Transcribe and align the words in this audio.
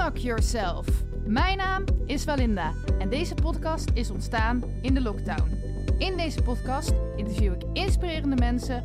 Unlock 0.00 0.16
Yourself. 0.16 0.86
Mijn 1.24 1.56
naam 1.56 1.84
is 2.06 2.24
Valinda 2.24 2.72
en 2.98 3.08
deze 3.08 3.34
podcast 3.34 3.90
is 3.94 4.10
ontstaan 4.10 4.64
in 4.82 4.94
de 4.94 5.00
lockdown. 5.00 5.50
In 5.98 6.16
deze 6.16 6.42
podcast 6.42 6.92
interview 7.16 7.52
ik 7.52 7.62
inspirerende 7.72 8.36
mensen 8.36 8.84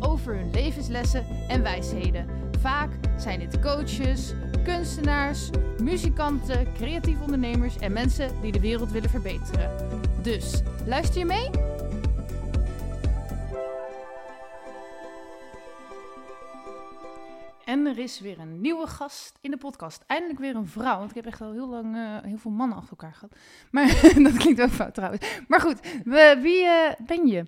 over 0.00 0.34
hun 0.34 0.50
levenslessen 0.50 1.26
en 1.48 1.62
wijsheden. 1.62 2.26
Vaak 2.60 2.90
zijn 3.16 3.38
dit 3.38 3.60
coaches, 3.60 4.32
kunstenaars, 4.64 5.50
muzikanten, 5.82 6.72
creatieve 6.72 7.22
ondernemers 7.22 7.78
en 7.78 7.92
mensen 7.92 8.40
die 8.40 8.52
de 8.52 8.60
wereld 8.60 8.90
willen 8.90 9.10
verbeteren. 9.10 9.70
Dus 10.22 10.62
luister 10.86 11.18
je 11.18 11.24
mee? 11.24 11.65
En 17.86 17.92
er 17.92 17.98
is 17.98 18.20
weer 18.20 18.38
een 18.38 18.60
nieuwe 18.60 18.86
gast 18.86 19.38
in 19.40 19.50
de 19.50 19.56
podcast. 19.56 20.04
Eindelijk 20.06 20.38
weer 20.38 20.56
een 20.56 20.66
vrouw. 20.66 20.98
Want 20.98 21.10
ik 21.10 21.16
heb 21.16 21.26
echt 21.26 21.40
al 21.40 21.52
heel 21.52 21.68
lang 21.68 21.96
eh, 21.96 22.16
heel 22.22 22.38
veel 22.38 22.50
mannen 22.50 22.76
achter 22.76 22.90
elkaar 22.90 23.14
gehad. 23.14 23.36
Maar 23.70 23.86
dat 24.32 24.36
klinkt 24.36 24.60
ook 24.60 24.70
fout 24.70 24.94
trouwens. 24.94 25.40
Maar 25.48 25.60
goed, 25.60 25.80
we, 26.04 26.38
wie 26.42 26.64
eh, 26.64 27.06
ben 27.06 27.26
je? 27.26 27.44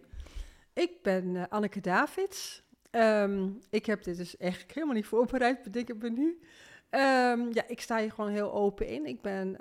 Ik 0.73 1.03
ben 1.03 1.25
uh, 1.25 1.43
Anneke 1.49 1.81
Davids. 1.81 2.63
Ehm, 2.91 3.49
ik 3.71 3.87
heb 3.87 4.03
dit 4.03 4.17
dus 4.17 4.37
echt 4.37 4.73
helemaal 4.73 4.95
niet 4.95 5.07
voorbereid, 5.07 5.63
bedenk 5.63 5.89
ik 5.89 6.03
me 6.03 6.11
nu. 6.11 6.39
Um, 6.91 7.53
ja, 7.53 7.63
ik 7.67 7.81
sta 7.81 7.99
hier 7.99 8.13
gewoon 8.13 8.31
heel 8.31 8.53
open 8.53 8.87
in. 8.87 9.07
Ik 9.07 9.23
ben, 9.23 9.57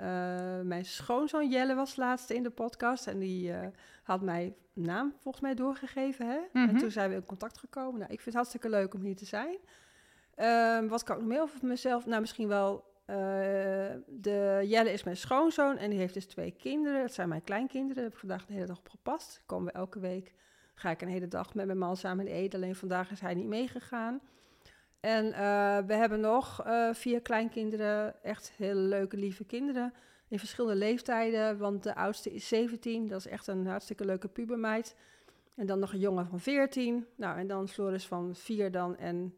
mijn 0.66 0.84
schoonzoon 0.84 1.50
Jelle 1.50 1.74
was 1.74 1.96
laatste 1.96 2.34
in 2.34 2.42
de 2.42 2.50
podcast. 2.50 3.06
En 3.06 3.18
die 3.18 3.52
had 4.02 4.22
mij 4.22 4.54
naam 4.72 5.14
volgens 5.20 5.42
mij 5.42 5.54
doorgegeven. 5.54 6.26
Hè? 6.26 6.36
Mm 6.36 6.48
-hmm. 6.52 6.68
En 6.68 6.76
toen 6.76 6.90
zijn 6.90 7.10
we 7.10 7.16
in 7.16 7.24
contact 7.24 7.58
gekomen. 7.58 7.98
Nou, 7.98 8.12
ik 8.12 8.20
vind 8.20 8.24
het 8.24 8.34
hartstikke 8.34 8.68
leuk 8.68 8.94
om 8.94 9.02
hier 9.02 9.16
te 9.16 9.24
zijn. 9.24 9.58
Um, 10.40 10.88
wat 10.88 11.02
kan 11.02 11.14
ik 11.16 11.22
nog 11.22 11.30
meer 11.30 11.40
over 11.40 11.58
mezelf? 11.66 12.06
Nou, 12.06 12.20
misschien 12.20 12.48
wel. 12.48 12.86
Uh, 13.10 13.16
de 14.06 14.64
Jelle 14.64 14.92
is 14.92 15.04
mijn 15.04 15.16
schoonzoon 15.16 15.76
en 15.76 15.90
die 15.90 15.98
heeft 15.98 16.14
dus 16.14 16.26
twee 16.26 16.50
kinderen. 16.50 17.00
Dat 17.00 17.12
zijn 17.12 17.28
mijn 17.28 17.42
kleinkinderen. 17.42 17.94
Daar 17.94 18.04
heb 18.04 18.12
ik 18.12 18.18
vandaag 18.18 18.46
de 18.46 18.52
hele 18.52 18.66
dag 18.66 18.78
op 18.78 18.88
gepast. 18.88 19.42
Komen 19.46 19.66
we 19.66 19.72
elke 19.72 19.98
week. 19.98 20.34
Ga 20.74 20.90
ik 20.90 21.02
een 21.02 21.08
hele 21.08 21.28
dag 21.28 21.54
met 21.54 21.66
mijn 21.66 21.78
man 21.78 21.96
samen 21.96 22.26
eten. 22.26 22.58
Alleen 22.58 22.74
vandaag 22.74 23.10
is 23.10 23.20
hij 23.20 23.34
niet 23.34 23.46
meegegaan. 23.46 24.20
En 25.00 25.26
uh, 25.26 25.78
we 25.86 25.94
hebben 25.94 26.20
nog 26.20 26.66
uh, 26.66 26.94
vier 26.94 27.20
kleinkinderen. 27.20 28.22
Echt 28.22 28.52
hele 28.56 28.80
leuke, 28.80 29.16
lieve 29.16 29.44
kinderen. 29.44 29.94
In 30.28 30.38
verschillende 30.38 30.76
leeftijden. 30.76 31.58
Want 31.58 31.82
de 31.82 31.94
oudste 31.94 32.34
is 32.34 32.48
17. 32.48 33.06
Dat 33.06 33.18
is 33.18 33.26
echt 33.26 33.46
een 33.46 33.66
hartstikke 33.66 34.04
leuke 34.04 34.28
pubermeid. 34.28 34.96
En 35.54 35.66
dan 35.66 35.78
nog 35.78 35.92
een 35.92 35.98
jongen 35.98 36.26
van 36.26 36.40
14. 36.40 37.06
Nou, 37.16 37.38
en 37.38 37.46
dan 37.46 37.68
Floris 37.68 38.06
van 38.06 38.34
4 38.34 38.70
dan 38.70 38.96
en 38.96 39.34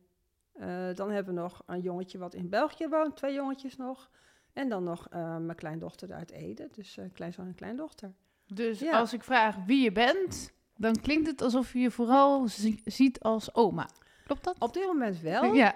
uh, 0.57 0.95
dan 0.95 1.11
hebben 1.11 1.35
we 1.35 1.41
nog 1.41 1.63
een 1.67 1.81
jongetje 1.81 2.19
wat 2.19 2.35
in 2.35 2.49
België 2.49 2.89
woont, 2.89 3.17
twee 3.17 3.35
jongetjes 3.35 3.77
nog. 3.77 4.11
En 4.53 4.69
dan 4.69 4.85
nog 4.85 5.09
uh, 5.15 5.37
mijn 5.37 5.57
kleindochter 5.57 6.13
uit 6.13 6.31
Ede, 6.31 6.69
dus 6.73 6.97
uh, 6.97 7.05
kleinzoon 7.13 7.47
en 7.47 7.55
kleindochter. 7.55 8.13
Dus 8.47 8.79
ja. 8.79 8.99
als 8.99 9.13
ik 9.13 9.23
vraag 9.23 9.57
wie 9.67 9.83
je 9.83 9.93
bent, 9.93 10.53
dan 10.77 11.01
klinkt 11.01 11.27
het 11.27 11.43
alsof 11.43 11.73
je 11.73 11.79
je 11.79 11.91
vooral 11.91 12.49
zi 12.49 12.81
ziet 12.85 13.21
als 13.21 13.55
oma. 13.55 13.89
Klopt 14.25 14.45
dat? 14.45 14.57
Op 14.59 14.73
dit 14.73 14.87
moment 14.87 15.21
wel. 15.21 15.55
Ja. 15.55 15.75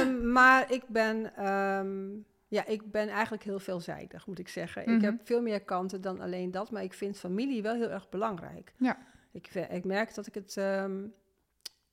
um, 0.00 0.32
maar 0.38 0.72
ik 0.72 0.88
ben, 0.88 1.46
um, 1.50 2.24
ja, 2.48 2.66
ik 2.66 2.90
ben 2.90 3.08
eigenlijk 3.08 3.42
heel 3.42 3.58
veelzijdig, 3.58 4.26
moet 4.26 4.38
ik 4.38 4.48
zeggen. 4.48 4.82
Mm 4.82 4.88
-hmm. 4.88 4.96
Ik 4.96 5.02
heb 5.02 5.26
veel 5.26 5.42
meer 5.42 5.62
kanten 5.62 6.00
dan 6.00 6.20
alleen 6.20 6.50
dat, 6.50 6.70
maar 6.70 6.82
ik 6.82 6.92
vind 6.92 7.18
familie 7.18 7.62
wel 7.62 7.74
heel 7.74 7.90
erg 7.90 8.08
belangrijk. 8.08 8.72
Ja. 8.76 8.98
Ik, 9.32 9.54
ik 9.54 9.84
merk 9.84 10.14
dat 10.14 10.26
ik 10.26 10.34
het, 10.34 10.56
um, 10.56 11.14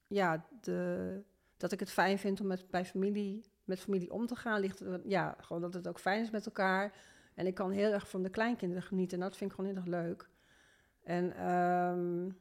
ja, 0.08 0.46
de 0.62 1.24
dat 1.58 1.72
ik 1.72 1.80
het 1.80 1.92
fijn 1.92 2.20
vind 2.20 2.42
om 2.42 2.48
met, 2.48 2.70
bij 2.70 2.86
familie, 2.86 3.46
met 3.64 3.80
familie 3.80 4.12
om 4.12 4.26
te 4.26 4.36
gaan. 4.36 4.60
Ligt, 4.60 4.84
ja, 5.04 5.36
gewoon 5.40 5.62
dat 5.62 5.74
het 5.74 5.88
ook 5.88 6.00
fijn 6.00 6.22
is 6.22 6.30
met 6.30 6.46
elkaar. 6.46 6.94
En 7.34 7.48
ik 7.48 7.54
kan 7.54 7.72
heel 7.72 7.92
erg 7.92 8.10
van 8.10 8.24
de 8.24 8.30
kleinkinderen 8.30 8.84
genieten. 8.84 9.18
En 9.18 9.24
dat 9.24 9.38
vind 9.38 9.50
ik 9.50 9.56
gewoon 9.56 9.72
heel 9.72 9.82
erg 9.82 9.92
leuk. 9.92 10.30
En 11.04 11.52
um, 11.52 12.38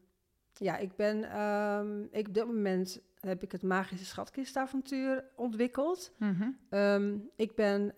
ja, 0.53 0.77
ik 0.77 0.97
ben... 0.97 1.41
Um, 1.41 2.09
ik, 2.11 2.29
op 2.29 2.35
dit 2.35 2.47
moment 2.47 3.01
heb 3.21 3.43
ik 3.43 3.53
het 3.53 3.63
Magische 3.63 4.05
Schatkistavontuur 4.05 5.25
ontwikkeld. 5.35 6.13
Mm 6.17 6.37
-hmm. 6.39 6.79
um, 6.79 7.31
ik 7.37 7.55
ben... 7.55 7.93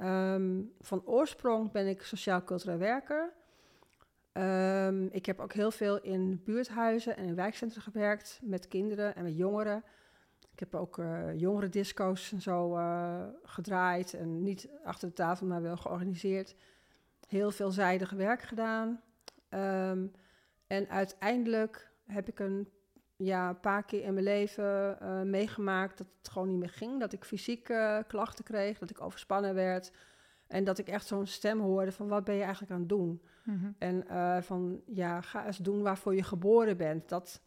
van 0.80 1.02
oorsprong 1.04 1.70
ben 1.72 1.86
ik 1.86 2.02
sociaal-cultureel 2.02 2.78
werker. 2.78 3.32
ik 5.10 5.26
heb 5.26 5.40
ook 5.40 5.52
heel 5.52 5.70
veel 5.70 6.00
in 6.00 6.40
buurthuizen 6.44 7.16
en 7.16 7.24
in 7.24 7.34
wijkcentra 7.34 7.80
gewerkt... 7.80 8.40
met 8.42 8.68
kinderen 8.68 9.14
en 9.14 9.22
met 9.22 9.36
jongeren... 9.36 9.84
Ik 10.58 10.70
heb 10.70 10.80
ook 10.80 10.98
uh, 10.98 11.38
jongerendisco's 11.38 12.32
en 12.32 12.40
zo 12.40 12.76
uh, 12.76 13.24
gedraaid. 13.42 14.14
En 14.14 14.42
niet 14.42 14.68
achter 14.84 15.08
de 15.08 15.14
tafel, 15.14 15.46
maar 15.46 15.62
wel 15.62 15.76
georganiseerd. 15.76 16.54
Heel 17.28 17.50
veelzijdig 17.50 18.10
werk 18.10 18.42
gedaan. 18.42 19.00
Um, 19.50 20.12
en 20.66 20.88
uiteindelijk 20.88 21.90
heb 22.06 22.28
ik 22.28 22.38
een 22.38 22.68
ja, 23.16 23.52
paar 23.52 23.84
keer 23.84 24.02
in 24.02 24.12
mijn 24.12 24.24
leven 24.24 24.98
uh, 25.02 25.22
meegemaakt 25.22 25.98
dat 25.98 26.06
het 26.18 26.28
gewoon 26.28 26.48
niet 26.48 26.58
meer 26.58 26.70
ging. 26.70 27.00
Dat 27.00 27.12
ik 27.12 27.24
fysiek 27.24 27.72
klachten 28.06 28.44
kreeg, 28.44 28.78
dat 28.78 28.90
ik 28.90 29.00
overspannen 29.00 29.54
werd. 29.54 29.92
En 30.46 30.64
dat 30.64 30.78
ik 30.78 30.88
echt 30.88 31.06
zo'n 31.06 31.26
stem 31.26 31.60
hoorde 31.60 31.92
van 31.92 32.08
wat 32.08 32.24
ben 32.24 32.34
je 32.34 32.42
eigenlijk 32.42 32.72
aan 32.72 32.80
het 32.80 32.88
doen? 32.88 33.22
Mm 33.44 33.60
-hmm. 33.60 33.74
En 33.78 34.04
van 34.44 34.82
ja, 34.86 35.20
ga 35.20 35.46
eens 35.46 35.58
doen 35.58 35.82
waarvoor 35.82 36.14
je 36.14 36.22
geboren 36.22 36.76
bent. 36.76 37.08
Dat 37.08 37.42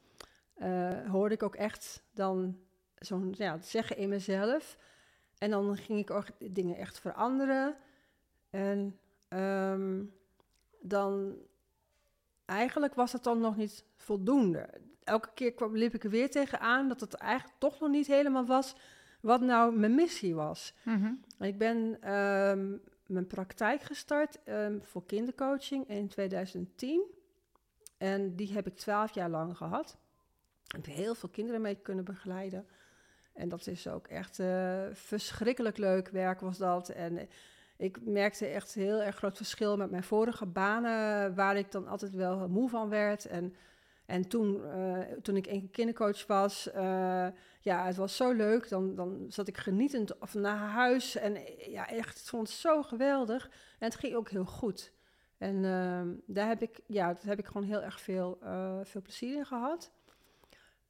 hoorde 1.08 1.34
ik 1.34 1.44
ook 1.44 1.56
echt 1.56 2.04
dan 2.14 2.58
zo'n 3.01 3.34
ja, 3.38 3.57
zeggen 3.62 3.97
in 3.97 4.09
mezelf. 4.09 4.78
En 5.38 5.50
dan 5.50 5.78
ging 5.78 6.00
ik 6.00 6.12
ook 6.12 6.25
dingen 6.39 6.78
echt 6.78 7.00
veranderen. 7.00 7.75
En 8.50 9.00
um, 9.29 10.13
dan 10.79 11.35
eigenlijk 12.45 12.95
was 12.95 13.12
het 13.12 13.23
dan 13.23 13.39
nog 13.39 13.57
niet 13.57 13.85
voldoende. 13.95 14.69
Elke 15.03 15.29
keer 15.34 15.53
kwam, 15.53 15.78
liep 15.78 15.94
ik 15.94 16.03
er 16.03 16.09
weer 16.09 16.29
tegenaan 16.29 16.88
dat 16.88 17.01
het 17.01 17.13
eigenlijk 17.13 17.59
toch 17.59 17.79
nog 17.79 17.89
niet 17.89 18.07
helemaal 18.07 18.45
was 18.45 18.75
wat 19.22 19.41
nou 19.41 19.75
mijn 19.75 19.95
missie 19.95 20.35
was. 20.35 20.73
Mm 20.83 21.01
-hmm. 21.01 21.45
Ik 21.47 21.57
ben 21.57 21.78
um, 22.13 22.81
mijn 23.06 23.28
praktijk 23.28 23.81
gestart 23.81 24.39
um, 24.45 24.83
voor 24.83 25.06
kindercoaching 25.06 25.88
in 25.88 26.07
2010. 26.07 27.03
En 27.97 28.35
die 28.35 28.53
heb 28.53 28.68
ik 28.68 28.75
twaalf 28.75 29.13
jaar 29.13 29.29
lang 29.29 29.57
gehad. 29.57 29.97
Ik 30.63 30.85
heb 30.85 30.85
heel 30.85 31.16
veel 31.16 31.29
kinderen 31.29 31.62
mee 31.62 31.75
kunnen 31.75 32.06
begeleiden. 32.06 32.68
En 33.34 33.50
dat 33.50 33.68
is 33.68 33.88
ook 33.88 34.08
echt 34.08 34.40
uh, 34.40 34.84
verschrikkelijk 34.92 35.78
leuk 35.78 36.09
werk 36.09 36.40
was 36.40 36.58
dat. 36.58 36.90
En 36.90 37.30
ik 37.78 38.06
merkte 38.06 38.46
echt 38.46 38.74
heel 38.74 39.02
erg 39.02 39.16
groot 39.16 39.38
verschil 39.38 39.78
met 39.78 39.92
mijn 39.92 40.03
vorige 40.03 40.46
banen, 40.46 41.36
waar 41.36 41.58
ik 41.58 41.72
dan 41.72 41.88
altijd 41.88 42.12
wel 42.14 42.50
moe 42.50 42.69
van 42.69 42.90
werd. 42.90 43.25
En, 43.25 43.56
en 44.06 44.28
toen, 44.28 44.62
uh, 44.75 45.00
toen 45.22 45.36
ik 45.36 45.47
een 45.47 45.69
kindercoach 45.72 46.28
was, 46.28 46.69
ja, 47.62 47.86
het 47.86 47.96
was 47.96 48.16
zo 48.16 48.31
leuk. 48.31 48.69
Dan, 48.69 48.96
dan 48.96 49.25
zat 49.28 49.48
ik 49.48 49.58
genietend 49.58 50.18
of 50.19 50.34
naar 50.34 50.58
huis 50.58 51.16
en 51.16 51.38
ja, 51.58 51.90
echt, 51.90 52.19
ik 52.19 52.25
vond 52.25 52.48
het 52.48 52.58
zo 52.58 52.84
geweldig. 52.84 53.46
En 53.80 53.88
het 53.88 53.96
ging 53.96 54.16
ook 54.16 54.30
heel 54.30 54.46
goed. 54.46 54.94
En 55.38 55.62
daar 56.25 56.48
heb 56.48 56.62
ik, 56.62 56.80
ja, 56.88 57.13
daar 57.13 57.25
heb 57.25 57.40
ik 57.40 57.46
gewoon 57.46 57.68
heel 57.68 57.81
erg 57.81 58.02
veel, 58.02 58.40
veel 58.84 59.02
plezier 59.02 59.38
in 59.38 59.46
gehad. 59.46 59.92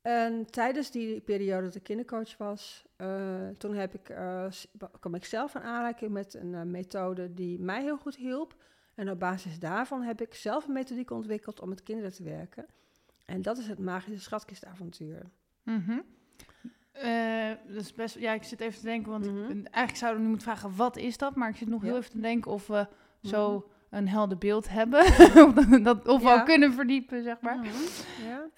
En 0.02 0.46
tijdens 0.46 0.92
die 0.92 1.20
periode 1.20 1.66
dat 1.66 1.76
ik 1.76 1.84
kindercoach 1.84 2.38
was, 2.38 2.86
uh, 2.98 3.48
toen 3.58 3.76
heb 3.76 3.94
ik, 3.94 4.10
uh, 4.10 4.46
kwam 5.00 5.16
ik 5.16 5.26
zelf 5.26 5.56
in 5.56 5.62
aanraking 5.62 6.12
met 6.12 6.34
een 6.34 6.54
uh, 6.54 6.62
methode 6.62 7.34
die 7.34 7.60
mij 7.60 7.82
heel 7.82 7.98
goed 7.98 8.16
hielp. 8.16 8.56
En 8.96 9.10
op 9.10 9.20
basis 9.20 9.60
daarvan 9.60 10.02
heb 10.02 10.22
ik 10.22 10.34
zelf 10.34 10.68
een 10.68 10.74
methodiek 10.74 11.12
ontwikkeld 11.12 11.60
om 11.60 11.70
met 11.70 11.84
kinderen 11.84 12.14
te 12.14 12.24
werken. 12.24 12.66
En 13.26 13.42
dat 13.42 13.58
is 13.58 13.68
het 13.68 13.80
magische 13.80 14.22
schatkistavontuur. 14.22 15.30
Mm 15.64 15.84
-hmm. 15.86 16.04
dat 17.68 17.82
is 17.82 17.94
best, 17.94 18.20
ja, 18.20 18.34
ik 18.34 18.44
zit 18.44 18.60
even 18.60 18.80
te 18.80 18.86
denken, 18.86 19.12
want 19.12 19.26
mm 19.26 19.36
-hmm. 19.36 19.50
ik, 19.50 19.68
eigenlijk 19.68 19.98
zouden 19.98 20.22
we 20.22 20.28
nu 20.28 20.30
moeten 20.30 20.48
vragen, 20.48 20.76
wat 20.76 20.98
is 20.98 21.18
dat? 21.18 21.36
Maar 21.36 21.50
ik 21.50 21.56
zit 21.56 21.68
nog 21.68 21.82
ja. 21.82 21.88
heel 21.88 21.98
even 21.98 22.12
te 22.12 22.20
denken 22.20 22.52
of 22.52 22.68
we 22.68 22.88
zo 23.22 23.52
mm 23.52 23.56
-hmm. 23.56 23.98
een 23.98 24.08
helder 24.08 24.38
beeld 24.38 24.70
hebben. 24.70 25.00
of 25.46 25.54
dat, 25.84 26.08
of 26.08 26.22
ja. 26.22 26.38
we 26.38 26.44
kunnen 26.44 26.74
verdiepen, 26.74 27.24
zeg 27.24 27.42
maar. 27.42 27.66
Ja. 28.24 28.50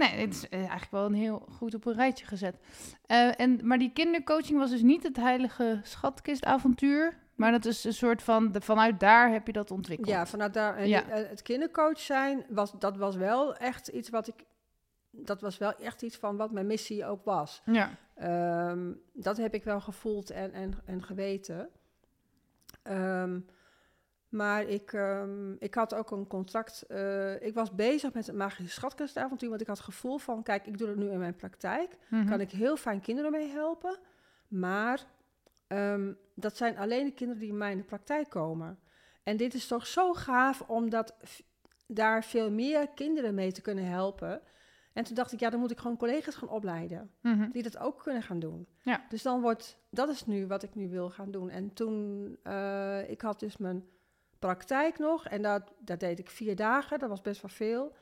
Nee, 0.00 0.20
het 0.20 0.34
is 0.34 0.48
eigenlijk 0.48 0.90
wel 0.90 1.04
een 1.04 1.14
heel 1.14 1.46
goed 1.50 1.74
op 1.74 1.86
een 1.86 1.94
rijtje 1.94 2.26
gezet. 2.26 2.56
Uh, 3.06 3.40
en, 3.40 3.66
maar 3.66 3.78
die 3.78 3.92
kindercoaching 3.92 4.58
was 4.58 4.70
dus 4.70 4.82
niet 4.82 5.02
het 5.02 5.16
heilige 5.16 5.80
schatkistavontuur. 5.82 7.18
Maar 7.34 7.50
dat 7.50 7.64
is 7.64 7.84
een 7.84 7.92
soort 7.92 8.22
van, 8.22 8.52
de, 8.52 8.60
vanuit 8.60 9.00
daar 9.00 9.32
heb 9.32 9.46
je 9.46 9.52
dat 9.52 9.70
ontwikkeld. 9.70 10.08
Ja, 10.08 10.26
vanuit 10.26 10.54
daar. 10.54 10.76
En 10.76 10.88
ja. 10.88 11.02
het 11.06 11.42
kindercoach 11.42 11.98
zijn, 11.98 12.44
was, 12.48 12.72
dat 12.78 12.96
was 12.96 13.16
wel 13.16 13.56
echt 13.56 13.88
iets 13.88 14.08
wat 14.08 14.28
ik... 14.28 14.44
Dat 15.10 15.40
was 15.40 15.58
wel 15.58 15.74
echt 15.74 16.02
iets 16.02 16.16
van 16.16 16.36
wat 16.36 16.52
mijn 16.52 16.66
missie 16.66 17.06
ook 17.06 17.24
was. 17.24 17.62
Ja. 17.64 17.90
Um, 18.70 19.00
dat 19.12 19.36
heb 19.36 19.54
ik 19.54 19.64
wel 19.64 19.80
gevoeld 19.80 20.30
en, 20.30 20.52
en, 20.52 20.74
en 20.84 21.02
geweten. 21.02 21.68
Um, 22.82 23.46
maar 24.30 24.62
ik, 24.62 24.92
um, 24.92 25.56
ik 25.58 25.74
had 25.74 25.94
ook 25.94 26.10
een 26.10 26.26
contract. 26.26 26.84
Uh, 26.88 27.42
ik 27.42 27.54
was 27.54 27.74
bezig 27.74 28.12
met 28.12 28.26
het 28.26 28.36
magische 28.36 28.72
schatkastavontuur. 28.72 29.48
Want 29.48 29.60
ik 29.60 29.66
had 29.66 29.76
het 29.76 29.86
gevoel 29.86 30.18
van: 30.18 30.42
kijk, 30.42 30.66
ik 30.66 30.78
doe 30.78 30.88
het 30.88 30.96
nu 30.96 31.10
in 31.10 31.18
mijn 31.18 31.36
praktijk. 31.36 31.90
Mm 32.08 32.18
-hmm. 32.20 32.28
Kan 32.28 32.40
ik 32.40 32.50
heel 32.50 32.76
fijn 32.76 33.00
kinderen 33.00 33.30
mee 33.30 33.48
helpen. 33.48 33.98
Maar 34.48 35.06
ehm, 35.66 36.12
dat 36.34 36.56
zijn 36.56 36.78
alleen 36.78 37.04
de 37.04 37.12
kinderen 37.12 37.40
die 37.42 37.50
in 37.50 37.58
mij 37.58 37.70
in 37.70 37.76
de 37.78 37.84
praktijk 37.84 38.28
komen. 38.28 38.78
En 39.22 39.36
dit 39.36 39.54
is 39.54 39.66
toch 39.66 39.86
zo 39.86 40.12
gaaf 40.12 40.60
om 40.66 40.90
dat, 40.90 41.14
v- 41.22 41.40
daar 41.86 42.24
veel 42.24 42.50
meer 42.50 42.88
kinderen 42.94 43.34
mee 43.34 43.52
te 43.52 43.60
kunnen 43.60 43.84
helpen. 43.86 44.40
En 44.92 45.04
toen 45.04 45.14
dacht 45.14 45.32
ik, 45.32 45.40
ja, 45.40 45.50
dan 45.50 45.60
moet 45.60 45.70
ik 45.70 45.78
gewoon 45.78 45.96
collega's 45.96 46.34
gaan 46.34 46.48
opleiden 46.48 47.10
Mhm. 47.22 47.50
die 47.50 47.62
dat 47.62 47.78
ook 47.78 48.02
kunnen 48.02 48.22
gaan 48.22 48.38
doen. 48.38 48.66
Ja. 48.82 49.04
Dus 49.08 49.22
dan 49.22 49.40
wordt, 49.40 49.78
dat 49.90 50.08
is 50.08 50.26
nu 50.26 50.46
wat 50.46 50.62
ik 50.62 50.74
nu 50.74 50.88
wil 50.88 51.10
gaan 51.10 51.30
doen. 51.30 51.50
En 51.50 51.72
toen, 51.72 52.36
eh, 52.42 53.10
ik 53.10 53.20
had 53.20 53.40
dus 53.40 53.56
mijn 53.56 53.84
praktijk 54.40 54.98
nog 54.98 55.26
en 55.26 55.42
dat, 55.42 55.72
dat 55.78 56.00
deed 56.00 56.18
ik 56.18 56.30
vier 56.30 56.56
dagen, 56.56 56.98
dat 56.98 57.08
was 57.08 57.20
best 57.20 57.42
wel 57.42 57.50
veel. 57.50 57.94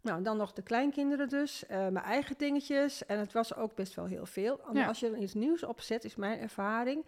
Nou, 0.00 0.18
en 0.18 0.24
dan 0.24 0.36
nog 0.36 0.52
de 0.52 0.62
kleinkinderen 0.62 1.28
dus, 1.28 1.66
eh, 1.66 1.78
mijn 1.78 2.04
eigen 2.04 2.36
dingetjes 2.38 3.06
en 3.06 3.18
het 3.18 3.32
was 3.32 3.54
ook 3.54 3.74
best 3.74 3.94
wel 3.94 4.04
heel 4.04 4.26
veel. 4.26 4.60
Ja. 4.72 4.86
Als 4.86 5.00
je 5.00 5.10
er 5.10 5.18
iets 5.18 5.34
nieuws 5.34 5.62
opzet, 5.62 6.04
is 6.04 6.16
mijn 6.16 6.40
ervaring, 6.40 7.04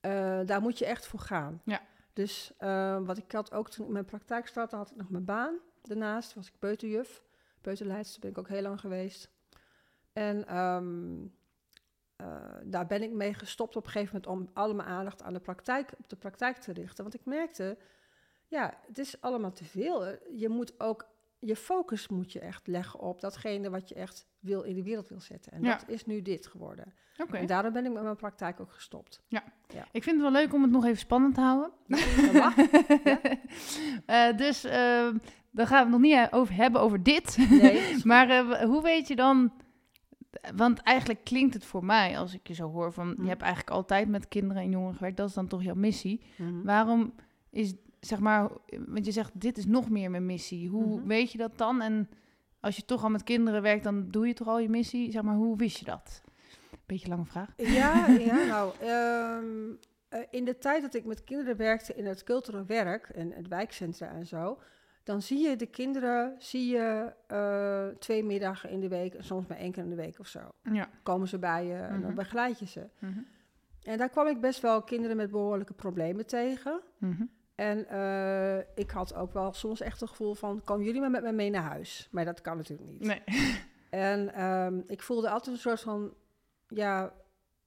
eh, 0.00 0.40
daar 0.44 0.60
moet 0.60 0.78
je 0.78 0.86
echt 0.86 1.06
voor 1.06 1.20
gaan. 1.20 1.60
Ja. 1.64 1.80
Dus 2.12 2.52
eh, 2.58 2.98
wat 3.02 3.18
ik 3.18 3.32
had 3.32 3.52
ook 3.52 3.70
toen 3.70 3.86
ik 3.86 3.92
mijn 3.92 4.04
praktijk 4.04 4.46
startte, 4.46 4.76
had 4.76 4.90
ik 4.90 4.96
nog 4.96 5.10
mijn 5.10 5.24
baan. 5.24 5.58
Daarnaast 5.82 6.34
was 6.34 6.46
ik 6.46 6.58
peuterjuf, 6.58 7.22
peuterleidster 7.60 8.20
ben 8.20 8.30
ik 8.30 8.38
ook 8.38 8.48
heel 8.48 8.62
lang 8.62 8.80
geweest. 8.80 9.30
En 10.12 10.46
ehm, 10.46 11.26
eh, 12.18 12.26
daar 12.64 12.86
ben 12.86 13.02
ik 13.02 13.12
mee 13.12 13.34
gestopt 13.34 13.76
op 13.76 13.84
een 13.84 13.90
gegeven 13.90 14.20
moment 14.22 14.40
om 14.40 14.50
alle 14.62 14.74
mijn 14.74 14.88
aandacht 14.88 15.22
aan 15.22 15.32
de 15.32 15.40
praktijk, 15.40 15.92
op 15.98 16.08
de 16.08 16.16
praktijk 16.16 16.56
te 16.56 16.72
richten. 16.72 17.02
Want 17.04 17.14
ik 17.14 17.24
merkte, 17.24 17.78
ja, 18.48 18.78
het 18.86 18.98
is 18.98 19.20
allemaal 19.20 19.52
te 19.52 19.64
veel. 19.64 20.06
Eh, 20.06 20.12
Je 20.40 20.48
moet 20.48 20.80
ook, 20.80 21.06
je 21.38 21.56
focus 21.56 22.08
moet 22.08 22.32
je 22.32 22.40
echt 22.40 22.66
leggen 22.66 23.00
op 23.00 23.20
datgene 23.20 23.70
wat 23.70 23.88
je 23.88 23.94
echt 23.94 24.26
wil 24.38 24.62
in 24.62 24.74
de 24.74 24.82
wereld 24.82 25.08
wil 25.08 25.20
zetten. 25.20 25.52
En 25.52 25.62
Ja. 25.62 25.76
dat 25.76 25.88
is 25.88 26.06
nu 26.06 26.22
dit 26.22 26.46
geworden. 26.46 26.94
En 27.40 27.46
daarom 27.46 27.72
ben 27.72 27.84
ik 27.86 27.92
met 27.92 28.02
mijn 28.02 28.16
praktijk 28.16 28.60
ook 28.60 28.72
gestopt. 28.72 29.22
Ik 29.92 30.02
vind 30.02 30.22
het 30.22 30.32
wel 30.32 30.40
leuk 30.42 30.52
om 30.54 30.62
het 30.62 30.70
nog 30.70 30.84
even 30.84 30.98
spannend 30.98 31.34
te 31.34 31.40
houden. 31.40 31.70
Mag. 32.32 32.54
Eh, 34.06 34.36
dus 34.36 34.64
eh, 34.64 35.08
dan 35.50 35.66
gaan 35.66 35.76
we 35.78 35.82
het 35.82 35.88
nog 35.90 36.00
niet 36.00 36.28
over 36.30 36.54
hebben 36.54 36.80
over 36.80 37.02
dit. 37.02 37.36
Nee, 37.50 37.96
maar 38.04 38.28
eh, 38.30 38.60
hoe 38.64 38.82
weet 38.82 39.08
je 39.08 39.16
dan... 39.16 39.52
Want 40.56 40.78
eigenlijk 40.82 41.24
klinkt 41.24 41.54
het 41.54 41.64
voor 41.64 41.84
mij, 41.84 42.18
als 42.18 42.34
ik 42.34 42.48
je 42.48 42.54
zo 42.54 42.70
hoor, 42.70 42.92
van 42.92 43.12
Hm. 43.16 43.22
je 43.22 43.28
hebt 43.28 43.42
eigenlijk 43.42 43.72
altijd 43.76 44.08
met 44.08 44.28
kinderen 44.28 44.62
en 44.62 44.70
jongeren 44.70 44.94
gewerkt. 44.94 45.16
Dat 45.16 45.28
is 45.28 45.34
dan 45.34 45.46
toch 45.48 45.62
jouw 45.62 45.74
missie. 45.74 46.20
Mhm. 46.36 46.62
Waarom 46.62 47.14
is, 47.50 47.74
zeg 48.00 48.18
maar, 48.20 48.50
want 48.86 49.04
je 49.06 49.12
zegt, 49.12 49.40
dit 49.40 49.58
is 49.58 49.66
nog 49.66 49.90
meer 49.90 50.10
mijn 50.10 50.26
missie. 50.26 50.68
Hoe 50.68 50.98
Mhm. 50.98 51.06
weet 51.06 51.32
je 51.32 51.38
dat 51.38 51.58
dan? 51.58 51.80
En 51.80 52.08
als 52.60 52.76
je 52.76 52.84
toch 52.84 53.02
al 53.02 53.10
met 53.10 53.22
kinderen 53.24 53.62
werkt, 53.62 53.84
dan 53.84 54.08
doe 54.10 54.26
je 54.26 54.34
toch 54.34 54.48
al 54.48 54.58
je 54.58 54.68
missie? 54.68 55.10
Zeg 55.10 55.22
maar, 55.22 55.36
hoe 55.36 55.56
wist 55.56 55.78
je 55.78 55.84
dat? 55.84 56.22
Beetje 56.86 57.08
lange 57.08 57.24
vraag. 57.24 57.52
Ja, 57.56 58.06
ja 58.30 58.44
nou, 58.44 58.72
ehm, 58.80 59.72
eh, 60.08 60.20
in 60.30 60.44
de 60.44 60.58
tijd 60.58 60.82
dat 60.82 60.94
ik 60.94 61.04
met 61.04 61.24
kinderen 61.24 61.56
werkte 61.56 61.94
in 61.94 62.06
het 62.06 62.24
cultureel 62.24 62.66
werk 62.66 63.08
en 63.08 63.32
het 63.32 63.48
wijkcentra 63.48 64.08
en 64.10 64.26
zo, 64.26 64.58
dan 65.08 65.22
zie 65.22 65.48
je 65.48 65.56
de 65.56 65.66
kinderen, 65.66 66.34
zie 66.38 66.66
je 66.72 67.12
eh, 67.26 67.86
twee 67.98 68.24
middagen 68.24 68.70
in 68.70 68.80
de 68.80 68.88
week, 68.88 69.14
en 69.14 69.24
soms 69.24 69.46
maar 69.46 69.58
één 69.58 69.72
keer 69.72 69.82
in 69.82 69.88
de 69.90 69.96
week 69.96 70.18
of 70.18 70.26
zo. 70.26 70.40
Ja. 70.72 70.88
Komen 71.02 71.28
ze 71.28 71.38
bij 71.38 71.66
je 71.66 71.74
en 71.74 71.90
dan 72.00 72.00
Mhm. 72.00 72.14
begeleid 72.14 72.58
je 72.58 72.66
ze. 72.66 72.88
Mhm. 72.98 73.18
En 73.82 73.98
daar 73.98 74.08
kwam 74.08 74.26
ik 74.26 74.40
best 74.40 74.60
wel 74.60 74.82
kinderen 74.82 75.16
met 75.16 75.30
behoorlijke 75.30 75.72
problemen 75.72 76.26
tegen. 76.26 76.80
Mhm. 76.98 77.24
En 77.54 77.88
eh, 77.88 78.58
ik 78.74 78.90
had 78.90 79.14
ook 79.14 79.32
wel 79.32 79.52
soms 79.52 79.80
echt 79.80 80.00
het 80.00 80.10
gevoel 80.10 80.34
van, 80.34 80.62
komen 80.64 80.84
jullie 80.84 81.00
maar 81.00 81.10
met 81.10 81.22
me 81.22 81.32
mee 81.32 81.50
naar 81.50 81.62
huis? 81.62 82.08
Maar 82.10 82.24
dat 82.24 82.40
kan 82.40 82.56
natuurlijk 82.56 82.90
niet. 82.90 83.00
Nee. 83.00 83.22
En 83.90 84.34
ehm, 84.34 84.80
ik 84.86 85.02
voelde 85.02 85.30
altijd 85.30 85.54
een 85.56 85.62
soort 85.62 85.80
van, 85.80 86.14
ja, 86.66 87.12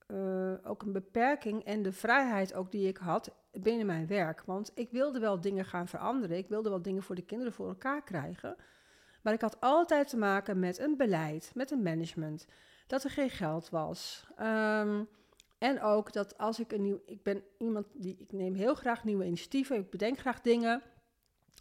eh, 0.07 0.53
ook 0.63 0.81
een 0.81 0.91
beperking 0.91 1.63
en 1.63 1.81
de 1.81 1.91
vrijheid 1.91 2.53
ook 2.53 2.71
die 2.71 2.87
ik 2.87 2.97
had 2.97 3.31
binnen 3.51 3.85
mijn 3.85 4.07
werk. 4.07 4.43
Want 4.45 4.71
ik 4.75 4.91
wilde 4.91 5.19
wel 5.19 5.41
dingen 5.41 5.65
gaan 5.65 5.87
veranderen. 5.87 6.37
Ik 6.37 6.47
wilde 6.47 6.69
wel 6.69 6.81
dingen 6.81 7.03
voor 7.03 7.15
de 7.15 7.25
kinderen 7.25 7.53
voor 7.53 7.67
elkaar 7.67 8.03
krijgen. 8.03 8.55
Maar 9.21 9.33
ik 9.33 9.41
had 9.41 9.61
altijd 9.61 10.09
te 10.09 10.17
maken 10.17 10.59
met 10.59 10.79
een 10.79 10.97
beleid, 10.97 11.51
met 11.55 11.71
een 11.71 11.81
management. 11.81 12.47
Dat 12.87 13.03
er 13.03 13.09
geen 13.09 13.29
geld 13.29 13.69
was. 13.69 14.27
Ehm, 14.35 15.03
en 15.57 15.81
ook 15.81 16.13
dat 16.13 16.37
als 16.37 16.59
ik 16.59 16.71
een 16.71 16.81
nieuw... 16.81 17.01
Ik 17.05 17.23
ben 17.23 17.43
iemand 17.57 17.87
die... 17.93 18.15
Ik 18.17 18.31
neem 18.31 18.53
heel 18.53 18.75
graag 18.75 19.03
nieuwe 19.03 19.25
initiatieven. 19.25 19.77
Ik 19.77 19.89
bedenk 19.89 20.19
graag 20.19 20.41
dingen. 20.41 20.81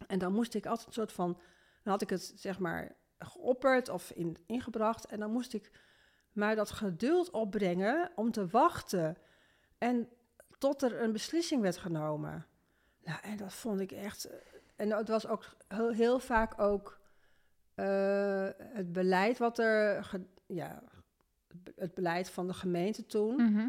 En 0.07 0.19
dan 0.19 0.33
moest 0.33 0.53
ik 0.53 0.65
altijd 0.65 0.87
een 0.87 0.93
soort 0.93 1.11
van... 1.11 1.33
Dan 1.83 1.93
had 1.93 2.01
ik 2.01 2.09
het, 2.09 2.33
zeg 2.35 2.59
maar, 2.59 2.95
geopperd 3.19 3.89
of 3.89 4.11
in, 4.11 4.37
ingebracht. 4.45 5.05
En 5.05 5.19
dan 5.19 5.31
moest 5.31 5.53
ik 5.53 5.71
maar 6.31 6.55
dat 6.55 6.71
geduld 6.71 7.29
opbrengen 7.29 8.11
om 8.15 8.31
te 8.31 8.47
wachten. 8.47 9.17
En 9.77 10.09
tot 10.61 10.81
er 10.81 11.01
een 11.01 11.11
beslissing 11.11 11.61
werd 11.61 11.77
genomen. 11.77 12.45
Nou, 13.03 13.19
en 13.21 13.37
dat 13.37 13.53
vond 13.53 13.79
ik 13.79 13.91
echt. 13.91 14.29
En 14.75 14.91
het 14.91 15.07
was 15.07 15.27
ook 15.27 15.55
heel, 15.67 15.91
heel 15.91 16.19
vaak 16.19 16.61
ook 16.61 16.99
eh, 17.75 18.47
het 18.59 18.91
beleid 18.91 19.37
wat 19.37 19.59
er. 19.59 20.03
ge- 20.03 20.25
ja, 20.45 20.83
het 21.47 21.63
be- 21.63 21.73
het 21.75 21.93
beleid 21.93 22.29
van 22.29 22.47
de 22.47 22.53
gemeente 22.53 23.05
toen. 23.05 23.35
Mhm. 23.35 23.67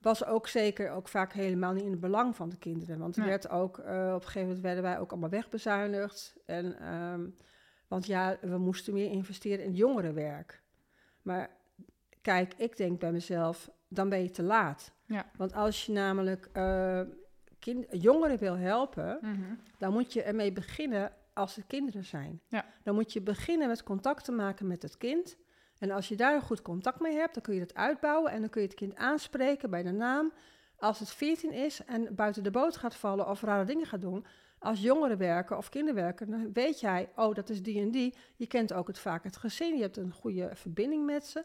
Was 0.00 0.24
ook 0.24 0.48
zeker 0.48 0.90
ook 0.90 1.08
vaak 1.08 1.32
helemaal 1.32 1.72
niet 1.72 1.84
in 1.84 1.90
het 1.90 2.00
belang 2.00 2.36
van 2.36 2.48
de 2.48 2.56
kinderen. 2.58 2.98
Want 2.98 3.14
er 3.16 3.20
Nee. 3.20 3.30
werd 3.30 3.48
ook, 3.48 3.78
eh, 3.78 3.84
op 4.08 4.14
een 4.14 4.20
gegeven 4.20 4.40
moment 4.42 4.60
werden 4.60 4.82
wij 4.82 4.98
ook 4.98 5.10
allemaal 5.10 5.30
wegbezuinigd. 5.30 6.34
En, 6.46 6.78
ehm, 6.78 7.26
want 7.88 8.06
ja, 8.06 8.36
we 8.40 8.58
moesten 8.58 8.92
meer 8.94 9.10
investeren 9.10 9.64
in 9.64 9.74
jongerenwerk. 9.74 10.62
Maar 11.22 11.50
kijk, 12.22 12.54
ik 12.54 12.76
denk 12.76 12.98
bij 13.00 13.12
mezelf, 13.12 13.70
dan 13.94 14.08
ben 14.08 14.22
je 14.22 14.30
te 14.30 14.42
laat. 14.42 14.92
Ja. 15.06 15.26
Want 15.36 15.54
als 15.54 15.86
je 15.86 15.92
namelijk 15.92 16.48
eh, 16.52 17.00
kind, 17.58 17.86
jongeren 17.90 18.38
wil 18.38 18.56
helpen, 18.56 19.18
Mhm. 19.20 19.54
dan 19.78 19.92
moet 19.92 20.12
je 20.12 20.22
ermee 20.22 20.52
beginnen 20.52 21.12
als 21.32 21.54
het 21.56 21.66
kinderen 21.66 22.04
zijn. 22.04 22.40
Ja. 22.48 22.64
Dan 22.82 22.94
moet 22.94 23.12
je 23.12 23.20
beginnen 23.20 23.68
met 23.68 23.82
contact 23.82 24.24
te 24.24 24.32
maken 24.32 24.66
met 24.66 24.82
het 24.82 24.96
kind. 24.96 25.36
En 25.78 25.90
als 25.90 26.08
je 26.08 26.16
daar 26.16 26.34
een 26.34 26.40
goed 26.42 26.62
contact 26.62 27.00
mee 27.00 27.14
hebt, 27.16 27.34
dan 27.34 27.42
kun 27.42 27.54
je 27.54 27.60
dat 27.60 27.74
uitbouwen 27.74 28.32
en 28.32 28.40
dan 28.40 28.50
kun 28.50 28.60
je 28.60 28.66
het 28.66 28.76
kind 28.76 28.96
aanspreken 28.96 29.70
bij 29.70 29.82
de 29.82 29.90
naam. 29.92 30.32
Als 30.76 30.98
het 30.98 31.10
14 31.10 31.52
is 31.52 31.84
en 31.84 32.14
buiten 32.14 32.42
de 32.42 32.50
boot 32.50 32.76
gaat 32.76 32.94
vallen 32.94 33.28
of 33.28 33.42
rare 33.42 33.64
dingen 33.64 33.86
gaat 33.86 34.00
doen, 34.00 34.24
als 34.58 34.80
jongerenwerker 34.80 35.56
of 35.56 35.68
kinderwerker, 35.68 36.30
dan 36.30 36.52
weet 36.52 36.80
jij, 36.80 37.10
oh, 37.16 37.34
dat 37.34 37.48
is 37.50 37.62
die 37.62 37.80
en 37.80 37.90
die. 37.90 38.14
Je 38.36 38.46
kent 38.46 38.72
ook 38.72 38.86
het 38.86 38.98
vaak 38.98 39.24
het 39.24 39.36
gezin, 39.36 39.76
je 39.76 39.82
hebt 39.82 39.96
een 39.96 40.12
goede 40.12 40.50
verbinding 40.52 41.04
met 41.06 41.26
ze. 41.26 41.44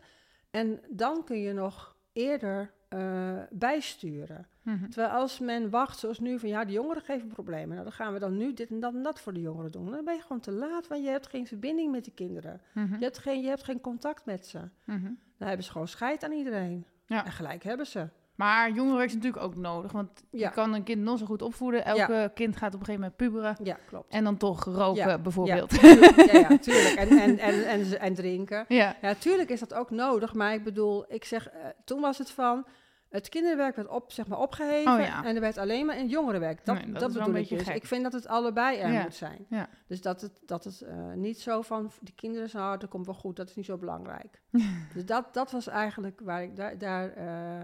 En 0.51 0.79
dan 0.89 1.23
kun 1.23 1.39
je 1.39 1.53
nog 1.53 1.95
eerder 2.13 2.71
eh, 2.89 3.37
bijsturen. 3.49 4.47
Mhm. 4.61 4.89
Terwijl 4.89 5.13
als 5.13 5.39
men 5.39 5.69
wacht, 5.69 5.99
zoals 5.99 6.19
nu, 6.19 6.39
van 6.39 6.49
ja, 6.49 6.65
de 6.65 6.71
jongeren 6.71 7.03
geven 7.03 7.27
problemen. 7.27 7.69
Nou, 7.69 7.83
dan 7.83 7.91
gaan 7.91 8.13
we 8.13 8.19
dan 8.19 8.37
nu 8.37 8.53
dit 8.53 8.69
en 8.69 8.79
dat 8.79 8.93
en 8.93 9.03
dat 9.03 9.19
voor 9.19 9.33
de 9.33 9.41
jongeren 9.41 9.71
doen. 9.71 9.91
Dan 9.91 10.05
ben 10.05 10.15
je 10.15 10.21
gewoon 10.21 10.39
te 10.39 10.51
laat, 10.51 10.87
want 10.87 11.03
je 11.03 11.09
hebt 11.09 11.27
geen 11.27 11.47
verbinding 11.47 11.91
met 11.91 12.03
die 12.03 12.13
kinderen. 12.13 12.61
Mhm. 12.73 12.93
Je 12.93 13.03
hebt 13.03 13.17
geen, 13.17 13.41
je 13.41 13.47
hebt 13.47 13.63
geen 13.63 13.81
contact 13.81 14.25
met 14.25 14.47
ze. 14.47 14.59
Mhm. 14.85 15.03
Dan 15.37 15.47
hebben 15.47 15.65
ze 15.65 15.71
gewoon 15.71 15.87
scheid 15.87 16.23
aan 16.23 16.31
iedereen. 16.31 16.85
Ja. 17.05 17.25
En 17.25 17.31
gelijk 17.31 17.63
hebben 17.63 17.87
ze. 17.87 18.07
Maar 18.39 18.71
jongerenwerk 18.71 19.07
is 19.09 19.13
natuurlijk 19.15 19.43
ook 19.43 19.55
nodig. 19.55 19.91
Want 19.91 20.23
Ja. 20.31 20.47
je 20.47 20.53
kan 20.53 20.73
een 20.73 20.83
kind 20.83 21.01
nog 21.01 21.19
zo 21.19 21.25
goed 21.25 21.41
opvoeden. 21.41 21.85
Elke 21.85 22.31
kind 22.33 22.55
gaat 22.57 22.73
op 22.73 22.79
een 22.79 22.85
gegeven 22.85 23.01
moment 23.01 23.15
puberen. 23.15 23.57
Ja, 23.63 23.77
klopt. 23.87 24.13
En 24.13 24.23
dan 24.23 24.37
toch 24.37 24.63
roken, 24.63 25.07
Ja, 25.07 25.17
bijvoorbeeld. 25.17 25.71
Ja, 25.71 25.77
tuurlijk. 25.79 26.31
ja, 26.31 26.39
ja, 26.39 26.57
tuurlijk. 26.57 26.95
En, 26.95 27.09
en, 27.19 27.37
en, 27.39 27.67
en, 27.67 27.99
en 27.99 28.13
drinken. 28.13 28.65
Ja. 28.67 28.95
Tuurlijk 29.19 29.49
is 29.49 29.59
dat 29.59 29.73
ook 29.73 29.89
nodig. 29.89 30.33
Maar 30.33 30.53
ik 30.53 30.63
bedoel, 30.63 31.05
ik 31.13 31.25
zeg, 31.25 31.49
eh, 31.49 31.65
toen 31.85 32.01
was 32.01 32.17
het 32.17 32.31
van... 32.31 32.65
Het 33.09 33.29
kinderwerk 33.29 33.75
werd 33.75 33.87
op, 33.87 34.11
zeg 34.11 34.27
maar, 34.27 34.39
opgeheven 34.39 34.93
Oh, 34.93 34.99
ja. 34.99 35.23
en 35.23 35.35
er 35.35 35.41
werd 35.41 35.57
alleen 35.57 35.85
maar 35.85 35.97
in 35.97 36.07
jongerenwerk. 36.07 36.65
Dat, 36.65 36.75
Nee, 36.75 36.91
dat 36.91 37.07
bedoel 37.07 37.21
een 37.21 37.27
ik 37.27 37.33
beetje 37.33 37.57
dus. 37.57 37.65
gek. 37.65 37.75
Ik 37.75 37.85
vind 37.85 38.03
dat 38.03 38.13
het 38.13 38.27
allebei 38.27 38.77
er 38.77 39.03
moet 39.03 39.15
zijn. 39.15 39.45
Ja. 39.49 39.69
Dus 39.87 40.01
dat 40.01 40.21
het, 40.21 40.41
dat 40.45 40.63
het 40.63 40.81
eh, 40.81 40.95
niet 41.15 41.39
zo 41.39 41.61
van, 41.61 41.91
die 42.01 42.13
kinderen 42.15 42.49
zijn 42.49 42.63
hard, 42.63 42.81
dat 42.81 42.89
komt 42.89 43.05
wel 43.05 43.15
goed, 43.15 43.35
dat 43.35 43.49
is 43.49 43.55
niet 43.55 43.65
zo 43.65 43.77
belangrijk. 43.77 44.41
dus 44.93 45.05
dat, 45.05 45.33
dat 45.33 45.51
was 45.51 45.67
eigenlijk 45.67 46.19
waar 46.23 46.43
ik 46.43 46.55
daar, 46.55 46.77
daar, 46.77 47.09
eh, 47.11 47.63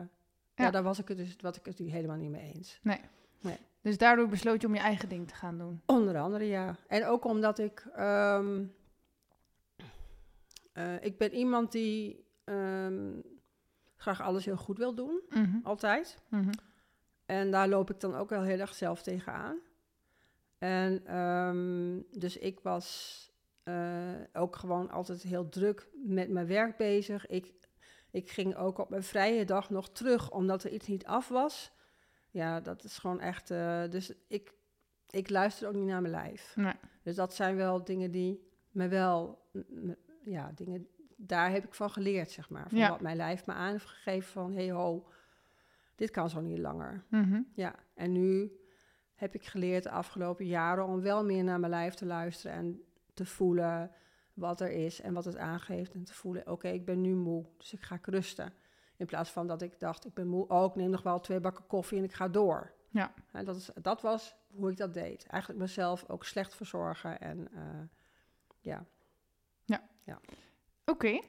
ja. 0.56 0.72
daar 0.72 0.84
was 0.84 1.00
ik 1.00 1.08
het 1.08 1.18
dus, 1.18 1.36
wat 1.42 1.56
ik 1.56 1.66
het 1.66 1.78
helemaal 1.78 2.18
niet 2.18 2.30
mee 2.32 2.52
eens. 2.54 2.80
Dus 3.82 3.98
daardoor 3.98 4.28
besloot 4.28 4.62
je 4.62 4.68
om 4.68 4.74
je 4.74 4.80
eigen 4.80 5.10
ding 5.10 5.28
te 5.28 5.36
gaan 5.36 5.58
doen. 5.58 5.82
Onder 5.86 6.18
andere, 6.18 6.44
ja. 6.44 6.76
En 6.88 7.06
ook 7.06 7.26
omdat 7.26 7.60
ik, 7.60 7.86
ehm, 7.96 8.64
eh, 10.74 11.04
ik 11.04 11.18
ben 11.18 11.34
iemand 11.34 11.72
die 11.72 12.24
ehm, 12.44 13.12
graag 13.96 14.22
alles 14.22 14.46
heel 14.46 14.58
goed 14.58 14.78
wil 14.78 14.96
doen, 14.96 15.22
Mhm. 15.30 15.58
altijd. 15.64 16.18
Mhm. 16.30 16.52
En 17.26 17.52
daar 17.52 17.68
loop 17.68 17.90
ik 17.90 18.00
dan 18.00 18.16
ook 18.16 18.30
wel 18.30 18.42
heel 18.42 18.60
erg 18.60 18.76
zelf 18.76 19.02
tegenaan. 19.02 19.58
En 20.58 21.06
ehm, 21.06 22.20
dus 22.20 22.38
ik 22.38 22.60
was 22.60 23.24
eh, 23.64 24.14
ook 24.34 24.56
gewoon 24.56 24.90
altijd 24.90 25.22
heel 25.22 25.50
druk 25.50 25.88
met 26.06 26.30
mijn 26.30 26.48
werk 26.48 26.78
bezig. 26.78 27.28
Ik, 27.28 27.54
ik 28.16 28.30
ging 28.30 28.56
ook 28.56 28.78
op 28.78 28.90
mijn 28.90 29.04
vrije 29.04 29.46
dag 29.46 29.70
nog 29.70 29.90
terug, 29.90 30.32
omdat 30.32 30.64
er 30.64 30.72
iets 30.72 30.88
niet 30.88 31.06
af 31.06 31.28
was. 31.28 31.72
Ja, 32.32 32.60
dat 32.62 32.84
is 32.84 32.98
gewoon 32.98 33.20
echt... 33.20 33.52
eh, 33.52 33.84
dus 33.90 34.14
ik, 34.28 34.54
ik 35.10 35.30
luister 35.30 35.68
ook 35.68 35.74
niet 35.74 35.88
naar 35.88 36.02
mijn 36.02 36.14
lijf. 36.14 36.54
Nee. 36.56 36.74
Dus 37.04 37.16
dat 37.16 37.34
zijn 37.34 37.56
wel 37.56 37.84
dingen 37.84 38.12
die 38.12 38.48
me 38.72 38.88
wel... 38.88 39.44
Ja, 40.24 40.52
dingen... 40.56 40.88
Daar 41.18 41.52
heb 41.52 41.64
ik 41.66 41.74
van 41.74 41.90
geleerd, 41.90 42.32
zeg 42.32 42.50
maar. 42.50 42.70
Van 42.70 42.78
Ja. 42.78 42.90
wat 42.90 43.02
mijn 43.02 43.16
lijf 43.18 43.46
me 43.46 43.54
aan 43.54 43.72
heeft 43.72 43.86
gegeven 43.86 44.32
van... 44.32 44.54
Hey 44.54 44.72
ho, 44.72 45.08
dit 45.96 46.12
kan 46.12 46.30
zo 46.30 46.42
niet 46.42 46.60
langer. 46.60 47.04
Mhm. 47.10 47.42
Ja, 47.54 47.76
en 47.94 48.12
nu 48.12 48.60
heb 49.16 49.36
ik 49.36 49.46
geleerd 49.46 49.84
de 49.84 49.90
afgelopen 49.90 50.46
jaren 50.46 50.86
om 50.86 51.02
wel 51.02 51.24
meer 51.26 51.44
naar 51.44 51.60
mijn 51.60 51.72
lijf 51.72 51.94
te 51.94 52.06
luisteren 52.06 52.58
en 52.58 52.84
te 53.14 53.26
voelen 53.26 53.92
wat 54.36 54.62
er 54.62 54.72
is 54.72 55.02
en 55.02 55.14
wat 55.14 55.26
het 55.26 55.38
aangeeft. 55.38 55.94
En 55.94 56.04
te 56.04 56.14
voelen, 56.14 56.52
oké, 56.52 56.68
ik 56.68 56.86
ben 56.86 57.02
nu 57.02 57.16
moe, 57.16 57.46
dus 57.58 57.74
ik 57.74 57.82
ga 57.82 58.00
rusten. 58.02 58.54
In 58.98 59.06
plaats 59.06 59.32
van 59.32 59.48
dat 59.48 59.62
ik 59.62 59.80
dacht, 59.80 60.06
ik 60.06 60.14
ben 60.14 60.28
moe, 60.28 60.48
oh, 60.48 60.66
ik 60.66 60.76
neem 60.76 60.90
nog 60.90 61.02
wel 61.02 61.20
twee 61.20 61.40
bakken 61.40 61.68
koffie 61.68 61.98
en 61.98 62.04
ik 62.04 62.14
ga 62.14 62.28
door. 62.28 62.74
Ja. 62.90 63.14
En 63.32 63.46
dat, 63.46 63.56
is, 63.56 63.70
dat 63.82 64.02
was 64.02 64.36
hoe 64.52 64.72
ik 64.72 64.78
dat 64.78 64.94
deed. 64.94 65.26
Eigenlijk 65.28 65.62
mezelf 65.62 66.10
ook 66.10 66.26
slecht 66.26 66.56
verzorgen 66.56 67.20
en 67.20 67.48
eh, 67.54 67.82
ja. 68.62 68.86
Oké. 70.86 71.20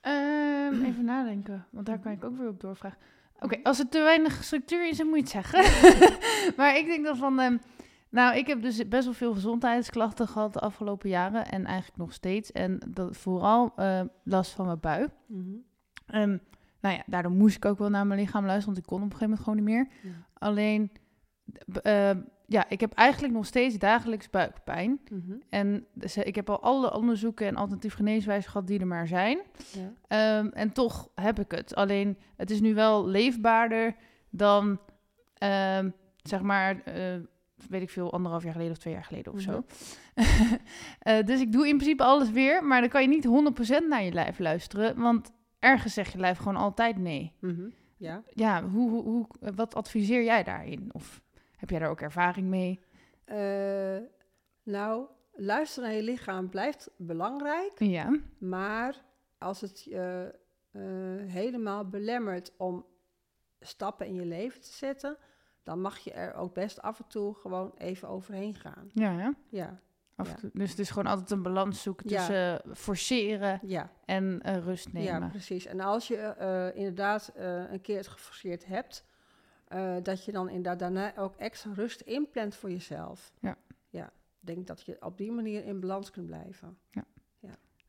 Ehm, 0.00 0.82
even 0.88 1.04
nadenken, 1.04 1.66
want 1.70 1.86
daar 1.86 1.98
kan 1.98 2.12
ik 2.12 2.24
ook 2.24 2.36
weer 2.36 2.48
op 2.48 2.60
doorvragen. 2.60 2.98
Oké, 3.40 3.60
als 3.62 3.78
er 3.78 3.88
te 3.88 3.98
weinig 3.98 4.44
structuur 4.44 4.88
is, 4.88 4.96
dan 4.96 5.06
moet 5.06 5.30
je 5.32 5.38
het 5.38 5.50
zeggen. 5.50 5.60
maar 6.56 6.76
ik 6.76 6.86
denk 6.86 7.04
dan 7.04 7.16
van... 7.16 7.40
ehm, 7.40 7.56
nou, 8.10 8.36
ik 8.36 8.46
heb 8.46 8.62
dus 8.62 8.88
best 8.88 9.04
wel 9.04 9.14
veel 9.14 9.32
gezondheidsklachten 9.32 10.28
gehad 10.28 10.52
de 10.52 10.60
afgelopen 10.60 11.08
jaren. 11.08 11.46
En 11.46 11.64
eigenlijk 11.64 11.98
nog 11.98 12.12
steeds. 12.12 12.52
En 12.52 12.80
dat 12.88 13.16
vooral 13.16 13.72
eh, 13.76 14.00
last 14.24 14.50
van 14.52 14.66
mijn 14.66 14.80
buik. 14.80 15.10
Ehm, 16.06 16.36
nou 16.80 16.94
ja, 16.94 17.02
daardoor 17.06 17.32
moest 17.32 17.56
ik 17.56 17.64
ook 17.64 17.78
wel 17.78 17.90
naar 17.90 18.06
mijn 18.06 18.20
lichaam 18.20 18.44
luisteren, 18.44 18.74
want 18.74 18.78
ik 18.86 18.92
kon 18.92 19.02
op 19.02 19.12
een 19.12 19.18
gegeven 19.18 19.44
moment 19.44 19.64
gewoon 19.66 19.86
niet 19.86 19.92
meer. 20.02 20.12
Ja. 20.12 20.26
Alleen, 20.46 20.90
b- 21.72 21.76
eh, 21.76 22.10
ja, 22.46 22.68
ik 22.68 22.80
heb 22.80 22.92
eigenlijk 22.92 23.34
nog 23.34 23.46
steeds 23.46 23.78
dagelijks 23.78 24.30
buikpijn. 24.30 25.00
Mhm. 25.10 25.32
En 25.48 25.86
dus, 25.94 26.16
eh, 26.16 26.26
ik 26.26 26.34
heb 26.34 26.50
al 26.50 26.60
alle 26.62 26.94
onderzoeken 26.94 27.46
en 27.46 27.56
alternatief 27.56 27.94
geneeswijzen 27.94 28.50
gehad 28.50 28.66
die 28.66 28.80
er 28.80 28.86
maar 28.86 29.06
zijn. 29.06 29.38
Ja. 29.72 29.92
Ehm, 30.08 30.46
en 30.46 30.72
toch 30.72 31.08
heb 31.14 31.38
ik 31.38 31.50
het. 31.50 31.74
Alleen, 31.74 32.18
het 32.36 32.50
is 32.50 32.60
nu 32.60 32.74
wel 32.74 33.06
leefbaarder 33.06 33.94
dan, 34.30 34.80
ehm, 35.34 35.90
zeg 36.22 36.42
maar, 36.42 36.82
eh, 36.84 37.14
weet 37.68 37.82
ik 37.82 37.90
veel, 37.90 38.12
anderhalf 38.12 38.42
jaar 38.42 38.52
geleden 38.52 38.72
of 38.72 38.78
twee 38.78 38.92
jaar 38.92 39.04
geleden 39.04 39.32
of 39.32 39.40
zo. 39.40 39.64
Eh, 41.00 41.24
dus 41.24 41.40
ik 41.40 41.52
doe 41.52 41.68
in 41.68 41.76
principe 41.76 42.04
alles 42.04 42.30
weer, 42.30 42.64
maar 42.64 42.80
dan 42.80 42.90
kan 42.90 43.02
je 43.02 43.08
niet 43.08 43.26
100% 43.84 43.88
naar 43.88 44.02
je 44.02 44.12
lijf 44.12 44.38
luisteren, 44.38 45.00
want 45.00 45.32
ergens 45.58 45.94
zegt 45.94 46.12
je 46.12 46.18
lijf 46.18 46.38
gewoon 46.38 46.56
altijd 46.56 46.98
nee. 46.98 47.32
Mhm. 47.38 47.68
Ja. 47.96 48.22
Ja, 48.34 48.68
hoe, 48.68 48.90
hoe, 48.90 49.02
hoe, 49.02 49.26
wat 49.54 49.74
adviseer 49.74 50.22
jij 50.22 50.42
daarin? 50.42 50.88
Of 50.92 51.22
heb 51.56 51.70
jij 51.70 51.78
daar 51.78 51.90
ook 51.90 52.00
ervaring 52.00 52.46
mee? 52.46 52.80
Eh, 53.24 53.98
nou, 54.62 55.06
luisteren 55.32 55.88
naar 55.88 55.98
je 55.98 56.04
lichaam 56.04 56.48
blijft 56.48 56.90
belangrijk. 56.96 57.72
Ja. 57.78 58.18
Maar 58.38 59.04
als 59.38 59.60
het 59.60 59.82
je 59.82 60.34
eh, 60.70 60.82
helemaal 61.32 61.88
belemmert 61.88 62.52
om 62.56 62.86
stappen 63.60 64.06
in 64.06 64.14
je 64.14 64.24
leven 64.24 64.60
te 64.60 64.72
zetten, 64.72 65.16
dan 65.62 65.80
mag 65.80 65.98
je 65.98 66.12
er 66.12 66.34
ook 66.34 66.54
best 66.54 66.82
af 66.82 66.98
en 66.98 67.06
toe 67.08 67.34
gewoon 67.34 67.72
even 67.78 68.08
overheen 68.08 68.54
gaan. 68.54 68.90
Ja, 68.94 69.18
ja. 69.18 69.34
Ja, 69.48 69.80
Af 70.16 70.28
Ja. 70.28 70.34
toe. 70.34 70.50
Dus 70.52 70.70
het 70.70 70.78
is 70.78 70.88
gewoon 70.90 71.06
altijd 71.12 71.30
een 71.30 71.42
balans 71.42 71.82
zoeken 71.82 72.08
Ja. 72.10 72.16
tussen 72.16 72.64
eh, 72.64 72.70
forceren 72.74 73.60
ja, 73.62 73.90
en 74.04 74.40
eh, 74.42 74.56
rust 74.64 74.88
ja 74.92 75.12
nemen. 75.12 75.30
precies. 75.30 75.66
En 75.66 75.80
als 75.80 76.08
je 76.08 76.16
eh, 76.16 76.76
inderdaad 76.76 77.32
een 77.70 77.80
keer 77.80 77.96
het 77.96 78.08
geforceerd 78.08 78.66
hebt, 78.66 79.04
dat 80.02 80.24
je 80.24 80.32
dan 80.32 80.48
inderdaad 80.48 80.78
daarna 80.78 81.16
ook 81.16 81.34
extra 81.36 81.72
rust 81.74 82.00
inplant 82.00 82.54
voor 82.54 82.70
jezelf. 82.70 83.32
Ja. 83.40 83.56
Ja, 83.88 84.04
ik 84.40 84.46
denk 84.46 84.66
dat 84.66 84.82
je 84.82 84.96
op 85.00 85.18
die 85.18 85.32
manier 85.32 85.64
in 85.64 85.80
balans 85.80 86.10
kunt 86.10 86.26
blijven. 86.26 86.78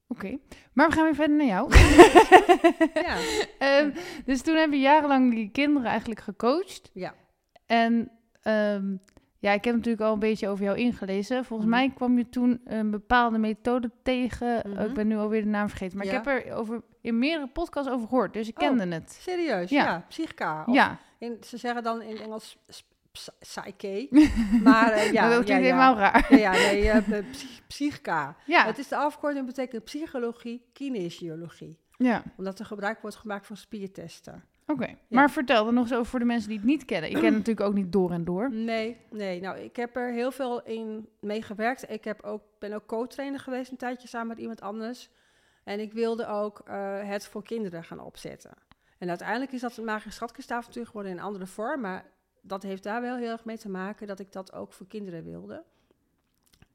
Oké, 0.08 0.38
maar 0.74 0.88
we 0.90 0.94
gaan 0.96 1.04
weer 1.04 1.16
verder 1.16 1.36
naar 1.38 1.46
jou. 1.48 1.74
Ja, 3.08 3.18
Ehm, 3.68 3.92
dus 4.26 4.42
toen 4.42 4.56
heb 4.56 4.72
je 4.72 4.80
jarenlang 4.80 5.34
die 5.34 5.50
kinderen 5.52 5.90
eigenlijk 5.90 6.20
gecoacht. 6.20 6.90
ja. 6.94 7.14
En 7.72 8.12
ehm, 8.42 8.96
ja, 9.40 9.52
ik 9.52 9.64
heb 9.64 9.76
natuurlijk 9.76 10.04
al 10.04 10.14
een 10.14 10.20
beetje 10.20 10.48
over 10.48 10.64
jou 10.66 10.78
ingelezen. 10.78 11.46
Volgens 11.46 11.70
Mhm. 11.70 11.80
mij 11.80 11.92
kwam 11.96 12.18
je 12.18 12.30
toen 12.30 12.62
een 12.66 12.92
bepaalde 12.92 13.38
methode 13.38 13.92
tegen. 14.04 14.62
Mhm. 14.70 14.80
Oh, 14.82 14.86
ik 14.88 14.94
ben 14.94 15.08
nu 15.08 15.18
alweer 15.18 15.42
de 15.42 15.48
naam 15.48 15.70
vergeten. 15.70 15.98
Maar 15.98 16.06
Ja. 16.06 16.12
ik 16.20 16.26
heb 16.26 16.46
er 16.46 16.54
over, 16.54 16.82
in 17.02 17.20
meerdere 17.20 17.48
podcasts 17.52 17.92
over 17.92 18.08
gehoord. 18.08 18.34
Dus 18.34 18.48
ik 18.48 18.62
Oh. 18.62 18.68
kende 18.68 18.96
het. 18.96 19.12
serieus. 19.22 19.70
Ja. 19.70 19.84
Ja, 19.84 20.06
Psychica. 20.08 20.64
Of 20.68 20.74
Ja, 20.76 20.98
In, 21.18 21.38
ze 21.46 21.58
zeggen 21.58 21.84
dan 21.84 22.02
in 22.02 22.18
Engels 22.18 22.58
ps- 22.66 22.88
ps- 23.12 23.30
psyche. 23.40 24.08
maar 24.64 24.92
eh, 24.92 25.12
ja, 25.12 25.22
dat 25.30 25.44
klinkt 25.44 25.48
ja. 25.48 25.56
helemaal 25.58 25.98
raar. 25.98 26.26
Ja, 26.30 26.38
ja, 26.38 26.52
nee, 26.52 26.90
eh, 26.90 27.18
eh, 27.18 27.26
psych- 27.32 27.62
psychica. 27.68 28.36
Ja, 28.46 28.66
Het 28.66 28.78
is 28.78 28.88
de 28.88 28.96
afkorting 28.96 29.46
betekent 29.46 29.84
psychologie, 29.84 30.66
kinesiologie. 30.74 31.78
ja. 31.98 32.24
Omdat 32.38 32.60
er 32.60 32.66
gebruik 32.66 33.02
wordt 33.02 33.16
gemaakt 33.16 33.48
van 33.48 33.58
spiertesten. 33.58 34.44
Oké. 34.72 34.96
Maar 35.10 35.32
vertel 35.32 35.68
er 35.68 35.74
nog 35.74 35.84
eens 35.84 35.94
over 35.94 36.06
voor 36.06 36.20
de 36.20 36.26
mensen 36.26 36.50
die 36.50 36.58
het 36.58 36.68
niet 36.68 36.86
kennen. 36.86 37.10
Ik 37.10 37.16
ken 37.16 37.26
het 37.26 37.38
natuurlijk 37.46 37.68
ook 37.68 37.74
niet 37.74 37.92
door 37.92 38.12
en 38.12 38.24
door. 38.24 38.52
Nee, 38.54 38.98
nee. 39.10 39.42
Nou, 39.42 39.58
ik 39.58 39.76
heb 39.76 39.96
er 39.96 40.12
heel 40.12 40.32
veel 40.32 40.64
in 40.64 41.08
meegewerkt. 41.20 41.90
Ik 41.90 42.04
heb 42.04 42.22
ook, 42.24 42.42
ben 42.60 42.74
ook 42.74 42.86
co-trainer 42.86 43.40
geweest 43.40 43.72
een 43.72 43.78
tijdje 43.78 44.08
samen 44.08 44.28
met 44.28 44.38
iemand 44.38 44.62
anders. 44.62 45.10
En 45.64 45.80
ik 45.80 45.94
wilde 45.94 46.28
ook 46.28 46.62
eh, 46.66 47.08
het 47.08 47.28
voor 47.28 47.44
kinderen 47.44 47.84
gaan 47.84 48.00
opzetten. 48.00 48.52
En 48.98 49.10
uiteindelijk 49.10 49.52
is 49.52 49.62
dat 49.62 49.78
een 49.78 49.84
magische 49.84 50.12
schatkistavontuur 50.12 50.86
geworden 50.86 51.12
in 51.12 51.18
een 51.18 51.24
andere 51.24 51.48
vorm. 51.48 51.82
Maar 51.82 52.06
dat 52.42 52.64
heeft 52.64 52.84
daar 52.84 53.02
wel 53.02 53.16
heel 53.16 53.32
erg 53.32 53.46
mee 53.46 53.58
te 53.58 53.70
maken 53.70 54.08
dat 54.08 54.20
ik 54.20 54.32
dat 54.32 54.54
ook 54.54 54.74
voor 54.74 54.88
kinderen 54.88 55.24
wilde. 55.24 55.64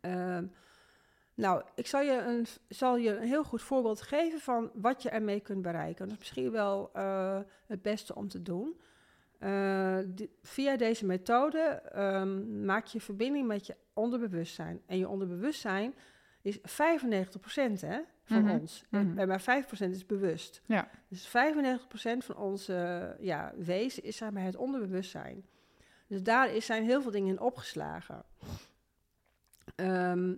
Ehm, 0.01 0.47
nou, 1.37 1.63
ik 1.75 1.87
zal 1.87 2.01
je, 2.01 2.13
een, 2.13 2.47
zal 2.69 2.97
je 2.97 3.17
een 3.17 3.27
heel 3.27 3.45
goed 3.45 3.63
voorbeeld 3.63 4.01
geven 4.03 4.41
van 4.41 4.71
wat 4.75 5.03
je 5.03 5.11
ermee 5.11 5.41
kunt 5.41 5.63
bereiken. 5.63 6.05
Dat 6.05 6.13
is 6.13 6.19
misschien 6.19 6.51
wel 6.51 6.91
eh, 6.93 7.39
het 7.67 7.83
beste 7.83 8.15
om 8.15 8.29
te 8.29 8.43
doen. 8.43 8.81
Eh, 9.39 9.99
via 10.43 10.77
deze 10.77 11.07
methode 11.07 11.59
ehm, 11.93 12.65
maak 12.65 12.87
je 12.87 13.01
verbinding 13.01 13.47
met 13.47 13.67
je 13.67 13.77
onderbewustzijn. 13.93 14.81
En 14.87 14.99
je 14.99 15.09
onderbewustzijn 15.09 15.95
is 16.43 16.59
95% 16.59 16.61
hè, 17.81 18.01
van 18.25 18.43
Mhm, 18.43 18.51
ons. 18.51 18.85
mhm. 18.91 19.19
En 19.19 19.29
maar 19.29 19.41
5% 19.41 19.95
is 19.95 20.07
bewust. 20.07 20.63
Ja. 20.67 20.89
Dus 21.09 21.27
95% 21.27 22.25
van 22.25 22.37
onze 22.37 23.17
ja, 23.21 23.53
wezen 23.57 24.03
is 24.03 24.17
zeg 24.17 24.31
maar, 24.31 24.43
het 24.43 24.57
onderbewustzijn. 24.57 25.47
Dus 26.07 26.23
daar 26.23 26.55
is, 26.55 26.67
zijn 26.67 26.85
heel 26.85 27.03
veel 27.03 27.11
dingen 27.11 27.29
in 27.29 27.41
opgeslagen. 27.41 28.23
Ehm, 29.75 30.35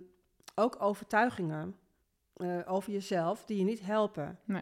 ook 0.59 0.81
overtuigingen 0.81 1.75
eh, 2.33 2.59
over 2.65 2.91
jezelf 2.91 3.45
die 3.45 3.57
je 3.57 3.63
niet 3.63 3.81
helpen. 3.81 4.39
Nee. 4.43 4.61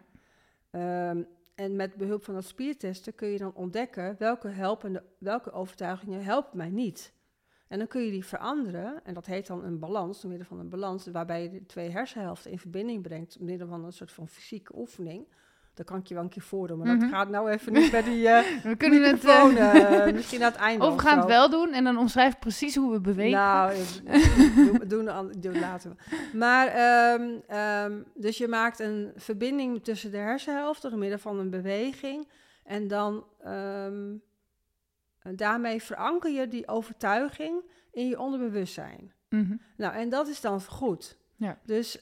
Ehm, 0.70 1.24
en 1.56 1.76
met 1.76 1.96
behulp 1.96 2.24
van 2.24 2.34
dat 2.34 2.46
spiertesten 2.46 3.16
kun 3.16 3.28
je 3.28 3.38
dan 3.38 3.54
ontdekken 3.54 4.16
welke, 4.20 4.48
helpende, 4.48 5.04
welke 5.18 5.52
overtuigingen 5.52 6.24
helpen 6.24 6.58
mij 6.58 6.70
niet. 6.70 7.14
En 7.68 7.78
dan 7.78 7.88
kun 7.88 8.02
je 8.02 8.12
die 8.12 8.26
veranderen. 8.26 9.06
En 9.06 9.14
dat 9.14 9.26
heet 9.26 9.48
dan 9.48 9.64
een 9.64 9.80
balans, 9.80 10.22
door 10.22 10.30
middel 10.30 10.48
van 10.48 10.60
een 10.60 10.70
balans, 10.70 11.08
waarbij 11.08 11.44
je 11.44 11.50
de 11.50 11.66
twee 11.66 11.90
hersenhelften 11.90 12.52
in 12.52 12.60
verbinding 12.60 13.02
brengt, 13.02 13.38
door 13.38 13.48
middel 13.48 13.68
van 13.68 13.86
een 13.86 13.94
soort 13.94 14.12
van 14.12 14.28
fysieke 14.28 14.78
oefening. 14.78 15.28
Dat 15.78 15.86
kan 15.86 15.98
ik 15.98 16.08
je 16.08 16.14
wel 16.14 16.24
een 16.24 16.30
keer 16.30 16.42
voordoen, 16.42 16.78
maar 16.78 16.88
Mhm. 16.88 17.00
dat 17.00 17.10
gaat 17.10 17.30
nou 17.30 17.50
even 17.50 17.74
niet 17.74 17.92
bij 17.92 18.04
die 18.04 18.28
eh 18.28 18.46
We 18.72 18.76
kunnen 18.76 19.04
het 19.04 19.26
eh, 19.26 20.08
eh, 20.08 20.14
misschien 20.14 20.44
aan 20.44 20.52
het 20.52 20.60
einde 20.62 20.86
Of 20.86 20.94
we 20.96 21.00
gaan 21.02 21.18
het 21.18 21.28
wel 21.28 21.50
doen 21.50 21.74
en 21.74 21.84
dan 21.84 21.98
omschrijf 21.98 22.34
ik 22.34 22.40
precies 22.40 22.76
hoe 22.76 22.92
we 22.92 23.00
bewegen. 23.00 23.32
Nou, 23.32 23.74
doe, 24.56 24.86
doen, 24.88 25.32
doen 25.38 25.60
laten 25.60 25.90
we. 25.90 26.18
Maar, 26.38 26.68
ehm, 26.68 27.30
ehm, 27.48 28.02
dus 28.16 28.38
je 28.38 28.48
maakt 28.48 28.80
een 28.80 29.12
verbinding 29.16 29.84
tussen 29.84 30.12
de 30.12 30.18
hersenhelften 30.18 30.90
door 30.90 31.00
middel 31.00 31.20
van 31.20 31.40
een 31.40 31.50
beweging. 31.50 32.28
En 32.64 32.88
dan 32.88 33.26
ehm, 33.44 34.16
daarmee 35.36 35.82
veranker 35.82 36.32
je 36.32 36.48
die 36.48 36.68
overtuiging 36.68 37.62
in 37.92 38.08
je 38.08 38.20
onderbewustzijn. 38.20 39.12
Mhm. 39.30 39.56
Nou, 39.78 39.94
en 39.96 40.10
dat 40.10 40.28
is 40.28 40.42
dan 40.42 40.62
goed. 40.62 41.18
Ja. 41.36 41.58
Dus 41.66 42.00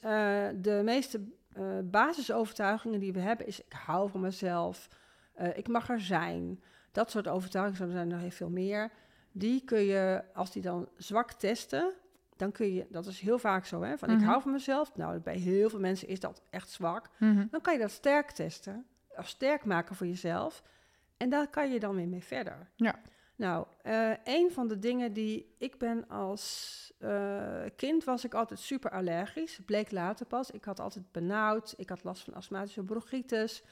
de 0.60 0.80
meeste 0.84 1.20
eh, 1.56 1.78
basisovertuigingen 1.84 3.00
die 3.00 3.12
we 3.12 3.20
hebben 3.20 3.46
is... 3.46 3.60
ik 3.60 3.72
hou 3.72 4.10
van 4.10 4.20
mezelf, 4.20 4.88
eh, 5.34 5.56
ik 5.56 5.68
mag 5.68 5.88
er 5.88 6.00
zijn. 6.00 6.62
Dat 6.92 7.10
soort 7.10 7.28
overtuigingen, 7.28 7.86
er 7.86 7.92
zijn 7.92 8.06
er 8.06 8.12
nog 8.12 8.20
heel 8.20 8.30
veel 8.30 8.50
meer. 8.50 8.90
Die 9.32 9.64
kun 9.64 9.80
je, 9.80 10.24
als 10.34 10.52
die 10.52 10.62
dan 10.62 10.88
zwak 10.96 11.32
testen... 11.32 11.92
dan 12.36 12.52
kun 12.52 12.74
je, 12.74 12.86
dat 12.90 13.06
is 13.06 13.20
heel 13.20 13.38
vaak 13.38 13.64
zo, 13.64 13.82
hè, 13.82 13.98
van 13.98 14.10
Mhm. 14.10 14.18
ik 14.18 14.24
hou 14.24 14.42
van 14.42 14.52
mezelf. 14.52 14.96
Nou, 14.96 15.18
bij 15.18 15.36
heel 15.36 15.70
veel 15.70 15.80
mensen 15.80 16.08
is 16.08 16.20
dat 16.20 16.42
echt 16.50 16.70
zwak. 16.70 17.10
Mhm. 17.18 17.46
Dan 17.50 17.60
kan 17.60 17.72
je 17.72 17.80
dat 17.80 17.90
sterk 17.90 18.30
testen, 18.30 18.86
of 19.16 19.28
sterk 19.28 19.64
maken 19.64 19.94
voor 19.96 20.06
jezelf. 20.06 20.62
En 21.16 21.28
daar 21.28 21.48
kan 21.48 21.72
je 21.72 21.80
dan 21.80 21.94
weer 21.96 22.08
mee 22.08 22.22
verder. 22.22 22.70
Ja. 22.74 22.94
Nou, 23.36 23.66
eh, 23.82 24.10
een 24.24 24.50
van 24.52 24.68
de 24.68 24.78
dingen 24.78 25.12
die 25.12 25.54
ik 25.58 25.78
ben 25.78 26.08
als 26.08 26.85
eh, 26.98 27.62
kind 27.76 28.04
was 28.04 28.24
ik 28.24 28.34
altijd 28.34 28.60
super 28.60 28.90
allergisch. 28.90 29.60
Bleek 29.66 29.90
later 29.90 30.26
pas. 30.26 30.50
Ik 30.50 30.64
had 30.64 30.80
altijd 30.80 31.12
benauwd. 31.12 31.74
Ik 31.76 31.88
had 31.88 32.04
last 32.04 32.24
van 32.24 32.34
astmatische 32.34 32.82
bronchitis. 32.82 33.62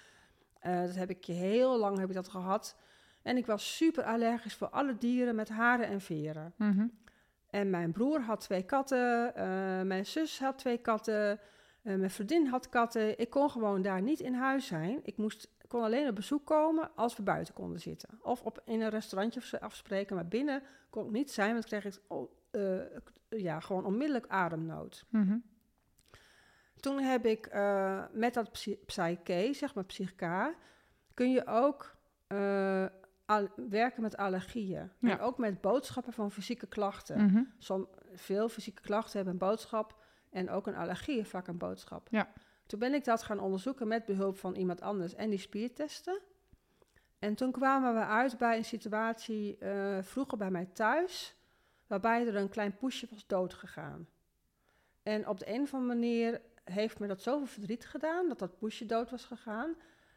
Eh, 0.58 0.80
dat 0.80 0.94
heb 0.94 1.10
ik 1.10 1.24
heel 1.24 1.78
lang 1.78 1.98
heb 1.98 2.08
ik 2.08 2.14
dat 2.14 2.28
gehad. 2.28 2.76
En 3.22 3.36
ik 3.36 3.46
was 3.46 3.76
super 3.76 4.04
allergisch 4.04 4.54
voor 4.54 4.68
alle 4.68 4.98
dieren 4.98 5.34
met 5.34 5.48
haren 5.48 5.86
en 5.86 6.00
veren. 6.00 6.52
Mhm. 6.56 6.86
En 7.50 7.70
mijn 7.70 7.92
broer 7.92 8.20
had 8.20 8.40
twee 8.40 8.62
katten, 8.62 9.34
eh, 9.34 9.46
mijn 9.82 10.06
zus 10.06 10.38
had 10.38 10.58
twee 10.58 10.78
katten. 10.78 11.40
Mijn 11.82 12.10
vriendin 12.10 12.46
had 12.46 12.68
katten. 12.68 13.18
Ik 13.18 13.30
kon 13.30 13.50
gewoon 13.50 13.82
daar 13.82 14.02
niet 14.02 14.20
in 14.20 14.34
huis 14.34 14.66
zijn. 14.66 15.00
Ik 15.02 15.16
moest, 15.16 15.50
kon 15.68 15.82
alleen 15.82 16.08
op 16.08 16.14
bezoek 16.14 16.46
komen 16.46 16.90
als 16.94 17.16
we 17.16 17.22
buiten 17.22 17.54
konden 17.54 17.80
zitten. 17.80 18.08
Of 18.22 18.42
op, 18.42 18.62
in 18.64 18.80
een 18.80 18.90
restaurantje 18.90 19.60
afspreken. 19.60 20.14
Maar 20.14 20.28
binnen 20.28 20.62
kon 20.90 21.06
ik 21.06 21.10
niet 21.10 21.30
zijn, 21.30 21.52
want 21.52 21.70
dan 21.70 21.80
kreeg 21.80 21.94
ik 21.94 22.02
eh, 22.54 23.40
ja, 23.40 23.60
gewoon 23.60 23.84
onmiddellijk 23.84 24.26
ademnood. 24.28 25.04
Mhm. 25.08 25.36
Toen 26.80 27.00
heb 27.00 27.26
ik 27.26 27.46
eh, 27.46 28.04
met 28.12 28.34
dat 28.34 28.52
psy- 28.52 28.78
psyche, 28.86 29.50
zeg 29.52 29.74
maar 29.74 29.84
psychica, 29.84 30.54
kun 31.14 31.32
je 31.32 31.46
ook 31.46 31.96
eh, 32.26 32.86
werken 33.68 34.02
met 34.02 34.16
allergieën. 34.16 34.90
Ja. 34.98 35.10
En 35.10 35.20
ook 35.20 35.38
met 35.38 35.60
boodschappen 35.60 36.12
van 36.12 36.30
fysieke 36.30 36.66
klachten. 36.66 37.24
Mhm. 37.24 37.42
Som, 37.58 37.88
veel 38.14 38.48
fysieke 38.48 38.82
klachten 38.82 39.16
hebben 39.16 39.32
een 39.32 39.48
boodschap 39.48 40.02
en 40.30 40.50
ook 40.50 40.66
een 40.66 40.76
allergie 40.76 41.24
vaak 41.24 41.46
een 41.46 41.58
boodschap. 41.58 42.08
Ja. 42.10 42.32
Toen 42.66 42.78
ben 42.78 42.94
ik 42.94 43.04
dat 43.04 43.22
gaan 43.22 43.40
onderzoeken 43.40 43.88
met 43.88 44.04
behulp 44.04 44.38
van 44.38 44.54
iemand 44.54 44.80
anders 44.80 45.14
en 45.14 45.30
die 45.30 45.38
spiertesten. 45.38 46.20
En 47.18 47.34
toen 47.34 47.52
kwamen 47.52 47.94
we 47.94 48.04
uit 48.04 48.38
bij 48.38 48.56
een 48.56 48.64
situatie 48.64 49.58
vroeger 50.00 50.38
bij 50.38 50.50
mij 50.50 50.66
thuis, 50.72 51.36
waarbij 51.86 52.26
er 52.26 52.36
een 52.36 52.48
klein 52.48 52.76
poesje 52.76 53.06
was 53.10 53.26
doodgegaan. 53.26 54.08
En 55.02 55.28
op 55.28 55.38
de 55.38 55.48
een 55.48 55.62
of 55.62 55.74
andere 55.74 55.94
manier 55.94 56.40
heeft 56.64 56.98
me 56.98 57.06
dat 57.06 57.22
zoveel 57.22 57.46
verdriet 57.46 57.86
gedaan, 57.86 58.28
dat 58.28 58.38
dat 58.38 58.58
poesje 58.58 58.86
dood 58.86 59.10
was 59.10 59.24
gegaan. 59.24 59.74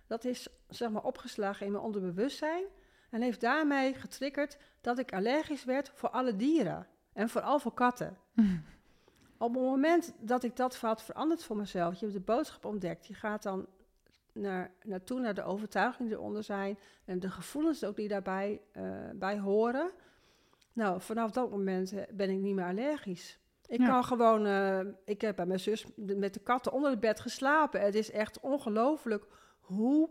Dat 0.07 0.25
is 0.25 0.47
zeg 0.69 0.89
maar 0.89 1.03
opgeslagen 1.03 1.65
in 1.65 1.71
mijn 1.71 1.83
onderbewustzijn 1.83 2.63
en 3.09 3.21
heeft 3.21 3.41
daarmee 3.41 3.93
getriggerd 3.93 4.57
dat 4.81 4.99
ik 4.99 5.13
allergisch 5.13 5.63
werd 5.63 5.91
voor 5.93 6.09
alle 6.09 6.35
dieren. 6.35 6.87
En 7.13 7.29
vooral 7.29 7.59
voor 7.59 7.73
katten. 7.73 8.17
Op 9.37 9.53
het 9.53 9.63
moment 9.63 10.13
dat 10.19 10.43
ik 10.43 10.55
dat 10.55 10.75
had 10.75 11.03
veranderd 11.03 11.43
voor 11.43 11.57
mezelf, 11.57 11.93
je 11.93 11.99
hebt 11.99 12.17
de 12.17 12.33
boodschap 12.33 12.65
ontdekt, 12.65 13.05
je 13.05 13.13
gaat 13.13 13.43
dan 13.43 13.67
naar, 14.31 14.71
naartoe 14.83 15.19
naar 15.19 15.33
de 15.33 15.43
overtuigingen 15.43 16.07
die 16.07 16.17
eronder 16.17 16.43
zijn 16.43 16.77
en 17.05 17.19
de 17.19 17.29
gevoelens 17.29 17.83
ook 17.83 17.95
die 17.95 18.07
daarbij 18.07 18.61
eh, 18.71 18.83
bij 19.13 19.39
horen. 19.39 19.91
Nou, 20.77 21.01
vanaf 21.01 21.31
dat 21.31 21.49
moment 21.51 21.91
eh, 21.93 22.01
ben 22.11 22.29
ik 22.29 22.37
niet 22.37 22.55
meer 22.55 22.65
allergisch. 22.65 23.39
Ik 23.65 23.79
Ja. 23.79 23.87
kan 23.87 24.03
gewoon, 24.03 24.45
eh, 24.45 24.79
ik 25.05 25.21
heb 25.21 25.35
bij 25.35 25.45
mijn 25.45 25.59
zus 25.59 25.85
met 25.95 26.33
de 26.33 26.39
katten 26.39 26.71
onder 26.71 26.89
het 26.91 26.99
bed 26.99 27.19
geslapen. 27.19 27.81
Het 27.81 27.95
is 27.95 28.11
echt 28.11 28.39
ongelooflijk 28.39 29.25
hoe, 29.59 30.09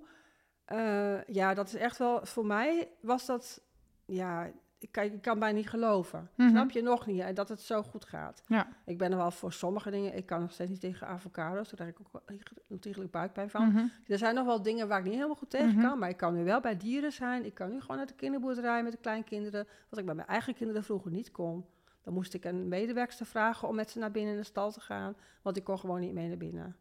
eh, 0.65 1.25
ja, 1.25 1.55
dat 1.55 1.67
is 1.67 1.75
echt 1.75 1.99
wel, 1.99 2.27
voor 2.27 2.47
mij 2.47 2.89
was 3.01 3.27
dat, 3.27 3.61
ja, 4.05 4.51
ik 4.79 4.93
kan, 4.93 5.05
ik 5.05 5.23
kan 5.23 5.39
bijna 5.39 5.57
niet 5.57 5.69
geloven. 5.69 6.31
Mhm. 6.35 6.49
Snap 6.49 6.71
je 6.71 6.83
nog 6.83 7.07
niet, 7.07 7.23
hè, 7.23 7.33
dat 7.33 7.49
het 7.49 7.61
zo 7.61 7.83
goed 7.83 8.05
gaat. 8.05 8.43
Ja. 8.47 8.69
Ik 8.85 8.99
ben 8.99 9.11
er 9.11 9.17
wel 9.17 9.31
voor 9.31 9.53
sommige 9.53 9.91
dingen, 9.91 10.17
ik 10.17 10.27
kan 10.27 10.41
nog 10.41 10.53
steeds 10.53 10.71
niet 10.71 10.81
tegen 10.81 11.07
avocado's, 11.07 11.69
daar 11.69 11.75
krijg 11.75 11.91
ik 11.91 11.99
ook 12.01 12.23
natuurlijk 12.69 13.11
buikpijn 13.11 13.51
van. 13.51 13.69
Mhm. 13.69 13.87
Er 14.07 14.19
zijn 14.19 14.35
nog 14.35 14.47
wel 14.47 14.63
dingen 14.63 14.89
waar 14.89 14.99
ik 14.99 15.05
niet 15.05 15.15
helemaal 15.15 15.37
goed 15.37 15.51
tegen 15.51 15.75
Mhm. 15.75 15.81
kan, 15.81 15.99
maar 15.99 16.09
ik 16.09 16.17
kan 16.17 16.35
nu 16.35 16.45
wel 16.45 16.61
bij 16.61 16.77
dieren 16.77 17.13
zijn. 17.13 17.45
Ik 17.45 17.55
kan 17.55 17.71
nu 17.71 17.81
gewoon 17.81 17.97
naar 17.97 18.07
de 18.07 18.15
kinderboerderij 18.15 18.83
met 18.83 18.93
de 18.93 18.99
kleinkinderen, 18.99 19.67
wat 19.89 19.99
ik 19.99 20.05
bij 20.07 20.15
mijn 20.15 20.29
eigen 20.29 20.55
kinderen 20.55 20.85
vroeger 20.85 21.11
niet 21.11 21.31
kon. 21.31 21.65
Dan 22.03 22.15
moest 22.15 22.35
ik 22.35 22.45
een 22.45 22.69
medewerkster 22.69 23.27
vragen 23.27 23.69
om 23.69 23.75
met 23.75 23.91
ze 23.91 23.99
naar 23.99 24.11
binnen 24.11 24.33
in 24.33 24.39
de 24.39 24.45
stal 24.47 24.73
te 24.73 24.81
gaan, 24.81 25.17
want 25.43 25.57
ik 25.57 25.65
kon 25.65 25.79
gewoon 25.79 26.01
niet 26.01 26.13
mee 26.13 26.29
naar 26.29 26.37
binnen. 26.37 26.77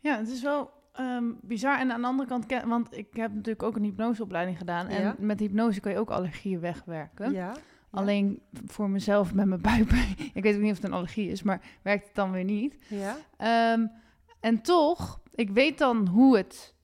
Ja, 0.00 0.16
het 0.18 0.28
is 0.28 0.42
wel 0.42 0.70
ehm, 0.96 1.24
bizar. 1.42 1.78
En 1.78 1.92
aan 1.92 2.00
de 2.00 2.06
andere 2.06 2.28
kant, 2.28 2.46
ken- 2.46 2.68
want 2.68 2.96
ik 2.96 3.06
heb 3.10 3.32
natuurlijk 3.34 3.62
ook 3.62 3.76
een 3.76 3.82
hypnoseopleiding 3.84 4.58
gedaan. 4.58 4.86
En 4.86 5.02
Ja. 5.02 5.14
met 5.18 5.40
hypnose 5.40 5.80
kan 5.80 5.92
je 5.92 5.98
ook 5.98 6.10
allergieën 6.10 6.60
wegwerken. 6.60 7.32
Ja. 7.32 7.52
Alleen 7.90 8.40
voor 8.66 8.90
mezelf 8.90 9.34
met 9.34 9.46
mijn 9.46 9.60
buikpijn. 9.60 10.14
ik 10.34 10.42
weet 10.42 10.54
ook 10.54 10.60
niet 10.60 10.70
of 10.70 10.76
het 10.76 10.86
een 10.86 10.92
allergie 10.92 11.30
is, 11.30 11.42
maar 11.42 11.60
werkt 11.82 12.06
het 12.06 12.14
dan 12.14 12.30
weer 12.32 12.44
niet. 12.44 12.76
Ja. 12.88 13.16
Ehm, 13.36 13.86
en 14.40 14.60
toch, 14.62 15.20
ik 15.34 15.50
weet 15.50 15.78
dan 15.78 16.06
hoe, 16.08 16.36
het, 16.36 16.74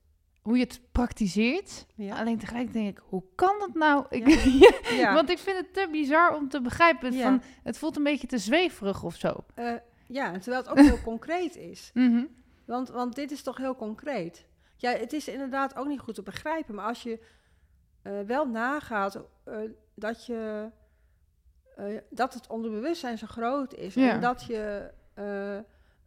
hoe 0.43 0.57
je 0.57 0.63
het 0.63 0.81
praktiseert. 0.93 1.87
Ja. 1.95 2.17
Alleen 2.19 2.39
tegelijk 2.39 2.73
denk 2.73 2.89
ik, 2.89 3.03
hoe 3.09 3.23
kan 3.35 3.55
dat 3.59 3.75
nou? 3.75 4.05
Ik, 4.11 4.29
Ja. 5.01 5.15
Want 5.15 5.31
ik 5.31 5.39
vind 5.39 5.57
het 5.57 5.75
te 5.75 5.89
bizar 5.91 6.35
om 6.37 6.49
te 6.49 6.61
begrijpen. 6.61 7.15
Van, 7.15 7.43
het 7.63 7.79
voelt 7.79 7.97
een 7.97 8.03
beetje 8.03 8.27
te 8.27 8.39
zweverig 8.39 9.03
of 9.03 9.15
zo. 9.17 9.45
Eh, 9.55 9.73
ja, 10.07 10.31
terwijl 10.33 10.63
het 10.63 10.69
ook 10.71 10.79
heel 10.81 11.01
concreet 11.13 11.57
is. 11.57 11.91
Mhm. 11.95 12.25
Want, 12.67 12.89
want 12.89 13.15
dit 13.15 13.31
is 13.31 13.43
toch 13.43 13.57
heel 13.57 13.77
concreet. 13.77 14.45
Ja, 14.77 14.91
het 14.91 15.13
is 15.13 15.29
inderdaad 15.29 15.77
ook 15.77 15.87
niet 15.87 16.01
goed 16.01 16.15
te 16.15 16.23
begrijpen, 16.23 16.75
maar 16.75 16.87
als 16.87 17.03
je 17.03 17.19
eh, 18.03 18.21
wel 18.21 18.49
nagaat 18.49 19.23
eh, 19.45 19.57
dat, 19.95 20.27
je, 20.27 20.71
eh, 21.77 21.87
dat 22.11 22.35
het 22.35 22.47
onderbewustzijn 22.47 23.19
zo 23.19 23.27
groot 23.27 23.75
is 23.75 23.95
Ja. 23.95 24.11
en 24.11 24.21
dat 24.21 24.43
je, 24.45 24.91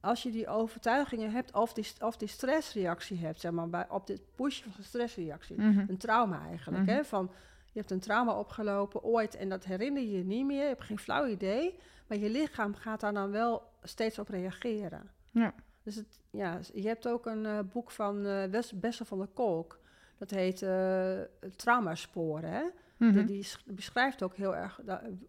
als 0.02 0.24
je 0.24 0.32
die 0.32 0.48
overtuigingen 0.48 1.32
hebt 1.32 1.54
of 1.54 1.74
die, 1.74 1.88
of 2.00 2.18
die 2.18 2.28
stressreactie 2.28 3.18
hebt, 3.18 3.40
zeg 3.40 3.52
maar, 3.52 3.70
bij, 3.70 3.86
op 3.90 4.08
dit 4.08 4.22
pushen 4.36 4.64
van 4.72 4.82
de 4.82 4.88
stressreactie, 4.88 5.62
Mhm. 5.62 5.86
een 5.88 5.98
trauma 5.98 6.46
eigenlijk, 6.48 6.84
Mhm. 6.84 6.92
hè, 6.96 7.04
van 7.06 7.32
je 7.72 7.80
hebt 7.80 7.92
een 7.92 8.00
trauma 8.00 8.40
opgelopen 8.40 9.04
ooit 9.04 9.36
en 9.36 9.50
dat 9.50 9.64
herinner 9.66 10.02
je 10.02 10.18
je 10.18 10.24
niet 10.24 10.46
meer, 10.46 10.62
je 10.62 10.68
hebt 10.68 10.84
geen 10.84 11.00
flauw 11.00 11.26
idee, 11.26 11.80
maar 12.08 12.18
je 12.18 12.30
lichaam 12.30 12.76
gaat 12.76 13.00
daar 13.00 13.14
dan 13.14 13.32
wel 13.32 13.64
steeds 13.84 14.20
op 14.20 14.28
reageren. 14.30 15.10
Ja. 15.32 15.54
Dus 15.86 15.96
het, 15.96 16.20
ja, 16.30 16.60
je 16.74 16.88
hebt 16.88 17.08
ook 17.08 17.26
een 17.26 17.46
eh, 17.46 17.60
boek 17.72 17.92
van 17.92 18.22
Wes- 18.52 18.80
Bessel 18.80 19.06
van 19.06 19.18
der 19.18 19.28
Kolk. 19.34 19.80
Dat 20.18 20.30
heet 20.30 20.62
eh 20.62 21.20
Traumasporen. 21.56 22.50
Hè? 22.50 22.64
Mhm. 22.98 23.14
Die, 23.14 23.26
die 23.26 23.44
sch- 23.44 23.64
beschrijft 23.66 24.24
ook 24.24 24.36
heel 24.36 24.56
erg 24.56 24.80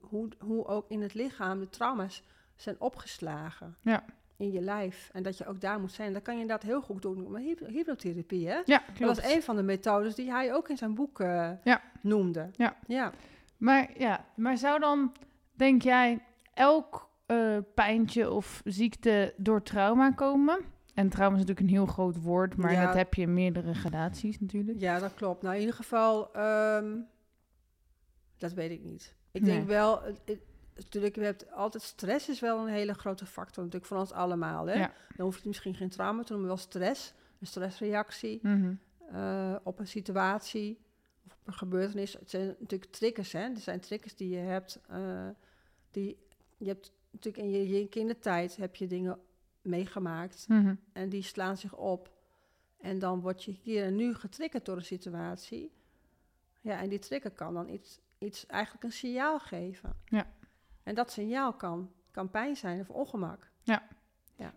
hoe, 0.00 0.28
hoe 0.38 0.66
ook 0.66 0.90
in 0.90 1.02
het 1.02 1.14
lichaam 1.14 1.60
de 1.60 1.68
trauma's 1.68 2.22
zijn 2.54 2.76
opgeslagen. 2.80 3.76
Ja. 3.80 4.04
In 4.36 4.52
je 4.52 4.60
lijf. 4.60 5.10
En 5.12 5.22
dat 5.22 5.38
je 5.38 5.46
ook 5.46 5.60
daar 5.60 5.80
moet 5.80 5.92
zijn. 5.92 6.12
Dat 6.12 6.22
kan 6.22 6.34
je 6.34 6.40
inderdaad 6.40 6.66
heel 6.68 6.82
goed 6.82 7.02
doen 7.02 7.30
met 7.30 7.42
hyp- 7.42 7.66
hypnotherapie. 7.66 8.48
Hè? 8.48 8.60
Ja, 8.64 8.82
Dat 8.98 9.16
was 9.16 9.34
een 9.34 9.42
van 9.42 9.56
de 9.56 9.62
methodes 9.62 10.14
die 10.14 10.30
hij 10.30 10.54
ook 10.54 10.68
in 10.68 10.76
zijn 10.76 10.94
boek 10.94 11.18
Ja. 11.64 11.82
noemde. 12.00 12.48
Ja. 12.52 12.76
ja. 12.86 13.12
Maar 13.56 13.90
ja, 13.98 14.24
maar 14.34 14.58
zou 14.58 14.80
dan, 14.80 15.12
denk 15.52 15.82
jij, 15.82 16.24
elk 16.54 17.08
eh, 17.26 17.58
pijntje 17.74 18.30
of 18.30 18.60
ziekte 18.64 19.34
door 19.36 19.62
trauma 19.62 20.10
komen? 20.12 20.58
En 20.94 21.08
trauma 21.08 21.34
is 21.36 21.40
natuurlijk 21.40 21.68
een 21.68 21.74
heel 21.74 21.86
groot 21.86 22.22
woord, 22.22 22.56
maar 22.56 22.72
Ja. 22.72 22.86
dat 22.86 22.94
heb 22.94 23.14
je 23.14 23.22
in 23.22 23.34
meerdere 23.34 23.74
gradaties 23.74 24.40
natuurlijk. 24.40 24.80
Ja, 24.80 24.98
dat 24.98 25.14
klopt. 25.14 25.42
Nou, 25.42 25.54
in 25.54 25.60
ieder 25.60 25.74
geval, 25.76 26.32
ehm, 26.34 26.96
dat 28.38 28.52
weet 28.52 28.70
ik 28.70 28.82
niet. 28.82 29.14
Ik 29.30 29.40
Nee. 29.42 29.50
denk 29.54 29.66
wel, 29.68 30.02
het- 30.02 30.38
natuurlijk, 30.74 31.14
je 31.14 31.20
hebt 31.22 31.52
altijd 31.52 31.82
stress 31.82 32.28
is 32.28 32.40
wel 32.40 32.58
een 32.66 32.72
hele 32.72 32.94
grote 32.94 33.26
factor 33.26 33.64
natuurlijk 33.64 33.90
voor 33.92 33.98
ons 33.98 34.12
allemaal. 34.12 34.66
Hè? 34.66 34.74
Ja. 34.74 34.92
Dan 35.16 35.26
hoef 35.26 35.38
je 35.38 35.48
misschien 35.48 35.74
geen 35.74 35.88
trauma 35.90 36.22
te 36.22 36.30
noemen, 36.32 36.48
wel 36.50 36.56
stress, 36.58 37.14
een 37.40 37.46
stressreactie 37.46 38.38
Mhm. 38.42 38.74
eh, 39.12 39.54
op 39.62 39.78
een 39.78 39.86
situatie 39.88 40.78
of 41.26 41.32
op 41.32 41.46
een 41.46 41.52
gebeurtenis. 41.52 42.12
Het 42.12 42.30
zijn 42.30 42.46
natuurlijk 42.46 42.90
triggers, 42.92 43.32
hè? 43.32 43.40
Er 43.40 43.56
zijn 43.60 43.80
triggers 43.80 44.16
die 44.16 44.28
je 44.28 44.38
hebt. 44.38 44.80
eh, 44.88 45.28
die, 45.90 46.18
je 46.56 46.66
hebt 46.68 46.92
natuurlijk 47.24 47.44
in 47.44 47.50
je, 47.50 47.68
je 47.80 47.88
kindertijd 47.88 48.56
heb 48.56 48.76
je 48.76 48.86
dingen 48.86 49.18
meegemaakt 49.62 50.44
Mhm. 50.48 50.74
en 50.92 51.08
die 51.08 51.22
slaan 51.22 51.56
zich 51.56 51.74
op. 51.76 52.14
En 52.80 52.98
dan 52.98 53.20
word 53.20 53.44
je 53.44 53.50
hier 53.62 53.84
en 53.84 53.96
nu 53.96 54.14
getriggerd 54.14 54.64
door 54.64 54.76
een 54.76 54.84
situatie. 54.84 55.72
Ja, 56.60 56.80
en 56.80 56.88
die 56.88 56.98
trigger 56.98 57.30
kan 57.30 57.54
dan 57.54 57.68
iets, 57.68 58.00
iets 58.18 58.46
eigenlijk 58.46 58.84
een 58.84 58.92
signaal 58.92 59.38
geven. 59.38 59.96
Ja. 60.04 60.26
En 60.82 60.94
dat 60.94 61.10
signaal 61.10 61.52
kan, 61.52 61.90
kan 62.10 62.30
pijn 62.30 62.56
zijn 62.56 62.80
of 62.80 62.90
ongemak. 62.90 63.54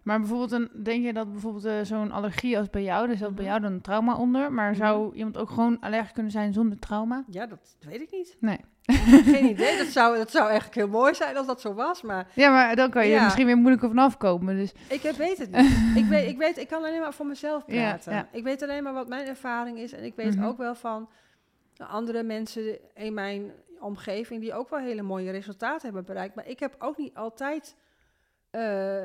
Maar 0.04 0.19
bijvoorbeeld, 0.19 0.52
een, 0.52 0.84
denk 0.84 1.04
je 1.06 1.13
dat 1.13 1.32
bijvoorbeeld 1.32 1.65
eh, 1.65 1.82
zo'n 1.82 2.12
allergie 2.12 2.58
als 2.58 2.69
bij 2.69 2.84
jou, 2.84 3.10
er 3.10 3.17
zat 3.17 3.36
bij 3.36 3.43
Mhm. 3.43 3.52
jou 3.54 3.62
dan 3.62 3.72
een 3.74 3.82
trauma 3.82 4.15
onder, 4.17 4.54
maar 4.54 4.69
Mhm. 4.69 4.80
zou 4.80 5.15
iemand 5.15 5.38
ook 5.38 5.50
gewoon 5.50 5.80
allergisch 5.80 6.12
kunnen 6.12 6.32
zijn 6.32 6.54
zonder 6.54 6.80
trauma? 6.80 7.24
Ja, 7.30 7.45
dat 7.45 7.78
weet 7.80 8.02
ik 8.02 8.12
niet. 8.12 8.38
Nee. 8.39 8.60
Geen 9.34 9.45
idee. 9.49 9.78
Dat 9.78 9.88
zou, 9.88 10.17
dat 10.17 10.32
zou 10.32 10.43
eigenlijk 10.45 10.75
heel 10.75 10.88
mooi 10.88 11.13
zijn 11.15 11.38
als 11.38 11.47
dat 11.47 11.62
zo 11.62 11.73
was. 11.73 12.02
Maar 12.02 12.28
Ja, 12.34 12.49
maar 12.52 12.75
dan 12.75 12.89
kan 12.89 13.06
je 13.06 13.12
er 13.12 13.17
Ja. 13.17 13.23
misschien 13.23 13.45
weer 13.45 13.58
moeilijker 13.58 13.88
vanaf 13.89 14.17
komen. 14.17 14.56
Dus 14.56 14.71
ik 14.89 15.02
heb, 15.02 15.15
weet 15.15 15.38
het 15.38 15.52
niet. 15.52 15.71
ik, 16.04 16.06
weet, 16.06 16.30
ik, 16.30 16.38
weet, 16.38 16.58
ik 16.58 16.67
kan 16.67 16.84
alleen 16.84 16.99
maar 16.99 17.13
voor 17.13 17.25
mezelf 17.25 17.65
praten. 17.65 18.13
ja. 18.13 18.28
Ik 18.32 18.43
weet 18.43 18.62
alleen 18.63 18.84
maar 18.84 18.93
wat 18.93 19.08
mijn 19.08 19.28
ervaring 19.28 19.78
is. 19.80 19.91
En 19.91 20.04
ik 20.04 20.15
weet 20.15 20.36
Mhm. 20.36 20.45
ook 20.45 20.58
wel 20.58 20.75
van 20.75 21.10
andere 21.78 22.23
mensen 22.23 22.78
in 22.95 23.13
mijn 23.13 23.52
omgeving... 23.80 24.41
die 24.41 24.54
ook 24.54 24.69
wel 24.69 24.80
hele 24.80 25.02
mooie 25.02 25.32
resultaten 25.32 25.82
hebben 25.86 26.06
bereikt. 26.06 26.36
Maar 26.36 26.47
ik 26.47 26.60
heb 26.60 26.75
ook 26.80 26.97
niet 26.97 27.15
altijd... 27.15 27.75
eh, 28.49 29.04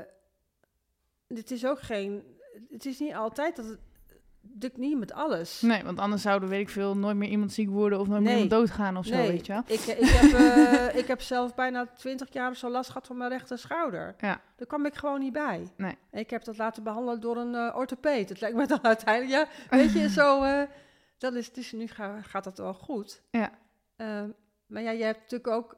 dit 1.28 1.50
is 1.50 1.66
ook 1.66 1.80
geen... 1.80 2.22
Het 2.70 2.86
is 2.86 2.98
niet 2.98 3.14
altijd 3.14 3.56
dat 3.56 3.64
het... 3.64 3.78
Lukt 4.60 4.76
niet 4.76 4.98
met 4.98 5.12
alles. 5.12 5.60
nee, 5.60 5.82
want 5.82 5.98
anders 5.98 6.22
zouden, 6.22 6.48
weet 6.48 6.60
ik 6.60 6.68
veel, 6.68 6.96
nooit 6.96 7.16
meer 7.16 7.28
iemand 7.28 7.52
ziek 7.52 7.68
worden 7.68 8.00
of 8.00 8.08
nooit 8.08 8.22
meer 8.22 8.32
iemand 8.32 8.50
doodgaan 8.50 8.96
of 8.96 9.06
zo, 9.06 9.14
Nee, 9.14 9.28
weet 9.30 9.46
je 9.46 9.52
wel. 9.52 9.62
Ik, 9.66 9.80
ik, 9.80 10.08
heb, 10.08 10.32
eh, 10.40 10.96
ik 10.98 11.06
heb 11.06 11.20
zelf 11.20 11.54
bijna 11.54 11.86
twintig 11.86 12.32
jaar 12.32 12.50
of 12.50 12.56
zo 12.56 12.70
last 12.70 12.88
gehad 12.90 13.06
van 13.06 13.16
mijn 13.16 13.30
rechter 13.30 13.58
schouder. 13.58 14.14
Ja. 14.18 14.40
Daar 14.56 14.66
kwam 14.66 14.86
ik 14.86 14.94
gewoon 14.94 15.20
niet 15.20 15.32
bij. 15.32 15.72
Nee. 15.76 15.96
Ik 16.12 16.30
heb 16.30 16.44
dat 16.44 16.56
laten 16.58 16.82
behandelen 16.82 17.20
door 17.20 17.36
een 17.36 17.54
eh 17.54 17.76
orthopeed. 17.76 18.28
Het 18.28 18.40
lijkt 18.40 18.56
me 18.56 18.66
dan 18.66 18.84
uiteindelijk, 18.94 19.32
ja, 19.32 19.76
weet 19.76 19.92
je, 19.92 20.08
zo... 20.08 20.42
eh, 20.42 20.62
dat 21.18 21.34
is, 21.34 21.52
dus 21.52 21.72
nu 21.72 21.86
ga- 21.86 22.22
gaat 22.22 22.44
dat 22.44 22.58
wel 22.58 22.74
goed. 22.74 23.22
Ja. 23.30 23.50
Ehm, 23.96 24.28
maar 24.66 24.82
ja, 24.82 24.90
je 24.90 25.04
hebt 25.04 25.20
natuurlijk 25.20 25.50
ook... 25.50 25.76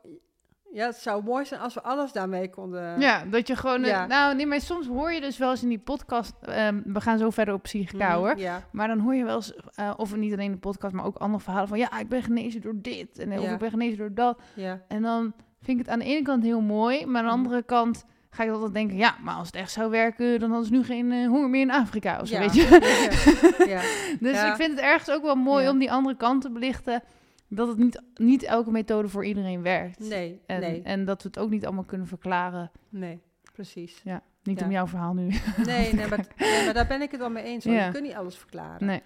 Ja, 0.77 0.87
het 0.87 0.97
zou 0.97 1.25
mooi 1.25 1.45
zijn 1.45 1.61
als 1.61 1.75
we 1.75 1.83
alles 1.83 2.13
daarmee 2.13 2.51
konden... 2.51 3.01
Ja, 3.01 3.25
dat 3.31 3.47
je 3.47 3.57
gewoon... 3.57 3.85
Ja. 3.85 4.07
nou, 4.07 4.35
nee, 4.37 4.47
maar 4.47 4.61
soms 4.61 4.87
hoor 4.87 5.13
je 5.13 5.21
dus 5.21 5.39
wel 5.39 5.51
eens 5.51 5.63
in 5.63 5.69
die 5.69 5.79
podcast... 5.79 6.33
ehm, 6.41 6.81
we 6.85 7.01
gaan 7.01 7.19
zo 7.19 7.31
verder 7.31 7.55
op 7.55 7.63
psychica, 7.63 8.09
Mhm, 8.09 8.17
hoor. 8.19 8.39
Ja, 8.39 8.63
Maar 8.73 8.89
dan 8.89 8.99
hoor 8.99 9.15
je 9.15 9.25
wel 9.25 9.37
eens, 9.37 9.55
eh, 9.75 9.93
of 9.97 10.17
niet 10.17 10.33
alleen 10.33 10.51
de 10.51 10.59
podcast, 10.59 10.95
maar 10.95 11.05
ook 11.05 11.17
andere 11.17 11.43
verhalen 11.45 11.69
van... 11.69 11.79
Ja, 11.79 11.99
ik 11.99 12.09
ben 12.09 12.23
genezen 12.23 12.61
door 12.61 12.75
dit. 12.77 13.19
En, 13.19 13.33
eh, 13.33 13.43
Of 13.43 13.51
ik 13.51 13.59
ben 13.59 13.71
genezen 13.71 13.99
door 13.99 14.15
dat. 14.15 14.41
ja. 14.55 14.81
En 14.89 15.03
dan 15.03 15.33
vind 15.63 15.79
ik 15.81 15.85
het 15.85 15.89
aan 15.95 15.99
de 15.99 16.05
ene 16.05 16.23
kant 16.23 16.43
heel 16.43 16.61
mooi, 16.61 17.07
maar 17.07 17.23
aan 17.23 17.27
de 17.29 17.35
Mhm. 17.35 17.43
andere 17.45 17.63
kant 17.63 18.05
ga 18.31 18.43
ik 18.45 18.51
altijd 18.51 18.75
denken, 18.75 18.97
ja, 18.97 19.15
maar 19.23 19.35
als 19.35 19.47
het 19.47 19.57
echt 19.57 19.71
zou 19.73 19.91
werken, 19.91 20.41
dan 20.41 20.49
hadden 20.51 20.67
ze 20.69 20.73
nu 20.73 20.85
geen 20.85 21.13
eh, 21.13 21.27
honger 21.29 21.51
meer 21.51 21.61
in 21.61 21.71
Afrika 21.71 22.21
of 22.21 22.29
zo, 22.29 22.35
ja. 22.35 22.41
weet 22.41 22.55
je. 22.55 22.63
Ja, 23.59 23.65
ja. 23.77 23.81
Dus 24.21 24.43
ik 24.43 24.55
vind 24.55 24.71
het 24.71 24.81
ergens 24.81 25.11
ook 25.11 25.23
wel 25.23 25.35
mooi 25.35 25.69
om 25.69 25.79
die 25.79 25.93
andere 25.93 26.17
kant 26.17 26.43
te 26.43 26.51
belichten, 26.51 27.03
dat 27.49 27.69
het 27.69 27.79
niet, 27.79 28.03
niet 28.15 28.43
elke 28.43 28.71
methode 28.71 29.09
voor 29.09 29.25
iedereen 29.25 29.63
werkt. 29.63 29.99
Nee, 29.99 30.41
En, 30.47 30.61
nee, 30.61 30.83
en 30.83 31.05
dat 31.05 31.23
we 31.23 31.29
het 31.29 31.39
ook 31.39 31.51
niet 31.51 31.65
allemaal 31.67 31.85
kunnen 31.85 32.07
verklaren. 32.07 32.71
nee, 32.89 33.21
precies. 33.53 34.03
Niet 34.43 34.59
Ja. 34.59 34.65
om 34.67 34.71
jouw 34.73 34.87
verhaal 34.87 35.15
nu. 35.15 35.29
Nee, 35.65 35.95
nee, 35.95 36.09
maar, 36.11 36.27
nee, 36.37 36.65
maar 36.65 36.75
daar 36.75 36.87
ben 36.87 37.03
ik 37.03 37.11
het 37.11 37.21
wel 37.21 37.31
mee 37.31 37.45
eens. 37.45 37.65
Ja. 37.65 37.85
Je 37.87 37.91
kunt 37.93 38.05
niet 38.05 38.15
alles 38.15 38.37
verklaren. 38.37 38.87
Nee. 38.87 39.03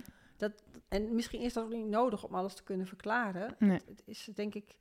En 0.88 1.14
misschien 1.14 1.40
is 1.40 1.53
dat 1.53 1.64
ook 1.64 1.72
niet 1.72 1.87
nodig 1.87 2.24
om 2.24 2.35
alles 2.35 2.55
te 2.55 2.62
kunnen 2.62 2.87
verklaren. 2.87 3.55
Nee. 3.59 3.70
Het, 3.72 3.87
het 3.88 4.03
is 4.05 4.31
denk 4.35 4.55
ik... 4.55 4.76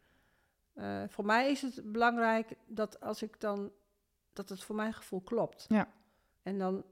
eh, 0.74 1.04
voor 1.08 1.26
mij 1.26 1.52
is 1.52 1.62
het 1.62 1.92
belangrijk 1.92 2.56
dat 2.68 3.00
als 3.00 3.24
ik 3.24 3.40
dan... 3.40 3.72
dat 4.34 4.50
het 4.50 4.64
voor 4.64 4.76
mijn 4.76 4.94
gevoel 4.94 5.22
klopt. 5.22 5.66
Ja. 5.68 5.88
En 6.44 6.58
dan... 6.58 6.84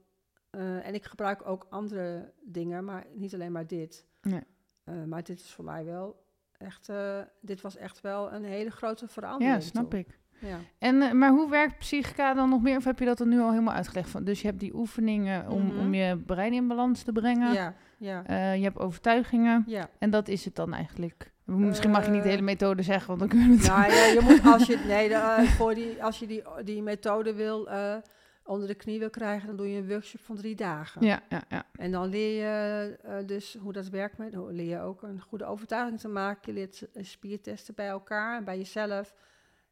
eh, 0.50 0.86
en 0.86 0.94
ik 0.94 1.04
gebruik 1.04 1.46
ook 1.46 1.66
andere 1.70 2.32
dingen, 2.42 2.84
maar 2.84 3.06
niet 3.14 3.34
alleen 3.34 3.52
maar 3.52 3.66
dit. 3.66 4.06
Nee. 4.22 4.42
Eh, 4.84 5.04
maar 5.04 5.22
dit 5.24 5.38
is 5.40 5.50
voor 5.52 5.64
mij 5.64 5.84
wel 5.84 6.26
echt... 6.58 6.88
eh, 6.88 7.18
dit 7.40 7.60
was 7.60 7.76
echt 7.76 8.00
wel 8.00 8.32
een 8.32 8.44
hele 8.44 8.70
grote 8.70 9.08
verandering. 9.08 9.54
Ja, 9.56 9.60
snap 9.68 9.94
ik. 9.94 10.18
Ja. 10.40 10.56
En, 10.78 11.02
eh, 11.02 11.12
maar 11.12 11.30
hoe 11.30 11.50
werkt 11.50 11.78
psychica 11.78 12.34
dan 12.34 12.48
nog 12.48 12.62
meer? 12.62 12.76
Of 12.76 12.84
heb 12.84 12.98
je 12.98 13.04
dat 13.04 13.20
er 13.20 13.26
nu 13.26 13.40
al 13.40 13.50
helemaal 13.50 13.74
uitgelegd? 13.74 14.10
Van? 14.10 14.24
Dus 14.24 14.40
je 14.40 14.46
hebt 14.46 14.60
die 14.60 14.74
oefeningen 14.74 15.48
om, 15.48 15.64
Mhm. 15.66 15.78
om 15.78 15.94
je 15.94 16.16
brein 16.16 16.52
in 16.52 16.68
balans 16.68 17.02
te 17.02 17.12
brengen. 17.12 17.52
Ja, 17.52 17.74
ja, 17.96 18.24
Eh, 18.26 18.56
je 18.56 18.62
hebt 18.62 18.78
overtuigingen. 18.78 19.64
ja. 19.66 19.88
En 19.98 20.10
dat 20.10 20.28
is 20.28 20.44
het 20.44 20.54
dan 20.54 20.74
eigenlijk. 20.74 21.32
Misschien 21.44 21.90
mag 21.90 22.04
je 22.04 22.10
niet 22.10 22.22
de 22.22 22.28
hele 22.28 22.42
methode 22.42 22.82
zeggen, 22.82 23.06
want 23.06 23.18
dan 23.20 23.28
kunnen 23.28 23.48
we 23.48 23.54
het... 23.56 23.66
Nou 23.66 23.92
ja, 23.92 24.04
je 24.04 24.20
moet 24.22 24.40
als 24.54 24.66
je, 24.66 24.78
nee, 24.86 25.08
de, 25.08 25.44
voor 25.56 25.74
die, 25.74 26.02
als 26.04 26.18
je 26.18 26.26
die, 26.26 26.42
die 26.64 26.82
methode 26.82 27.34
wil 27.34 27.68
onder 28.48 28.68
de 28.68 28.74
knie 28.74 28.98
wil 28.98 29.10
krijgen, 29.10 29.46
dan 29.46 29.56
doe 29.56 29.70
je 29.70 29.78
een 29.78 29.88
workshop 29.88 30.20
van 30.20 30.36
drie 30.36 30.54
dagen. 30.54 31.06
Ja, 31.06 31.22
ja, 31.28 31.42
ja. 31.48 31.66
En 31.72 31.90
dan 31.90 32.08
leer 32.08 32.42
je 32.42 32.96
eh, 33.02 33.26
dus 33.26 33.56
hoe 33.60 33.72
dat 33.72 33.88
werkt. 33.88 34.18
Met, 34.18 34.34
leer 34.34 34.68
je 34.68 34.80
ook 34.80 35.02
een 35.02 35.20
goede 35.20 35.44
overtuiging 35.44 36.00
te 36.00 36.08
maken. 36.08 36.54
Je 36.54 36.58
leert 36.58 36.88
spiertesten 37.06 37.74
bij 37.74 37.88
elkaar 37.88 38.36
en 38.36 38.44
bij 38.44 38.56
jezelf. 38.56 39.14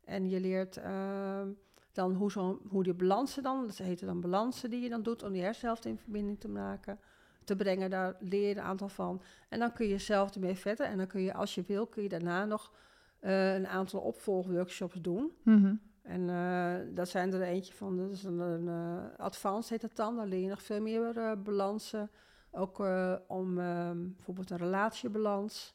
En 0.04 0.28
je 0.28 0.40
leert 0.40 0.76
ehm, 0.76 1.48
dan 1.92 2.14
hoe, 2.14 2.30
zo, 2.30 2.60
hoe 2.68 2.82
die 2.82 2.94
balansen 2.94 3.42
dan, 3.42 3.66
dat 3.66 3.76
heten 3.76 4.06
dan 4.06 4.20
balansen 4.20 4.70
die 4.70 4.82
je 4.82 4.88
dan 4.88 5.02
doet 5.02 5.22
om 5.22 5.32
die 5.32 5.42
hersenhelft 5.42 5.84
in 5.84 5.98
verbinding 5.98 6.40
te 6.40 6.48
maken, 6.48 6.98
te 7.44 7.56
brengen. 7.56 7.90
Daar 7.90 8.16
leer 8.20 8.48
je 8.48 8.54
een 8.54 8.62
aantal 8.62 8.88
van. 8.88 9.22
En 9.48 9.58
dan 9.58 9.72
kun 9.72 9.86
je 9.86 9.98
zelf 9.98 10.34
ermee 10.34 10.56
verder. 10.56 10.86
En 10.86 10.96
dan 10.96 11.06
kun 11.06 11.20
je, 11.20 11.34
als 11.34 11.54
je 11.54 11.62
wil, 11.66 11.86
kun 11.86 12.02
je 12.02 12.08
daarna 12.08 12.44
nog 12.44 12.72
eh, 13.18 13.54
een 13.54 13.66
aantal 13.66 14.00
opvolgworkshops 14.00 15.00
doen. 15.00 15.32
Mhm. 15.42 15.74
En 16.06 16.30
eh, 16.30 16.94
dat 16.94 17.08
zijn 17.08 17.32
er 17.32 17.42
eentje 17.42 17.72
van, 17.74 17.96
dat 17.96 18.10
is 18.10 18.24
een, 18.24 18.38
een 18.38 18.68
eh, 18.68 19.18
advanced 19.24 19.70
heet 19.70 19.82
het 19.82 19.96
dan. 19.96 20.16
Daar 20.16 20.26
leer 20.26 20.40
je 20.40 20.48
nog 20.48 20.62
veel 20.62 20.80
meer 20.80 21.18
eh, 21.18 21.32
balansen. 21.42 22.10
Ook 22.50 22.78
om 23.26 23.58
ehm, 23.58 24.08
bijvoorbeeld 24.14 24.50
een 24.50 24.56
relatiebalans. 24.56 25.74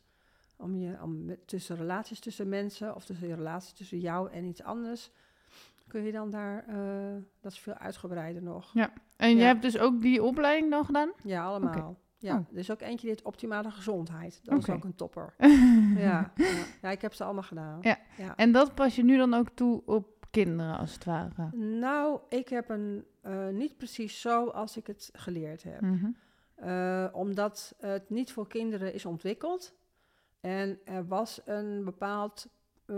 Om 0.58 0.76
je 0.76 0.98
om 1.02 1.36
tussen 1.46 1.76
relaties 1.76 2.20
tussen 2.20 2.50
mensen 2.50 2.96
of 2.96 3.06
tussen 3.06 3.28
je 3.28 3.36
relatie 3.36 3.74
tussen 3.76 4.00
jou 4.00 4.32
en 4.32 4.44
iets 4.44 4.63
anders. 4.63 5.12
Kun 5.88 6.04
je 6.04 6.12
dan 6.12 6.30
daar, 6.30 6.65
dat 7.41 7.52
is 7.52 7.60
veel 7.60 7.74
uitgebreider 7.74 8.44
nog. 8.44 8.74
En 9.17 9.30
je 9.30 9.36
Ja. 9.36 9.46
hebt 9.46 9.62
dus 9.62 9.78
ook 9.78 10.02
die 10.02 10.24
opleiding 10.24 10.72
dan 10.72 10.86
gedaan? 10.86 11.12
Ja, 11.24 11.44
allemaal. 11.46 11.98
Ja, 12.17 12.36
Oh. 12.38 12.46
er 12.52 12.58
is 12.58 12.72
ook 12.72 12.82
eentje 12.82 13.08
die 13.08 13.10
heet 13.15 13.22
optimale 13.26 13.72
gezondheid. 13.72 14.39
Dat 14.44 14.58
is 14.58 14.63
Oké. 14.63 14.74
ook 14.74 14.84
een 14.84 14.96
topper. 14.96 15.34
Ja, 15.96 16.32
ja. 16.36 16.46
ja, 16.82 16.89
ik 16.89 17.02
heb 17.02 17.13
ze 17.13 17.24
allemaal 17.24 17.44
gedaan. 17.44 17.78
Ja. 17.82 17.98
ja. 18.17 18.36
En 18.36 18.52
dat 18.52 18.76
pas 18.76 18.96
je 18.96 19.04
nu 19.04 19.17
dan 19.17 19.34
ook 19.34 19.50
toe 19.50 19.82
op 19.86 20.21
kinderen, 20.32 20.78
als 20.78 20.94
het 20.94 21.06
ware? 21.06 21.56
Nou, 21.58 22.20
ik 22.30 22.50
heb 22.50 22.70
een 22.70 23.06
eh, 23.22 23.48
niet 23.50 23.78
precies 23.78 24.22
zo 24.22 24.48
als 24.48 24.78
ik 24.78 24.88
het 24.88 25.10
geleerd 25.13 25.63
heb. 25.63 25.82
Mhm. 25.82 26.10
Eh, 26.56 27.08
omdat 27.12 27.76
het 27.78 28.10
niet 28.10 28.32
voor 28.32 28.48
kinderen 28.48 28.94
is 28.94 29.06
ontwikkeld. 29.06 29.74
En 30.39 30.80
er 30.84 31.08
was 31.08 31.41
een 31.46 31.84
bepaald 31.84 32.48
eh, 32.86 32.96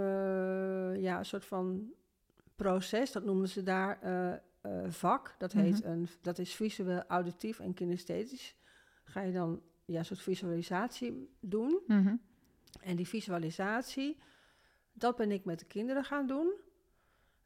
ja, 1.02 1.18
een 1.18 1.26
soort 1.26 1.46
van 1.46 1.94
proces, 2.56 3.12
dat 3.12 3.24
noemden 3.24 3.50
ze 3.50 3.64
daar 3.64 4.00
vak. 4.88 5.36
Dat, 5.38 5.52
heet 5.52 5.80
Mhm. 5.84 5.92
een, 5.92 6.08
dat 6.22 6.38
is 6.40 6.54
visueel, 6.56 7.04
auditief 7.08 7.60
en 7.60 7.74
kinesthetisch. 7.74 8.56
Ga 9.04 9.22
je 9.22 9.32
dan 9.32 9.62
ja, 9.86 10.00
een 10.00 10.06
soort 10.06 10.22
visualisatie 10.22 11.30
doen. 11.40 11.80
Mhm. 11.88 12.16
En 12.82 12.96
die 12.96 13.08
visualisatie, 13.08 14.18
dat 14.94 15.16
ben 15.16 15.32
ik 15.32 15.46
met 15.46 15.60
de 15.60 15.66
kinderen 15.66 16.04
gaan 16.04 16.28
doen. 16.28 16.54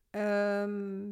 Ehm, 0.10 1.12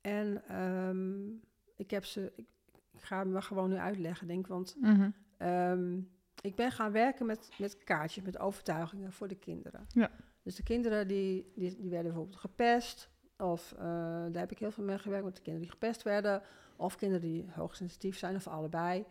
en 0.00 0.42
ehm, 0.48 1.28
ik 1.76 1.90
heb 1.90 2.04
ze, 2.04 2.32
ik, 2.36 2.46
ik 2.92 3.00
ga 3.02 3.24
maar 3.24 3.42
gewoon 3.42 3.68
nu 3.70 3.76
uitleggen, 3.76 4.26
denk 4.26 4.40
ik, 4.40 4.46
want 4.46 4.76
Mhm. 4.80 5.10
ehm, 5.36 5.98
ik 6.40 6.54
ben 6.54 6.70
gaan 6.72 6.92
werken 6.92 7.26
met, 7.26 7.50
met 7.58 7.84
kaartjes, 7.84 8.24
met 8.24 8.38
overtuigingen 8.38 9.12
voor 9.12 9.28
de 9.28 9.34
kinderen. 9.38 9.86
Ja. 9.88 10.10
Dus 10.42 10.54
de 10.54 10.62
kinderen 10.62 11.08
die, 11.08 11.52
die, 11.54 11.76
die 11.76 11.90
werden 11.90 12.06
bijvoorbeeld 12.10 12.40
gepest, 12.40 13.10
of 13.38 13.72
eh, 13.72 13.84
daar 14.30 14.32
heb 14.40 14.50
ik 14.50 14.58
heel 14.58 14.70
veel 14.70 14.84
mee 14.84 14.98
gewerkt 14.98 15.24
met 15.24 15.36
de 15.36 15.42
kinderen 15.42 15.68
die 15.68 15.78
gepest 15.78 16.02
werden, 16.02 16.42
of 16.76 16.96
kinderen 16.96 17.22
die 17.22 17.46
hoogsensitief 17.50 18.18
zijn, 18.18 18.34
of 18.36 18.46
allebei. 18.46 19.04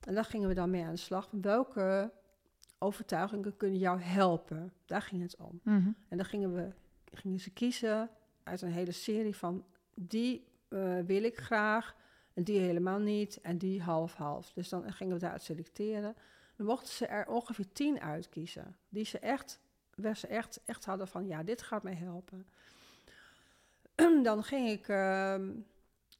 En 0.00 0.14
daar 0.14 0.24
gingen 0.24 0.48
we 0.48 0.54
dan 0.54 0.70
mee 0.70 0.84
aan 0.84 0.90
de 0.90 0.96
slag. 0.96 1.28
Welke 1.40 2.12
overtuigingen 2.78 3.56
kunnen 3.56 3.78
jou 3.78 4.00
helpen? 4.00 4.72
Daar 4.86 5.02
ging 5.02 5.22
het 5.22 5.36
om. 5.36 5.60
Mhm. 5.64 5.90
En 6.08 6.16
dan 6.16 6.24
gingen, 6.26 6.54
we, 6.54 6.68
gingen 7.12 7.40
ze 7.40 7.50
kiezen 7.50 8.10
uit 8.50 8.62
een 8.62 8.72
hele 8.72 8.92
serie 8.92 9.36
van 9.36 9.64
die 9.94 10.44
eh, 10.68 10.98
wil 10.98 11.22
ik 11.22 11.38
graag 11.38 11.96
en 12.34 12.44
die 12.44 12.60
helemaal 12.60 12.98
niet 12.98 13.40
en 13.40 13.58
die 13.58 13.82
half-half. 13.82 14.52
Dus 14.52 14.68
dan 14.68 14.92
gingen 14.92 15.14
we 15.14 15.20
daaruit 15.20 15.42
selecteren. 15.42 16.16
Dan 16.56 16.66
mochten 16.66 16.92
ze 16.92 17.06
er 17.06 17.26
ongeveer 17.26 17.72
tien 17.72 18.00
uitkiezen 18.00 18.76
die 18.88 19.04
ze 19.04 19.18
echt, 19.18 19.60
waar 19.94 20.16
ze 20.16 20.26
echt, 20.26 20.60
echt 20.64 20.84
hadden 20.84 21.08
van 21.08 21.26
ja, 21.26 21.42
dit 21.42 21.62
gaat 21.62 21.82
mij 21.82 21.94
helpen. 21.94 22.46
dan 24.22 24.44
ging 24.44 24.68
ik 24.68 24.88
ehm, 24.88 25.50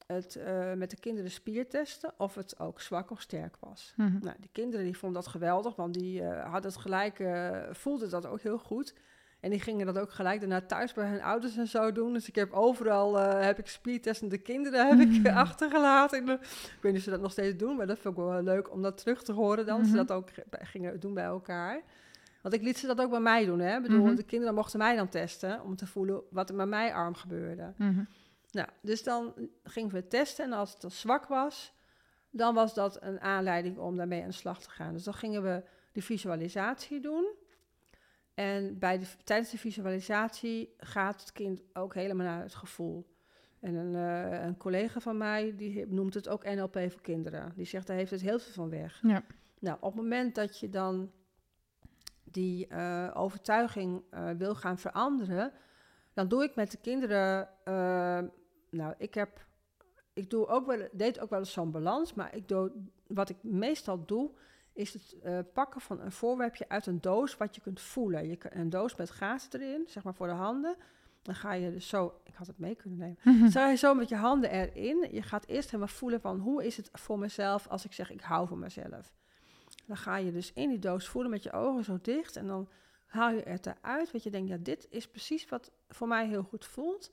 het 0.07 0.35
eh, 0.35 0.73
met 0.73 0.89
de 0.89 0.99
kinderen 0.99 1.31
spiertesten 1.31 2.13
of 2.17 2.35
het 2.35 2.59
ook 2.59 2.81
zwak 2.81 3.11
of 3.11 3.21
sterk 3.21 3.57
was. 3.59 3.93
Mhm. 3.95 4.19
Nou, 4.19 4.35
die 4.39 4.49
kinderen 4.51 4.85
die 4.85 4.97
vonden 4.97 5.21
dat 5.21 5.31
geweldig, 5.31 5.75
want 5.75 5.93
die 5.93 6.21
eh, 6.21 6.51
hadden 6.51 6.71
het 6.71 6.81
gelijk, 6.81 7.23
voelden 7.71 8.09
dat 8.09 8.25
ook 8.25 8.41
heel 8.41 8.59
goed. 8.59 8.93
En 9.41 9.49
die 9.49 9.59
gingen 9.59 9.85
dat 9.85 9.97
ook 9.99 10.11
gelijk 10.11 10.39
daarna 10.39 10.61
thuis 10.61 10.93
bij 10.93 11.07
hun 11.09 11.21
ouders 11.21 11.57
en 11.57 11.67
zo 11.67 11.91
doen. 11.91 12.13
Dus 12.13 12.27
ik 12.27 12.35
heb 12.35 12.51
overal 12.51 13.19
eh, 13.19 13.41
heb 13.45 13.59
ik 13.59 13.67
spiertestende 13.67 14.37
kinderen 14.37 14.87
heb 14.87 14.99
ik, 14.99 15.07
Mm. 15.19 15.25
achtergelaten. 15.25 16.19
In 16.19 16.25
de- 16.25 16.31
ik 16.41 16.77
weet 16.81 16.91
niet 16.91 16.95
of 16.95 17.01
ze 17.03 17.09
dat 17.09 17.21
nog 17.21 17.31
steeds 17.31 17.57
doen, 17.57 17.75
maar 17.75 17.87
dat 17.87 17.99
vond 17.99 18.17
ik 18.17 18.23
wel 18.23 18.41
leuk 18.43 18.71
om 18.71 18.81
dat 18.81 18.97
terug 18.97 19.23
te 19.23 19.31
horen 19.31 19.65
dan. 19.65 19.85
Ze 19.85 19.95
dat 19.95 20.11
ook 20.11 20.29
gingen 20.51 20.99
doen 20.99 21.13
bij 21.13 21.23
elkaar. 21.23 21.81
Want 22.41 22.53
ik 22.53 22.61
liet 22.61 22.77
ze 22.77 22.87
dat 22.87 23.01
ook 23.01 23.09
bij 23.09 23.19
mij 23.19 23.45
doen. 23.45 23.59
Hè? 23.59 23.75
Ik 23.75 23.81
bedoel, 23.81 24.05
Mhm. 24.05 24.15
de 24.15 24.23
kinderen 24.23 24.55
mochten 24.55 24.79
mij 24.79 24.95
dan 24.95 25.09
testen 25.09 25.61
om 25.63 25.75
te 25.75 25.87
voelen 25.87 26.21
wat 26.29 26.49
er 26.49 26.55
met 26.55 26.67
mijn 26.67 26.93
arm 26.93 27.15
gebeurde. 27.15 27.73
Mhm. 27.77 28.03
Nou, 28.51 28.67
dus 28.81 29.03
dan 29.03 29.33
gingen 29.63 29.91
we 29.91 30.07
testen 30.07 30.45
en 30.45 30.53
als 30.53 30.71
het 30.71 30.81
dan 30.81 30.91
zwak 30.91 31.25
was, 31.27 31.73
dan 32.29 32.53
was 32.53 32.73
dat 32.73 32.97
een 33.01 33.19
aanleiding 33.19 33.77
om 33.77 33.95
daarmee 33.97 34.21
aan 34.21 34.27
de 34.29 34.33
slag 34.33 34.61
te 34.61 34.69
gaan. 34.69 34.93
Dus 34.93 35.03
dan 35.03 35.13
gingen 35.13 35.43
we 35.43 35.63
de 35.91 36.01
visualisatie 36.01 36.99
doen. 36.99 37.25
En 38.41 38.79
bij 38.79 38.97
de, 38.97 39.05
tijdens 39.23 39.51
de 39.51 39.57
visualisatie 39.57 40.73
gaat 40.77 41.21
het 41.21 41.31
kind 41.31 41.61
ook 41.73 41.93
helemaal 41.93 42.25
naar 42.25 42.41
het 42.41 42.55
gevoel. 42.55 43.05
En 43.59 43.75
een, 43.75 43.95
eh, 43.95 44.43
een 44.43 44.57
collega 44.57 44.99
van 44.99 45.17
mij, 45.17 45.55
die 45.55 45.87
noemt 45.87 46.13
het 46.13 46.29
ook 46.29 46.43
NLP 46.43 46.79
voor 46.87 47.01
kinderen. 47.01 47.53
Die 47.55 47.65
zegt, 47.65 47.87
daar 47.87 47.97
heeft 47.97 48.11
het 48.11 48.21
heel 48.21 48.39
veel 48.39 48.53
van 48.53 48.69
weg. 48.69 48.99
Ja. 49.01 49.23
Nou, 49.59 49.77
op 49.79 49.93
het 49.93 50.01
moment 50.01 50.35
dat 50.35 50.59
je 50.59 50.69
dan 50.69 51.11
die 52.23 52.67
eh, 52.67 53.11
overtuiging 53.13 54.03
eh, 54.09 54.29
wil 54.29 54.55
gaan 54.55 54.77
veranderen, 54.77 55.51
dan 56.13 56.27
doe 56.27 56.43
ik 56.43 56.55
met 56.55 56.71
de 56.71 56.77
kinderen. 56.77 57.49
nou, 58.69 58.93
ik 58.97 59.13
heb. 59.13 59.45
Ik 60.13 60.29
doe 60.29 60.47
ook 60.47 60.65
wel, 60.65 60.87
deed 60.91 61.19
ook 61.19 61.29
wel 61.29 61.39
eens 61.39 61.51
zo'n 61.51 61.71
balans, 61.71 62.13
maar 62.13 62.35
ik 62.35 62.47
doe, 62.47 62.71
wat 63.07 63.29
ik 63.29 63.37
meestal 63.43 64.05
doe, 64.05 64.31
is 64.73 64.93
het 64.93 65.15
eh, 65.23 65.39
pakken 65.53 65.81
van 65.81 65.99
een 65.99 66.11
voorwerpje 66.11 66.69
uit 66.69 66.85
een 66.85 67.01
doos 67.01 67.37
wat 67.37 67.55
je 67.55 67.61
kunt 67.61 67.81
voelen. 67.81 68.27
Je, 68.27 68.37
een 68.39 68.69
doos 68.69 68.95
met 68.95 69.09
gaten 69.09 69.61
erin, 69.61 69.83
zeg 69.87 70.03
maar 70.03 70.13
voor 70.13 70.27
de 70.27 70.33
handen. 70.33 70.75
Dan 71.21 71.35
ga 71.35 71.53
je 71.53 71.71
dus 71.71 71.87
zo, 71.87 72.19
ik 72.23 72.35
had 72.35 72.47
het 72.47 72.57
mee 72.57 72.75
kunnen 72.75 72.99
nemen. 72.99 73.17
Mhm. 73.23 73.49
Sta 73.49 73.69
je 73.69 73.75
zo 73.75 73.93
met 73.93 74.09
je 74.09 74.15
handen 74.15 74.51
erin. 74.51 75.07
Je 75.11 75.21
gaat 75.21 75.45
eerst 75.45 75.71
helemaal 75.71 75.93
voelen 75.93 76.21
van 76.21 76.39
hoe 76.39 76.65
is 76.65 76.77
het 76.77 76.89
voor 76.93 77.19
mezelf 77.19 77.67
als 77.67 77.85
ik 77.85 77.93
zeg 77.93 78.11
ik 78.11 78.21
hou 78.21 78.47
van 78.47 78.59
mezelf. 78.59 79.13
Dan 79.85 79.97
ga 79.97 80.15
je 80.15 80.31
dus 80.31 80.53
in 80.53 80.69
die 80.69 80.79
doos 80.79 81.07
voelen 81.07 81.31
met 81.31 81.43
je 81.43 81.51
ogen 81.51 81.83
zo 81.83 81.99
dicht. 82.01 82.35
En 82.35 82.47
dan 82.47 82.69
haal 83.05 83.31
je 83.31 83.41
het 83.41 83.65
eruit, 83.65 84.11
wat 84.11 84.23
je 84.23 84.29
denkt, 84.29 84.49
ja, 84.49 84.57
dit 84.57 84.87
is 84.89 85.07
precies 85.07 85.49
wat 85.49 85.71
voor 85.89 86.07
mij 86.07 86.27
heel 86.27 86.43
goed 86.43 86.65
voelt. 86.65 87.11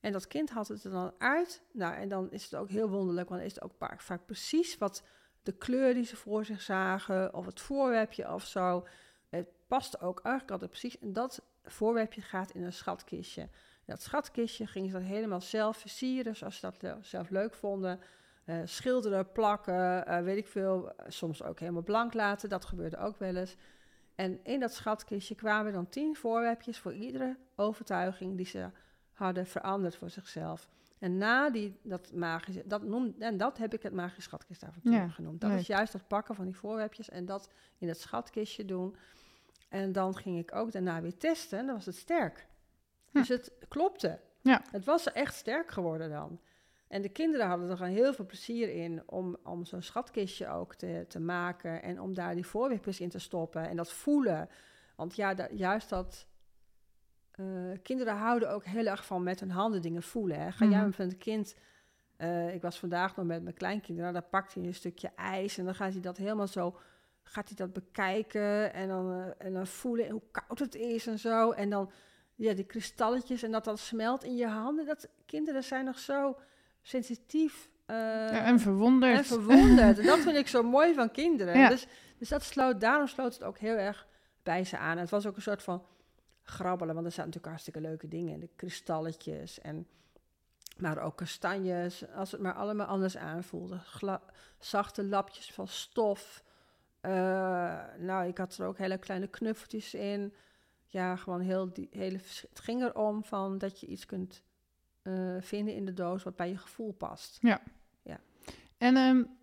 En 0.00 0.12
dat 0.12 0.26
kind 0.26 0.50
haalt 0.50 0.68
het 0.68 0.84
er 0.84 0.90
dan 0.90 1.12
uit. 1.18 1.62
Nou, 1.72 1.94
en 1.94 2.08
dan 2.08 2.30
is 2.30 2.44
het 2.44 2.54
ook 2.54 2.68
heel 2.68 2.88
wonderlijk, 2.88 3.28
want 3.28 3.40
dan 3.40 3.50
is 3.50 3.54
het 3.54 3.64
ook 3.64 4.00
vaak 4.02 4.26
precies 4.26 4.78
wat 4.78 5.02
de 5.46 5.52
kleur 5.52 5.94
die 5.94 6.04
ze 6.04 6.16
voor 6.16 6.44
zich 6.44 6.62
zagen, 6.62 7.34
of 7.34 7.46
het 7.46 7.60
voorwerpje 7.60 8.32
of 8.32 8.44
zo. 8.44 8.86
Het 9.28 9.48
past 9.66 10.00
ook 10.00 10.20
eigenlijk 10.20 10.50
altijd 10.52 10.70
precies. 10.70 10.98
En 10.98 11.12
dat 11.12 11.42
voorwerpje 11.62 12.20
gaat 12.20 12.50
in 12.50 12.62
een 12.62 12.72
schatkistje. 12.72 13.48
Dat 13.84 14.02
schatkistje 14.02 14.66
gingen 14.66 14.90
ze 14.90 14.98
dat 14.98 15.06
helemaal 15.06 15.40
zelf 15.40 15.76
versieren, 15.76 16.36
zoals 16.36 16.58
ze 16.58 16.70
dat 16.70 16.96
zelf 17.06 17.30
leuk 17.30 17.54
vonden. 17.54 18.00
Uh, 18.44 18.60
schilderen, 18.64 19.32
plakken, 19.32 20.04
uh, 20.08 20.20
weet 20.20 20.36
ik 20.36 20.46
veel. 20.46 20.92
soms 21.06 21.42
ook 21.42 21.60
helemaal 21.60 21.82
blank 21.82 22.14
laten, 22.14 22.48
dat 22.48 22.64
gebeurde 22.64 22.98
ook 22.98 23.16
wel 23.18 23.36
eens. 23.36 23.56
En 24.14 24.44
in 24.44 24.60
dat 24.60 24.72
schatkistje 24.72 25.34
kwamen 25.34 25.72
dan 25.72 25.88
tien 25.88 26.16
voorwerpjes 26.16 26.78
voor 26.78 26.94
iedere 26.94 27.36
overtuiging 27.56 28.36
die 28.36 28.46
ze 28.46 28.70
hadden 29.12 29.46
veranderd 29.46 29.96
voor 29.96 30.10
zichzelf. 30.10 30.68
En 30.98 31.18
na 31.18 31.50
die, 31.50 31.78
dat 31.82 32.12
magische, 32.12 32.62
dat 32.66 32.82
noem, 32.82 33.14
en 33.18 33.36
dat 33.36 33.58
heb 33.58 33.74
ik 33.74 33.82
het 33.82 33.92
magische 33.92 34.22
schatkisavontuur 34.22 34.92
ja, 34.92 35.08
genoemd. 35.08 35.40
Dat 35.40 35.50
is 35.50 35.66
juist 35.66 35.92
dat 35.92 36.08
pakken 36.08 36.34
van 36.34 36.44
die 36.44 36.56
voorwerpjes 36.56 37.08
en 37.08 37.24
dat 37.24 37.50
in 37.78 37.88
het 37.88 38.00
schatkistje 38.00 38.64
doen. 38.64 38.96
En 39.68 39.92
dan 39.92 40.16
ging 40.16 40.38
ik 40.38 40.54
ook 40.54 40.72
daarna 40.72 41.00
weer 41.00 41.16
testen 41.16 41.58
en 41.58 41.66
dan 41.66 41.74
was 41.74 41.86
het 41.86 41.96
sterk. 41.96 42.46
Dus 43.12 43.28
het 43.28 43.52
klopte. 43.68 44.20
Ja. 44.42 44.62
Het 44.70 44.84
was 44.84 45.12
echt 45.12 45.34
sterk 45.34 45.70
geworden 45.70 46.10
dan. 46.10 46.40
En 46.88 47.02
de 47.02 47.08
kinderen 47.08 47.46
hadden 47.46 47.70
er 47.70 47.76
gewoon 47.76 47.92
heel 47.92 48.14
veel 48.14 48.26
plezier 48.26 48.68
in 48.68 49.02
om, 49.06 49.36
om 49.44 49.64
zo'n 49.64 49.82
schatkistje 49.82 50.48
ook 50.48 50.74
te, 50.74 51.04
te 51.08 51.20
maken 51.20 51.82
en 51.82 52.00
om 52.00 52.14
daar 52.14 52.34
die 52.34 52.46
voorwerpjes 52.46 53.00
in 53.00 53.08
te 53.08 53.18
stoppen 53.18 53.68
en 53.68 53.76
dat 53.76 53.92
voelen. 53.92 54.48
Want 54.96 55.16
ja, 55.16 55.48
juist 55.50 55.88
dat. 55.88 56.26
Uh, 57.36 57.46
kinderen 57.82 58.16
houden 58.16 58.50
ook 58.50 58.64
heel 58.64 58.86
erg 58.86 59.06
van 59.06 59.22
met 59.22 59.40
hun 59.40 59.50
handen 59.50 59.82
dingen 59.82 60.02
voelen. 60.02 60.40
Hè. 60.40 60.52
Ga 60.52 60.64
jij 60.64 60.78
mhm. 60.78 60.86
met 60.86 60.98
een 60.98 61.18
kind. 61.18 61.56
Uh, 62.18 62.54
ik 62.54 62.62
was 62.62 62.78
vandaag 62.78 63.16
nog 63.16 63.26
met 63.26 63.42
mijn 63.42 63.54
kleinkinderen. 63.54 64.12
Nou, 64.12 64.22
daar 64.22 64.30
pakt 64.30 64.54
hij 64.54 64.62
een 64.62 64.74
stukje 64.74 65.10
ijs 65.16 65.58
en 65.58 65.64
dan 65.64 65.74
gaat 65.74 65.92
hij 65.92 66.00
dat 66.00 66.16
helemaal 66.16 66.46
zo. 66.46 66.78
Gaat 67.22 67.46
hij 67.46 67.56
dat 67.56 67.72
bekijken 67.72 68.72
en 68.72 68.88
dan, 68.88 69.18
uh, 69.18 69.26
en 69.38 69.52
dan 69.52 69.66
voelen 69.66 70.10
hoe 70.10 70.22
koud 70.30 70.58
het 70.58 70.74
is 70.74 71.06
en 71.06 71.18
zo. 71.18 71.50
En 71.50 71.70
dan 71.70 71.90
ja, 72.34 72.52
die 72.52 72.64
kristalletjes 72.64 73.42
en 73.42 73.50
dat 73.50 73.64
dat 73.64 73.78
smelt 73.78 74.24
in 74.24 74.36
je 74.36 74.46
handen. 74.46 74.86
Dat, 74.86 75.08
kinderen 75.26 75.64
zijn 75.64 75.84
nog 75.84 75.98
zo 75.98 76.36
sensitief. 76.82 77.68
Uh, 77.86 78.46
en 78.48 78.60
verwonderd. 78.60 79.16
En 79.16 79.24
verwonderd. 79.24 79.98
en 79.98 80.06
dat 80.06 80.18
vind 80.18 80.36
ik 80.36 80.48
zo 80.48 80.62
mooi 80.62 80.94
van 80.94 81.10
kinderen. 81.10 81.68
Dus, 81.68 81.86
dus 82.18 82.28
dat 82.28 82.42
sloot, 82.42 82.80
daarom 82.80 83.06
sloot 83.06 83.34
het 83.34 83.42
ook 83.42 83.58
heel 83.58 83.76
erg 83.76 84.06
bij 84.42 84.64
ze 84.64 84.78
aan. 84.78 84.98
Het 84.98 85.10
was 85.10 85.26
ook 85.26 85.36
een 85.36 85.42
soort 85.42 85.62
van 85.62 85.82
grabbelen, 86.46 86.94
want 86.94 87.06
er 87.06 87.12
zaten 87.12 87.26
natuurlijk 87.26 87.52
hartstikke 87.52 87.80
leuke 87.80 88.08
dingen. 88.08 88.40
De 88.40 88.48
kristalletjes 88.56 89.60
en... 89.60 89.86
Maar 90.76 90.98
ook 90.98 91.16
kastanjes, 91.16 92.08
als 92.14 92.32
het 92.32 92.40
maar 92.40 92.52
allemaal 92.52 92.86
anders 92.86 93.16
aanvoelde. 93.16 93.80
zachte 94.58 95.04
lapjes 95.04 95.52
van 95.52 95.68
stof. 95.68 96.44
Uh, 97.02 97.12
nou, 97.98 98.26
ik 98.26 98.38
had 98.38 98.56
er 98.56 98.66
ook 98.66 98.78
hele 98.78 98.98
kleine 98.98 99.26
knuffeltjes 99.26 99.94
in. 99.94 100.34
Ja, 100.86 101.16
gewoon 101.16 101.40
heel 101.40 101.72
die 101.72 101.88
hele. 101.90 102.16
Het 102.48 102.60
ging 102.60 102.82
erom 102.82 103.24
van 103.24 103.58
dat 103.58 103.80
je 103.80 103.86
iets 103.86 104.06
kunt 104.06 104.42
uh, 105.02 105.36
vinden 105.40 105.74
in 105.74 105.84
de 105.84 105.92
doos 105.92 106.22
wat 106.22 106.36
bij 106.36 106.48
je 106.48 106.56
gevoel 106.56 106.92
past. 106.92 107.38
Ja. 107.40 107.60
ja. 108.02 108.20
En, 108.78 108.96
um, 108.96 109.36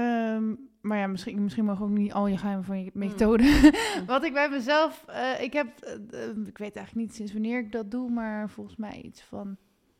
um, 0.00 0.70
maar 0.84 0.98
ja, 0.98 1.06
misschien, 1.06 1.42
misschien 1.42 1.64
mag 1.64 1.82
ook 1.82 1.88
niet 1.88 2.12
al 2.12 2.26
je 2.26 2.36
geheimen 2.36 2.64
van 2.64 2.84
je 2.84 2.90
mm. 2.92 3.00
methode. 3.00 3.42
Mm. 3.42 4.06
wat 4.06 4.24
ik 4.24 4.32
bij 4.32 4.48
mezelf, 4.48 5.04
uh, 5.08 5.42
ik 5.42 5.52
heb, 5.52 5.66
uh, 6.12 6.46
ik 6.46 6.58
weet 6.58 6.76
eigenlijk 6.76 7.06
niet 7.06 7.14
sinds 7.14 7.32
wanneer 7.32 7.58
ik 7.58 7.72
dat 7.72 7.90
doe, 7.90 8.10
maar 8.10 8.50
volgens 8.50 8.76
mij 8.76 9.00
iets 9.02 9.22
van 9.22 9.56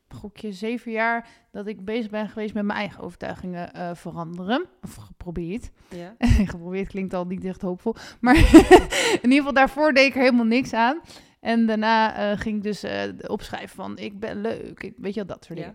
gokje 0.09 0.53
zeven 0.53 0.93
jaar 0.93 1.29
dat 1.51 1.67
ik 1.67 1.85
bezig 1.85 2.11
ben 2.11 2.29
geweest 2.29 2.55
met 2.55 2.65
mijn 2.65 2.79
eigen 2.79 3.03
overtuigingen 3.03 3.71
uh, 3.77 3.95
veranderen. 3.95 4.67
Of 4.83 4.95
geprobeerd. 4.95 5.71
Ja. 5.89 6.15
geprobeerd 6.53 6.89
klinkt 6.89 7.15
al 7.15 7.25
niet 7.25 7.45
echt 7.45 7.63
hoopvol. 7.63 7.95
Maar 8.21 8.37
in 9.23 9.31
ieder 9.31 9.37
geval 9.39 9.53
daarvoor 9.53 9.93
deed 9.93 10.07
ik 10.07 10.15
er 10.15 10.21
helemaal 10.21 10.45
niks 10.45 10.73
aan. 10.73 11.01
En 11.41 11.67
daarna 11.67 12.37
ging 12.37 12.57
ik 12.57 12.63
dus 12.63 12.85
opschrijven 13.27 13.77
van 13.77 13.99
ik 13.99 14.21
ben 14.21 14.41
leuk. 14.41 14.83
Ik, 14.83 14.95
weet 14.97 15.15
je 15.15 15.25
wel, 15.25 15.35
dat 15.37 15.45
soort 15.45 15.59
dingen. 15.59 15.75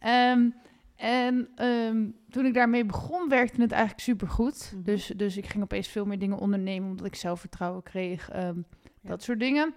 Ja, 0.00 0.32
um, 0.32 0.54
en 0.98 1.48
um, 1.64 2.16
toen 2.30 2.46
ik 2.46 2.54
daarmee 2.54 2.84
begon, 2.84 3.28
werkte 3.28 3.60
het 3.60 3.72
eigenlijk 3.72 4.02
supergoed. 4.02 4.72
Mm 4.74 4.82
dus, 4.82 5.06
dus 5.16 5.36
ik 5.36 5.46
ging 5.46 5.62
opeens 5.62 5.88
veel 5.88 6.04
meer 6.04 6.18
dingen 6.18 6.38
ondernemen, 6.38 6.90
omdat 6.90 7.06
ik 7.06 7.14
zelfvertrouwen 7.14 7.82
kreeg. 7.82 8.36
Um, 8.36 8.66
dat 9.02 9.22
soort 9.22 9.40
dingen. 9.40 9.74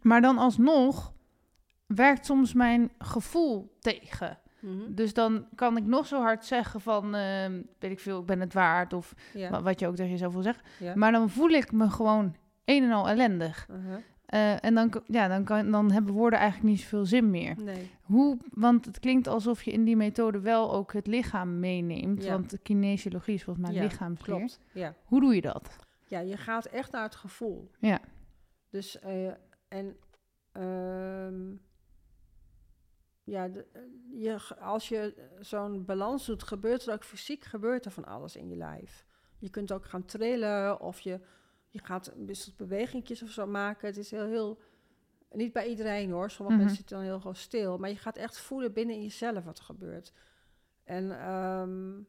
Maar 0.00 0.20
dan 0.20 0.38
alsnog 0.38 1.12
werkt 1.86 2.26
soms 2.26 2.52
mijn 2.52 2.90
gevoel 2.98 3.76
tegen. 3.80 4.38
Mm 4.60 4.80
-hmm. 4.80 4.94
Dus 4.94 5.14
dan 5.14 5.46
kan 5.54 5.76
ik 5.76 5.84
nog 5.84 6.06
zo 6.06 6.20
hard 6.20 6.44
zeggen 6.44 6.80
van, 6.80 7.10
weet 7.78 7.90
ik 7.90 8.00
veel, 8.00 8.20
ik 8.20 8.26
ben 8.26 8.40
het 8.40 8.52
waard. 8.52 8.92
Of 8.92 9.14
wat 9.62 9.80
je 9.80 9.86
ook 9.86 9.96
tegen 9.96 10.10
jezelf 10.10 10.32
wil 10.32 10.42
zeggen. 10.42 10.98
Maar 10.98 11.12
dan 11.12 11.30
voel 11.30 11.50
ik 11.50 11.72
me 11.72 11.90
gewoon 11.90 12.36
een 12.64 12.82
en 12.82 12.92
al 12.92 13.08
ellendig. 13.08 13.66
Uh 13.70 13.76
-huh. 13.86 13.96
Uh, 14.34 14.64
en 14.64 14.74
dan, 14.74 15.02
ja, 15.06 15.28
dan, 15.28 15.44
kan, 15.44 15.70
dan 15.70 15.90
hebben 15.90 16.12
woorden 16.14 16.38
eigenlijk 16.38 16.70
niet 16.70 16.80
zoveel 16.80 17.06
zin 17.06 17.30
meer. 17.30 17.56
Nee. 17.62 17.90
Hoe, 18.02 18.38
want 18.50 18.84
het 18.84 18.98
klinkt 18.98 19.26
alsof 19.26 19.62
je 19.62 19.72
in 19.72 19.84
die 19.84 19.96
methode 19.96 20.40
wel 20.40 20.72
ook 20.72 20.92
het 20.92 21.06
lichaam 21.06 21.58
meeneemt. 21.58 22.24
Want 22.24 22.50
de 22.50 22.58
kinesiologie 22.58 23.34
is 23.34 23.44
volgens 23.44 23.66
mij 23.66 23.74
ja, 23.74 23.82
lichaamsleer. 23.82 24.36
Klopt. 24.36 24.60
Ja. 24.72 24.94
Hoe 25.04 25.20
doe 25.20 25.34
je 25.34 25.40
dat? 25.40 25.76
Ja, 26.06 26.20
je 26.20 26.36
gaat 26.36 26.64
echt 26.64 26.92
naar 26.92 27.02
het 27.02 27.14
gevoel. 27.14 27.70
Ja. 27.78 28.00
Dus, 28.70 28.98
uh, 29.06 29.32
en 29.68 29.96
um, 30.52 31.60
ja, 33.24 33.48
de, 33.48 33.66
je, 34.12 34.38
als 34.60 34.88
je 34.88 35.14
zo'n 35.40 35.84
balans 35.84 36.26
doet, 36.26 36.42
gebeurt 36.42 36.86
er 36.86 36.92
ook 36.92 37.04
fysiek 37.04 37.44
gebeurt 37.44 37.84
er 37.84 37.90
van 37.90 38.04
alles 38.04 38.36
in 38.36 38.48
je 38.48 38.56
lijf. 38.56 39.06
Je 39.38 39.50
kunt 39.50 39.72
ook 39.72 39.84
gaan 39.84 40.04
trillen 40.04 40.80
of 40.80 41.00
je 41.00 41.20
je 41.72 41.80
gaat 41.82 42.12
een 42.16 42.36
soort 42.36 42.56
bewegingjes 42.56 43.22
of 43.22 43.30
zo 43.30 43.46
maken. 43.46 43.86
Het 43.86 43.96
is 43.96 44.10
heel, 44.10 44.26
heel... 44.26 44.60
Niet 45.30 45.52
bij 45.52 45.66
iedereen 45.66 46.10
hoor. 46.10 46.30
Sommige 46.30 46.56
mhm. 46.56 46.64
mensen 46.64 46.76
zitten 46.76 46.96
dan 46.96 47.06
heel 47.06 47.18
gewoon 47.18 47.36
stil. 47.36 47.78
Maar 47.78 47.90
je 47.90 47.96
gaat 47.96 48.16
echt 48.16 48.38
voelen 48.38 48.72
binnen 48.72 48.94
in 48.94 49.02
jezelf 49.02 49.44
wat 49.44 49.58
er 49.58 49.64
gebeurt. 49.64 50.12
En... 50.84 51.30
Um, 51.30 52.06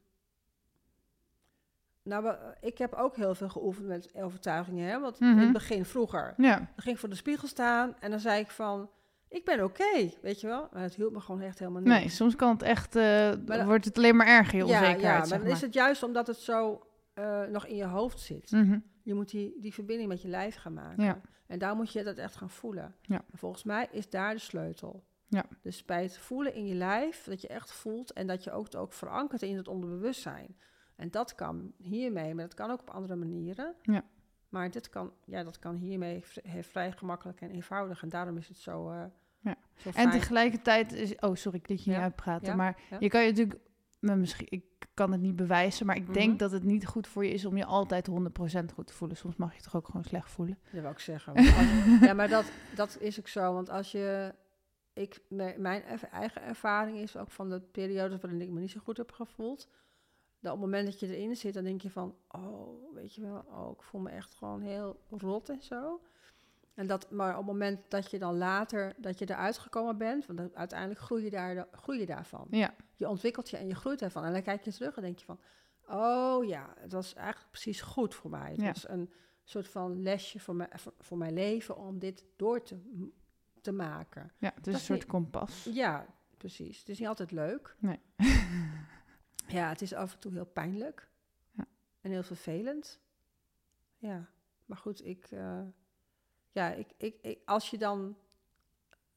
nou, 2.03 2.35
ik 2.61 2.77
heb 2.77 2.93
ook 2.93 3.15
heel 3.15 3.35
veel 3.35 3.49
geoefend 3.49 3.87
met 3.87 4.09
overtuigingen. 4.15 4.89
Hè? 4.89 4.99
Want 4.99 5.19
in 5.19 5.27
het 5.27 5.37
mhm. 5.37 5.51
begin, 5.51 5.85
vroeger, 5.85 6.33
ja. 6.37 6.57
dan 6.57 6.67
ging 6.75 6.95
ik 6.95 6.99
voor 6.99 7.09
de 7.09 7.15
spiegel 7.15 7.47
staan 7.47 7.95
en 7.99 8.09
dan 8.09 8.19
zei 8.19 8.39
ik 8.39 8.49
van, 8.49 8.89
ik 9.29 9.45
ben 9.45 9.63
oké, 9.63 10.11
weet 10.21 10.41
je 10.41 10.47
wel. 10.47 10.69
Maar 10.71 10.81
het 10.81 10.95
hielp 10.95 11.13
me 11.13 11.19
gewoon 11.19 11.41
echt 11.41 11.59
helemaal 11.59 11.81
niet. 11.81 11.89
Nee, 11.89 12.09
soms 12.09 12.35
kan 12.35 12.49
het 12.49 12.61
echt, 12.61 12.95
uh, 12.95 13.31
dan, 13.39 13.65
wordt 13.65 13.85
het 13.85 13.97
alleen 13.97 14.15
maar 14.15 14.27
erger, 14.27 14.53
heel 14.53 14.67
ja, 14.67 14.87
Ja, 14.87 15.17
maar 15.17 15.39
dan 15.39 15.47
is 15.47 15.61
het 15.61 15.73
juist 15.73 16.03
omdat 16.03 16.27
het 16.27 16.37
zo 16.37 16.87
uh, 17.15 17.43
nog 17.43 17.65
in 17.65 17.75
je 17.75 17.85
hoofd 17.85 18.19
zit. 18.19 18.51
Mm 18.51 18.91
je 19.03 19.13
moet 19.13 19.29
die, 19.29 19.59
die 19.59 19.73
verbinding 19.73 20.09
met 20.09 20.21
je 20.21 20.27
lijf 20.27 20.55
gaan 20.55 20.73
maken. 20.73 21.03
Ja. 21.03 21.21
En 21.47 21.59
daar 21.59 21.75
moet 21.75 21.91
je 21.91 22.03
dat 22.03 22.17
echt 22.17 22.35
gaan 22.35 22.49
voelen. 22.49 22.95
Ja. 23.01 23.23
En 23.31 23.37
volgens 23.37 23.63
mij 23.63 23.87
is 23.91 24.09
daar 24.09 24.33
de 24.33 24.39
sleutel. 24.39 25.03
Ja. 25.27 25.45
Dus 25.61 25.85
bij 25.85 26.01
het 26.01 26.17
voelen 26.17 26.53
in 26.53 26.67
je 26.67 26.75
lijf, 26.75 27.23
dat 27.23 27.41
je 27.41 27.47
echt 27.47 27.71
voelt 27.71 28.13
en 28.13 28.27
dat 28.27 28.43
je 28.43 28.51
ook, 28.51 28.75
ook 28.75 28.93
verankert 28.93 29.41
in 29.41 29.57
het 29.57 29.67
onderbewustzijn. 29.67 30.57
En 30.95 31.11
dat 31.11 31.35
kan 31.35 31.73
hiermee, 31.77 32.35
maar 32.35 32.43
dat 32.43 32.53
kan 32.53 32.71
ook 32.71 32.81
op 32.81 32.89
andere 32.89 33.15
manieren. 33.15 33.75
Ja. 33.81 34.03
Maar 34.49 34.71
dit 34.71 34.89
kan, 34.89 35.13
ja, 35.25 35.43
dat 35.43 35.59
kan 35.59 35.75
hiermee 35.75 36.23
vrij 36.61 36.91
gemakkelijk 36.91 37.41
en 37.41 37.49
eenvoudig. 37.49 38.01
En 38.01 38.09
daarom 38.09 38.37
is 38.37 38.47
het 38.47 38.57
zo. 38.57 38.91
Uh, 38.91 39.03
ja. 39.39 39.55
Zo 39.75 39.89
en 39.89 40.11
tegelijkertijd 40.11 40.91
is. 40.91 41.15
Oh, 41.15 41.35
sorry, 41.35 41.57
ik 41.57 41.69
liet 41.69 41.83
je 41.83 41.89
niet 41.89 41.99
uitpraten. 41.99 42.57
Maar 42.57 42.81
je 42.99 43.09
kan 43.09 43.21
je 43.21 43.29
natuurlijk 43.29 43.59
maar 44.03 44.17
misschien, 44.17 44.47
ik 44.49 44.63
kan 44.93 45.11
het 45.11 45.21
niet 45.21 45.35
bewijzen, 45.35 45.85
maar 45.85 45.95
ik 45.95 46.13
denk 46.13 46.29
mhm. 46.29 46.37
dat 46.37 46.51
het 46.51 46.63
niet 46.63 46.85
goed 46.85 47.07
voor 47.07 47.25
je 47.25 47.31
is 47.31 47.45
om 47.45 47.57
je 47.57 47.65
altijd 47.65 48.09
100% 48.09 48.13
goed 48.73 48.87
te 48.87 48.93
voelen. 48.93 49.17
Soms 49.17 49.35
mag 49.35 49.55
je 49.55 49.61
toch 49.61 49.75
ook 49.75 49.85
gewoon 49.85 50.03
slecht 50.03 50.31
voelen. 50.31 50.59
Dat 50.71 50.81
wil 50.81 50.91
ik 50.91 50.99
zeggen. 50.99 51.43
ja, 52.07 52.13
maar 52.13 52.29
dat, 52.29 52.45
dat 52.75 52.97
is 52.99 53.19
ook 53.19 53.27
zo. 53.27 53.53
Want 53.53 53.69
als 53.69 53.91
je, 53.91 54.33
ik, 54.93 55.21
mijn 55.29 55.83
eigen 56.11 56.41
ervaring 56.41 56.97
is 56.97 57.17
ook 57.17 57.31
van 57.31 57.49
de 57.49 57.59
periodes 57.59 58.21
waarin 58.21 58.41
ik 58.41 58.49
me 58.49 58.59
niet 58.59 58.71
zo 58.71 58.79
goed 58.83 58.97
heb 58.97 59.11
gevoeld. 59.11 59.69
Dat 60.39 60.53
op 60.53 60.61
het 60.61 60.69
moment 60.69 60.85
dat 60.85 60.99
je 60.99 61.15
erin 61.15 61.35
zit, 61.35 61.53
dan 61.53 61.63
denk 61.63 61.81
je 61.81 61.89
van, 61.89 62.15
oh, 62.27 62.93
weet 62.93 63.15
je 63.15 63.21
wel, 63.21 63.45
oh, 63.49 63.71
ik 63.71 63.81
voel 63.81 64.01
me 64.01 64.09
echt 64.09 64.33
gewoon 64.35 64.61
heel 64.61 64.99
rot 65.09 65.49
en 65.49 65.61
zo. 65.61 66.01
En 66.73 66.87
dat, 66.87 67.11
maar 67.11 67.31
op 67.31 67.37
het 67.37 67.45
moment 67.45 67.79
dat 67.89 68.11
je 68.11 68.19
dan 68.19 68.37
later, 68.37 68.93
dat 68.97 69.19
je 69.19 69.29
eruit 69.29 69.57
gekomen 69.57 69.97
bent, 69.97 70.25
want 70.25 70.55
uiteindelijk 70.55 70.99
groei 70.99 71.23
je, 71.23 71.29
daar, 71.29 71.67
groei 71.71 71.99
je 71.99 72.05
daarvan. 72.05 72.47
Ja. 72.49 72.75
Je 72.95 73.09
ontwikkelt 73.09 73.49
je 73.49 73.57
en 73.57 73.67
je 73.67 73.75
groeit 73.75 74.01
ervan. 74.01 74.23
En 74.23 74.33
dan 74.33 74.41
kijk 74.41 74.63
je 74.63 74.71
terug 74.71 74.95
en 74.95 75.01
denk 75.01 75.19
je 75.19 75.25
van, 75.25 75.39
oh 75.87 76.45
ja, 76.45 76.73
het 76.79 76.91
was 76.91 77.13
eigenlijk 77.13 77.51
precies 77.51 77.81
goed 77.81 78.15
voor 78.15 78.29
mij. 78.29 78.51
Het 78.51 78.61
ja. 78.61 78.71
was 78.71 78.87
een 78.89 79.11
soort 79.43 79.67
van 79.67 80.01
lesje 80.01 80.39
voor, 80.39 80.55
mij, 80.55 80.69
voor, 80.99 81.17
mijn 81.17 81.33
leven 81.33 81.77
om 81.77 81.99
dit 81.99 82.25
door 82.35 82.63
te, 82.63 82.79
te 83.61 83.71
maken. 83.71 84.31
Ja, 84.37 84.51
het 84.55 84.67
is 84.67 84.73
een 84.73 84.79
soort 84.79 85.05
kompas. 85.05 85.63
Ja, 85.63 86.05
precies. 86.37 86.79
Het 86.79 86.89
is 86.89 86.99
niet 86.99 87.07
altijd 87.07 87.31
leuk. 87.31 87.75
Nee. 87.79 87.99
ja, 89.57 89.69
het 89.69 89.81
is 89.81 89.93
af 89.93 90.13
en 90.13 90.19
toe 90.19 90.31
heel 90.31 90.45
pijnlijk. 90.45 91.09
Ja. 91.51 91.65
En 92.01 92.11
heel 92.11 92.23
vervelend. 92.23 92.99
Ja, 93.97 94.29
maar 94.65 94.77
goed, 94.77 95.05
ik... 95.05 95.31
Uh, 95.31 95.61
ja, 96.53 96.71
ik, 96.71 96.87
ik, 96.97 97.15
ik, 97.21 97.39
als 97.45 97.69
je 97.69 97.77
dan 97.77 98.17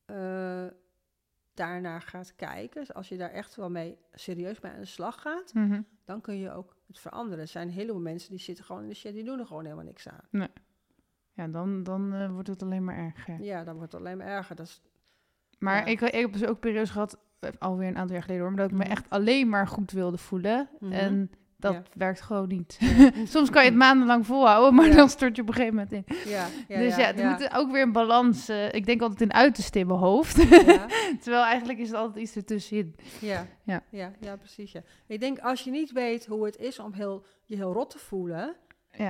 eh, 0.05 0.67
daarnaar 1.55 2.03
gaat 2.03 2.35
kijken, 2.37 2.81
dus 2.81 2.95
als 2.95 3.09
je 3.09 3.17
daar 3.17 3.31
echt 3.31 3.55
wel 3.55 3.71
mee 3.71 3.99
serieus 4.13 4.61
mee 4.61 4.73
aan 4.73 4.81
de 4.81 4.87
slag 4.87 5.21
gaat, 5.21 5.55
Mhm. 5.55 5.81
dan 6.05 6.21
kun 6.21 6.37
je 6.39 6.51
ook 6.53 6.77
het 6.87 6.99
veranderen. 6.99 7.39
Er 7.41 7.47
zijn 7.49 7.71
heleboel 7.71 8.01
mensen 8.01 8.31
die 8.31 8.39
zitten 8.39 8.65
gewoon 8.65 8.83
in 8.83 8.89
de 8.89 8.95
shit, 8.95 9.15
die 9.15 9.25
doen 9.25 9.39
er 9.39 9.47
gewoon 9.47 9.65
helemaal 9.65 9.85
niks 9.85 10.09
aan. 10.09 10.49
Ja, 11.33 11.49
dan, 11.49 11.83
dan 11.83 12.13
eh, 12.15 12.31
wordt 12.33 12.49
het 12.49 12.63
alleen 12.63 12.85
maar 12.85 12.97
erger. 12.97 13.41
Ja, 13.43 13.65
dan 13.65 13.77
wordt 13.77 13.93
het 13.93 14.01
alleen 14.01 14.17
maar 14.17 14.27
erger. 14.27 14.57
Dat 14.57 14.67
is, 14.67 14.83
Maar 15.59 15.77
Ja. 15.77 15.85
ik, 15.85 16.01
ik 16.01 16.13
heb 16.13 16.33
dus 16.33 16.45
ook 16.45 16.61
periodes 16.61 16.91
gehad, 16.91 17.19
eh, 17.39 17.51
alweer 17.59 17.89
een 17.89 17.97
aantal 17.97 18.15
jaar 18.15 18.23
geleden 18.25 18.43
hoor, 18.45 18.53
maar 18.53 18.63
dat 18.63 18.71
ik 18.71 18.77
me 18.79 18.83
Mhm. 18.85 18.93
echt 18.93 19.11
alleen 19.11 19.49
maar 19.49 19.67
goed 19.69 19.91
wilde 19.91 20.19
voelen. 20.19 20.69
Mhm. 20.81 20.93
En 20.93 21.31
dat 21.59 21.73
Ja. 21.73 21.83
werkt 21.95 22.21
gewoon 22.21 22.49
niet. 22.49 22.79
Soms 23.35 23.51
kan 23.51 23.63
je 23.65 23.69
het 23.69 23.79
maandenlang 23.79 24.27
volhouden, 24.27 24.75
maar 24.75 24.87
Ja. 24.87 24.95
dan 24.95 25.09
stort 25.09 25.37
je 25.37 25.43
op 25.43 25.49
een 25.49 25.55
gegeven 25.55 25.75
moment 25.75 25.93
in. 25.93 26.05
ja, 26.31 26.47
ja, 26.69 26.79
dus 26.79 26.97
ja, 26.97 27.15
er 27.15 27.31
moet 27.31 27.55
ook 27.55 27.71
weer 27.71 27.83
een 27.83 27.93
balans. 27.93 28.49
eh, 28.49 28.73
ik 28.73 28.87
denk 28.87 29.01
altijd 29.01 29.21
in 29.21 29.33
uiterste 29.33 29.79
in 29.79 29.87
mijn 29.87 29.99
hoofd. 29.99 30.43
ja, 30.67 30.87
Terwijl 31.23 31.45
eigenlijk 31.45 31.79
is 31.79 31.89
het 31.89 31.97
altijd 31.97 32.17
iets 32.25 32.37
ertussenin. 32.37 32.95
ja, 33.21 33.47
Ja. 33.63 33.83
ja, 33.91 34.13
ja, 34.21 34.37
precies. 34.37 34.73
Ja. 34.73 34.81
Ik 35.07 35.21
denk 35.21 35.39
als 35.39 35.63
je 35.63 35.71
niet 35.71 35.93
weet 35.93 36.27
hoe 36.27 36.45
het 36.45 36.57
is 36.59 36.79
om 36.79 36.93
heel, 36.93 37.25
je 37.45 37.57
heel 37.57 37.73
rot 37.73 37.91
te 37.91 37.99
voelen, 37.99 38.57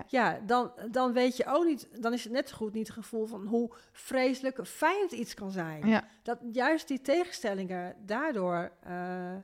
Ja. 0.09 0.41
dan, 0.47 0.73
dan 0.91 1.13
weet 1.13 1.37
je 1.37 1.45
ook 1.47 1.65
niet, 1.65 1.89
dan 2.03 2.13
is 2.13 2.25
het 2.25 2.33
net 2.33 2.49
zo 2.49 2.57
goed 2.57 2.73
niet 2.73 2.87
het 2.87 2.97
gevoel 2.97 3.27
van 3.27 3.47
hoe 3.47 3.73
vreselijk 3.93 4.67
fijn 4.67 5.03
het 5.03 5.13
iets 5.13 5.35
kan 5.35 5.51
zijn. 5.51 5.87
Ja. 5.89 6.05
Dat 6.23 6.39
juist 6.53 6.89
die 6.89 7.01
tegenstellingen 7.01 7.95
daardoor, 8.05 8.73
eh, 8.83 9.35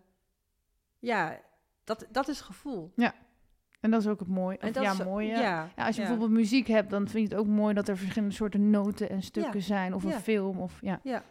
ja, 0.99 1.39
dat, 1.85 2.07
dat 2.11 2.29
is 2.29 2.41
gevoel. 2.41 2.93
En 3.81 3.91
dat 3.91 4.01
is 4.01 4.07
ook 4.07 4.19
het 4.19 4.29
mooie. 4.29 4.59
En 4.59 4.69
Of 4.69 4.75
dat 4.75 4.83
ja, 4.83 4.93
is- 4.93 5.05
mooi. 5.05 5.27
Ja. 5.27 5.41
Ja, 5.41 5.69
Ja, 5.77 5.87
als 5.87 5.97
je 5.97 6.03
ja. 6.03 6.09
bijvoorbeeld 6.09 6.39
muziek 6.41 6.67
hebt, 6.67 6.91
dan 6.91 7.09
vind 7.09 7.29
je 7.29 7.35
het 7.35 7.45
ook 7.47 7.51
mooi 7.53 7.75
dat 7.75 7.89
er 7.89 7.97
verschillende 7.97 8.35
soorten 8.35 8.71
noten 8.71 9.11
en 9.11 9.23
stukken 9.23 9.59
Ja. 9.61 9.65
zijn. 9.65 9.95
Of 9.95 10.03
Ja. 10.05 10.15
een 10.15 10.21
film. 10.21 10.59
Of, 10.59 10.79
ja. 10.81 11.01
Ja. 11.03 11.23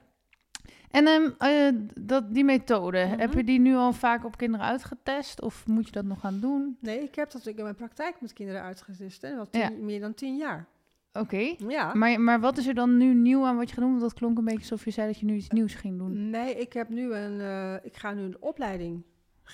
En 0.89 1.07
ehm, 1.07 1.29
eh, 1.37 1.75
dat, 2.01 2.33
die 2.33 2.43
methode, 2.43 3.05
Mhm. 3.05 3.19
heb 3.19 3.33
je 3.33 3.43
die 3.43 3.59
nu 3.59 3.75
al 3.75 3.93
vaak 3.93 4.25
op 4.25 4.37
kinderen 4.37 4.65
uitgetest? 4.65 5.41
Of 5.41 5.67
moet 5.67 5.85
je 5.85 5.91
dat 5.91 6.05
nog 6.05 6.19
gaan 6.19 6.39
doen? 6.39 6.77
Nee, 6.79 6.99
ik 7.03 7.15
heb 7.15 7.31
dat 7.31 7.45
in 7.45 7.63
mijn 7.63 7.75
praktijk 7.75 8.21
met 8.21 8.33
kinderen 8.33 8.61
uitgetest, 8.61 9.21
hè, 9.21 9.35
wel 9.35 9.49
tien, 9.49 9.61
Ja. 9.61 9.69
meer 9.69 9.99
dan 9.99 10.13
tien 10.13 10.37
jaar. 10.37 10.67
Oké. 11.13 11.55
Ja. 11.67 11.93
Maar, 11.93 12.21
maar 12.21 12.39
wat 12.39 12.57
is 12.57 12.67
er 12.67 12.73
dan 12.73 12.97
nu 12.97 13.13
nieuw 13.13 13.45
aan 13.45 13.55
wat 13.57 13.67
je 13.69 13.73
gaat 13.75 13.83
doen? 13.83 13.89
Want 13.89 14.01
dat 14.01 14.13
klonk 14.13 14.37
een 14.37 14.43
beetje 14.43 14.59
alsof 14.59 14.85
je 14.85 14.91
zei 14.91 15.07
dat 15.07 15.19
je 15.19 15.25
nu 15.25 15.35
iets 15.35 15.49
nieuws 15.49 15.73
ging 15.73 15.97
doen. 15.97 16.29
Nee, 16.29 16.55
ik 16.55 16.73
heb 16.73 16.89
nu 16.89 17.13
een, 17.13 17.41
eh, 17.41 17.73
ik 17.85 17.97
ga 17.97 18.13
nu 18.13 18.21
een 18.21 18.37
opleiding 18.39 19.03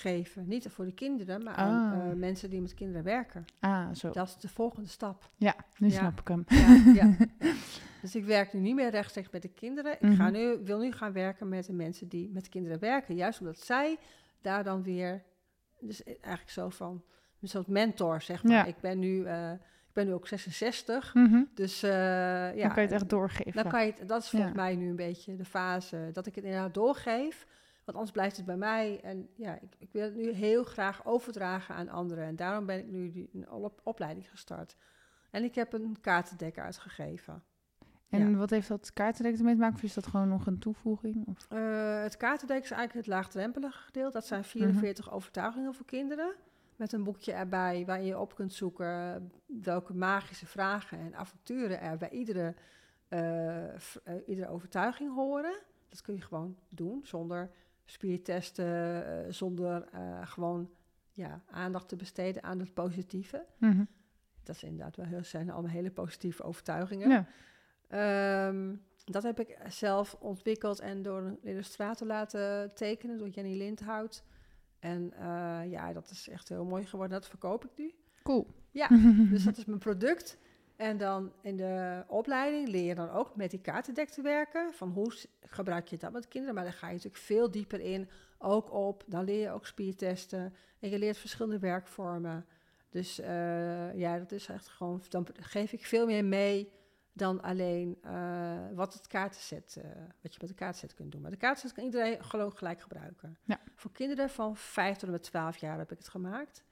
geven. 0.00 0.48
Niet 0.48 0.66
voor 0.68 0.84
de 0.84 0.92
kinderen, 0.92 1.42
maar 1.42 1.54
aan 1.54 1.92
Ah. 2.00 2.10
eh, 2.10 2.16
mensen 2.16 2.50
die 2.50 2.60
met 2.60 2.74
kinderen 2.74 3.02
werken. 3.02 3.44
Ah, 3.60 3.94
zo. 3.94 4.10
Dat 4.10 4.26
is 4.28 4.36
de 4.36 4.48
volgende 4.48 4.88
stap. 4.88 5.30
Ja, 5.36 5.54
nu 5.78 5.88
Ja. 5.88 5.98
snap 5.98 6.20
ik 6.20 6.28
hem. 6.28 6.44
Ja, 6.48 6.92
ja. 6.94 7.16
Dus 8.02 8.14
ik 8.14 8.24
werk 8.24 8.52
nu 8.52 8.60
niet 8.60 8.74
meer 8.74 8.90
rechtstreeks 8.90 9.30
met 9.30 9.42
de 9.42 9.48
kinderen. 9.48 9.92
Ik 9.92 10.14
ga 10.16 10.22
Mhm. 10.28 10.32
nu, 10.32 10.58
wil 10.64 10.78
nu 10.78 10.92
gaan 10.92 11.12
werken 11.12 11.48
met 11.48 11.66
de 11.66 11.72
mensen 11.72 12.08
die 12.08 12.30
met 12.30 12.48
kinderen 12.48 12.78
werken. 12.78 13.14
Juist 13.14 13.40
omdat 13.40 13.58
zij 13.60 13.96
daar 14.40 14.64
dan 14.64 14.82
weer... 14.82 15.22
Dus 15.80 16.04
eigenlijk 16.04 16.50
zo 16.50 16.68
van... 16.68 17.02
Een 17.40 17.48
soort 17.48 17.66
mentor, 17.66 18.22
zeg 18.22 18.44
maar. 18.44 18.68
Ik, 18.68 18.80
ben 18.80 18.98
nu, 18.98 19.24
eh, 19.24 19.50
ik 19.52 19.92
ben 19.92 20.06
nu 20.06 20.12
ook 20.12 20.26
66. 20.28 21.14
Mhm. 21.14 21.42
Dus 21.54 21.82
eh, 21.82 21.90
ja... 21.90 22.50
dan 22.62 22.68
kan 22.72 22.82
je 22.82 22.88
het 22.88 22.92
echt 22.92 23.08
doorgeven. 23.08 23.62
Dan 23.62 23.68
kan 23.72 23.86
je 23.86 23.92
het, 23.98 24.08
dat 24.08 24.22
is 24.22 24.28
volgens 24.30 24.52
mij 24.52 24.76
nu 24.76 24.88
een 24.88 24.96
beetje 24.96 25.36
de 25.36 25.44
fase 25.44 26.08
dat 26.12 26.26
ik 26.26 26.34
het 26.34 26.44
inderdaad 26.44 26.74
doorgeef. 26.74 27.46
Want 27.88 28.00
anders 28.00 28.16
blijft 28.16 28.36
het 28.36 28.46
bij 28.46 28.56
mij. 28.56 29.00
En 29.00 29.28
ja, 29.34 29.54
ik, 29.60 29.74
ik 29.78 29.92
wil 29.92 30.02
het 30.02 30.14
nu 30.14 30.30
heel 30.30 30.64
graag 30.64 31.06
overdragen 31.06 31.74
aan 31.74 31.88
anderen. 31.88 32.24
En 32.24 32.36
daarom 32.36 32.66
ben 32.66 32.78
ik 32.78 32.86
nu 32.86 33.10
die, 33.10 33.30
een 33.32 33.50
op- 33.50 33.80
opleiding 33.84 34.30
gestart. 34.30 34.76
En 35.30 35.44
ik 35.44 35.54
heb 35.54 35.72
een 35.72 35.96
kaartendek 36.00 36.58
uitgegeven. 36.58 37.42
En 38.08 38.30
ja. 38.30 38.36
wat 38.36 38.50
heeft 38.50 38.68
dat 38.68 38.92
kaartendek 38.92 39.36
ermee 39.38 39.54
te 39.54 39.60
maken? 39.60 39.76
Of 39.76 39.82
is 39.82 39.94
dat 39.94 40.06
gewoon 40.06 40.28
nog 40.28 40.46
een 40.46 40.58
toevoeging? 40.58 41.26
Of? 41.26 41.46
Eh, 41.48 42.02
het 42.02 42.16
kaartendek 42.16 42.62
is 42.62 42.70
eigenlijk 42.70 43.06
het 43.06 43.14
laagdrempelige 43.16 43.78
gedeelte. 43.78 44.12
Dat 44.12 44.22
Mhm. 44.22 44.28
zijn 44.32 44.44
44 44.44 45.12
overtuigingen 45.12 45.74
voor 45.74 45.86
kinderen. 45.86 46.34
Met 46.76 46.92
een 46.92 47.04
boekje 47.04 47.32
erbij 47.32 47.84
waarin 47.86 48.06
je 48.06 48.18
op 48.18 48.34
kunt 48.34 48.52
zoeken 48.52 49.30
welke 49.46 49.94
magische 49.94 50.46
vragen 50.46 50.98
en 50.98 51.14
avonturen 51.14 51.80
er 51.80 51.96
bij 51.96 52.10
iedere, 52.10 52.54
eh, 53.08 53.74
eh, 53.74 53.78
iedere 54.26 54.48
overtuiging 54.48 55.14
horen. 55.14 55.58
Dat 55.88 56.02
kun 56.02 56.14
je 56.14 56.20
gewoon 56.20 56.56
doen 56.68 57.00
zonder 57.02 57.50
spiertesten, 57.90 59.06
eh, 59.06 59.32
zonder 59.32 59.88
eh, 59.92 60.26
gewoon 60.26 60.70
ja, 61.12 61.42
aandacht 61.50 61.88
te 61.88 61.96
besteden 61.96 62.42
aan 62.42 62.58
het 62.58 62.74
positieve. 62.74 63.44
Mhm. 63.58 63.84
Dat 64.42 64.56
is 64.56 64.62
inderdaad 64.62 64.96
wel 64.96 65.06
heel, 65.06 65.24
zijn 65.24 65.50
allemaal 65.50 65.70
hele 65.70 65.90
positieve 65.90 66.42
overtuigingen. 66.42 67.10
Ja. 67.10 67.26
Ehm, 67.88 68.74
dat 69.04 69.22
heb 69.22 69.40
ik 69.40 69.58
zelf 69.68 70.16
ontwikkeld 70.20 70.80
en 70.80 71.02
door 71.02 71.20
een 71.20 71.38
illustrator 71.42 72.06
laten 72.06 72.74
tekenen, 72.74 73.18
door 73.18 73.28
Jenny 73.28 73.56
Lindhout. 73.56 74.24
En 74.78 75.12
eh, 75.12 75.60
ja, 75.70 75.92
dat 75.92 76.10
is 76.10 76.28
echt 76.28 76.48
heel 76.48 76.64
mooi 76.64 76.86
geworden. 76.86 77.20
Dat 77.20 77.28
verkoop 77.28 77.64
ik 77.64 77.70
nu. 77.76 77.94
Cool. 78.22 78.46
Ja, 78.70 78.88
dus 79.30 79.44
dat 79.44 79.56
is 79.56 79.64
mijn 79.64 79.78
product. 79.78 80.38
En 80.78 80.96
dan 80.96 81.32
in 81.42 81.56
de 81.56 82.04
opleiding 82.06 82.68
leer 82.68 82.84
je 82.84 82.94
dan 82.94 83.10
ook 83.10 83.36
met 83.36 83.50
die 83.50 83.60
kaartendek 83.60 84.08
te 84.08 84.22
werken. 84.22 84.74
Van 84.74 84.90
hoe 84.90 85.12
gebruik 85.40 85.88
je 85.88 85.96
dat 85.96 86.12
met 86.12 86.28
kinderen? 86.28 86.54
Maar 86.54 86.64
dan 86.64 86.72
ga 86.72 86.86
je 86.86 86.92
natuurlijk 86.92 87.22
veel 87.22 87.50
dieper 87.50 87.80
in. 87.80 88.08
Ook 88.38 88.72
op, 88.72 89.04
dan 89.06 89.24
leer 89.24 89.40
je 89.40 89.50
ook 89.50 89.66
spiertesten. 89.66 90.54
En 90.78 90.90
je 90.90 90.98
leert 90.98 91.16
verschillende 91.16 91.58
werkvormen. 91.58 92.46
Dus 92.88 93.20
eh, 93.20 93.98
ja, 93.98 94.18
dat 94.18 94.32
is 94.32 94.48
echt 94.48 94.68
gewoon... 94.68 95.02
Dan 95.08 95.26
geef 95.40 95.72
ik 95.72 95.86
veel 95.86 96.06
meer 96.06 96.24
mee 96.24 96.72
dan 97.12 97.42
alleen 97.42 97.98
eh, 98.02 98.58
wat 98.74 98.94
het 98.94 99.06
kaartenset... 99.06 99.76
eh, 99.82 99.90
wat 100.22 100.32
je 100.32 100.38
met 100.40 100.48
de 100.48 100.54
kaartenset 100.54 100.94
kunt 100.94 101.12
doen. 101.12 101.20
Maar 101.20 101.30
de 101.30 101.36
kaartenset 101.36 101.72
kan 101.72 101.84
iedereen 101.84 102.24
gewoon 102.24 102.56
gelijk 102.56 102.80
gebruiken. 102.80 103.38
Ja. 103.44 103.60
Voor 103.74 103.92
kinderen 103.92 104.30
van 104.30 104.56
5 104.56 104.94
tot 104.94 105.02
en 105.02 105.10
met 105.10 105.22
12 105.22 105.56
jaar 105.56 105.78
heb 105.78 105.92
ik 105.92 105.98
het 105.98 106.08
gemaakt. 106.08 106.64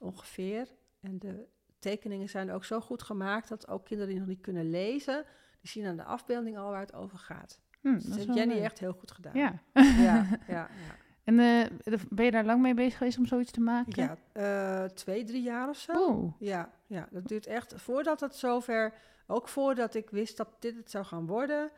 Ongeveer. 0.00 0.68
En 1.00 1.18
de 1.18 1.46
tekeningen 1.82 2.28
zijn 2.28 2.50
ook 2.50 2.64
zo 2.64 2.80
goed 2.80 3.02
gemaakt 3.02 3.48
dat 3.48 3.68
ook 3.68 3.84
kinderen 3.84 4.10
die 4.12 4.18
nog 4.20 4.28
niet 4.28 4.40
kunnen 4.40 4.70
lezen, 4.70 5.24
die 5.60 5.70
zien 5.70 5.86
aan 5.86 5.96
de 5.96 6.04
afbeelding 6.04 6.58
al 6.58 6.70
waar 6.70 6.80
het 6.80 6.94
over 6.94 7.18
gaat. 7.18 7.60
Hm, 7.80 7.92
Dus 7.94 8.02
dat 8.04 8.16
dat 8.16 8.24
heeft 8.26 8.38
Jenny 8.38 8.54
leuk. 8.54 8.62
echt 8.62 8.78
heel 8.78 8.92
goed 8.92 9.10
gedaan. 9.10 9.32
Ja. 9.34 9.62
ja, 9.72 9.82
ja, 10.02 10.28
ja. 10.48 10.68
En 11.24 11.38
eh, 11.38 11.94
ben 12.10 12.24
je 12.24 12.30
daar 12.30 12.44
lang 12.44 12.62
mee 12.62 12.74
bezig 12.74 12.98
geweest 12.98 13.18
om 13.18 13.26
zoiets 13.26 13.50
te 13.50 13.60
maken? 13.60 14.02
Ja, 14.02 14.16
eh, 14.32 14.88
twee, 14.90 15.24
drie 15.24 15.42
jaar 15.42 15.68
of 15.68 15.76
zo. 15.76 15.92
Oeh. 16.10 16.32
Ja, 16.38 16.70
ja, 16.86 17.08
dat 17.10 17.28
duurt 17.28 17.46
echt 17.46 17.74
voordat 17.76 18.20
het 18.20 18.34
zover, 18.36 18.92
ook 19.26 19.48
voordat 19.48 19.94
ik 19.94 20.10
wist 20.10 20.36
dat 20.36 20.48
dit 20.58 20.76
het 20.76 20.90
zou 20.90 21.04
gaan 21.04 21.26
worden. 21.26 21.70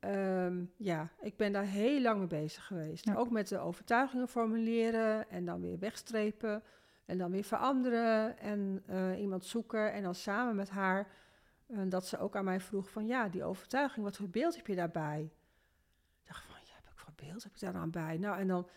ehm, 0.00 0.64
ja, 0.76 1.08
ik 1.20 1.36
ben 1.36 1.52
daar 1.52 1.64
heel 1.64 2.00
lang 2.00 2.18
mee 2.18 2.26
bezig 2.26 2.66
geweest. 2.66 3.04
Ja. 3.06 3.14
Ook 3.14 3.30
met 3.30 3.48
de 3.48 3.58
overtuigingen 3.58 4.28
formuleren 4.28 5.30
en 5.30 5.44
dan 5.44 5.60
weer 5.60 5.78
wegstrepen 5.78 6.62
en 7.08 7.18
dan 7.18 7.30
weer 7.30 7.44
veranderen 7.44 8.38
en 8.38 8.82
eh, 8.86 9.20
iemand 9.20 9.44
zoeken 9.44 9.92
en 9.92 10.02
dan 10.02 10.14
samen 10.14 10.56
met 10.56 10.70
haar. 10.70 11.08
En 11.66 11.88
dat 11.88 12.06
ze 12.06 12.18
ook 12.18 12.36
aan 12.36 12.44
mij 12.44 12.60
vroeg 12.60 12.90
van 12.90 13.06
ja, 13.06 13.28
die 13.28 13.44
overtuiging, 13.44 14.04
wat 14.04 14.16
voor 14.16 14.28
beeld 14.28 14.56
heb 14.56 14.66
je 14.66 14.74
daarbij? 14.74 15.30
Ik 16.20 16.26
dacht 16.26 16.44
van 16.44 16.54
ja, 16.64 16.72
heb 16.74 16.92
ik 16.92 16.98
voor 16.98 17.12
beeld 17.16 17.42
heb 17.42 17.52
ik 17.52 17.60
daar 17.60 17.72
dan 17.72 17.90
bij? 17.90 18.18
Nou, 18.18 18.38
en 18.38 18.46
dan 18.46 18.68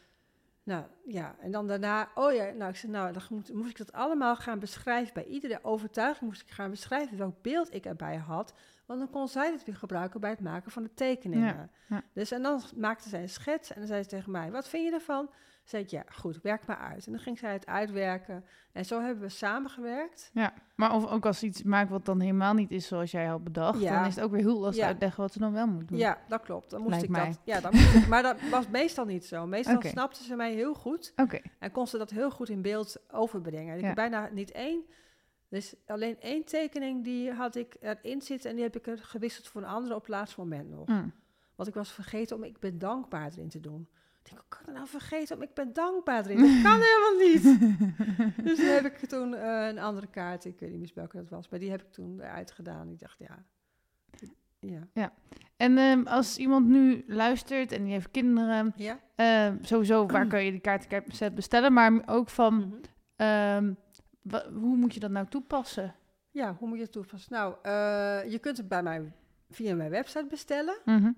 nou 0.63 0.85
ja, 1.05 1.35
en 1.39 1.51
dan 1.51 1.67
daarna, 1.67 2.11
oh 2.15 2.33
ja, 2.33 2.51
nou 2.51 2.69
ik 2.69 2.75
zei, 2.75 2.91
nou 2.91 3.13
dan 3.13 3.21
moet, 3.29 3.53
moest 3.53 3.69
ik 3.69 3.77
dat 3.77 3.91
allemaal 3.91 4.35
gaan 4.35 4.59
beschrijven. 4.59 5.13
Bij 5.13 5.25
iedere 5.25 5.59
overtuiging 5.61 6.29
moest 6.29 6.41
ik 6.41 6.51
gaan 6.51 6.69
beschrijven 6.69 7.17
welk 7.17 7.41
beeld 7.41 7.73
ik 7.73 7.85
erbij 7.85 8.17
had. 8.17 8.53
Want 8.85 8.99
dan 8.99 9.09
kon 9.09 9.27
zij 9.27 9.51
het 9.51 9.65
weer 9.65 9.75
gebruiken 9.75 10.19
bij 10.19 10.29
het 10.29 10.39
maken 10.39 10.71
van 10.71 10.83
de 10.83 10.93
tekeningen. 10.93 11.55
Ja, 11.55 11.69
ja. 11.89 12.03
Dus 12.13 12.31
en 12.31 12.41
dan 12.41 12.61
maakte 12.75 13.09
zij 13.09 13.21
een 13.21 13.29
schets 13.29 13.71
en 13.71 13.79
dan 13.79 13.87
zei 13.87 14.03
ze 14.03 14.09
tegen 14.09 14.31
mij, 14.31 14.51
wat 14.51 14.67
vind 14.67 14.87
je 14.87 14.93
ervan? 14.93 15.29
Zei 15.71 15.83
ik, 15.83 15.89
ja, 15.89 16.03
goed, 16.11 16.41
werk 16.41 16.65
maar 16.65 16.77
uit. 16.77 17.05
En 17.05 17.11
dan 17.11 17.21
ging 17.21 17.37
zij 17.39 17.53
het 17.53 17.65
uitwerken. 17.65 18.45
En 18.71 18.85
zo 18.85 19.01
hebben 19.01 19.23
we 19.23 19.29
samengewerkt. 19.29 20.29
Ja, 20.33 20.53
maar 20.75 20.95
of 20.95 21.07
ook 21.07 21.25
als 21.25 21.39
ze 21.39 21.45
iets 21.45 21.63
maakt 21.63 21.89
wat 21.89 22.05
dan 22.05 22.19
helemaal 22.19 22.53
niet 22.53 22.71
is 22.71 22.87
zoals 22.87 23.11
jij 23.11 23.25
had 23.25 23.43
bedacht, 23.43 23.79
Ja. 23.81 23.95
dan 23.97 24.07
is 24.07 24.15
het 24.15 24.23
ook 24.23 24.31
weer 24.31 24.39
heel 24.41 24.59
lastig 24.59 24.81
Ja. 24.83 24.87
uitleggen 24.87 25.21
wat 25.21 25.33
ze 25.33 25.39
dan 25.39 25.53
wel 25.53 25.67
moet 25.67 25.87
doen. 25.87 25.97
Ja, 25.97 26.17
dat 26.27 26.41
klopt. 26.41 26.69
Dan 26.69 26.79
moest 26.79 26.89
Lijkt 26.91 27.05
ik 27.05 27.11
mij. 27.11 27.25
dat. 27.27 27.39
Ja, 27.43 27.59
dan 27.59 27.71
moest 27.73 27.93
ik, 27.95 28.07
maar 28.07 28.23
dat 28.23 28.41
was 28.49 28.67
meestal 28.67 29.05
niet 29.05 29.25
zo. 29.25 29.45
Meestal 29.47 29.81
snapte 29.81 30.23
ze 30.23 30.35
mij 30.35 30.53
heel 30.53 30.73
goed. 30.73 31.13
Oké, 31.15 31.39
En 31.59 31.71
kon 31.71 31.87
ze 31.87 31.97
dat 31.97 32.09
heel 32.09 32.31
goed 32.31 32.49
in 32.49 32.61
beeld 32.61 32.97
overbrengen. 33.11 33.77
Ik 33.77 33.83
heb 33.83 33.95
bijna 33.95 34.29
niet 34.31 34.51
één. 34.51 34.85
Dus 35.49 35.75
alleen 35.87 36.19
één 36.19 36.45
tekening 36.45 37.03
die 37.03 37.31
had 37.31 37.55
ik 37.55 37.75
erin 37.79 38.21
zitten 38.21 38.49
en 38.49 38.55
die 38.55 38.65
heb 38.65 38.75
ik 38.75 38.87
er 38.87 38.97
gewisseld 38.97 39.47
voor 39.47 39.61
een 39.61 39.67
andere 39.67 39.95
op 39.95 40.01
het 40.01 40.09
laatste 40.09 40.39
moment 40.39 40.69
nog. 40.69 40.85
Hm. 40.87 41.07
Want 41.55 41.69
ik 41.69 41.75
was 41.75 41.91
vergeten 41.91 42.35
om 42.35 42.43
ik 42.43 42.59
ben 42.59 42.79
dankbaar 42.79 43.31
erin 43.31 43.49
te 43.49 43.59
doen. 43.59 43.87
Ik 44.23 44.29
denk, 44.29 44.39
hoe 44.39 44.49
kan 44.49 44.61
ik 44.67 44.73
nou 44.73 44.87
vergeten 44.87 45.35
om 45.35 45.41
ik 45.41 45.53
ben 45.53 45.73
dankbaar 45.73 46.25
erin? 46.25 46.37
Dat 46.37 46.61
kan 46.71 46.79
helemaal 46.81 47.27
niet. 47.27 47.43
dus 48.45 48.57
toen 48.57 48.67
heb 48.67 48.85
ik 48.85 48.97
toen 48.97 49.33
eh, 49.33 49.67
een 49.67 49.79
andere 49.79 50.07
kaart, 50.07 50.45
ik 50.45 50.59
weet 50.59 50.69
niet 50.71 50.79
meer 50.79 50.91
welke 50.93 51.17
dat 51.17 51.29
was, 51.29 51.49
maar 51.49 51.59
die 51.59 51.69
heb 51.71 51.81
ik 51.81 51.91
toen 51.91 52.19
eruit 52.21 52.51
gedaan. 52.51 52.89
Ik 52.89 52.99
dacht, 52.99 53.17
ja. 53.19 53.45
Ja. 54.93 55.13
En 55.57 55.77
ehm, 55.77 56.07
als 56.07 56.37
iemand 56.37 56.67
nu 56.67 57.03
luistert 57.07 57.71
en 57.71 57.83
die 57.83 57.91
heeft 57.93 58.11
kinderen, 58.11 58.73
Ja? 58.75 58.99
ehm, 59.15 59.57
sowieso 59.61 60.05
waar 60.05 60.27
kan 60.33 60.43
je 60.45 60.51
die 60.51 60.59
kaartenset 60.59 61.35
bestellen, 61.35 61.73
maar 61.73 62.01
ook 62.05 62.29
van 62.29 62.55
Mhm. 62.55 62.75
ehm, 63.15 63.73
hoe 64.53 64.75
moet 64.77 64.93
je 64.93 64.99
dat 64.99 65.11
nou 65.11 65.27
toepassen? 65.27 65.95
Ja, 66.31 66.55
hoe 66.59 66.67
moet 66.67 66.77
je 66.77 66.83
het 66.83 66.91
toepassen? 66.91 67.33
Nou, 67.33 67.55
eh, 67.61 68.31
je 68.31 68.39
kunt 68.39 68.57
het 68.57 68.67
bij 68.67 68.83
mij 68.83 69.11
via 69.49 69.75
mijn 69.75 69.89
website 69.89 70.25
bestellen. 70.29 70.77
Mhm. 70.85 71.11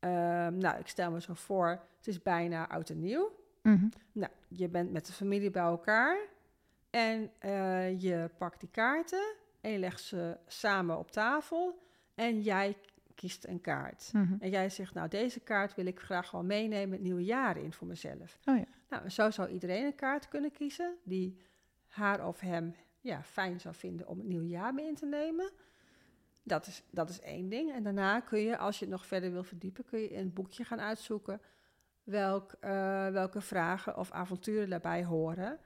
ehm, 0.00 0.58
nou, 0.58 0.78
ik 0.78 0.86
stel 0.86 1.10
me 1.10 1.20
zo 1.20 1.34
voor, 1.34 1.68
het 1.96 2.06
is 2.06 2.22
bijna 2.22 2.68
oud 2.68 2.90
en 2.90 3.00
nieuw. 3.00 3.30
Mhm. 3.62 3.88
Nou, 4.12 4.32
je 4.48 4.68
bent 4.68 4.92
met 4.92 5.06
de 5.06 5.12
familie 5.12 5.50
bij 5.50 5.62
elkaar 5.62 6.18
en 6.90 7.30
eh, 7.38 8.00
je 8.00 8.30
pakt 8.38 8.60
die 8.60 8.68
kaarten 8.68 9.34
en 9.60 9.70
je 9.70 9.78
legt 9.78 10.00
ze 10.00 10.36
samen 10.46 10.98
op 10.98 11.10
tafel 11.10 11.82
en 12.14 12.40
jij 12.40 12.76
kiest 13.20 13.46
een 13.46 13.60
kaart. 13.60 14.10
Mhm. 14.12 14.34
En 14.38 14.50
jij 14.50 14.70
zegt, 14.70 14.94
nou, 14.94 15.08
deze 15.08 15.40
kaart 15.40 15.74
wil 15.74 15.86
ik 15.86 16.00
graag 16.00 16.30
wel 16.30 16.44
meenemen 16.44 16.92
het 16.92 17.00
nieuwe 17.00 17.24
jaar 17.24 17.56
in 17.56 17.72
voor 17.72 17.86
mezelf. 17.86 18.38
Oh 18.44 18.56
ja. 18.56 18.64
Nou, 18.88 19.04
en 19.04 19.12
zo 19.12 19.30
zou 19.30 19.48
iedereen 19.48 19.84
een 19.84 19.94
kaart 19.94 20.28
kunnen 20.28 20.52
kiezen 20.52 20.96
die 21.04 21.36
haar 21.86 22.26
of 22.26 22.40
hem 22.40 22.74
ja, 23.00 23.22
fijn 23.22 23.60
zou 23.60 23.74
vinden 23.74 24.06
om 24.06 24.18
het 24.18 24.26
nieuwe 24.26 24.48
jaar 24.48 24.74
mee 24.74 24.86
in 24.86 24.94
te 24.94 25.06
nemen. 25.06 25.50
Dat 26.42 26.66
is, 26.66 26.82
dat 26.90 27.08
is 27.08 27.20
één 27.20 27.48
ding. 27.48 27.72
En 27.72 27.82
daarna 27.82 28.20
kun 28.20 28.40
je, 28.40 28.58
als 28.58 28.78
je 28.78 28.84
het 28.84 28.94
nog 28.94 29.06
verder 29.06 29.32
wil 29.32 29.44
verdiepen, 29.44 29.84
kun 29.84 30.00
je 30.00 30.08
in 30.08 30.24
het 30.24 30.34
boekje 30.34 30.64
gaan 30.64 30.80
uitzoeken 30.80 31.40
welk, 32.02 32.52
eh, 32.60 33.08
welke 33.08 33.40
vragen 33.40 33.96
of 33.96 34.10
avonturen 34.10 34.70
daarbij 34.70 35.04
horen. 35.04 35.58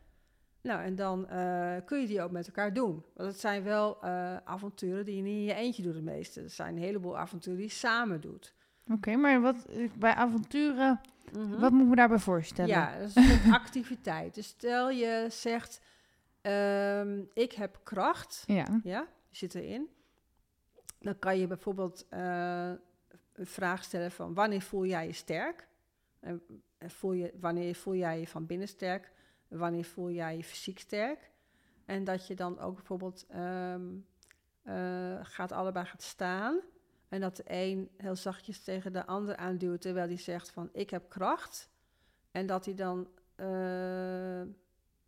Nou, 0.65 0.83
en 0.83 0.95
dan 0.95 1.29
eh, 1.29 1.77
kun 1.85 2.01
je 2.01 2.07
die 2.07 2.23
ook 2.23 2.31
met 2.31 2.47
elkaar 2.47 2.73
doen. 2.73 3.05
Want 3.15 3.29
het 3.31 3.41
zijn 3.41 3.63
wel 3.63 4.03
eh, 4.03 4.37
avonturen 4.37 5.05
die 5.05 5.17
je 5.17 5.23
niet 5.23 5.37
in 5.37 5.45
je 5.45 5.55
eentje 5.55 5.83
doet, 5.83 5.95
de 5.95 6.03
meeste. 6.03 6.41
Er 6.43 6.51
zijn 6.51 6.77
een 6.77 6.83
heleboel 6.83 7.19
avonturen 7.19 7.59
die 7.59 7.69
je 7.69 7.73
samen 7.75 8.21
doet. 8.21 8.55
Oké, 8.93 9.17
maar 9.17 9.41
wat 9.41 9.65
eh, 9.65 9.91
bij 9.99 10.15
avonturen, 10.15 11.01
Mhm. 11.33 11.61
wat 11.61 11.71
moet 11.73 11.83
ik 11.83 11.89
me 11.89 11.97
daarbij 11.97 12.19
voorstellen? 12.19 12.71
Ja, 12.71 12.99
dat 12.99 13.09
is 13.09 13.15
een 13.45 13.53
activiteit. 13.63 14.35
Dus 14.35 14.47
stel 14.47 14.91
je 14.91 15.27
zegt, 15.31 15.81
ehm, 16.41 17.23
ik 17.33 17.53
heb 17.53 17.81
kracht, 17.83 18.43
Ja. 18.47 18.81
ja, 18.83 19.07
je 19.29 19.37
zit 19.37 19.55
erin. 19.55 19.89
Dan 20.99 21.19
kan 21.19 21.39
je 21.39 21.47
bijvoorbeeld 21.47 22.07
eh, 22.09 22.71
een 23.33 23.47
vraag 23.47 23.85
stellen 23.85 24.11
van 24.11 24.35
wanneer 24.35 24.61
voel 24.63 24.87
jij 24.87 25.07
je 25.07 25.13
sterk? 25.13 25.69
En, 26.21 26.43
en 26.79 26.91
voel 26.91 27.13
je, 27.13 27.33
wanneer 27.41 27.75
voel 27.75 27.95
jij 27.95 28.21
je 28.21 28.27
van 28.27 28.47
binnen 28.47 28.69
sterk? 28.69 29.13
Wanneer 29.59 29.85
voel 29.85 30.11
jij 30.11 30.37
je 30.37 30.45
fysiek 30.45 30.79
sterk? 30.79 31.31
En 31.85 32.05
dat 32.05 32.27
je 32.27 32.35
dan 32.35 32.59
ook 32.59 32.75
bijvoorbeeld 32.75 33.27
ehm, 33.29 33.87
eh, 34.63 35.19
gaat 35.23 35.53
allebei 35.53 35.87
gaat 35.87 36.03
staan. 36.03 36.61
En 37.09 37.21
dat 37.21 37.37
de 37.37 37.45
een 37.47 37.91
heel 37.97 38.17
zachtjes 38.17 38.63
tegen 38.63 38.93
de 38.93 39.07
ander 39.07 39.37
aanduwt 39.37 39.81
terwijl 39.81 40.09
die 40.09 40.19
zegt 40.19 40.51
van 40.51 40.69
ik 40.73 40.91
heb 40.91 41.09
kracht. 41.09 41.71
En 42.31 42.47
dat 42.47 42.65
hij 42.65 42.75
dan 42.75 43.09
eh, 43.35 44.43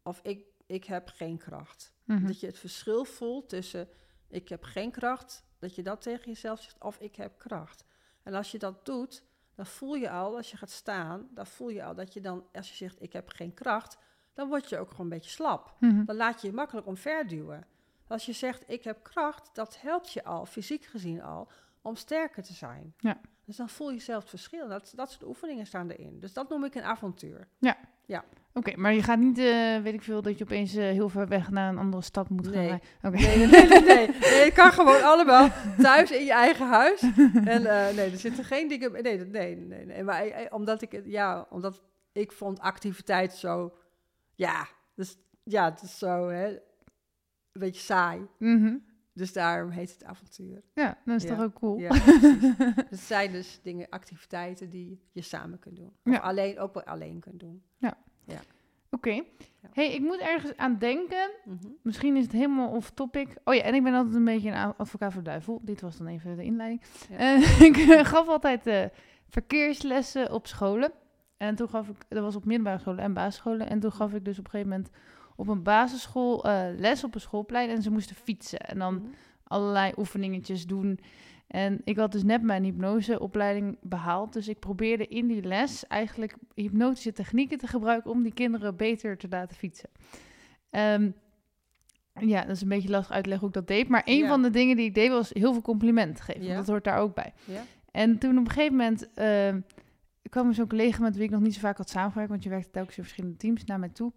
of 0.03 0.21
ik, 0.23 0.45
ik 0.67 0.85
heb 0.85 1.09
geen 1.09 1.39
kracht. 1.39 1.93
Mhm. 2.05 2.27
Dat 2.27 2.41
je 2.41 2.47
het 2.47 2.59
verschil 2.59 3.05
voelt 3.05 3.49
tussen 3.49 3.89
ik 4.29 4.49
heb 4.49 4.65
geen 4.65 4.91
kracht, 4.91 5.45
dat 5.59 5.75
je 5.75 5.83
dat 5.83 6.01
tegen 6.01 6.27
jezelf 6.27 6.63
zegt, 6.63 6.83
of 6.83 6.99
ik 6.99 7.17
heb 7.17 7.39
kracht. 7.39 7.85
En 8.23 8.35
als 8.35 8.51
je 8.51 8.59
dat 8.59 8.85
doet, 8.85 9.23
dan 9.55 9.67
voel 9.67 9.95
je 9.95 10.11
al, 10.11 10.37
als 10.37 10.51
je 10.51 10.57
gaat 10.57 10.71
staan, 10.71 11.29
dan 11.31 11.47
voel 11.47 11.69
je 11.69 11.85
al 11.85 11.95
dat 11.95 12.13
je 12.13 12.21
dan, 12.21 12.47
als 12.53 12.69
je 12.69 12.75
zegt 12.75 13.03
ik 13.03 13.13
heb 13.13 13.29
geen 13.29 13.55
kracht, 13.55 13.99
dan 14.37 14.49
word 14.49 14.69
je 14.69 14.79
ook 14.79 14.91
gewoon 14.91 15.07
een 15.07 15.13
beetje 15.13 15.31
slap. 15.31 15.75
Mhm. 15.81 16.05
Dan 16.05 16.17
laat 16.17 16.41
je 16.41 16.47
je 16.47 16.53
makkelijk 16.53 16.87
omverduwen. 16.87 17.67
Als 18.07 18.27
je 18.27 18.33
zegt 18.33 18.65
ik 18.67 18.85
heb 18.85 19.03
kracht, 19.03 19.51
dat 19.53 19.81
helpt 19.81 20.13
je 20.13 20.25
al, 20.25 20.47
fysiek 20.47 20.85
gezien 20.85 21.23
al, 21.23 21.49
om 21.83 21.97
sterker 21.97 22.43
te 22.43 22.53
zijn. 22.53 22.95
Ja. 22.99 23.21
Dus 23.45 23.57
dan 23.57 23.69
voel 23.69 23.91
je 23.91 23.99
zelf 23.99 24.21
het 24.21 24.31
verschil. 24.31 24.69
Dat, 24.69 24.93
dat 24.95 25.11
soort 25.11 25.25
oefeningen 25.25 25.67
staan 25.67 25.91
erin. 25.91 26.21
Dus 26.21 26.33
dat 26.33 26.49
noem 26.49 26.65
ik 26.65 26.75
een 26.75 26.83
avontuur. 26.83 27.49
Oké, 28.53 28.77
maar 28.77 28.95
je 28.95 29.03
gaat 29.03 29.19
niet, 29.19 29.39
eh, 29.39 29.83
weet 29.83 29.95
ik 29.95 30.03
veel, 30.03 30.23
dat 30.23 30.39
je 30.39 30.45
opeens 30.45 30.75
eh, 30.75 30.85
heel 30.85 31.09
ver 31.09 31.29
weg 31.29 31.51
naar 31.51 31.69
een 31.69 31.79
andere 31.79 32.03
stad 32.03 32.29
moet 32.29 32.47
gaan. 32.47 32.55
Nee. 32.55 32.81
Nee, 33.01 33.37
nee, 33.37 33.47
nee, 33.47 33.67
nee, 33.67 33.81
nee. 33.81 34.09
Nee, 34.31 34.45
je 34.45 34.53
kan 34.55 34.73
gewoon 34.73 35.03
allemaal 35.03 35.49
thuis 35.79 36.11
in 36.11 36.25
je 36.25 36.33
eigen 36.33 36.67
huis. 36.67 37.03
En 37.45 37.67
eh, 37.67 37.95
nee, 37.95 38.11
er 38.11 38.19
zitten 38.19 38.45
geen 38.45 38.69
dingen... 38.69 38.93
Nee, 38.93 39.27
nee, 39.27 39.57
nee, 39.57 39.85
nee. 39.87 40.03
Maar 40.03 40.47
omdat 40.51 40.83
ik... 40.83 41.01
Ja, 41.05 41.47
omdat 41.51 41.83
ik 42.13 42.33
vond 42.33 42.61
activiteit 42.61 43.33
zo... 43.33 43.73
Ja, 44.37 44.67
dus, 44.95 45.17
ja, 45.43 45.65
het 45.71 45.83
is 45.83 45.99
zo, 45.99 46.29
hè... 46.29 46.49
Een 47.53 47.63
beetje 47.63 47.81
saai. 47.81 48.27
Mhm. 48.39 48.77
Dus 49.13 49.33
daarom 49.33 49.71
heet 49.71 49.93
het 49.93 50.05
avontuur. 50.05 50.63
Ja, 50.75 50.99
dat 51.05 51.17
is 51.17 51.23
Ja. 51.23 51.29
toch 51.35 51.45
ook 51.45 51.55
cool. 51.55 51.79
Ja, 51.79 51.89
precies. 51.89 52.57
Het 52.91 52.99
zijn 53.01 53.33
dus 53.33 53.61
dingen, 53.63 53.89
activiteiten 53.89 54.71
die 54.71 55.01
je 55.13 55.23
samen 55.23 55.59
kunt 55.59 55.77
doen. 55.77 55.93
Of 56.05 56.13
Ja. 56.13 56.19
alleen, 56.19 56.59
ook 56.59 56.75
wel 56.75 56.85
alleen 56.85 57.21
kunt 57.21 57.41
doen. 57.41 57.63
Oké. 58.91 59.23
hey, 59.73 59.93
ik 59.93 60.01
moet 60.01 60.19
ergens 60.19 60.57
aan 60.57 60.79
denken. 60.79 61.31
Mhm. 61.45 61.67
Misschien 61.83 62.17
is 62.17 62.23
het 62.23 62.33
helemaal 62.33 62.69
off 62.71 62.91
topic. 62.91 63.37
Oh 63.45 63.55
ja, 63.55 63.63
en 63.63 63.75
ik 63.75 63.83
ben 63.83 63.95
altijd 63.95 64.15
een 64.15 64.25
beetje 64.25 64.51
een 64.51 64.77
advocaat 64.77 65.13
voor 65.13 65.23
de 65.23 65.29
duivel. 65.29 65.61
Dit 65.63 65.81
was 65.81 65.97
dan 65.97 66.07
even 66.07 66.37
de 66.37 66.45
inleiding. 66.45 66.83
Ja. 67.11 67.17
Eh, 67.17 67.61
ik 67.69 67.77
eh, 67.77 68.05
gaf 68.05 68.29
altijd 68.29 68.67
eh, 68.67 68.85
verkeerslessen 69.29 70.33
op 70.33 70.47
scholen. 70.47 70.93
En 71.37 71.55
toen 71.55 71.69
gaf 71.69 71.89
ik, 71.89 71.97
dat 72.09 72.23
was 72.23 72.37
op 72.37 72.45
middelbare 72.45 72.79
scholen 72.79 73.05
en 73.05 73.13
basisscholen. 73.13 73.69
En 73.69 73.81
toen 73.81 73.93
gaf 73.93 74.13
ik 74.13 74.25
dus 74.25 74.39
op 74.39 74.45
een 74.45 74.51
gegeven 74.51 74.71
moment 74.73 74.91
op 75.37 75.49
een 75.49 75.63
basisschool 75.63 76.45
eh, 76.45 76.65
les 76.79 77.05
op 77.05 77.15
een 77.15 77.21
schoolplein. 77.21 77.69
En 77.71 77.83
ze 77.83 77.91
moesten 77.91 78.17
fietsen. 78.17 78.59
En 78.61 78.79
dan 78.79 78.95
Mhm. 78.95 79.05
allerlei 79.45 79.93
oefeningetjes 79.97 80.67
doen. 80.67 80.99
En 81.47 81.81
ik 81.85 81.97
had 81.97 82.13
dus 82.13 82.23
net 82.23 82.43
mijn 82.43 82.65
hypnoseopleiding 82.65 83.79
behaald. 83.83 84.33
Dus 84.33 84.49
ik 84.49 84.59
probeerde 84.59 85.07
in 85.07 85.27
die 85.27 85.43
les 85.43 85.87
eigenlijk 85.87 86.37
hypnotische 86.55 87.13
technieken 87.13 87.59
te 87.59 87.67
gebruiken 87.67 88.11
om 88.11 88.23
die 88.23 88.33
kinderen 88.35 88.77
beter 88.77 89.17
te 89.17 89.27
laten 89.31 89.57
fietsen. 89.57 89.89
Ehm, 90.71 91.11
ja, 92.21 92.41
dat 92.41 92.57
is 92.57 92.63
een 92.63 92.69
beetje 92.69 92.89
lastig 92.91 93.15
uitleggen 93.15 93.47
hoe 93.49 93.57
ik 93.57 93.67
dat 93.67 93.77
deed. 93.77 93.89
Maar 93.89 94.03
een 94.05 94.17
Ja. 94.19 94.29
van 94.29 94.43
de 94.43 94.51
dingen 94.51 94.77
die 94.77 94.87
ik 94.87 94.95
deed 94.95 95.11
was 95.11 95.31
heel 95.33 95.53
veel 95.53 95.63
complimenten 95.63 96.25
geven. 96.25 96.45
Ja. 96.45 96.57
Dat 96.57 96.67
hoort 96.67 96.85
daar 96.85 96.99
ook 96.99 97.15
bij. 97.15 97.33
Ja. 97.45 97.63
En 97.91 98.19
toen 98.19 98.39
op 98.39 98.45
een 98.45 98.51
gegeven 98.51 98.77
moment 98.77 99.09
ehm, 100.31 100.41
kwam 100.41 100.53
zo'n 100.53 100.69
collega 100.69 101.03
met 101.03 101.17
wie 101.17 101.25
ik 101.25 101.31
nog 101.31 101.41
niet 101.41 101.55
zo 101.55 101.61
vaak 101.61 101.77
had 101.77 101.89
samengewerkt. 101.91 102.31
Want 102.31 102.43
je 102.43 102.49
werkte 102.49 102.71
telkens 102.71 102.97
in 102.97 103.03
verschillende 103.03 103.37
teams 103.37 103.65
naar 103.65 103.79
mij 103.79 103.89
toe. 103.89 104.13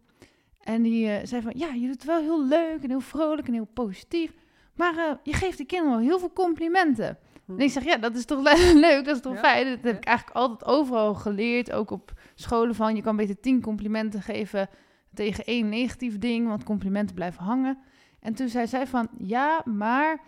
En 0.59 0.81
die 0.81 1.09
eh, 1.09 1.25
zei 1.25 1.41
van, 1.41 1.53
ja, 1.55 1.67
je 1.73 1.81
doet 1.81 1.89
het 1.89 2.03
wel 2.03 2.19
heel 2.21 2.45
leuk 2.45 2.83
en 2.83 2.89
heel 2.89 2.99
vrolijk 2.99 3.47
en 3.47 3.53
heel 3.53 3.69
positief. 3.73 4.33
Maar 4.75 4.97
eh, 4.97 5.11
je 5.23 5.33
geeft 5.33 5.57
de 5.57 5.65
kinderen 5.65 5.97
wel 5.97 6.07
heel 6.07 6.19
veel 6.19 6.33
complimenten. 6.33 7.17
Hm. 7.45 7.51
En 7.51 7.59
ik 7.59 7.71
zeg, 7.71 7.83
ja, 7.83 7.97
dat 7.97 8.15
is 8.15 8.25
toch 8.25 8.41
le- 8.47 8.79
leuk, 8.79 9.05
dat 9.05 9.15
is 9.15 9.21
toch 9.21 9.33
Ja, 9.33 9.39
fijn. 9.39 9.65
Dat 9.65 9.83
heb 9.83 9.97
ik 9.97 10.03
eigenlijk 10.03 10.37
altijd 10.37 10.69
overal 10.69 11.13
geleerd. 11.15 11.71
Ook 11.71 11.91
op 11.91 12.13
scholen 12.35 12.75
van, 12.75 12.95
je 12.95 13.01
kan 13.01 13.15
beter 13.15 13.39
tien 13.39 13.61
complimenten 13.61 14.21
geven 14.21 14.69
tegen 15.13 15.43
één 15.45 15.69
negatief 15.69 16.17
ding. 16.17 16.47
Want 16.47 16.63
complimenten 16.63 17.15
blijven 17.15 17.43
hangen. 17.43 17.77
En 18.19 18.33
toen 18.33 18.47
zei 18.47 18.67
zij 18.67 18.87
van, 18.87 19.07
ja, 19.17 19.61
maar 19.65 20.21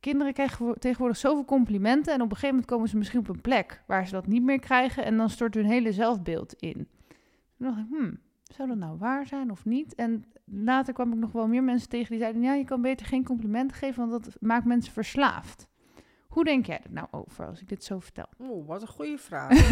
kinderen 0.00 0.32
krijgen 0.32 0.66
wo- 0.66 0.74
tegenwoordig 0.74 1.16
zoveel 1.16 1.44
complimenten. 1.44 2.12
En 2.14 2.20
op 2.20 2.30
een 2.30 2.34
gegeven 2.36 2.48
moment 2.54 2.66
komen 2.70 2.88
ze 2.88 2.96
misschien 2.96 3.20
op 3.20 3.28
een 3.28 3.40
plek 3.40 3.82
waar 3.86 4.06
ze 4.06 4.12
dat 4.12 4.26
niet 4.26 4.42
meer 4.42 4.60
krijgen. 4.60 5.04
En 5.04 5.16
dan 5.16 5.30
stort 5.30 5.54
hun 5.54 5.64
hele 5.64 5.92
zelfbeeld 5.92 6.54
in. 6.54 6.88
Toen 7.56 7.66
dacht 7.66 7.78
ik, 7.78 7.86
hmm, 7.90 8.18
zou 8.42 8.68
dat 8.68 8.76
nou 8.76 8.98
waar 8.98 9.26
zijn 9.26 9.50
of 9.50 9.64
niet? 9.64 9.94
En 9.94 10.24
later 10.44 10.94
kwam 10.94 11.12
ik 11.12 11.18
nog 11.18 11.32
wel 11.32 11.46
meer 11.48 11.64
mensen 11.64 11.88
tegen 11.88 12.10
die 12.10 12.18
zeiden... 12.18 12.42
ja, 12.42 12.54
je 12.54 12.64
kan 12.64 12.82
beter 12.82 13.06
geen 13.06 13.24
complimenten 13.24 13.76
geven, 13.76 14.08
want 14.08 14.24
dat 14.24 14.36
maakt 14.40 14.64
mensen 14.64 14.92
verslaafd. 14.92 15.68
Hoe 16.28 16.44
denk 16.44 16.66
jij 16.66 16.80
er 16.82 16.92
nou 16.92 17.06
over 17.10 17.46
als 17.46 17.60
ik 17.60 17.68
dit 17.68 17.84
zo 17.84 17.98
vertel? 17.98 18.26
Oeh, 18.40 18.66
wat 18.66 18.82
een 18.82 18.88
goede 18.88 19.18
vraag. 19.18 19.50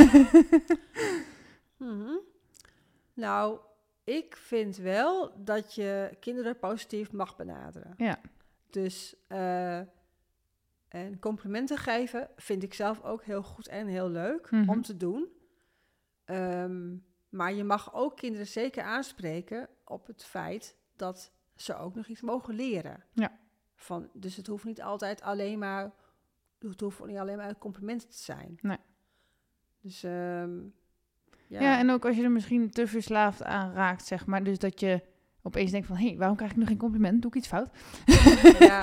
Mhm. 1.77 2.17
Nou, 3.15 3.59
ik 4.05 4.37
vind 4.37 4.77
wel 4.77 5.33
dat 5.45 5.75
je 5.75 6.17
kinderen 6.21 6.59
positief 6.59 7.13
mag 7.13 7.37
benaderen. 7.37 7.95
Ja. 7.97 8.21
Dus 8.71 9.17
eh, 9.27 9.81
en 10.89 11.19
complimenten 11.19 11.79
geven 11.79 12.29
vind 12.37 12.63
ik 12.63 12.75
zelf 12.75 13.03
ook 13.03 13.25
heel 13.25 13.43
goed 13.43 13.69
en 13.69 13.87
heel 13.87 14.11
leuk 14.11 14.51
Mhm. 14.51 14.69
om 14.71 14.83
te 14.83 14.97
doen. 14.97 15.29
Ehm, 16.25 16.97
maar 17.29 17.53
je 17.53 17.65
mag 17.65 17.95
ook 17.95 18.17
kinderen 18.17 18.47
zeker 18.47 18.83
aanspreken 18.83 19.69
op 19.85 20.07
het 20.07 20.25
feit 20.25 20.77
dat 20.97 21.33
ze 21.57 21.77
ook 21.77 21.95
nog 21.95 22.07
iets 22.07 22.21
mogen 22.21 22.55
leren. 22.55 23.05
Ja. 23.13 23.39
Van, 23.75 24.09
dus 24.13 24.37
het 24.37 24.47
hoeft 24.47 24.65
niet 24.65 24.83
altijd 24.83 25.23
alleen 25.23 25.59
maar, 25.59 25.93
het 26.59 26.81
hoeft 26.81 27.05
niet 27.07 27.17
alleen 27.19 27.37
maar 27.37 27.59
complimenten 27.59 28.09
te 28.09 28.19
zijn. 28.19 28.59
Nee. 28.61 28.77
Dus 29.81 30.03
ehm, 30.03 30.57
ja. 31.47 31.61
Ja. 31.61 31.79
en 31.79 31.91
ook 31.91 32.05
als 32.07 32.17
je 32.17 32.23
er 32.23 32.31
misschien 32.31 32.71
te 32.71 32.87
verslaafd 32.87 33.43
aan 33.43 33.73
raakt, 33.73 34.05
zeg 34.07 34.27
maar. 34.27 34.45
Dus 34.45 34.59
dat 34.59 34.81
je 34.81 35.03
opeens 35.43 35.71
denkt 35.71 35.87
van... 35.87 35.97
hé, 35.97 36.07
hey, 36.09 36.17
waarom 36.17 36.37
krijg 36.37 36.51
ik 36.51 36.57
nog 36.57 36.69
geen 36.69 36.79
compliment? 36.79 37.23
Doe 37.23 37.31
ik 37.31 37.37
iets 37.37 37.49
fout? 37.49 37.71
ja, 38.59 38.83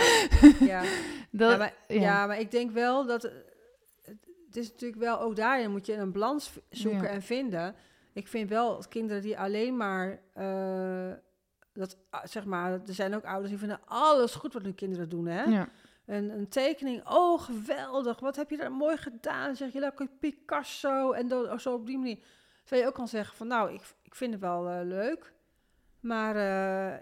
ja. 0.59 0.83
Dat, 1.37 1.51
ja, 1.51 1.57
maar, 1.57 1.73
ja. 1.87 1.95
ja. 2.01 2.25
maar 2.27 2.39
ik 2.39 2.51
denk 2.51 2.71
wel 2.71 3.05
dat... 3.05 3.23
eh, 3.23 3.31
Het 4.45 4.55
is 4.63 4.71
natuurlijk 4.71 5.01
wel, 5.01 5.19
ook 5.19 5.35
daarin 5.35 5.71
moet 5.71 5.85
je 5.85 5.93
een 5.93 6.11
balans 6.11 6.51
zoeken 6.69 7.01
Ja. 7.01 7.07
en 7.07 7.21
vinden. 7.21 7.75
Ik 8.13 8.27
vind 8.27 8.49
wel 8.49 8.83
kinderen 8.89 9.21
die 9.21 9.39
alleen 9.39 9.77
maar... 9.77 10.19
eh, 10.33 11.11
dat, 11.73 11.97
ah, 12.09 12.25
zeg 12.25 12.45
maar, 12.45 12.71
er 12.71 12.93
zijn 12.93 13.15
ook 13.15 13.23
ouders 13.25 13.49
die 13.49 13.59
vinden 13.59 13.79
alles 13.85 14.35
goed 14.35 14.53
wat 14.53 14.61
hun 14.61 14.75
kinderen 14.75 15.09
doen, 15.09 15.25
hè? 15.25 15.43
ja. 15.43 15.69
een, 16.05 16.29
een 16.29 16.47
tekening. 16.49 17.07
Oh, 17.09 17.41
geweldig. 17.41 18.19
Wat 18.19 18.35
heb 18.35 18.49
je 18.49 18.57
daar 18.57 18.71
mooi 18.71 18.97
gedaan? 18.97 19.45
Dan 19.45 19.55
zeg 19.55 19.73
je 19.73 19.79
lekker 19.79 20.07
Picasso. 20.19 21.11
En 21.11 21.27
do- 21.27 21.57
zo 21.57 21.73
op 21.73 21.85
die 21.85 21.97
manier. 21.97 22.17
Zou 22.63 22.81
je 22.81 22.87
ook 22.87 22.93
kan 22.93 23.07
zeggen 23.07 23.35
van, 23.35 23.47
nou, 23.47 23.73
ik, 23.73 23.81
ik 24.01 24.15
vind 24.15 24.31
het 24.33 24.41
wel 24.41 24.69
eh, 24.69 24.79
leuk. 24.83 25.33
Maar 25.99 26.35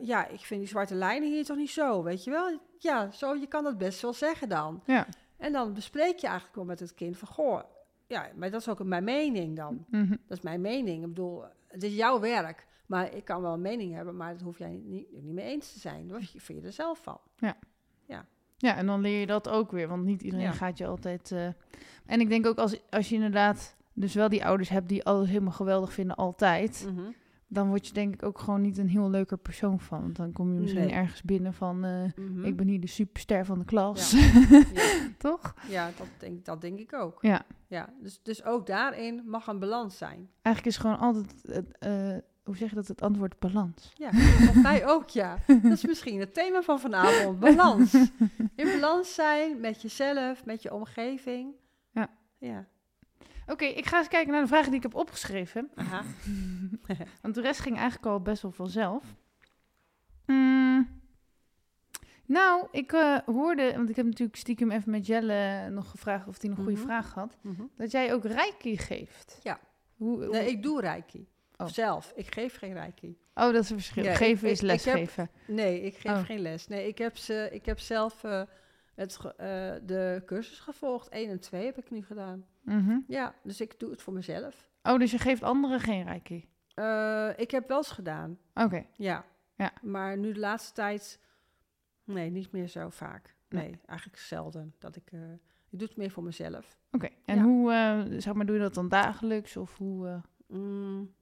ja, 0.03 0.27
ik 0.27 0.39
vind 0.39 0.59
die 0.59 0.69
zwarte 0.69 0.95
lijnen 0.95 1.29
hier 1.29 1.45
toch 1.45 1.57
niet 1.57 1.69
zo, 1.69 2.03
weet 2.03 2.23
je 2.23 2.31
wel? 2.31 2.59
Ja, 2.83 3.11
zo, 3.11 3.35
je 3.35 3.47
kan 3.47 3.63
dat 3.63 3.77
best 3.77 4.01
wel 4.01 4.13
zeggen 4.13 4.49
dan. 4.49 4.81
Ja. 4.85 5.07
En 5.37 5.51
dan 5.51 5.73
bespreek 5.73 6.17
je 6.17 6.25
eigenlijk 6.27 6.55
wel 6.55 6.65
met 6.65 6.79
het 6.79 6.93
kind 6.93 7.17
van, 7.17 7.27
goh, 7.27 7.61
ja, 8.07 8.27
maar 8.35 8.51
dat 8.51 8.61
is 8.61 8.69
ook 8.69 8.83
mijn 8.83 9.03
mening 9.03 9.55
dan. 9.55 9.85
Mhm. 9.89 10.09
Dat 10.27 10.37
is 10.37 10.43
mijn 10.43 10.61
mening. 10.61 11.01
Ik 11.03 11.07
bedoel, 11.07 11.43
het 11.67 11.83
is 11.83 11.95
jouw 11.95 12.19
werk. 12.19 12.65
Maar 12.85 13.13
ik 13.15 13.25
kan 13.25 13.41
wel 13.41 13.53
een 13.53 13.61
mening 13.61 13.93
hebben, 13.93 14.15
maar 14.17 14.31
dat 14.33 14.41
hoef 14.41 14.57
jij 14.57 14.81
niet, 14.83 15.07
niet 15.11 15.33
mee 15.33 15.45
eens 15.45 15.73
te 15.73 15.79
zijn. 15.79 16.07
Dat 16.07 16.19
vind 16.35 16.59
je 16.61 16.65
er 16.65 16.71
zelf 16.73 16.99
van. 17.03 17.17
Ja, 18.57 18.75
en 18.75 18.85
dan 18.85 19.01
leer 19.01 19.19
je 19.19 19.25
dat 19.25 19.49
ook 19.49 19.71
weer, 19.71 19.87
want 19.87 20.03
niet 20.03 20.21
iedereen 20.21 20.45
Ja. 20.45 20.51
gaat 20.51 20.77
je 20.77 20.85
altijd. 20.87 21.31
eh, 21.31 21.47
En 22.05 22.19
ik 22.19 22.29
denk 22.29 22.45
ook 22.45 22.57
als, 22.57 22.81
als 22.89 23.09
je 23.09 23.15
inderdaad 23.15 23.75
dus 23.93 24.13
wel 24.13 24.29
die 24.29 24.45
ouders 24.45 24.69
hebt 24.69 24.89
die 24.89 25.03
alles 25.03 25.27
helemaal 25.27 25.51
geweldig 25.51 25.93
vinden 25.93 26.15
altijd, 26.15 26.85
Mhm. 26.93 27.01
Dan 27.53 27.67
word 27.67 27.87
je 27.87 27.93
denk 27.93 28.13
ik 28.13 28.23
ook 28.23 28.39
gewoon 28.39 28.61
niet 28.61 28.77
een 28.77 28.89
heel 28.89 29.09
leuker 29.09 29.37
persoon 29.37 29.79
van. 29.79 30.01
Want 30.01 30.15
dan 30.15 30.31
kom 30.31 30.53
je 30.53 30.59
misschien 30.59 30.81
Nee. 30.85 30.91
ergens 30.93 31.21
binnen 31.21 31.53
van, 31.53 31.83
eh, 31.85 32.03
Mhm. 32.15 32.45
ik 32.45 32.55
ben 32.55 32.67
hier 32.67 32.79
de 32.79 32.87
superster 32.87 33.45
van 33.45 33.59
de 33.59 33.65
klas, 33.65 34.11
ja, 34.11 34.63
toch? 35.17 35.53
ja 35.67 35.89
dat, 35.97 36.07
denk, 36.17 36.45
dat 36.45 36.61
denk 36.61 36.79
ik 36.79 36.93
ook. 36.93 37.17
Ja. 37.21 37.41
Ja, 37.67 37.89
dus, 38.01 38.19
dus 38.23 38.43
ook 38.43 38.65
daarin 38.67 39.21
mag 39.25 39.47
een 39.47 39.59
balans 39.59 39.97
zijn. 39.97 40.29
Eigenlijk 40.41 40.75
is 40.75 40.81
gewoon 40.81 40.99
altijd, 40.99 41.45
eh, 41.79 42.17
hoe 42.43 42.57
zeg 42.57 42.69
je 42.69 42.75
dat, 42.75 42.87
het 42.87 43.01
antwoord 43.01 43.39
balans. 43.39 43.91
Ja, 43.95 44.11
volgens 44.11 44.61
mij 44.63 44.87
ook, 44.87 45.09
ja. 45.09 45.37
Dat 45.47 45.71
is 45.71 45.85
misschien 45.85 46.19
het 46.19 46.33
thema 46.33 46.61
van 46.61 46.79
vanavond, 46.79 47.39
balans. 47.39 47.93
In 48.55 48.65
balans 48.79 49.13
zijn 49.13 49.59
met 49.59 49.81
jezelf, 49.81 50.45
met 50.45 50.61
je 50.61 50.73
omgeving. 50.73 51.53
Ja. 51.91 52.09
Ja. 52.37 52.65
Oké, 53.47 53.65
ik 53.65 53.85
ga 53.85 53.97
eens 53.97 54.07
kijken 54.07 54.31
naar 54.31 54.41
de 54.41 54.47
vragen 54.47 54.67
die 54.67 54.75
ik 54.77 54.83
heb 54.83 54.95
opgeschreven. 54.95 55.69
Aha. 55.75 56.03
Want 57.21 57.35
de 57.35 57.41
rest 57.41 57.59
ging 57.59 57.75
eigenlijk 57.77 58.05
al 58.05 58.21
best 58.21 58.41
wel 58.41 58.51
vanzelf. 58.51 59.03
Mm. 60.25 61.01
Nou, 62.25 62.67
ik 62.71 62.91
eh, 62.93 63.17
hoorde, 63.25 63.73
want 63.75 63.89
ik 63.89 63.95
heb 63.95 64.05
natuurlijk 64.05 64.37
stiekem 64.37 64.71
even 64.71 64.91
met 64.91 65.05
Jelle 65.05 65.69
nog 65.69 65.89
gevraagd 65.89 66.27
of 66.27 66.41
hij 66.41 66.49
een 66.49 66.55
goede 66.55 66.71
Mhm. 66.71 66.81
vraag 66.81 67.13
had, 67.13 67.37
Mhm. 67.41 67.61
dat 67.77 67.91
jij 67.91 68.13
ook 68.13 68.25
reiki 68.25 68.77
geeft. 68.77 69.39
Ja. 69.43 69.59
Hoe, 69.95 70.27
Nee, 70.27 70.49
ik 70.49 70.63
doe 70.63 70.81
reiki. 70.81 71.27
Oh. 71.57 71.67
Zelf. 71.67 72.11
Ik 72.15 72.33
geef 72.33 72.57
geen 72.57 72.73
reiki. 72.73 73.17
oh, 73.33 73.43
dat 73.51 73.63
is 73.63 73.69
een 73.69 73.75
verschil. 73.75 74.03
Ja, 74.03 74.15
Geven 74.15 74.49
is 74.49 74.59
ik- 74.59 74.65
lesgeven. 74.65 75.29
Nee, 75.47 75.81
ik 75.81 75.95
geef 75.97 76.11
Oh. 76.11 76.23
geen 76.25 76.39
les. 76.39 76.67
Nee, 76.67 76.87
ik 76.87 76.97
heb, 76.97 77.17
ze, 77.17 77.49
ik 77.51 77.65
heb 77.65 77.79
zelf 77.79 78.23
eh, 78.23 78.41
het, 78.95 79.17
eh, 79.17 79.35
de 79.83 80.21
cursus 80.25 80.59
gevolgd. 80.59 81.09
1 81.13 81.29
en 81.29 81.39
2 81.39 81.65
heb 81.65 81.77
ik 81.77 81.91
nu 81.91 82.03
gedaan. 82.03 82.45
Mhm. 82.61 82.99
Ja, 83.07 83.35
dus 83.43 83.61
ik 83.61 83.79
doe 83.79 83.89
het 83.91 84.01
voor 84.01 84.13
mezelf. 84.13 84.69
Oh, 84.83 84.99
dus 84.99 85.11
je 85.11 85.17
geeft 85.17 85.43
anderen 85.43 85.79
geen 85.79 86.03
reiki? 86.03 86.49
Eh, 86.73 87.29
ik 87.35 87.51
heb 87.51 87.67
wel 87.67 87.77
eens 87.77 87.91
gedaan, 87.91 88.37
Oké. 88.53 88.85
ja. 88.93 89.25
Ja. 89.55 89.71
Maar 89.81 90.17
nu 90.17 90.31
de 90.33 90.39
laatste 90.39 90.73
tijd, 90.73 91.19
nee, 92.03 92.29
niet 92.29 92.51
meer 92.51 92.67
zo 92.67 92.89
vaak. 92.89 93.35
Nee. 93.49 93.63
Nee, 93.69 93.79
eigenlijk 93.85 94.19
zelden. 94.19 94.73
Dat 94.79 94.95
ik, 94.95 95.11
eh, 95.11 95.31
ik 95.69 95.79
doe 95.79 95.87
het 95.87 95.97
meer 95.97 96.11
voor 96.11 96.23
mezelf. 96.23 96.77
Oké. 96.91 97.09
En 97.25 97.35
Ja. 97.37 97.43
hoe, 97.43 98.05
zeg 98.17 98.33
maar, 98.33 98.45
doe 98.45 98.55
je 98.55 98.61
dat 98.61 98.73
dan 98.73 98.89
dagelijks? 98.89 99.57
Of 99.57 99.77
hoe... 99.77 100.21
Mm, 100.47 101.13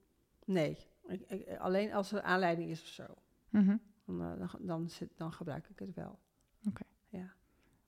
nee, 0.46 0.78
ik, 1.08 1.22
ik- 1.30 1.58
alleen 1.58 1.94
als 1.94 2.12
er 2.12 2.22
aanleiding 2.22 2.70
is 2.70 2.82
of 2.82 2.88
zo. 2.88 3.06
mhm. 3.50 3.78
Dan, 4.06 4.18
dan, 4.38 4.50
dan, 4.60 4.90
zit, 4.90 5.10
dan 5.18 5.32
gebruik 5.34 5.70
ik 5.70 5.80
het 5.80 5.94
wel. 5.94 6.20
Heb- 6.64 6.82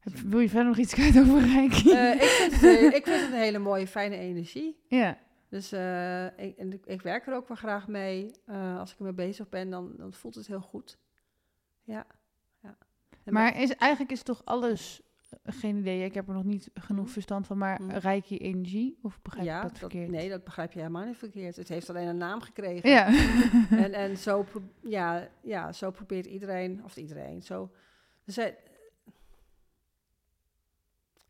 Wil 0.04 0.40
je 0.40 0.50
verder 0.50 0.68
nog 0.68 0.78
iets 0.78 0.94
kwijt 0.94 1.20
over 1.20 1.42
reiki? 1.42 1.92
Eh, 1.92 2.14
ik, 2.14 2.22
vind 2.22 2.52
het, 2.52 2.94
ik 2.94 3.04
vind 3.08 3.22
het 3.22 3.32
een 3.32 3.40
hele 3.40 3.60
mooie, 3.60 3.88
fijne 3.88 4.18
energie. 4.18 4.78
ja. 4.88 5.18
Dus 5.50 5.72
eh, 5.72 6.26
ik, 6.26 6.82
ik, 6.86 7.02
werk 7.02 7.28
er 7.28 7.36
ook 7.36 7.48
wel 7.48 7.58
graag 7.58 7.88
mee. 7.88 8.32
Eh, 8.46 8.80
als 8.80 8.92
ik 8.92 8.98
ermee 8.98 9.14
bezig 9.14 9.50
ben, 9.50 9.70
dan, 9.70 9.94
dan 9.98 10.14
voelt 10.14 10.36
het 10.36 10.48
heel 10.48 10.62
goed. 10.62 10.98
Ja. 11.84 12.06
ja. 12.62 12.78
Maar 13.26 13.62
is, 13.62 13.76
eigenlijk 13.76 14.12
is 14.12 14.24
toch 14.24 14.42
alles, 14.46 15.02
geen 15.44 15.78
idee, 15.78 16.04
ik 16.06 16.14
heb 16.14 16.28
er 16.28 16.34
nog 16.34 16.44
niet 16.44 16.70
genoeg 16.74 17.04
Mhm. 17.04 17.14
verstand 17.14 17.48
van, 17.48 17.58
maar 17.58 17.82
Mhm. 17.82 17.98
reiki 17.98 18.38
energie? 18.38 19.00
Of 19.02 19.22
begrijp 19.22 19.46
ja, 19.46 19.58
ik 19.64 19.70
dat 19.70 19.78
verkeerd? 19.78 20.10
nee, 20.10 20.30
dat 20.30 20.44
begrijp 20.44 20.72
je 20.72 20.80
helemaal 20.80 21.06
niet 21.06 21.18
verkeerd. 21.18 21.56
Het 21.56 21.68
heeft 21.70 21.90
alleen 21.90 22.08
een 22.08 22.18
naam 22.18 22.42
gekregen. 22.42 22.90
Ja. 22.90 23.08
En, 23.70 23.94
en 23.94 24.18
zo, 24.18 24.46
ja, 24.84 25.30
ja, 25.42 25.72
zo 25.72 25.92
probeert 25.92 26.26
iedereen, 26.26 26.84
of 26.84 26.98
iedereen, 26.98 27.42
zo. 27.42 27.72
Zijn, 28.26 28.54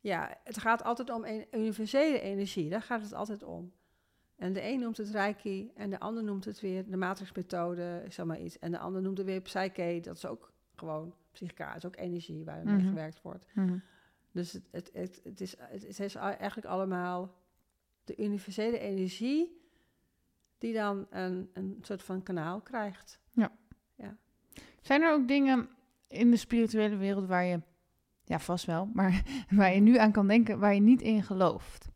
ja, 0.04 0.38
het 0.44 0.58
gaat 0.58 0.84
altijd 0.84 1.10
om 1.10 1.26
een 1.26 1.46
universele 1.52 2.20
energie. 2.20 2.70
Daar 2.70 2.82
gaat 2.82 3.02
het 3.02 3.14
altijd 3.14 3.44
om. 3.44 3.72
En 4.36 4.54
de 4.54 4.64
een 4.64 4.80
noemt 4.80 4.98
het 4.98 5.10
Reiki 5.10 5.72
en 5.76 5.90
de 5.90 6.00
ander 6.00 6.24
noemt 6.24 6.46
het 6.46 6.60
weer 6.60 6.90
de 6.90 6.98
matrixmethode, 6.98 8.06
zeg 8.10 8.26
maar 8.26 8.40
iets. 8.40 8.60
En 8.60 8.72
de 8.72 8.78
ander 8.80 9.02
noemt 9.02 9.18
het 9.18 9.28
weer 9.28 9.42
Psyche, 9.42 10.00
dat 10.02 10.16
is 10.16 10.26
ook 10.26 10.52
gewoon 10.76 11.16
psychica, 11.32 11.68
dat 11.68 11.76
is 11.78 11.86
ook 11.86 11.96
energie 11.98 12.46
waar 12.46 12.64
mee 12.64 12.76
Mhm. 12.76 12.88
gewerkt 12.88 13.22
wordt. 13.22 13.46
Mhm. 13.54 13.78
Dus 14.32 14.52
het, 14.52 14.68
het, 14.72 14.90
het, 14.94 15.22
het, 15.24 15.42
is, 15.42 15.56
het 15.60 16.00
is 16.00 16.16
eigenlijk 16.16 16.66
allemaal 16.68 17.36
de 18.04 18.16
universele 18.18 18.80
energie 18.80 19.62
die 20.58 20.74
dan 20.74 21.08
een, 21.10 21.50
een 21.54 21.78
soort 21.82 22.04
van 22.04 22.24
kanaal 22.24 22.62
krijgt. 22.62 23.20
Zijn 24.82 25.02
er 25.02 25.14
ook 25.14 25.28
dingen 25.28 25.70
in 26.08 26.32
de 26.32 26.38
spirituele 26.38 26.96
wereld 26.96 27.26
waar 27.28 27.44
je, 27.46 27.62
ja 28.24 28.40
vast 28.40 28.66
wel, 28.66 28.90
maar 28.94 29.24
waar 29.50 29.74
je 29.74 29.80
nu 29.82 29.98
aan 29.98 30.12
kan 30.12 30.28
denken, 30.28 30.60
waar 30.60 30.74
je 30.74 30.82
niet 30.82 31.02
in 31.02 31.24
gelooft? 31.24 31.92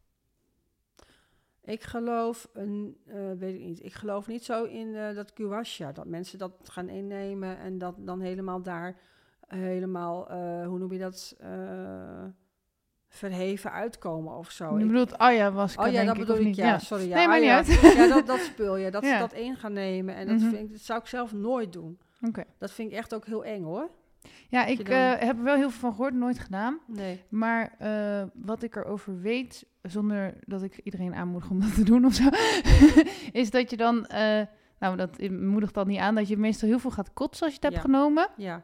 Ik 1.63 1.83
geloof, 1.83 2.49
een, 2.53 2.97
eh, 3.05 3.31
weet 3.37 3.53
ik 3.55 3.61
niet, 3.61 3.83
ik 3.83 3.93
geloof 3.93 4.27
niet 4.27 4.43
zo 4.43 4.63
in 4.63 4.95
eh, 4.95 5.15
dat 5.15 5.31
guasha, 5.35 5.91
dat 5.91 6.05
mensen 6.05 6.37
dat 6.39 6.51
gaan 6.63 6.89
innemen 6.89 7.57
en 7.57 7.77
dat 7.77 7.95
dan 7.99 8.19
helemaal 8.21 8.61
daar 8.61 8.95
helemaal, 9.47 10.29
eh, 10.29 10.65
hoe 10.67 10.77
noem 10.79 10.91
je 10.93 10.99
dat, 10.99 11.35
verheven 13.09 13.71
uitkomen 13.71 14.33
of 14.37 14.51
zo. 14.51 14.77
je 14.77 14.83
Ik- 14.83 14.87
bedoelt 14.91 15.17
ayahuasca, 15.17 15.85
oh 15.87 15.91
ja, 15.91 16.03
dat 16.03 16.17
bedoel 16.17 16.37
ik, 16.37 16.55
ja, 16.55 16.79
sorry. 16.79 17.07
Ja, 17.09 17.15
Nee, 17.15 17.27
ah, 17.27 17.33
niet 17.33 17.43
ja. 17.43 17.55
uit. 17.55 17.67
Ja, 17.95 18.07
dat, 18.07 18.27
dat 18.27 18.39
spul 18.39 18.75
je, 18.77 18.91
dat 18.91 19.03
Ja. 19.05 19.13
ze 19.13 19.19
dat 19.19 19.33
in 19.33 19.55
gaan 19.55 19.73
nemen 19.73 20.15
en 20.15 20.27
dat, 20.27 20.37
Mhm. 20.39 20.49
vind 20.49 20.63
ik, 20.65 20.71
dat 20.71 20.81
zou 20.81 20.99
ik 20.99 21.05
zelf 21.07 21.33
nooit 21.33 21.73
doen. 21.73 21.99
Oké. 22.21 22.43
Dat 22.57 22.71
vind 22.71 22.91
ik 22.91 22.97
echt 22.97 23.13
ook 23.15 23.25
heel 23.25 23.45
eng 23.45 23.63
hoor. 23.63 23.89
Ja, 24.49 24.65
ik 24.65 24.77
dan- 24.85 24.95
eh, 24.95 25.27
heb 25.27 25.37
er 25.37 25.43
wel 25.43 25.55
heel 25.55 25.69
veel 25.69 25.79
van 25.79 25.91
gehoord, 25.93 26.13
nooit 26.13 26.39
gedaan. 26.39 26.79
Nee. 26.87 27.23
Maar 27.29 27.75
eh, 27.79 28.23
wat 28.33 28.63
ik 28.63 28.75
erover 28.75 29.21
weet, 29.21 29.65
zonder 29.81 30.33
dat 30.45 30.63
ik 30.63 30.79
iedereen 30.83 31.15
aanmoedig 31.15 31.49
om 31.49 31.59
dat 31.59 31.73
te 31.75 31.83
doen 31.83 32.05
of 32.05 32.13
zo, 32.13 32.29
is 33.41 33.49
dat 33.51 33.69
je 33.69 33.77
dan, 33.77 34.05
eh, 34.05 34.41
nou 34.79 34.95
dat 34.97 35.29
moedigt 35.29 35.73
dan 35.73 35.87
niet 35.87 35.99
aan, 35.99 36.15
dat 36.15 36.27
je 36.27 36.37
meestal 36.37 36.69
heel 36.69 36.79
veel 36.79 36.91
gaat 36.91 37.13
kotsen 37.13 37.45
als 37.45 37.55
je 37.55 37.59
het 37.61 37.71
hebt 37.73 37.85
genomen. 37.85 38.27
Ja. 38.37 38.63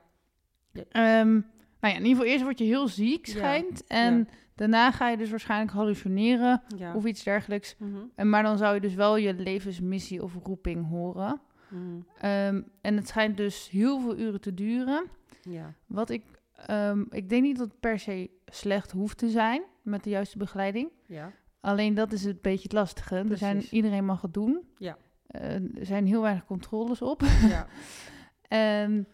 Ehm, 0.92 1.32
nou 1.34 1.44
ja, 1.80 1.90
in 1.90 1.96
ieder 2.06 2.10
geval 2.10 2.26
eerst 2.26 2.44
word 2.44 2.58
je 2.58 2.66
heel 2.66 2.88
ziek, 2.88 3.26
Ja. 3.26 3.32
schijnt. 3.34 3.88
En 3.88 4.28
daarna 4.56 4.92
ga 4.92 5.10
je 5.10 5.18
dus 5.18 5.30
waarschijnlijk 5.30 5.72
hallucineren 5.72 6.62
Ja. 6.78 6.96
of 6.96 7.06
iets 7.06 7.24
dergelijks. 7.24 7.76
Mhm. 7.78 7.98
En, 8.16 8.30
maar 8.30 8.44
dan 8.44 8.58
zou 8.58 8.74
je 8.74 8.82
dus 8.82 8.94
wel 8.94 9.18
je 9.18 9.34
levensmissie 9.34 10.24
of 10.24 10.34
roeping 10.44 10.90
horen. 10.90 11.42
Mhm. 11.70 11.82
Ehm, 12.20 12.62
en 12.82 12.96
het 12.96 13.08
schijnt 13.08 13.38
dus 13.38 13.70
heel 13.70 14.00
veel 14.00 14.18
uren 14.18 14.42
te 14.42 14.54
duren. 14.54 15.04
Ja. 15.50 15.74
Wat 15.86 16.10
ik, 16.10 16.24
ehm, 16.56 17.04
ik 17.10 17.30
denk 17.30 17.44
niet 17.44 17.58
dat 17.58 17.68
het 17.68 17.80
per 17.80 18.00
se 18.00 18.30
slecht 18.46 18.92
hoeft 18.92 19.18
te 19.18 19.30
zijn 19.30 19.64
met 19.82 20.04
de 20.04 20.10
juiste 20.10 20.38
begeleiding. 20.38 20.90
Ja. 21.08 21.32
Alleen 21.60 21.94
dat 21.94 22.12
is 22.12 22.24
het 22.24 22.42
beetje 22.42 22.64
het 22.64 22.72
lastige. 22.74 23.16
Er 23.30 23.38
zijn, 23.38 23.62
iedereen 23.72 24.06
mag 24.06 24.22
het 24.22 24.34
doen. 24.34 24.68
Ja. 24.78 24.98
Eh, 25.28 25.54
er 25.54 25.86
zijn 25.86 26.06
heel 26.08 26.22
weinig 26.22 26.46
controles 26.46 27.02
op. 27.02 27.22
Ja. 27.48 27.68
en, 28.48 29.08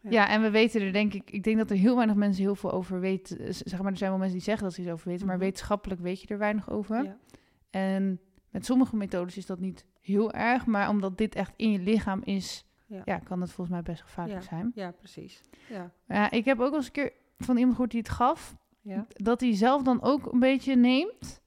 Ja. 0.00 0.10
ja. 0.10 0.28
en 0.28 0.42
we 0.42 0.50
weten 0.50 0.80
er 0.80 0.92
denk 0.92 1.14
ik... 1.14 1.30
Ik 1.30 1.42
denk 1.44 1.56
dat 1.58 1.70
er 1.70 1.76
heel 1.76 1.94
weinig 1.96 2.16
mensen 2.16 2.42
heel 2.42 2.54
veel 2.54 2.72
over 2.72 3.00
weten. 3.00 3.38
Eh, 3.38 3.46
Zeg 3.52 3.82
maar, 3.82 3.90
er 3.92 3.98
zijn 3.98 4.10
wel 4.10 4.18
mensen 4.18 4.36
die 4.36 4.46
zeggen 4.46 4.64
dat 4.64 4.74
ze 4.74 4.80
iets 4.80 4.90
over 4.90 5.08
weten. 5.08 5.26
Maar 5.26 5.36
Mhm. 5.36 5.44
wetenschappelijk 5.44 6.00
weet 6.00 6.20
je 6.20 6.26
er 6.26 6.38
weinig 6.38 6.70
over. 6.70 7.04
Ja. 7.04 7.16
En 7.70 8.20
met 8.50 8.64
sommige 8.64 8.96
methodes 8.96 9.36
is 9.36 9.46
dat 9.46 9.60
niet 9.60 9.84
heel 10.00 10.32
erg. 10.32 10.66
Maar 10.66 10.88
omdat 10.88 11.18
dit 11.18 11.34
echt 11.34 11.52
in 11.56 11.70
je 11.72 11.78
lichaam 11.78 12.20
is... 12.24 12.64
Ja. 12.86 13.02
Ja, 13.04 13.18
kan 13.18 13.40
het 13.40 13.52
volgens 13.52 13.76
mij 13.76 13.82
best 13.82 14.02
gevaarlijk 14.02 14.42
zijn. 14.42 14.72
Ja, 14.74 14.90
precies. 14.90 15.40
Ja. 15.68 15.90
Ja, 16.08 16.30
ik 16.30 16.44
heb 16.44 16.60
ook 16.60 16.70
wel 16.70 16.76
eens 16.76 16.86
een 16.86 16.92
keer 16.92 17.12
van 17.38 17.56
iemand 17.56 17.72
gehoord 17.72 17.90
die 17.90 18.00
het 18.00 18.08
gaf. 18.08 18.56
Ja. 18.80 19.06
Dat 19.08 19.40
hij 19.40 19.54
zelf 19.54 19.82
dan 19.82 20.02
ook 20.02 20.32
een 20.32 20.38
beetje 20.38 20.76
neemt. 20.76 21.42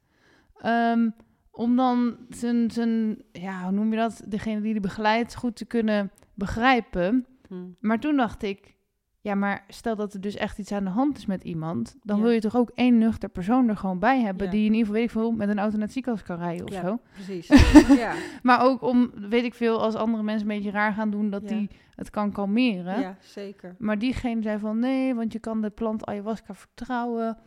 Ehm, 0.56 1.10
om 1.52 1.76
dan 1.76 2.18
zijn, 2.30 2.72
zijn, 2.72 3.22
ja, 3.32 3.64
hoe 3.64 3.72
noem 3.72 3.92
je 3.92 3.98
dat? 3.98 4.24
Degene 4.28 4.62
die 4.62 4.72
die 4.72 4.82
begeleidt 4.82 5.36
goed 5.36 5.56
te 5.56 5.66
kunnen 5.66 6.12
begrijpen. 6.34 7.26
Hm. 7.48 7.56
Maar 7.80 8.00
toen 8.00 8.16
dacht 8.16 8.44
ik, 8.44 8.76
ja, 9.22 9.36
maar 9.36 9.64
stel 9.68 9.96
dat 9.96 10.14
er 10.14 10.22
dus 10.22 10.36
echt 10.36 10.58
iets 10.60 10.72
aan 10.72 10.84
de 10.84 10.90
hand 10.90 11.18
is 11.18 11.26
met 11.26 11.44
iemand. 11.44 11.96
Dan 12.04 12.18
Ja. 12.18 12.24
wil 12.24 12.32
je 12.32 12.40
toch 12.40 12.56
ook 12.56 12.72
één 12.76 12.98
nuchter 12.98 13.30
persoon 13.30 13.70
er 13.70 13.78
gewoon 13.78 14.00
bij 14.00 14.22
hebben. 14.22 14.46
Ja. 14.46 14.52
Die 14.52 14.66
in 14.66 14.74
ieder 14.74 14.80
geval, 14.80 14.94
weet 14.96 15.04
ik 15.04 15.12
veel, 15.12 15.32
met 15.32 15.50
een 15.50 15.60
auto 15.60 15.74
naar 15.76 15.84
het 15.86 15.94
ziekenhuis 15.94 16.24
kan 16.26 16.38
rijden 16.38 16.66
of 16.68 16.74
Ja, 16.74 16.82
zo. 16.82 17.00
precies. 17.14 17.48
ja. 18.04 18.14
Maar 18.44 18.62
ook 18.62 18.82
om, 18.82 19.12
weet 19.30 19.44
ik 19.44 19.54
veel, 19.54 19.82
als 19.82 19.96
andere 19.96 20.24
mensen 20.24 20.50
een 20.50 20.56
beetje 20.56 20.72
raar 20.72 20.94
gaan 20.94 21.10
doen, 21.10 21.30
dat 21.30 21.48
die 21.48 21.70
het 21.96 22.10
kan 22.10 22.32
kalmeren. 22.32 23.00
Ja, 23.00 23.18
zeker. 23.22 23.76
Maar 23.80 24.00
diegene 24.00 24.42
zei 24.42 24.60
van 24.60 24.80
nee, 24.80 25.16
want 25.16 25.34
je 25.34 25.40
kan 25.40 25.62
de 25.62 25.70
plant 25.70 26.06
ayahuasca 26.06 26.54
vertrouwen. 26.54 27.38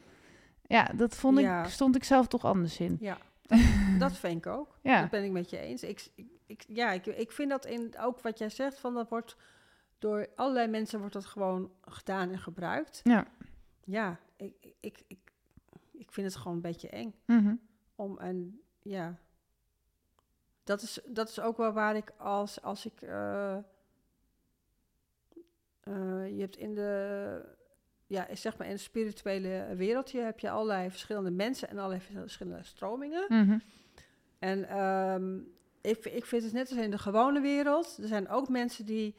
Ja, 0.67 0.91
dat 0.97 1.15
vond 1.17 1.39
ik, 1.39 1.51
stond 1.67 1.97
ik 1.97 2.05
zelf 2.05 2.27
toch 2.27 2.45
anders 2.45 2.81
in. 2.81 2.97
Ja, 3.01 3.17
dat, 3.47 3.59
dat 3.99 4.17
vind 4.17 4.47
ik 4.47 4.53
ook. 4.53 4.79
Ja. 4.83 5.01
Dat 5.01 5.11
ben 5.11 5.25
ik 5.25 5.31
met 5.31 5.51
je 5.51 5.59
eens. 5.59 5.83
Ik, 5.83 6.09
ik- 6.47 6.65
ja, 6.69 6.93
ik, 6.93 7.07
ik 7.07 7.33
vind 7.33 7.51
dat 7.51 7.67
in, 7.67 7.95
ook 8.01 8.21
wat 8.21 8.39
jij 8.39 8.49
zegt, 8.49 8.79
van 8.79 8.95
dat 8.95 9.09
wordt 9.09 9.37
door 10.03 10.29
allerlei 10.37 10.69
mensen 10.69 10.99
wordt 10.99 11.15
dat 11.15 11.27
gewoon 11.27 11.71
gedaan 11.81 12.31
en 12.31 12.39
gebruikt. 12.39 13.01
Ja. 13.05 13.27
Ja, 13.85 14.21
ik, 14.37 14.55
ik, 14.81 15.03
ik, 15.07 15.33
ik 15.93 16.13
vind 16.13 16.27
het 16.27 16.37
gewoon 16.37 16.57
een 16.57 16.63
beetje 16.63 16.89
eng. 16.89 17.15
Mhm. 17.27 17.55
Om 17.95 18.19
en 18.19 18.61
ja, 18.83 19.19
dat 20.65 20.83
is, 20.83 21.01
dat 21.07 21.29
is 21.29 21.41
ook 21.41 21.57
wel 21.57 21.73
waar 21.73 21.97
ik 21.97 22.13
als, 22.17 22.63
als 22.63 22.87
ik. 22.87 23.03
eh, 23.03 23.57
eh, 23.57 23.63
je 26.29 26.41
hebt 26.41 26.57
in 26.57 26.75
de. 26.75 27.61
Ja, 28.07 28.27
zeg 28.35 28.57
maar 28.57 28.67
in 28.67 28.73
het 28.73 28.83
spirituele 28.83 29.75
wereldje 29.77 30.21
heb 30.21 30.39
je 30.39 30.51
allerlei 30.51 30.91
verschillende 30.91 31.31
mensen 31.31 31.69
en 31.69 31.79
allerlei 31.79 32.01
verschillende 32.01 32.63
stromingen. 32.63 33.25
Mhm. 33.29 33.59
En 34.39 34.69
ehm, 34.69 35.39
ik, 35.81 36.05
ik 36.05 36.27
vind 36.27 36.43
het 36.43 36.53
net 36.53 36.71
als 36.71 36.79
in 36.79 36.91
de 36.91 36.99
gewone 36.99 37.41
wereld. 37.41 37.99
Er 38.03 38.09
zijn 38.09 38.29
ook 38.29 38.49
mensen 38.49 38.87
die 38.87 39.17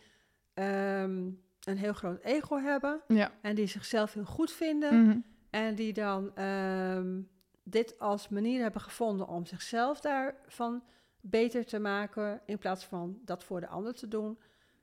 ehm, 0.53 1.29
een 1.63 1.77
heel 1.77 1.93
groot 1.93 2.21
ego 2.23 2.57
hebben 2.57 3.01
Ja. 3.07 3.31
en 3.41 3.55
die 3.55 3.67
zichzelf 3.67 4.13
heel 4.13 4.25
goed 4.25 4.51
vinden. 4.51 5.03
Mhm. 5.03 5.17
En 5.49 5.75
die 5.75 5.93
dan 5.93 6.35
ehm, 6.35 7.21
dit 7.63 7.99
als 7.99 8.29
manier 8.29 8.61
hebben 8.61 8.81
gevonden 8.81 9.27
om 9.27 9.45
zichzelf 9.45 9.99
daarvan 9.99 10.83
beter 11.21 11.65
te 11.65 11.79
maken. 11.79 12.41
In 12.45 12.57
plaats 12.57 12.85
van 12.85 13.19
dat 13.25 13.43
voor 13.43 13.59
de 13.59 13.67
ander 13.67 13.93
te 13.93 14.07
doen. 14.07 14.39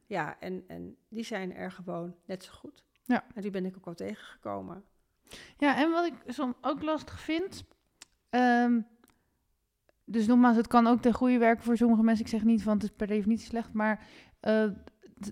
Ja, 0.06 0.36
en, 0.40 0.64
en 0.66 0.96
die 1.08 1.24
zijn 1.24 1.54
er 1.54 1.70
gewoon 1.72 2.14
net 2.24 2.44
zo 2.44 2.52
goed. 2.52 2.84
Ja. 3.02 3.24
En 3.34 3.42
die 3.42 3.50
ben 3.50 3.64
ik 3.66 3.76
ook 3.76 3.86
al 3.86 3.94
tegengekomen. 3.94 4.84
Ja, 5.58 5.76
en 5.76 5.90
wat 5.90 6.06
ik 6.06 6.14
soms 6.26 6.54
ook 6.60 6.82
lastig 6.82 7.20
vind. 7.20 7.64
ehm, 8.30 8.80
dus 10.04 10.26
nogmaals, 10.26 10.56
het 10.56 10.66
kan 10.66 10.86
ook 10.86 11.00
ten 11.00 11.12
goede 11.14 11.38
werken 11.38 11.64
voor 11.64 11.76
sommige 11.76 12.02
mensen. 12.02 12.24
Ik 12.24 12.30
zeg 12.30 12.44
niet 12.44 12.62
van 12.62 12.72
het 12.74 12.82
is 12.82 12.90
per 12.96 13.06
definitie 13.06 13.46
slecht, 13.46 13.72
maar 13.72 14.06
eh, 14.40 14.68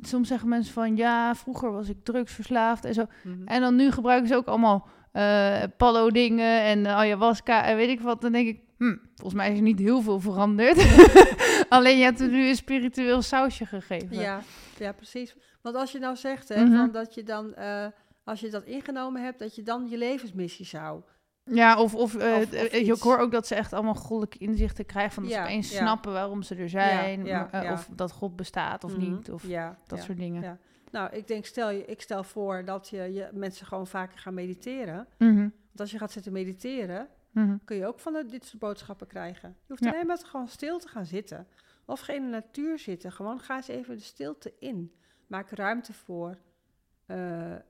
soms 0.03 0.28
zeggen 0.28 0.49
mensen 0.49 0.72
van 0.72 0.97
ja, 0.97 1.34
vroeger 1.34 1.72
was 1.72 1.89
ik 1.89 1.97
drugsverslaafd 2.05 2.84
en 2.84 2.95
zo. 2.95 3.07
En 3.45 3.61
dan 3.61 3.76
nu 3.76 3.91
gebruiken 3.91 4.28
ze 4.28 4.34
ook 4.36 4.47
allemaal 4.47 4.89
eh 5.12 5.62
pallo 5.76 6.11
dingen 6.11 6.62
en 6.62 6.86
ayahuasca 6.86 7.64
en 7.64 7.76
weet 7.76 7.89
ik 7.89 8.01
wat. 8.01 8.20
Dan 8.20 8.32
denk 8.32 8.49
ik, 8.49 8.61
hm, 8.78 8.97
volgens 9.14 9.34
mij 9.34 9.51
is 9.51 9.57
er 9.57 9.62
niet 9.62 9.78
heel 9.78 10.01
veel 10.03 10.20
veranderd. 10.20 10.86
Alleen 11.68 11.99
je 11.99 12.05
hebt 12.05 12.20
er 12.20 12.28
nu 12.28 12.49
een 12.49 12.57
spiritueel 12.57 13.22
sausje 13.22 13.66
gegeven. 13.66 14.16
Ja, 14.18 14.41
ja, 14.78 14.93
precies. 14.93 15.36
Want 15.62 15.76
als 15.76 15.93
je 15.93 15.99
nou 15.99 16.16
zegt 16.16 16.49
hè, 16.49 16.64
Mhm. 16.64 16.76
van 16.76 16.91
dat 16.93 17.14
je 17.14 17.22
dan, 17.22 17.55
eh, 17.55 17.86
als 18.24 18.41
je 18.41 18.51
dat 18.51 18.64
ingenomen 18.64 19.22
hebt, 19.22 19.39
dat 19.39 19.55
je 19.55 19.62
dan 19.62 19.86
je 19.89 19.97
levensmissie 19.99 20.66
zou. 20.66 21.03
Ja, 21.51 21.80
of, 21.80 21.94
of, 21.94 22.14
Of- 22.14 22.22
of 22.22 22.53
eh, 22.53 22.88
ik 22.88 23.01
hoor 23.01 23.18
ook 23.18 23.30
dat 23.32 23.46
ze 23.46 23.55
echt 23.55 23.72
allemaal 23.72 23.94
goddelijke 23.94 24.38
inzichten 24.38 24.86
krijgen. 24.86 25.12
Van 25.12 25.22
dat 25.22 25.32
Ja, 25.32 25.38
ze 25.38 25.44
opeens 25.44 25.70
ja. 25.72 25.76
snappen 25.78 26.12
waarom 26.12 26.42
ze 26.42 26.55
er 26.55 26.68
zijn. 26.68 27.24
ja, 27.24 27.53
eh. 27.53 27.72
Of 27.72 27.88
dat 27.94 28.12
God 28.12 28.36
bestaat 28.36 28.84
of 28.84 28.96
Mhm. 28.96 29.11
niet. 29.11 29.30
Of 29.30 29.42
dat 29.86 30.03
soort 30.03 30.18
dingen. 30.18 30.42
Ja. 30.42 30.59
Nou, 30.90 31.11
ik 31.16 31.26
denk, 31.26 31.44
stel 31.44 31.70
je, 31.70 31.84
ik 31.84 32.01
stel 32.01 32.24
voor 32.24 32.64
dat 32.64 32.88
je, 32.88 32.96
je 33.12 33.28
mensen 33.32 33.66
gewoon 33.66 33.86
vaker 33.86 34.18
gaan 34.18 34.34
mediteren. 34.34 35.07
Mhm, 35.18 35.36
Want 35.38 35.80
als 35.80 35.90
je 35.90 35.99
gaat 35.99 36.12
zitten 36.12 36.32
mediteren, 36.32 37.09
mhm. 37.30 37.57
kun 37.64 37.76
je 37.76 37.86
ook 37.86 37.99
van 38.01 38.12
de, 38.12 38.24
dit 38.26 38.44
soort 38.44 38.59
boodschappen 38.59 39.07
krijgen. 39.07 39.49
Je 39.49 39.64
hoeft 39.68 39.86
alleen 39.86 40.07
maar 40.07 40.18
gewoon 40.24 40.49
stil 40.49 40.78
te 40.78 40.88
gaan 40.88 41.07
zitten. 41.07 41.46
Of 41.84 42.01
geen 42.01 42.16
in 42.16 42.22
de 42.22 42.28
natuur 42.28 42.78
zitten. 42.78 43.12
Gewoon 43.12 43.40
ga 43.40 43.57
eens 43.57 43.68
even 43.68 43.96
de 43.96 44.03
stilte 44.03 44.53
in. 44.59 44.92
Maak 45.26 45.51
ruimte 45.51 45.92
voor, 45.92 46.38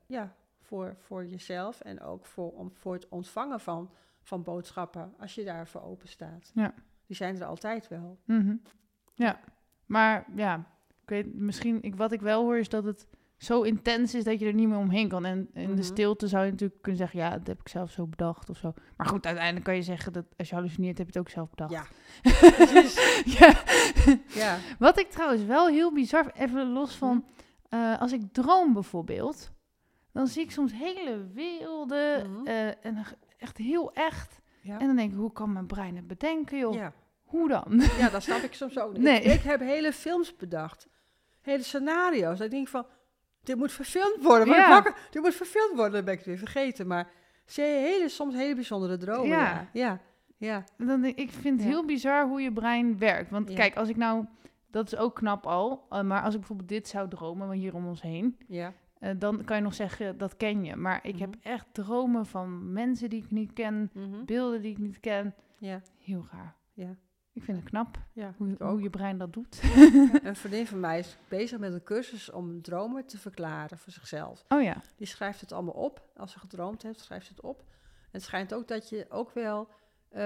ja, 0.07 0.35
voor, 0.69 0.95
voor 0.99 1.27
jezelf 1.27 1.81
en 1.81 2.01
ook 2.01 2.27
voor, 2.27 2.51
om, 2.53 2.71
voor 2.75 2.93
het 2.95 3.09
ontvangen 3.09 3.61
van, 3.61 3.91
van 4.23 4.43
boodschappen. 4.43 5.15
Als 5.19 5.35
je 5.35 5.45
daarvoor 5.45 5.83
open 5.83 6.09
staat. 6.09 6.51
Ja. 6.55 6.75
Die 7.07 7.17
zijn 7.17 7.37
er 7.41 7.45
altijd 7.47 7.89
wel. 7.89 8.19
Mhm. 8.25 8.57
Ja, 9.15 9.41
maar 9.87 10.27
ja, 10.35 10.57
ik 11.03 11.09
weet 11.09 11.35
misschien, 11.35 11.83
ik, 11.83 11.97
wat 11.97 12.13
ik 12.13 12.21
wel 12.21 12.43
hoor 12.43 12.59
is 12.59 12.69
dat 12.69 12.85
het 12.85 13.07
zo 13.37 13.63
intens 13.63 14.15
is 14.15 14.25
dat 14.25 14.39
je 14.41 14.47
er 14.47 14.55
niet 14.55 14.69
meer 14.69 14.77
omheen 14.79 15.09
kan. 15.09 15.25
En 15.25 15.49
in 15.53 15.67
Mhm. 15.69 15.77
de 15.77 15.83
stilte 15.83 16.29
zou 16.29 16.45
je 16.45 16.51
natuurlijk 16.51 16.83
kunnen 16.83 17.01
zeggen, 17.01 17.19
ja, 17.21 17.31
dat 17.31 17.47
heb 17.47 17.61
ik 17.61 17.69
zelf 17.69 17.91
zo 17.91 18.07
bedacht 18.07 18.51
of 18.51 18.57
zo. 18.57 18.73
Maar 18.97 19.07
goed, 19.07 19.27
uiteindelijk 19.27 19.65
kan 19.65 19.75
je 19.75 19.83
zeggen 19.83 20.13
dat 20.13 20.25
als 20.37 20.49
je 20.49 20.55
hallucineert, 20.55 20.99
heb 20.99 21.07
je 21.07 21.19
het 21.19 21.27
ook 21.29 21.33
zelf 21.33 21.51
bedacht. 21.51 21.73
Ja, 21.73 21.85
precies. 22.51 22.95
ja. 23.39 23.63
Ja. 24.35 24.59
Wat 24.79 24.99
ik 24.99 25.11
trouwens 25.11 25.45
wel 25.45 25.67
heel 25.69 25.93
bizar, 25.93 26.31
even 26.35 26.73
los 26.73 26.97
van, 26.97 27.25
eh, 27.69 28.01
als 28.01 28.13
ik 28.13 28.23
droom 28.33 28.73
bijvoorbeeld, 28.73 29.53
dan 30.13 30.27
zie 30.27 30.43
ik 30.43 30.51
soms 30.51 30.73
hele 30.73 31.27
werelden 31.35 32.31
Mhm. 32.33 32.47
eh, 32.47 32.67
en 32.67 33.05
echt 33.39 33.57
heel 33.57 33.93
echt. 33.93 34.41
Ja. 34.63 34.79
En 34.79 34.87
dan 34.87 34.97
denk 34.97 35.11
ik, 35.11 35.17
hoe 35.17 35.33
kan 35.33 35.53
mijn 35.53 35.67
brein 35.67 35.97
het 35.97 36.07
bedenken, 36.07 36.59
joh? 36.59 36.75
Ja. 36.75 36.93
Hoe 37.25 37.49
dan? 37.49 37.83
Ja, 37.99 38.09
dat 38.09 38.23
snap 38.23 38.39
ik 38.43 38.55
soms 38.55 38.79
ook 38.79 38.93
niet. 38.93 39.03
Nee. 39.03 39.21
Ik, 39.23 39.33
ik 39.33 39.41
heb 39.43 39.61
hele 39.61 39.93
films 39.93 40.37
bedacht. 40.37 40.89
Hele 41.41 41.63
scenario's. 41.63 42.41
Ik 42.41 42.51
denk 42.51 42.69
van, 42.69 42.87
dit 43.43 43.57
moet 43.57 43.73
verfilmd 43.73 44.23
worden. 44.23 44.47
Word 44.47 44.59
ik 44.59 44.67
Ja. 44.67 44.95
Dit 45.11 45.23
moet 45.23 45.35
verfilmd 45.35 45.73
worden. 45.75 45.93
Dan 45.93 46.05
ben 46.05 46.13
ik 46.13 46.19
het 46.19 46.29
weer 46.29 46.39
vergeten. 46.39 46.87
Maar 46.87 47.11
ze 47.47 47.61
hele, 47.63 48.09
soms 48.09 48.35
hele 48.35 48.55
bijzondere 48.55 48.97
dromen. 48.97 49.29
Ja. 49.29 49.69
Ja, 49.73 50.01
ja. 50.37 50.65
Dan 50.77 51.05
ik 51.05 51.31
vind 51.31 51.61
het 51.61 51.69
heel 51.69 51.85
bizar 51.85 52.27
hoe 52.29 52.41
je 52.41 52.53
brein 52.53 52.99
werkt. 52.99 53.31
Want 53.31 53.55
kijk, 53.55 53.77
als 53.77 53.89
ik 53.89 53.97
nou, 53.97 54.25
dat 54.71 54.87
is 54.93 54.99
ook 54.99 55.15
knap 55.15 55.47
al, 55.47 55.87
eh, 55.91 56.03
maar 56.03 56.23
als 56.23 56.33
ik 56.33 56.39
bijvoorbeeld 56.41 56.69
dit 56.69 56.89
zou 56.89 57.09
dromen, 57.09 57.51
hier 57.51 57.75
om 57.75 57.87
ons 57.87 58.03
heen, 58.03 58.39
ja. 58.47 58.73
Eh, 59.01 59.11
dan 59.19 59.45
kan 59.45 59.57
je 59.57 59.63
nog 59.63 59.75
zeggen, 59.75 60.19
dat 60.19 60.37
ken 60.37 60.65
je. 60.65 60.77
Maar 60.77 61.01
ik 61.07 61.19
heb 61.19 61.35
echt 61.43 61.67
dromen 61.73 62.27
van 62.27 62.73
mensen 62.73 63.11
die 63.11 63.23
ik 63.25 63.31
niet 63.31 63.53
ken, 63.53 63.91
Mhm. 63.95 64.25
beelden 64.25 64.63
die 64.63 64.71
ik 64.71 64.79
niet 64.79 65.01
ken. 65.01 65.35
ja. 65.59 65.81
Heel 65.99 66.27
raar. 66.33 66.55
Ja. 66.73 66.97
Ik 67.33 67.45
vind 67.45 67.57
het 67.59 67.67
knap 67.69 67.99
ja. 68.13 68.35
hoe, 68.59 68.83
je 68.83 68.91
brein 68.91 69.19
dat 69.19 69.33
doet. 69.33 69.61
Een 70.23 70.37
vriendin 70.37 70.67
van 70.67 70.81
mij 70.81 70.99
is 70.99 71.17
bezig 71.29 71.59
met 71.59 71.73
een 71.73 71.83
cursus 71.83 72.31
om 72.31 72.63
dromen 72.63 73.07
te 73.07 73.19
verklaren 73.19 73.79
voor 73.79 73.93
zichzelf. 73.93 74.45
Oh 74.49 74.63
ja. 74.63 74.83
Die 74.97 75.07
schrijft 75.07 75.41
het 75.41 75.53
allemaal 75.53 75.75
op. 75.75 76.03
Als 76.17 76.33
ze 76.33 76.39
gedroomd 76.39 76.83
heeft, 76.83 77.01
schrijft 77.01 77.27
ze 77.27 77.33
het 77.33 77.43
op. 77.45 77.59
En 77.61 78.09
het 78.11 78.23
schijnt 78.23 78.55
ook 78.55 78.69
dat 78.69 78.89
je 78.89 79.07
ook 79.09 79.31
wel, 79.35 79.69
eh, 80.09 80.21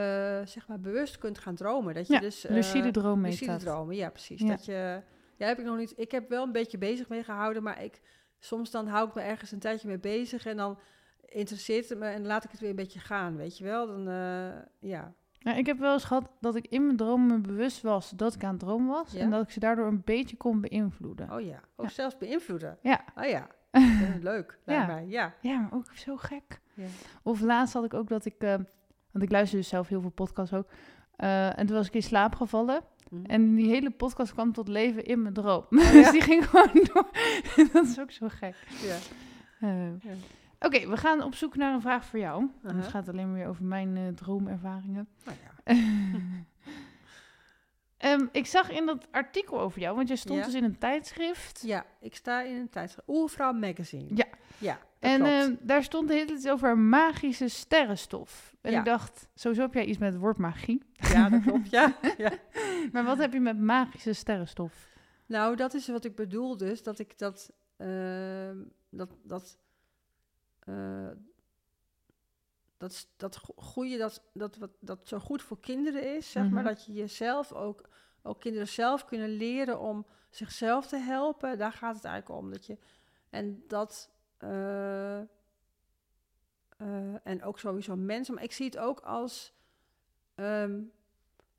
zeg 0.45 0.69
maar, 0.69 0.81
bewust 0.81 1.19
kunt 1.19 1.39
gaan 1.39 1.55
dromen. 1.55 1.95
Dat 1.95 2.07
je 2.07 2.13
Ja, 2.13 2.21
dus... 2.21 2.45
eh, 2.45 2.53
lucide 2.55 2.91
droom 2.91 3.21
meet 3.21 3.41
Lucide 3.41 3.57
dromen, 3.57 3.97
ja, 3.97 4.11
precies. 4.11 4.41
Ja. 4.41 4.47
Dat 4.49 4.65
je, 4.65 5.03
ja, 5.37 5.47
heb 5.47 5.59
ik 5.59 5.65
nog 5.65 5.77
niet. 5.77 5.93
Ik 5.97 6.11
heb 6.11 6.29
wel 6.29 6.43
een 6.45 6.53
beetje 6.53 6.79
bezig 6.79 7.09
mee 7.09 7.23
gehouden, 7.25 7.63
maar 7.63 7.83
ik 7.83 8.01
soms 8.45 8.71
dan 8.71 8.87
hou 8.87 9.09
ik 9.09 9.15
me 9.15 9.21
ergens 9.21 9.51
een 9.53 9.59
tijdje 9.59 9.89
mee 9.89 9.99
bezig 9.99 10.47
en 10.47 10.57
dan 10.57 10.79
interesseert 11.27 11.89
het 11.89 11.99
me 11.99 12.07
en 12.07 12.27
laat 12.27 12.45
ik 12.45 12.51
het 12.51 12.61
weer 12.61 12.71
een 12.71 12.77
beetje 12.77 13.01
gaan, 13.01 13.37
weet 13.37 13.59
je 13.59 13.65
wel? 13.65 13.87
Dan, 13.87 14.09
eh, 14.09 14.63
ja, 14.91 15.13
Nou, 15.41 15.59
ik 15.59 15.67
heb 15.67 15.79
wel 15.79 15.93
eens 15.93 16.05
gehad 16.05 16.31
dat 16.41 16.55
ik 16.57 16.67
in 16.67 16.85
mijn 16.85 16.97
dromen 16.97 17.27
me 17.27 17.41
bewust 17.41 17.83
was 17.83 18.11
dat 18.11 18.35
ik 18.35 18.45
aan 18.45 18.51
het 18.51 18.61
dromen 18.61 18.89
was. 18.89 19.13
Ja? 19.13 19.21
En 19.21 19.31
dat 19.31 19.43
ik 19.43 19.51
ze 19.51 19.61
daardoor 19.61 19.87
een 19.87 20.03
beetje 20.05 20.37
kon 20.37 20.61
beïnvloeden. 20.61 21.33
oh 21.33 21.41
ja, 21.41 21.61
ook 21.77 21.87
Ja. 21.87 21.93
zelfs 21.93 22.19
beïnvloeden. 22.19 22.79
Ja. 22.83 23.05
Oh 23.17 23.25
ja, 23.29 23.49
leuk, 24.21 24.59
Ja. 24.67 24.87
mij. 24.87 25.07
Ja. 25.07 25.35
Ja, 25.41 25.59
maar 25.61 25.73
ook 25.73 25.91
zo 25.95 26.17
gek. 26.17 26.61
Ja. 26.75 26.87
Of 27.23 27.41
laatst 27.41 27.75
had 27.75 27.85
ik 27.85 27.95
ook 27.95 28.09
dat 28.09 28.25
ik, 28.25 28.35
eh, 28.39 28.55
want 29.13 29.25
ik 29.25 29.31
luister 29.31 29.59
dus 29.59 29.69
zelf 29.69 29.89
heel 29.89 30.01
veel 30.01 30.11
podcasts 30.11 30.55
ook. 30.55 30.69
eh, 31.17 31.59
en 31.59 31.67
toen 31.67 31.77
was 31.77 31.87
ik 31.87 31.95
in 31.95 32.03
slaap 32.03 32.35
gevallen. 32.35 32.81
Mhm. 33.13 33.25
En 33.25 33.55
die 33.55 33.67
hele 33.69 33.91
podcast 33.91 34.33
kwam 34.33 34.53
tot 34.53 34.69
leven 34.69 35.05
in 35.05 35.23
mijn 35.23 35.35
droom. 35.35 35.65
ja? 35.71 35.93
dus 35.93 36.11
die 36.11 36.21
ging 36.21 36.45
gewoon 36.49 36.87
door. 36.93 37.09
dat 37.73 37.87
is 37.87 38.01
ook 38.01 38.11
zo 38.11 38.27
gek. 38.29 38.55
ja. 38.83 38.97
Eh, 39.61 39.87
Ja. 40.03 40.15
Oké, 40.61 40.89
we 40.89 40.97
gaan 40.97 41.23
op 41.23 41.35
zoek 41.35 41.57
naar 41.57 41.75
een 41.75 41.81
vraag 41.81 42.05
voor 42.05 42.19
jou. 42.19 42.41
En 42.43 42.51
Uh-huh. 42.65 42.81
Het 42.81 42.89
gaat 42.91 43.09
alleen 43.09 43.27
maar 43.27 43.39
weer 43.39 43.47
over 43.49 43.65
mijn 43.65 43.97
eh, 43.97 44.03
droomervaringen. 44.15 45.09
Nou 45.25 45.37
ja. 45.45 45.75
Ehm, 48.03 48.27
ik 48.33 48.47
zag 48.47 48.71
in 48.71 48.87
dat 48.87 49.07
artikel 49.11 49.61
over 49.61 49.81
jou, 49.81 49.97
want 49.97 50.09
je 50.09 50.17
stond 50.17 50.39
Ja. 50.39 50.45
dus 50.45 50.55
in 50.55 50.65
een 50.65 50.79
tijdschrift. 50.79 51.63
ja, 51.67 51.85
ik 52.01 52.15
sta 52.15 52.43
in 52.43 52.57
een 52.57 52.69
tijdschrift. 52.69 53.09
Oervrouw 53.09 53.53
Magazine. 53.53 54.07
Ja. 54.15 54.27
Ja, 54.59 54.79
En 54.99 55.25
ehm, 55.25 55.55
daar 55.61 55.83
stond 55.83 56.09
de 56.09 56.15
hele 56.15 56.27
tijd 56.27 56.39
iets 56.39 56.49
over 56.49 56.79
magische 56.79 57.49
sterrenstof. 57.49 58.55
En 58.61 58.73
Ja. 58.73 58.79
ik 58.79 58.85
dacht, 58.85 59.29
sowieso 59.35 59.63
heb 59.63 59.75
jij 59.75 59.85
iets 59.85 59.99
met 59.99 60.13
het 60.13 60.21
woord 60.23 60.37
magie. 60.39 60.83
ja, 60.93 61.29
dat 61.29 61.43
klopt, 61.43 61.71
ja. 61.71 61.97
ja. 62.19 62.33
Maar 62.93 63.05
wat 63.05 63.19
heb 63.19 63.33
je 63.33 63.41
met 63.41 63.59
magische 63.61 64.13
sterrenstof? 64.13 64.89
Nou, 65.27 65.57
dat 65.57 65.75
is 65.75 65.89
wat 65.89 66.05
ik 66.05 66.15
bedoel 66.15 66.57
dus, 66.57 66.83
dat 66.83 66.99
ik 66.99 67.19
dat, 67.19 67.51
ehm, 67.77 68.57
dat, 68.91 69.11
dat, 69.25 69.59
eh, 70.59 71.09
dat, 72.83 73.09
dat 73.17 73.37
goede, 73.57 73.97
dat, 73.97 74.23
dat, 74.33 74.57
wat, 74.57 74.71
dat 74.81 75.09
zo 75.09 75.19
goed 75.19 75.43
voor 75.43 75.61
kinderen 75.61 76.17
is, 76.17 76.31
zeg 76.31 76.43
maar, 76.43 76.63
Mhm. 76.63 76.73
dat 76.73 76.85
je 76.85 76.93
jezelf 76.93 77.53
ook, 77.53 77.89
ook 78.23 78.41
kinderen 78.41 78.69
zelf 78.69 79.05
kunnen 79.05 79.29
leren 79.29 79.81
om 79.81 80.07
zichzelf 80.31 80.87
te 80.87 80.97
helpen, 80.97 81.59
daar 81.59 81.73
gaat 81.73 81.95
het 81.95 82.05
eigenlijk 82.05 82.43
om, 82.43 82.51
dat 82.51 82.67
je, 82.67 82.79
en 83.31 83.65
dat, 83.69 84.11
eh, 84.39 85.21
eh, 85.21 85.27
en 87.23 87.43
ook 87.43 87.59
sowieso 87.59 87.97
mensen, 87.97 88.35
maar 88.35 88.43
ik 88.43 88.53
zie 88.53 88.67
het 88.67 88.79
ook 88.79 89.01
als, 89.01 89.53
ehm 90.35 90.81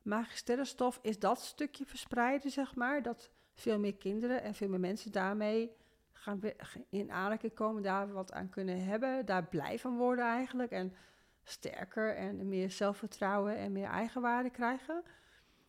magisch 0.02 0.38
sterrenstof 0.38 1.00
is 1.02 1.20
dat 1.20 1.42
stukje 1.42 1.86
verspreiden, 1.86 2.52
zeg 2.52 2.76
maar, 2.76 3.02
dat 3.02 3.32
veel 3.54 3.80
meer 3.80 3.96
kinderen 3.96 4.42
en 4.42 4.54
veel 4.54 4.70
meer 4.70 4.80
mensen 4.80 5.12
daarmee 5.12 5.72
gaan 6.12 6.42
in 6.90 7.12
aanraking 7.12 7.54
komen, 7.54 7.84
daar 7.84 8.12
wat 8.12 8.32
aan 8.32 8.50
kunnen 8.50 8.84
hebben, 8.84 9.26
daar 9.26 9.48
blij 9.48 9.80
van 9.80 9.98
worden 9.98 10.26
eigenlijk. 10.26 10.72
En 10.72 10.94
sterker 11.44 12.16
en 12.16 12.48
meer 12.48 12.72
zelfvertrouwen 12.72 13.58
en 13.58 13.72
meer 13.72 13.89
eigenwaarde 13.89 14.50
krijgen. 14.50 15.04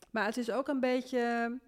Maar 0.09 0.25
het 0.25 0.37
is 0.37 0.51
ook 0.51 0.67
een 0.67 0.79
beetje, 0.79 1.59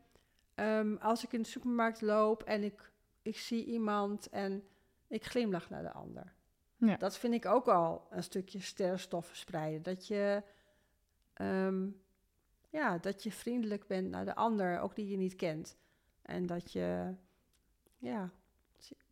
ehm, 0.55 0.95
als 0.95 1.23
ik 1.23 1.33
in 1.33 1.41
de 1.41 1.47
supermarkt 1.47 2.01
loop 2.01 2.43
en 2.43 2.63
ik, 2.63 2.91
ik 3.21 3.37
zie 3.37 3.65
iemand 3.65 4.29
en 4.29 4.63
ik 5.07 5.25
glimlach 5.25 5.69
naar 5.69 5.83
de 5.83 5.91
ander. 5.91 6.35
Ja. 6.75 6.97
Dat 6.97 7.17
vind 7.17 7.33
ik 7.33 7.45
ook 7.45 7.67
al 7.67 8.07
een 8.09 8.23
stukje 8.23 8.59
sterrenstof 8.59 9.25
verspreiden. 9.25 9.83
Dat 9.83 10.07
je, 10.07 10.43
ehm, 11.33 11.89
ja, 12.69 12.97
dat 12.97 13.23
je 13.23 13.31
vriendelijk 13.31 13.87
bent 13.87 14.09
naar 14.09 14.25
de 14.25 14.35
ander, 14.35 14.79
ook 14.79 14.95
die 14.95 15.07
je 15.07 15.17
niet 15.17 15.35
kent. 15.35 15.77
En 16.21 16.45
dat 16.45 16.71
je, 16.71 17.15
ja, 17.97 18.31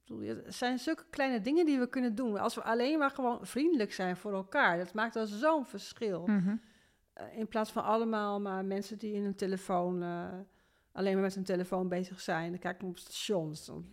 het 0.05 0.55
zijn 0.55 0.79
zulke 0.79 1.05
kleine 1.09 1.41
dingen 1.41 1.65
die 1.65 1.79
we 1.79 1.89
kunnen 1.89 2.15
doen. 2.15 2.37
Als 2.37 2.55
we 2.55 2.63
alleen 2.63 2.99
maar 2.99 3.11
gewoon 3.11 3.45
vriendelijk 3.45 3.93
zijn 3.93 4.17
voor 4.17 4.33
elkaar, 4.33 4.77
dat 4.77 4.93
maakt 4.93 5.15
al 5.15 5.25
zo'n 5.25 5.65
verschil. 5.65 6.27
Mhm. 6.27 6.55
Eh, 7.13 7.37
in 7.37 7.47
plaats 7.47 7.71
van 7.71 7.83
allemaal 7.83 8.41
maar 8.41 8.65
mensen 8.65 8.97
die 8.97 9.13
in 9.13 9.23
hun 9.23 9.35
telefoon, 9.35 10.03
eh, 10.03 10.33
alleen 10.91 11.13
maar 11.13 11.23
met 11.23 11.35
hun 11.35 11.43
telefoon 11.43 11.87
bezig 11.87 12.21
zijn. 12.21 12.49
Dan 12.49 12.59
kijk 12.59 12.81
ik 12.81 12.87
op 12.87 12.97
stations. 12.97 13.65
Dan, 13.65 13.85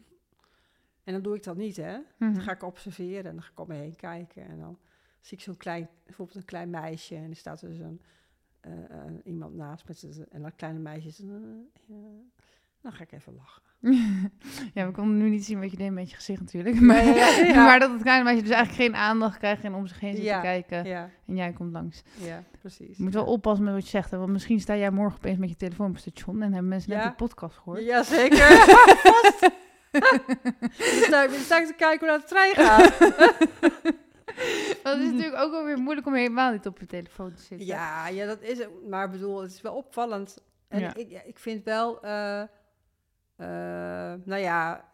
en 1.05 1.13
dan 1.13 1.23
doe 1.23 1.37
ik 1.37 1.43
dat 1.43 1.57
niet, 1.57 1.77
hè. 1.77 1.99
Mhm. 2.19 2.33
Dan 2.33 2.43
ga 2.43 2.53
ik 2.53 2.63
observeren 2.63 3.25
en 3.25 3.33
dan 3.33 3.43
ga 3.43 3.51
ik 3.51 3.61
om 3.61 3.69
me 3.69 3.75
heen 3.75 3.97
kijken. 3.97 4.49
En 4.49 4.59
dan 4.59 4.79
zie 5.21 5.37
ik 5.37 5.43
zo'n 5.43 5.57
klein, 5.57 5.89
bijvoorbeeld 6.05 6.39
een 6.39 6.45
klein 6.45 6.71
meisje. 6.71 7.15
En 7.15 7.31
er 7.31 7.37
staat 7.37 7.61
dus 7.61 7.79
een, 7.79 8.01
eh, 8.61 8.71
iemand 9.25 9.55
naast 9.55 9.89
met 9.89 10.27
en 10.29 10.43
dat 10.43 10.55
kleine 10.55 10.79
meisje 10.79 11.09
is... 11.09 11.23
dan 12.83 12.93
ga 12.93 13.03
ik 13.03 13.13
even 13.13 13.35
lachen. 13.35 13.63
ja, 14.75 14.87
we 14.87 14.93
konden 14.93 15.19
nu 15.19 15.29
niet 15.29 15.45
zien 15.45 15.61
wat 15.61 15.71
je 15.71 15.77
deed 15.77 15.91
met 15.91 16.11
je 16.11 16.17
gezicht 16.17 16.41
natuurlijk. 16.41 16.81
Maar, 16.81 17.05
ja, 17.05 17.15
ja, 17.15 17.45
ja. 17.45 17.65
maar 17.67 17.79
dat 17.79 17.93
het 17.93 18.03
kleine 18.03 18.25
meisje 18.25 18.43
dus 18.43 18.51
eigenlijk 18.53 18.83
geen 18.83 18.95
aandacht 19.01 19.39
krijgt 19.39 19.65
en 19.65 19.75
om 19.75 19.87
zich 19.87 20.01
heen 20.01 20.15
zit 20.15 20.25
Ja, 20.25 20.37
te 20.41 20.47
kijken. 20.47 20.85
Ja, 20.85 21.11
En 21.27 21.37
jij 21.37 21.53
komt 21.53 21.73
langs. 21.73 22.03
ja, 22.19 22.43
precies. 22.61 22.97
Je 22.97 23.03
moet 23.03 23.15
wel 23.15 23.25
oppassen 23.25 23.65
met 23.65 23.75
wat 23.75 23.83
je 23.85 23.89
zegt. 23.91 24.11
Hè? 24.11 24.19
Want 24.19 24.31
misschien 24.31 24.61
sta 24.61 24.77
jij 24.77 24.91
morgen 24.91 25.17
opeens 25.19 25.39
met 25.39 25.49
je 25.49 25.57
telefoon 25.57 25.87
op 25.87 25.93
het 25.93 26.01
station 26.03 26.43
en 26.43 26.53
hebben 26.53 26.69
mensen 26.69 26.91
net 26.91 27.03
die 27.03 27.13
podcast 27.13 27.57
gehoord. 27.57 27.85
Ja, 27.85 28.03
zeker. 28.03 28.49
Dan 29.91 30.03
sta 31.03 31.23
ik- 31.23 31.31
dan 31.31 31.41
sta 31.41 31.59
ik 31.61 31.67
te 31.67 31.75
kijken 31.77 31.99
hoe 31.99 32.09
naar 32.09 32.19
de 32.19 32.25
trein 32.27 32.55
gaat. 32.55 32.99
Dat 34.83 34.99
is 34.99 35.05
natuurlijk 35.11 35.37
ook 35.43 35.51
wel 35.51 35.65
weer 35.65 35.79
moeilijk 35.79 36.07
om 36.07 36.15
helemaal 36.15 36.53
niet 36.53 36.67
op 36.67 36.79
je 36.79 36.87
telefoon 36.87 37.35
te 37.35 37.43
zitten. 37.43 37.67
Ja, 37.67 38.09
ja, 38.09 38.27
dat 38.27 38.41
is 38.43 38.59
het. 38.59 38.69
Maar 38.89 39.05
ik 39.05 39.11
bedoel, 39.11 39.43
het 39.43 39.53
is 39.53 39.61
wel 39.61 39.75
opvallend. 39.75 40.39
En 40.69 40.81
Ja. 40.81 40.95
ik, 40.95 41.23
ik 41.27 41.39
vind 41.39 41.65
wel, 41.65 42.03
eh, 42.03 42.43
nou 44.25 44.37
ja, 44.41 44.91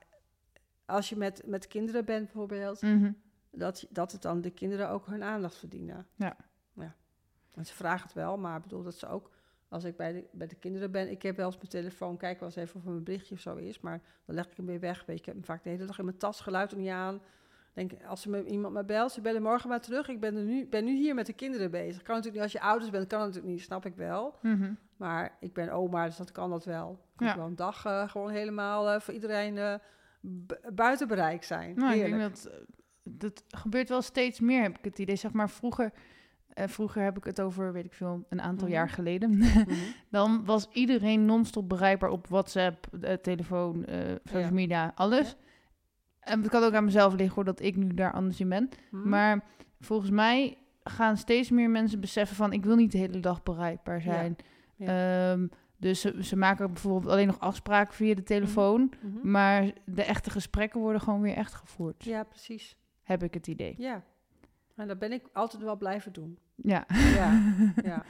als 0.86 1.08
je 1.08 1.16
met, 1.16 1.42
met 1.46 1.66
kinderen 1.66 2.04
bent 2.04 2.24
bijvoorbeeld, 2.24 2.82
Mhm. 2.82 3.12
dat, 3.50 3.86
dat 3.90 4.12
het 4.12 4.22
dan 4.22 4.40
de 4.40 4.50
kinderen 4.50 4.88
ook 4.88 5.06
hun 5.06 5.22
aandacht 5.22 5.56
verdienen. 5.56 6.06
Ja. 6.14 6.36
ja. 6.72 6.94
En 7.54 7.66
ze 7.66 7.74
vragen 7.74 8.02
het 8.02 8.12
wel, 8.12 8.38
maar 8.38 8.56
ik 8.56 8.62
bedoel 8.62 8.82
dat 8.82 8.94
ze 8.94 9.06
ook, 9.08 9.30
als 9.68 9.84
ik 9.84 9.96
bij 9.96 10.12
de, 10.12 10.24
bij 10.32 10.46
de 10.46 10.54
kinderen 10.54 10.90
ben, 10.90 11.10
ik 11.10 11.22
heb 11.22 11.36
wel 11.36 11.46
eens 11.46 11.56
mijn 11.56 11.68
telefoon, 11.68 12.16
kijk 12.16 12.38
wel 12.40 12.48
eens 12.48 12.56
even 12.58 12.76
of 12.80 12.86
een 12.86 13.04
berichtje 13.04 13.34
of 13.34 13.40
zo 13.40 13.56
is, 13.56 13.80
maar 13.80 14.00
dan 14.24 14.34
leg 14.34 14.46
ik 14.50 14.56
hem 14.56 14.66
weer 14.66 14.80
weg. 14.80 15.04
Weet 15.06 15.06
je, 15.16 15.20
ik 15.20 15.24
heb 15.26 15.34
hem 15.34 15.44
vaak 15.44 15.62
de 15.62 15.68
hele 15.68 15.84
dag 15.86 15.98
in 15.98 16.04
mijn 16.04 16.16
tas, 16.16 16.40
geluid 16.40 16.70
er 16.72 16.78
niet 16.78 16.88
aan. 16.90 17.20
Denk, 17.72 17.92
als 18.06 18.26
me, 18.26 18.44
iemand 18.44 18.74
me 18.74 18.84
belt, 18.84 19.12
ze 19.12 19.20
bellen 19.20 19.42
morgen 19.42 19.68
maar 19.68 19.80
terug. 19.80 20.08
Ik 20.08 20.20
ben, 20.20 20.36
er 20.36 20.42
nu, 20.44 20.66
ben 20.66 20.84
nu 20.84 20.96
hier 20.96 21.14
met 21.14 21.26
de 21.26 21.32
kinderen 21.32 21.70
bezig. 21.70 22.02
Kan 22.02 22.14
natuurlijk 22.16 22.34
niet 22.44 22.52
als 22.54 22.62
je 22.62 22.68
ouders 22.68 22.90
bent, 22.90 23.06
kan 23.06 23.18
natuurlijk 23.18 23.46
niet, 23.46 23.60
snap 23.62 23.86
ik 23.86 23.96
wel. 23.96 24.38
Mhm. 24.42 24.72
Maar 24.98 25.36
ik 25.40 25.52
ben 25.52 25.70
oma, 25.70 26.04
dus 26.04 26.16
dat 26.16 26.32
kan 26.32 26.50
dat 26.50 26.64
wel. 26.64 26.98
Kan 27.16 27.26
Ja. 27.26 27.36
wel 27.36 27.46
een 27.46 27.56
dag 27.56 27.84
eh, 27.84 28.08
gewoon 28.08 28.30
helemaal 28.30 28.88
eh, 28.90 29.00
voor 29.00 29.14
iedereen 29.14 29.58
eh, 29.58 29.74
bu- 30.20 30.70
buiten 30.74 31.08
bereik 31.08 31.44
zijn. 31.44 31.74
Nou, 31.76 31.94
ik 31.94 32.04
denk 32.10 32.20
dat 32.20 32.50
dat 33.02 33.44
gebeurt 33.48 33.88
wel 33.88 34.02
steeds 34.02 34.40
meer, 34.40 34.62
heb 34.62 34.78
ik 34.78 34.84
het 34.84 34.98
idee. 34.98 35.16
Zeg 35.16 35.32
maar 35.32 35.50
vroeger, 35.50 35.92
vroeger 36.54 37.02
heb 37.02 37.16
ik 37.16 37.24
het 37.24 37.40
over, 37.40 37.72
weet 37.72 37.84
ik 37.84 37.92
veel, 37.92 38.24
een 38.28 38.40
aantal 38.40 38.66
Mhm. 38.66 38.76
jaar 38.76 38.88
geleden. 38.88 39.30
Mhm. 39.36 39.68
Dan 40.10 40.44
was 40.44 40.68
iedereen 40.72 41.24
non-stop 41.24 41.68
bereikbaar 41.68 42.10
op 42.10 42.26
WhatsApp, 42.26 42.86
telefoon, 43.22 43.84
social 44.24 44.42
Ja. 44.42 44.50
media, 44.50 44.92
alles. 44.94 45.36
En 46.20 46.40
het 46.40 46.50
kan 46.50 46.62
ook 46.62 46.72
aan 46.74 46.84
mezelf 46.84 47.12
liggen 47.14 47.34
hoor, 47.34 47.44
dat 47.44 47.60
ik 47.60 47.76
nu 47.76 47.94
daar 47.94 48.12
anders 48.12 48.40
in 48.40 48.48
ben. 48.48 48.68
Mhm. 48.90 49.08
Maar 49.08 49.44
volgens 49.80 50.10
mij 50.10 50.58
gaan 50.82 51.16
steeds 51.16 51.50
meer 51.50 51.70
mensen 51.70 52.00
beseffen 52.00 52.36
van... 52.36 52.52
ik 52.52 52.64
wil 52.64 52.76
niet 52.76 52.92
de 52.92 52.98
hele 52.98 53.20
dag 53.20 53.42
bereikbaar 53.42 54.00
zijn. 54.00 54.36
Ehm, 54.78 55.46
dus 55.76 56.00
ze, 56.00 56.24
ze 56.24 56.36
maken 56.36 56.72
bijvoorbeeld 56.72 57.12
alleen 57.12 57.26
nog 57.26 57.40
afspraken 57.40 57.94
via 57.94 58.14
de 58.14 58.22
telefoon... 58.22 58.92
Mhm. 59.00 59.30
maar 59.30 59.72
de 59.84 60.02
echte 60.02 60.30
gesprekken 60.30 60.80
worden 60.80 61.00
gewoon 61.00 61.20
weer 61.20 61.36
echt 61.36 61.54
gevoerd. 61.54 62.04
Ja, 62.04 62.24
precies. 62.24 62.76
Heb 63.02 63.22
ik 63.22 63.34
het 63.34 63.46
idee. 63.46 63.74
Ja. 63.78 64.04
En 64.74 64.88
dat 64.88 64.98
ben 64.98 65.12
ik 65.12 65.28
altijd 65.32 65.62
wel 65.62 65.76
blijven 65.76 66.12
doen. 66.12 66.38
Ja. 66.54 66.84
Ja, 66.88 67.54
ja. 67.82 68.04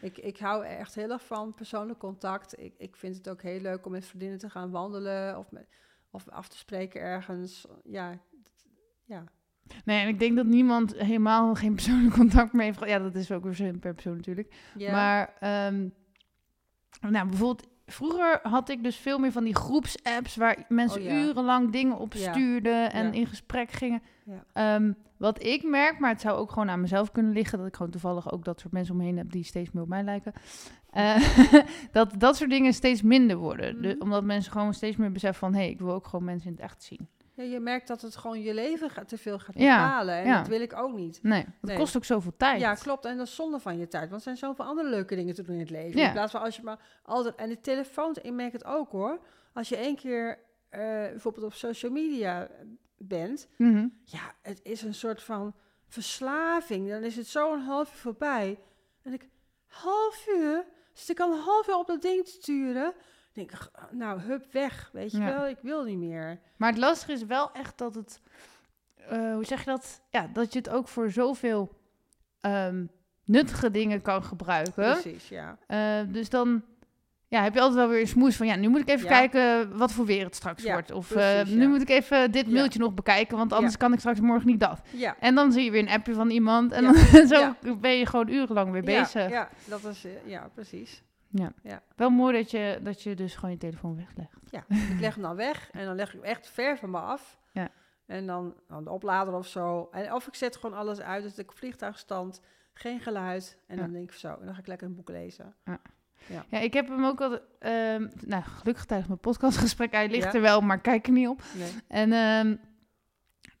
Ik, 0.00 0.18
ik 0.18 0.38
hou 0.38 0.64
er 0.64 0.78
echt 0.78 0.94
heel 0.94 1.10
erg 1.10 1.26
van 1.26 1.54
persoonlijk 1.54 1.98
contact. 1.98 2.58
Ik, 2.58 2.74
ik 2.78 2.96
vind 2.96 3.16
het 3.16 3.28
ook 3.28 3.42
heel 3.42 3.60
leuk 3.60 3.86
om 3.86 3.92
met 3.92 4.06
vriendinnen 4.06 4.38
te 4.38 4.50
gaan 4.50 4.70
wandelen 4.70 5.38
of, 5.38 5.50
met, 5.50 5.66
of 6.10 6.28
af 6.28 6.48
te 6.48 6.56
spreken 6.56 7.00
ergens. 7.00 7.66
Ja, 7.84 8.18
ja. 9.04 9.24
Nee, 9.84 10.00
en 10.00 10.08
ik 10.08 10.18
denk 10.18 10.36
dat 10.36 10.46
niemand 10.46 10.94
helemaal 10.96 11.54
geen 11.54 11.74
persoonlijk 11.74 12.14
contact 12.22 12.52
meer 12.52 12.64
heeft. 12.64 12.84
Ja, 12.84 12.98
dat 12.98 13.14
is 13.14 13.32
ook 13.32 13.44
weer 13.44 13.78
per 13.78 13.94
persoon 13.94 14.16
natuurlijk. 14.16 14.54
ja. 14.76 14.92
Maar 14.92 15.36
ehm, 15.40 15.88
nou, 17.00 17.28
bijvoorbeeld, 17.28 17.68
vroeger 17.86 18.38
had 18.42 18.68
ik 18.68 18.82
dus 18.82 18.96
veel 18.96 19.18
meer 19.18 19.32
van 19.32 19.44
die 19.44 19.54
groepsapps 19.54 20.36
waar 20.36 20.64
mensen 20.68 21.00
Oh 21.00 21.06
ja. 21.06 21.22
urenlang 21.22 21.70
dingen 21.72 21.98
op 21.98 22.12
Ja. 22.14 22.32
stuurden 22.32 22.92
en 22.92 23.06
Ja. 23.06 23.12
in 23.12 23.26
gesprek 23.26 23.70
gingen. 23.70 24.02
Ehm, 24.52 24.92
wat 25.16 25.42
ik 25.42 25.62
merk, 25.62 25.98
maar 25.98 26.10
het 26.10 26.20
zou 26.20 26.38
ook 26.38 26.52
gewoon 26.52 26.70
aan 26.70 26.80
mezelf 26.80 27.12
kunnen 27.12 27.32
liggen, 27.32 27.58
dat 27.58 27.66
ik 27.66 27.76
gewoon 27.76 27.92
toevallig 27.92 28.32
ook 28.32 28.44
dat 28.44 28.60
soort 28.60 28.72
mensen 28.72 28.94
om 29.00 29.04
me 29.04 29.16
heb 29.16 29.32
die 29.32 29.44
steeds 29.44 29.70
meer 29.70 29.82
op 29.82 29.88
mij 29.88 30.02
lijken. 30.02 30.32
Eh, 30.90 31.16
dat 31.92 32.14
dat 32.18 32.36
soort 32.36 32.50
dingen 32.50 32.72
steeds 32.72 33.02
minder 33.02 33.36
worden. 33.36 33.82
De- 33.82 33.88
Mhm. 33.88 34.02
omdat 34.02 34.24
mensen 34.24 34.52
gewoon 34.52 34.74
steeds 34.74 34.96
meer 34.96 35.12
beseffen 35.12 35.40
van, 35.40 35.54
hé, 35.54 35.60
hey, 35.64 35.70
ik 35.70 35.78
wil 35.78 35.92
ook 35.92 36.06
gewoon 36.06 36.24
mensen 36.24 36.46
in 36.48 36.54
het 36.54 36.62
echt 36.64 36.82
zien. 36.82 37.08
Ja, 37.42 37.52
je 37.52 37.60
merkt 37.60 37.88
dat 37.88 38.02
het 38.02 38.16
gewoon 38.16 38.40
je 38.42 38.54
leven 38.54 38.90
gaat, 38.90 39.08
te 39.08 39.18
veel 39.18 39.38
gaat 39.38 39.58
Ja, 39.58 39.84
bepalen. 39.88 40.14
En 40.14 40.26
ja. 40.26 40.38
dat 40.38 40.48
wil 40.48 40.60
ik 40.60 40.76
ook 40.76 40.92
niet. 40.96 41.22
Nee, 41.22 41.40
het 41.40 41.54
Nee. 41.60 41.76
kost 41.76 41.96
ook 41.96 42.04
zoveel 42.04 42.36
tijd. 42.36 42.60
Ja, 42.60 42.74
klopt. 42.74 43.04
En 43.04 43.16
dat 43.16 43.26
is 43.26 43.34
zonde 43.34 43.58
van 43.58 43.78
je 43.78 43.88
tijd. 43.88 44.02
Want 44.02 44.14
er 44.14 44.20
zijn 44.20 44.36
zoveel 44.36 44.64
andere 44.64 44.88
leuke 44.88 45.14
dingen 45.14 45.34
te 45.34 45.42
doen 45.42 45.54
in 45.54 45.60
het 45.60 45.70
leven. 45.70 46.00
Ja. 46.00 46.06
In 46.06 46.12
plaats 46.12 46.32
van 46.32 46.40
als 46.40 46.56
je 46.56 46.62
maar 46.62 46.78
altijd... 47.02 47.34
En 47.34 47.48
de 47.48 47.60
telefoons, 47.60 48.18
ik 48.18 48.32
merk 48.32 48.52
het 48.52 48.64
ook 48.64 48.90
hoor. 48.90 49.18
Als 49.52 49.68
je 49.68 49.76
één 49.76 49.96
keer 49.96 50.38
eh, 50.68 50.80
bijvoorbeeld 50.80 51.44
op 51.46 51.54
social 51.54 51.92
media 51.92 52.48
bent... 52.98 53.48
Mhm. 53.56 53.88
Ja, 54.04 54.34
het 54.42 54.60
is 54.62 54.82
een 54.82 54.94
soort 54.94 55.22
van 55.22 55.54
verslaving. 55.88 56.88
Dan 56.90 57.02
is 57.02 57.16
het 57.16 57.26
zo 57.26 57.52
een 57.52 57.60
half 57.60 57.90
uur 57.92 57.98
voorbij. 57.98 58.58
En 59.02 59.12
ik, 59.12 59.28
half 59.66 60.26
uur? 60.28 60.64
Zit 60.92 61.08
ik 61.08 61.20
al 61.20 61.32
een 61.32 61.40
half 61.40 61.68
uur 61.68 61.76
op 61.76 61.86
dat 61.86 62.02
ding 62.02 62.24
te 62.24 62.30
sturen? 62.30 62.92
Denk 63.32 63.52
ik, 63.52 63.58
"Ach, 63.72 63.88
nou, 63.92 64.20
hup, 64.20 64.52
weg. 64.52 64.90
Weet 64.92 65.12
je 65.12 65.18
Ja. 65.18 65.24
wel, 65.24 65.46
ik 65.48 65.58
wil 65.62 65.84
niet 65.84 65.98
meer. 65.98 66.38
Maar 66.56 66.70
het 66.70 66.78
lastige 66.78 67.12
is 67.12 67.24
wel 67.24 67.52
echt 67.52 67.78
dat 67.78 67.94
het, 67.94 68.20
eh, 69.08 69.32
hoe 69.34 69.44
zeg 69.44 69.58
je 69.58 69.70
dat? 69.70 70.02
Ja, 70.10 70.26
dat 70.32 70.52
je 70.52 70.58
het 70.58 70.68
ook 70.68 70.88
voor 70.88 71.10
zoveel 71.10 71.80
ehm, 72.40 72.86
nuttige 73.24 73.70
dingen 73.70 74.02
kan 74.02 74.24
gebruiken. 74.24 74.72
Precies, 74.92 75.28
ja. 75.28 75.58
Eh, 75.66 76.00
dus 76.12 76.28
dan 76.28 76.62
ja, 77.28 77.42
heb 77.42 77.54
je 77.54 77.60
altijd 77.60 77.78
wel 77.78 77.88
weer 77.88 78.00
een 78.00 78.06
smoes 78.06 78.36
van, 78.36 78.46
ja, 78.46 78.56
nu 78.56 78.68
moet 78.68 78.80
ik 78.80 78.88
even 78.88 79.08
Ja. 79.08 79.18
kijken 79.18 79.76
wat 79.78 79.92
voor 79.92 80.04
weer 80.06 80.24
het 80.24 80.34
straks 80.34 80.62
Ja, 80.62 80.72
wordt. 80.72 80.90
Of 80.90 81.10
eh, 81.10 81.16
precies, 81.16 81.54
nu 81.54 81.62
ja. 81.62 81.68
moet 81.68 81.80
ik 81.82 81.88
even 81.88 82.30
dit 82.32 82.46
Ja. 82.46 82.52
mailtje 82.52 82.78
nog 82.78 82.94
bekijken, 82.94 83.36
want 83.36 83.52
anders 83.52 83.72
Ja. 83.72 83.78
kan 83.78 83.92
ik 83.92 83.98
straks 83.98 84.20
morgen 84.20 84.46
niet 84.46 84.60
dat. 84.60 84.80
Ja. 84.90 85.16
En 85.20 85.34
dan 85.34 85.52
zie 85.52 85.64
je 85.64 85.70
weer 85.70 85.82
een 85.82 85.88
appje 85.88 86.14
van 86.14 86.30
iemand 86.30 86.72
en 86.72 86.82
Ja. 86.84 86.92
dan 86.92 87.26
zo 87.36 87.38
Ja. 87.60 87.76
ben 87.80 87.98
je 87.98 88.06
gewoon 88.06 88.28
urenlang 88.28 88.70
weer 88.72 88.82
bezig. 88.82 89.12
Ja, 89.28 89.28
ja, 89.28 89.48
dat 89.64 89.84
is, 89.84 90.04
eh, 90.04 90.10
ja, 91.32 91.50
precies. 91.50 91.80
Wel 91.96 92.10
mooi 92.10 92.36
dat 92.36 92.50
je, 92.50 92.78
dat 92.82 93.02
je 93.02 93.14
dus 93.14 93.34
gewoon 93.34 93.50
je 93.50 93.56
telefoon 93.56 93.96
weglegt. 93.96 94.38
Ja, 94.50 94.64
ik 94.68 95.00
leg 95.00 95.14
hem 95.14 95.22
dan 95.22 95.36
weg 95.36 95.70
en 95.70 95.84
dan 95.84 95.94
leg 95.94 96.06
ik 96.06 96.12
hem 96.12 96.22
echt 96.30 96.48
ver 96.48 96.78
van 96.78 96.90
me 96.90 96.98
af. 96.98 97.38
Ja. 97.52 97.68
En 98.06 98.26
dan 98.26 98.54
aan 98.68 98.84
de 98.84 98.90
oplader 98.90 99.34
of 99.34 99.46
zo. 99.46 99.88
En 99.92 100.12
of 100.14 100.26
ik 100.26 100.34
zet 100.34 100.56
gewoon 100.56 100.76
alles 100.78 101.00
uit, 101.00 101.22
dus 101.22 101.38
ik 101.38 101.52
vliegtuigstand, 101.52 102.40
geen 102.72 103.00
geluid. 103.00 103.58
En 103.66 103.76
Ja. 103.76 103.82
dan 103.82 103.92
denk 103.92 104.10
ik 104.10 104.16
zo, 104.16 104.28
en 104.40 104.44
dan 104.44 104.54
ga 104.54 104.60
ik 104.60 104.66
lekker 104.66 104.86
een 104.86 104.94
boek 104.94 105.08
lezen. 105.08 105.54
Ja, 106.48 106.58
ik 106.60 106.72
heb 106.72 106.88
hem 106.88 107.04
ook 107.04 107.20
al, 107.20 107.38
ehm, 107.58 108.08
nou 108.20 108.42
gelukkig 108.42 108.84
tijdens 108.84 109.08
mijn 109.08 109.20
podcastgesprek, 109.20 109.92
hij 109.92 110.08
ligt 110.08 110.24
Ja. 110.24 110.32
er 110.34 110.40
wel, 110.40 110.60
maar 110.60 110.80
kijk 110.80 111.06
er 111.06 111.12
niet 111.12 111.28
op. 111.28 111.42
Nee. 111.54 111.72
En, 111.88 112.12
ehm, 112.12 112.56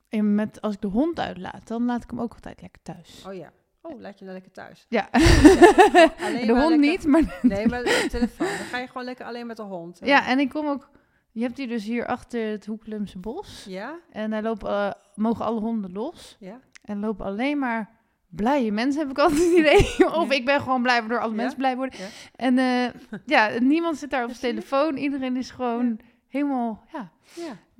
en 0.08 0.34
met, 0.34 0.60
als 0.60 0.74
ik 0.74 0.80
de 0.80 0.86
hond 0.86 1.18
uitlaat, 1.20 1.68
dan 1.68 1.84
laat 1.84 2.02
ik 2.04 2.10
hem 2.10 2.20
ook 2.20 2.32
altijd 2.34 2.60
lekker 2.60 2.82
thuis. 2.82 3.24
Oh 3.26 3.34
ja. 3.34 3.52
Oh, 3.94 4.00
laat 4.00 4.18
je 4.18 4.24
dan 4.24 4.34
lekker 4.34 4.52
thuis. 4.52 4.86
Ja, 4.88 5.08
Alleen 6.26 6.46
de 6.46 6.52
hond 6.52 6.68
lekker- 6.68 6.78
niet, 6.78 7.06
maar 7.06 7.38
Nee, 7.42 7.66
maar 7.68 7.82
de 7.82 8.06
telefoon. 8.10 8.46
Dan 8.46 8.56
ga 8.56 8.78
je 8.78 8.86
gewoon 8.86 9.04
lekker 9.04 9.24
alleen 9.26 9.46
met 9.46 9.56
de 9.56 9.62
hond. 9.62 10.00
hè? 10.00 10.06
ja, 10.06 10.26
en 10.26 10.38
ik 10.38 10.48
kom 10.48 10.66
ook, 10.66 10.90
je 11.32 11.42
hebt 11.42 11.56
hier 11.58 11.68
dus 11.68 11.84
hier 11.84 12.06
achter 12.06 12.50
het 12.50 12.66
Hoekelumse 12.66 13.18
bos. 13.18 13.64
Ja? 13.68 13.98
En 14.12 14.30
daar 14.30 14.42
lopen, 14.42 14.68
eh, 14.70 14.90
mogen 15.14 15.44
alle 15.44 15.60
honden 15.60 15.92
los. 15.92 16.36
Ja? 16.40 16.60
En 16.84 17.00
lopen 17.00 17.26
alleen 17.26 17.58
maar 17.58 18.00
blije 18.28 18.72
mensen, 18.72 19.00
heb 19.00 19.10
ik 19.10 19.18
altijd 19.18 19.40
het 19.40 19.58
idee. 19.58 19.80
of 20.20 20.28
Ja. 20.28 20.34
ik 20.34 20.44
ben 20.44 20.60
gewoon 20.60 20.82
blij 20.82 21.00
waardoor 21.00 21.20
alle 21.20 21.30
Ja. 21.30 21.36
mensen 21.36 21.58
blij 21.58 21.76
worden. 21.76 21.98
Ja. 21.98 22.06
En 22.36 22.58
eh, 22.58 23.20
ja, 23.26 23.50
niemand 23.60 23.96
zit 23.96 24.10
daar 24.10 24.22
op 24.22 24.28
Ja, 24.28 24.34
zijn 24.34 24.52
telefoon. 24.54 24.96
Iedereen 24.96 25.36
is 25.36 25.50
gewoon 25.50 26.00
helemaal, 26.28 26.84
ja. 26.92 27.10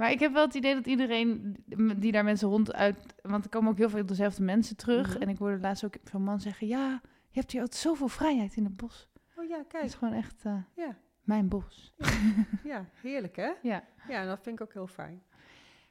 Maar 0.03 0.11
ik 0.11 0.21
heb 0.21 0.33
wel 0.33 0.47
het 0.47 0.55
idee 0.55 0.75
dat 0.75 0.87
iedereen 0.87 1.57
die 1.97 2.13
daar 2.13 2.25
mensen 2.25 2.49
rond 2.49 2.73
uit... 2.73 2.97
Want 3.23 3.45
er 3.45 3.51
komen 3.51 3.71
ook 3.71 3.79
heel 3.79 3.89
veel 3.91 4.07
dezelfde 4.07 4.43
mensen 4.43 4.77
terug. 4.77 5.09
Mhm. 5.13 5.23
En 5.23 5.29
ik 5.29 5.39
hoorde 5.39 5.59
laatst 5.61 5.85
ook 5.85 5.95
van 6.05 6.23
man 6.23 6.41
zeggen... 6.41 6.67
Ja, 6.67 7.01
je 7.31 7.39
hebt 7.41 7.53
hier 7.53 7.61
altijd 7.61 7.81
zoveel 7.81 8.09
vrijheid 8.09 8.57
in 8.57 8.65
het 8.65 8.77
bos. 8.77 9.09
Oh 9.37 9.49
ja, 9.49 9.59
Het 9.59 9.67
kijk. 9.67 9.85
is 9.85 9.95
gewoon 9.95 10.15
echt 10.15 10.45
eh, 10.45 10.57
Ja. 10.77 10.97
mijn 11.23 11.49
bos. 11.49 11.93
Ja, 12.65 12.85
heerlijk 13.03 13.37
hè? 13.37 13.51
Ja. 13.63 13.85
Ja, 14.09 14.25
dat 14.27 14.39
vind 14.43 14.61
ik 14.61 14.67
ook 14.67 14.73
heel 14.73 14.87
fijn. 14.87 15.23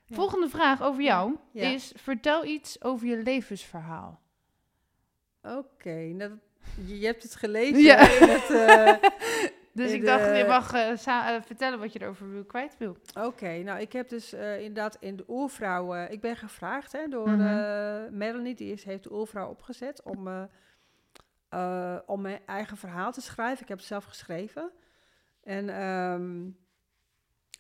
Ja. 0.04 0.16
Volgende 0.16 0.50
vraag 0.50 0.82
over 0.82 1.04
jou 1.04 1.36
is... 1.54 1.92
Vertel 1.96 2.46
iets 2.46 2.84
over 2.84 3.08
je 3.08 3.18
levensverhaal. 3.18 4.22
Oké, 5.42 5.96
nou, 6.14 6.32
je, 6.86 7.00
je 7.00 7.06
hebt 7.06 7.24
het 7.24 7.36
gelezen 7.36 7.82
Ja. 7.82 8.00
in 8.00 8.30
het... 8.30 8.50
eh, 8.50 9.10
Dus 9.74 9.92
ik 9.92 10.06
dacht, 10.06 10.38
je 10.38 10.46
mag 10.48 10.74
eh, 10.74 11.36
eh, 11.36 11.42
vertellen 11.42 11.80
wat 11.80 11.94
je 11.94 12.02
erover 12.02 12.32
wil, 12.32 12.44
kwijt 12.44 12.78
wil. 12.78 12.98
Oké, 13.20 13.58
nou 13.58 13.80
ik 13.80 13.92
heb 13.94 14.10
dus 14.10 14.34
eh, 14.34 14.58
inderdaad 14.60 14.98
in 15.00 15.16
de 15.16 15.24
oervrouw... 15.28 15.94
ik 15.96 16.22
ben 16.22 16.36
gevraagd 16.36 16.92
hè, 16.92 17.08
door 17.08 17.28
eh, 17.28 18.02
Melanie, 18.12 18.56
die 18.56 18.72
is, 18.72 18.84
heeft 18.84 19.04
de 19.04 19.14
oervrouw 19.14 19.50
opgezet... 19.50 20.04
Om, 20.04 20.28
om 22.06 22.22
mijn 22.22 22.40
eigen 22.46 22.78
verhaal 22.78 23.12
te 23.12 23.22
schrijven. 23.22 23.62
Ik 23.62 23.68
heb 23.68 23.78
het 23.78 23.88
zelf 23.88 24.06
geschreven. 24.06 24.72
En 25.44 25.70
ehm, 25.70 26.42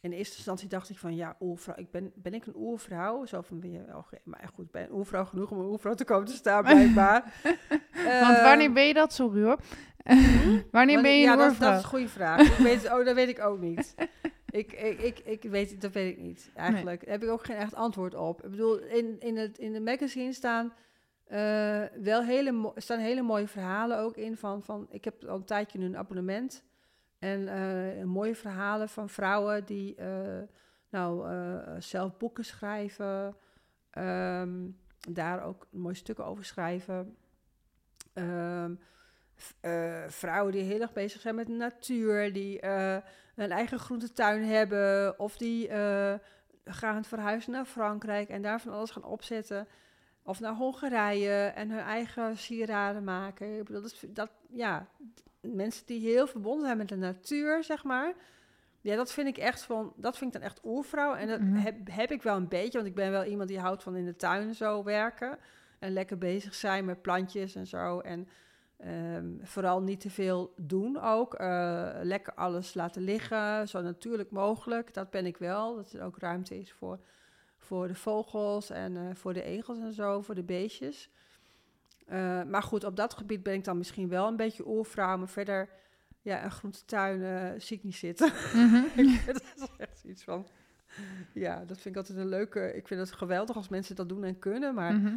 in 0.01 0.11
eerste 0.11 0.35
instantie 0.35 0.67
dacht 0.67 0.89
ik 0.89 0.97
van... 0.97 1.15
Ja, 1.15 1.35
oervrouw, 1.39 1.75
ik 1.77 1.91
ben, 1.91 2.11
ben 2.15 2.33
ik 2.33 2.45
een 2.45 2.55
oervrouw? 2.55 3.25
Zo 3.25 3.41
van, 3.41 3.59
ben 3.59 3.71
je 3.71 3.85
wel... 3.85 4.01
ge- 4.01 4.21
Maar 4.23 4.49
goed, 4.53 4.65
ik 4.65 4.71
ben 4.71 4.91
oervrouw 4.91 5.25
genoeg 5.25 5.51
om 5.51 5.59
een 5.59 5.65
oervrouw 5.65 5.93
te 5.93 6.03
komen 6.05 6.25
te 6.27 6.33
staan, 6.33 6.63
blijkbaar. 6.63 7.33
Want 8.21 8.41
wanneer 8.41 8.71
ben 8.73 8.87
je 8.87 8.93
dat? 8.93 9.13
Sorry 9.13 9.43
hoor. 9.43 9.59
wanneer 10.71 11.01
ben 11.01 11.17
je 11.17 11.23
ja, 11.23 11.35
dat, 11.35 11.51
is 11.51 11.59
een 11.59 11.83
goede 11.83 12.07
vraag. 12.07 12.41
ik 12.41 12.65
weet, 12.65 12.91
oh, 12.91 13.05
dat 13.05 13.15
weet 13.15 13.29
ik 13.29 13.39
ook 13.39 13.59
niet. 13.59 13.93
Ik, 14.51 14.71
ik, 14.73 14.99
ik, 14.99 15.19
ik 15.19 15.43
weet, 15.43 15.81
dat 15.81 15.91
weet 15.91 16.11
ik 16.11 16.17
niet, 16.17 16.51
eigenlijk. 16.55 17.01
Daar 17.01 17.11
heb 17.11 17.23
ik 17.23 17.29
ook 17.29 17.45
geen 17.45 17.55
echt 17.55 17.75
antwoord 17.75 18.15
op. 18.15 18.43
Ik 18.43 18.49
bedoel, 18.49 18.79
in, 18.79 19.15
in, 19.19 19.37
het, 19.37 19.57
in 19.57 19.73
de 19.73 19.81
magazine 19.81 20.33
staan 20.33 20.73
eh, 21.31 21.83
wel 22.01 22.23
hele, 22.23 22.71
staan 22.75 22.99
hele 22.99 23.21
mooie 23.21 23.47
verhalen 23.47 23.99
ook 23.99 24.17
in. 24.17 24.37
Van, 24.37 24.63
van, 24.63 24.87
ik 24.89 25.03
heb 25.03 25.23
al 25.23 25.35
een 25.35 25.45
tijdje 25.45 25.79
nu 25.79 25.85
een 25.85 25.97
abonnement. 25.97 26.63
En 27.19 27.47
eh, 27.47 28.03
mooie 28.03 28.35
verhalen 28.35 28.89
van 28.89 29.09
vrouwen 29.09 29.65
die 29.65 29.95
eh, 29.95 30.41
nou, 30.89 31.27
zelf 31.81 32.17
boeken 32.17 32.45
schrijven. 32.45 33.35
ehm, 33.91 34.69
daar 35.09 35.43
ook 35.43 35.67
mooie 35.69 35.95
stukken 35.95 36.25
over 36.25 36.45
schrijven. 36.45 37.17
Ehm, 38.13 38.75
eh, 39.59 40.03
vrouwen 40.07 40.51
die 40.51 40.63
heel 40.63 40.81
erg 40.81 40.93
bezig 40.93 41.21
zijn 41.21 41.35
met 41.35 41.47
de 41.47 41.53
natuur, 41.53 42.33
die 42.33 42.59
eh, 42.59 42.97
een 43.35 43.51
eigen 43.51 43.79
groentetuin 43.79 44.43
hebben, 44.43 45.19
of 45.19 45.37
die 45.37 45.67
eh, 45.67 46.13
gaan 46.65 47.05
verhuizen 47.05 47.51
naar 47.51 47.65
Frankrijk 47.65 48.29
en 48.29 48.41
daar 48.41 48.61
van 48.61 48.73
alles 48.73 48.91
gaan 48.91 49.03
opzetten. 49.03 49.67
Of 50.23 50.39
naar 50.39 50.53
Hongarije 50.53 51.45
en 51.45 51.69
hun 51.69 51.79
eigen 51.79 52.37
sieraden 52.37 53.03
maken. 53.03 53.57
Ik 53.57 53.63
bedoel, 53.63 53.81
dat, 53.81 54.03
dat, 54.07 54.31
ja, 54.49 54.87
mensen 55.41 55.85
die 55.85 55.99
heel 55.99 56.27
verbonden 56.27 56.65
zijn 56.65 56.77
met 56.77 56.89
de 56.89 56.95
natuur, 56.95 57.63
zeg 57.63 57.83
maar. 57.83 58.13
Ja, 58.81 58.95
dat 58.95 59.13
vind 59.13 59.27
ik 59.27 59.37
echt 59.37 59.63
van, 59.63 59.93
dat 59.95 60.17
vind 60.17 60.33
ik 60.35 60.41
dan 60.41 60.49
echt 60.49 60.59
oervrouw. 60.63 61.15
En 61.15 61.27
dat 61.27 61.39
Mhm. 61.39 61.55
heb, 61.55 61.75
heb 61.91 62.11
ik 62.11 62.21
wel 62.21 62.35
een 62.35 62.47
beetje, 62.47 62.77
want 62.77 62.85
ik 62.89 62.95
ben 62.95 63.11
wel 63.11 63.23
iemand 63.23 63.49
die 63.49 63.59
houdt 63.59 63.83
van 63.83 63.95
in 63.95 64.05
de 64.05 64.15
tuin 64.15 64.55
zo 64.55 64.83
werken. 64.83 65.37
En 65.79 65.93
lekker 65.93 66.17
bezig 66.17 66.55
zijn 66.55 66.85
met 66.85 67.01
plantjes 67.01 67.55
en 67.55 67.67
zo. 67.67 67.99
En 67.99 68.27
ehm, 68.81 69.25
vooral 69.41 69.81
niet 69.81 69.99
te 69.99 70.09
veel 70.09 70.53
doen 70.57 71.01
ook. 71.01 71.33
Eh, 71.33 71.89
lekker 72.01 72.33
alles 72.33 72.73
laten 72.73 73.01
liggen, 73.01 73.67
zo 73.67 73.81
natuurlijk 73.81 74.31
mogelijk. 74.31 74.93
Dat 74.93 75.09
ben 75.09 75.25
ik 75.25 75.37
wel. 75.37 75.75
Dat 75.75 75.91
er 75.91 76.03
ook 76.03 76.17
ruimte 76.17 76.59
is 76.59 76.71
voor, 76.71 76.99
voor 77.57 77.87
de 77.87 77.95
vogels 77.95 78.69
en 78.69 78.97
eh, 78.97 79.15
voor 79.15 79.33
de 79.33 79.43
egels 79.43 79.79
en 79.79 79.93
zo, 79.93 80.21
voor 80.21 80.35
de 80.35 80.43
beestjes. 80.43 81.09
Eh, 82.05 82.43
maar 82.43 82.63
goed, 82.63 82.83
op 82.83 82.95
dat 82.95 83.13
gebied 83.13 83.43
ben 83.43 83.53
ik 83.53 83.63
dan 83.63 83.77
misschien 83.77 84.09
wel 84.09 84.27
een 84.27 84.35
beetje 84.35 84.67
oervrouw. 84.67 85.17
Maar 85.17 85.29
verder, 85.29 85.69
ja, 86.21 86.43
een 86.43 86.51
groentetuin 86.51 87.61
zie 87.61 87.77
ik 87.77 87.83
niet 87.83 87.95
zitten. 87.95 88.31
Mhm. 88.53 88.83
dat 89.25 89.41
is 89.55 89.67
echt 89.77 90.03
iets 90.03 90.23
van... 90.23 90.47
Ja, 91.33 91.59
dat 91.65 91.81
vind 91.81 91.95
ik 91.95 92.01
altijd 92.01 92.17
een 92.17 92.29
leuke... 92.29 92.75
Ik 92.75 92.87
vind 92.87 92.99
het 92.99 93.11
geweldig 93.11 93.55
als 93.55 93.69
mensen 93.69 93.95
dat 93.95 94.09
doen 94.09 94.23
en 94.23 94.39
kunnen, 94.39 94.73
maar 94.73 94.93
Mhm. 94.93 95.15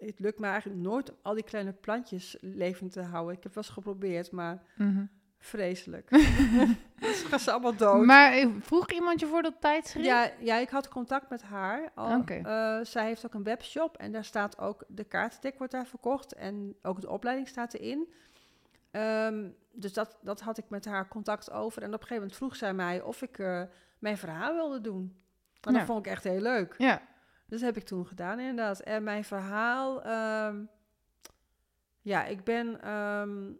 Het 0.00 0.18
lukt 0.18 0.38
me 0.38 0.46
eigenlijk 0.46 0.80
nooit 0.80 1.10
om 1.10 1.16
al 1.22 1.34
die 1.34 1.44
kleine 1.44 1.72
plantjes 1.72 2.36
levend 2.40 2.92
te 2.92 3.02
houden. 3.02 3.36
Ik 3.36 3.42
heb 3.42 3.54
wel 3.54 3.64
eens 3.64 3.72
geprobeerd, 3.72 4.30
maar 4.30 4.62
Mhm. 4.76 5.04
vreselijk. 5.38 6.10
dus 7.00 7.22
gaan 7.22 7.38
ze 7.38 7.50
allemaal 7.50 7.76
dood. 7.76 8.04
Maar 8.04 8.32
eh, 8.32 8.48
vroeg 8.60 8.90
iemand 8.90 9.20
je 9.20 9.26
voor 9.26 9.42
dat 9.42 9.60
tijdschrift? 9.60 10.06
Ja, 10.06 10.30
ja, 10.40 10.56
ik 10.56 10.68
had 10.68 10.88
contact 10.88 11.30
met 11.30 11.42
haar. 11.42 11.90
Al. 11.94 12.24
Eh, 12.26 12.78
zij 12.82 13.06
heeft 13.06 13.26
ook 13.26 13.34
een 13.34 13.42
webshop 13.42 13.96
en 13.96 14.12
daar 14.12 14.24
staat 14.24 14.58
ook 14.58 14.84
de 14.88 15.04
kaartendek 15.04 15.58
wordt 15.58 15.72
daar 15.72 15.86
verkocht 15.86 16.32
en 16.34 16.74
ook 16.82 17.00
de 17.00 17.10
opleiding 17.10 17.48
staat 17.48 17.74
erin. 17.74 18.08
Ehm, 18.90 19.48
dus 19.72 19.92
dat, 19.92 20.18
dat 20.22 20.40
had 20.40 20.58
ik 20.58 20.64
met 20.68 20.84
haar 20.84 21.08
contact 21.08 21.50
over. 21.50 21.82
En 21.82 21.88
op 21.88 21.92
een 21.94 21.98
gegeven 22.00 22.16
moment 22.22 22.36
vroeg 22.36 22.56
zij 22.56 22.74
mij 22.74 23.02
of 23.02 23.22
ik 23.22 23.38
eh, 23.38 23.62
mijn 23.98 24.16
verhaal 24.18 24.54
wilde 24.54 24.80
doen. 24.80 25.16
En 25.60 25.72
dat 25.72 25.82
vond 25.82 26.06
ik 26.06 26.12
echt 26.12 26.24
heel 26.24 26.40
leuk. 26.40 26.74
Ja. 26.78 27.02
Dus 27.50 27.60
dat 27.60 27.74
heb 27.74 27.82
ik 27.82 27.88
toen 27.88 28.06
gedaan, 28.06 28.38
inderdaad. 28.38 28.80
En 28.80 29.02
mijn 29.02 29.24
verhaal... 29.24 30.02
ehm, 30.02 30.64
ja, 32.00 32.24
ik 32.24 32.44
ben 32.44 32.82
ehm, 32.82 33.52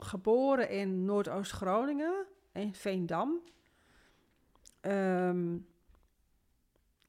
geboren 0.00 0.68
in 0.68 1.04
Noordoost-Groningen, 1.04 2.26
in 2.52 2.74
Veendam. 2.74 3.40
Ehm, 4.80 5.56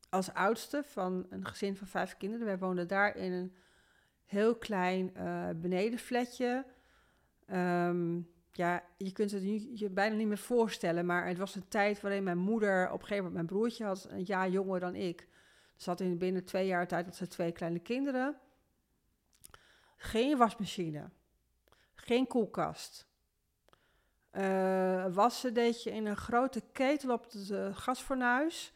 als 0.09 0.33
oudste 0.33 0.83
van 0.83 1.25
een 1.29 1.45
gezin 1.45 1.77
van 1.77 1.87
vijf 1.87 2.17
kinderen. 2.17 2.45
Wij 2.45 2.57
woonden 2.57 2.87
daar 2.87 3.15
in 3.15 3.31
een 3.31 3.55
heel 4.25 4.55
klein 4.55 5.15
eh 5.15 5.49
benedenflatje. 5.55 6.65
Ehm, 7.45 8.19
ja, 8.51 8.83
je 8.97 9.11
kunt 9.11 9.31
het 9.31 9.43
je 9.79 9.89
bijna 9.89 10.15
niet 10.15 10.27
meer 10.27 10.37
voorstellen, 10.37 11.05
maar 11.05 11.27
het 11.27 11.37
was 11.37 11.55
een 11.55 11.67
tijd 11.67 12.01
waarin 12.01 12.23
mijn 12.23 12.37
moeder 12.37 12.85
op 12.85 13.01
een 13.01 13.07
gegeven 13.07 13.23
moment 13.23 13.33
mijn 13.33 13.59
broertje 13.59 13.85
had, 13.85 14.07
een 14.09 14.23
jaar 14.23 14.49
jonger 14.49 14.79
dan 14.79 14.95
ik. 14.95 15.27
Ze 15.75 15.89
had 15.89 15.99
in 15.99 16.17
binnen 16.17 16.45
twee 16.45 16.67
jaar 16.67 16.87
tijd 16.87 17.05
dat 17.05 17.15
ze 17.15 17.27
twee 17.27 17.51
kleine 17.51 17.79
kinderen. 17.79 18.35
Geen 19.97 20.37
wasmachine, 20.37 21.09
geen 21.95 22.27
koelkast. 22.27 23.07
Eh, 24.31 25.05
wassen 25.13 25.53
deed 25.53 25.83
je 25.83 25.91
in 25.91 26.05
een 26.05 26.17
grote 26.17 26.61
ketel 26.71 27.13
op 27.13 27.23
het 27.23 27.49
eh, 27.51 27.75
gasfornuis. 27.75 28.73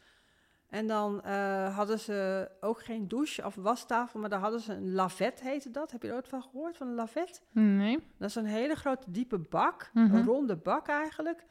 En 0.68 0.86
dan 0.86 1.22
eh, 1.22 1.76
hadden 1.76 1.98
ze 1.98 2.50
ook 2.60 2.82
geen 2.84 3.08
douche 3.08 3.44
of 3.46 3.54
wastafel, 3.54 4.20
maar 4.20 4.28
daar 4.30 4.40
hadden 4.40 4.60
ze 4.60 4.72
een 4.72 4.92
lavet, 4.92 5.40
heette 5.40 5.70
dat. 5.70 5.90
Heb 5.90 6.02
je 6.02 6.08
er 6.08 6.14
ooit 6.14 6.28
van 6.28 6.42
gehoord, 6.42 6.76
van 6.76 6.86
een 6.88 6.94
lavet? 6.94 7.42
Nee. 7.50 7.98
Dat 8.18 8.28
is 8.28 8.34
een 8.34 8.44
hele 8.46 8.74
grote 8.74 9.10
diepe 9.10 9.38
bak, 9.38 9.90
Mhm. 9.92 10.14
een 10.14 10.24
ronde 10.24 10.56
bak 10.56 10.88
eigenlijk. 10.88 11.44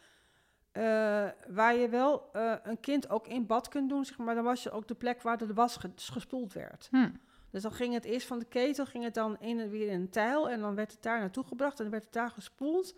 Eh, 0.71 1.27
waar 1.47 1.75
je 1.75 1.89
wel 1.89 2.29
eh, 2.33 2.53
een 2.63 2.79
kind 2.79 3.09
ook 3.09 3.27
in 3.27 3.45
bad 3.45 3.67
kunt 3.67 3.89
doen, 3.89 4.05
zeg 4.05 4.17
maar. 4.17 4.35
Dan 4.35 4.43
was 4.43 4.63
je 4.63 4.71
ook 4.71 4.87
de 4.87 4.95
plek 4.95 5.21
waar 5.21 5.37
de 5.37 5.53
was 5.53 5.77
ge- 5.77 5.91
gespoeld 5.95 6.53
werd. 6.53 6.87
Hm. 6.91 7.09
Dus 7.51 7.61
dan 7.61 7.71
ging 7.71 7.93
het 7.93 8.05
eerst 8.05 8.27
van 8.27 8.39
de 8.39 8.45
ketel, 8.45 8.85
ging 8.85 9.03
het 9.03 9.13
dan 9.13 9.39
in 9.39 9.59
en 9.59 9.69
weer 9.69 9.87
in 9.87 9.99
een 9.99 10.09
tijl. 10.09 10.49
En 10.49 10.59
dan 10.59 10.75
werd 10.75 10.91
het 10.91 11.01
daar 11.01 11.19
naartoe 11.19 11.43
gebracht 11.43 11.77
en 11.77 11.83
dan 11.83 11.91
werd 11.91 12.03
het 12.03 12.13
daar 12.13 12.29
gespoeld. 12.29 12.93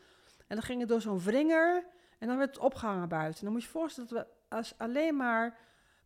En 0.47 0.55
dan 0.55 0.61
ging 0.61 0.79
het 0.79 0.89
door 0.89 1.01
zo'n 1.01 1.19
wringer 1.19 1.85
en 2.19 2.27
dan 2.27 2.37
werd 2.37 2.55
het 2.55 2.63
opgehangen 2.63 3.09
buiten. 3.09 3.39
En 3.39 3.43
dan 3.43 3.53
moet 3.53 3.61
je 3.61 3.67
je 3.67 3.73
voorstellen 3.73 4.09
dat 4.09 4.19
we 4.19 4.55
als 4.55 4.73
alleen 4.77 5.15
maar 5.15 5.57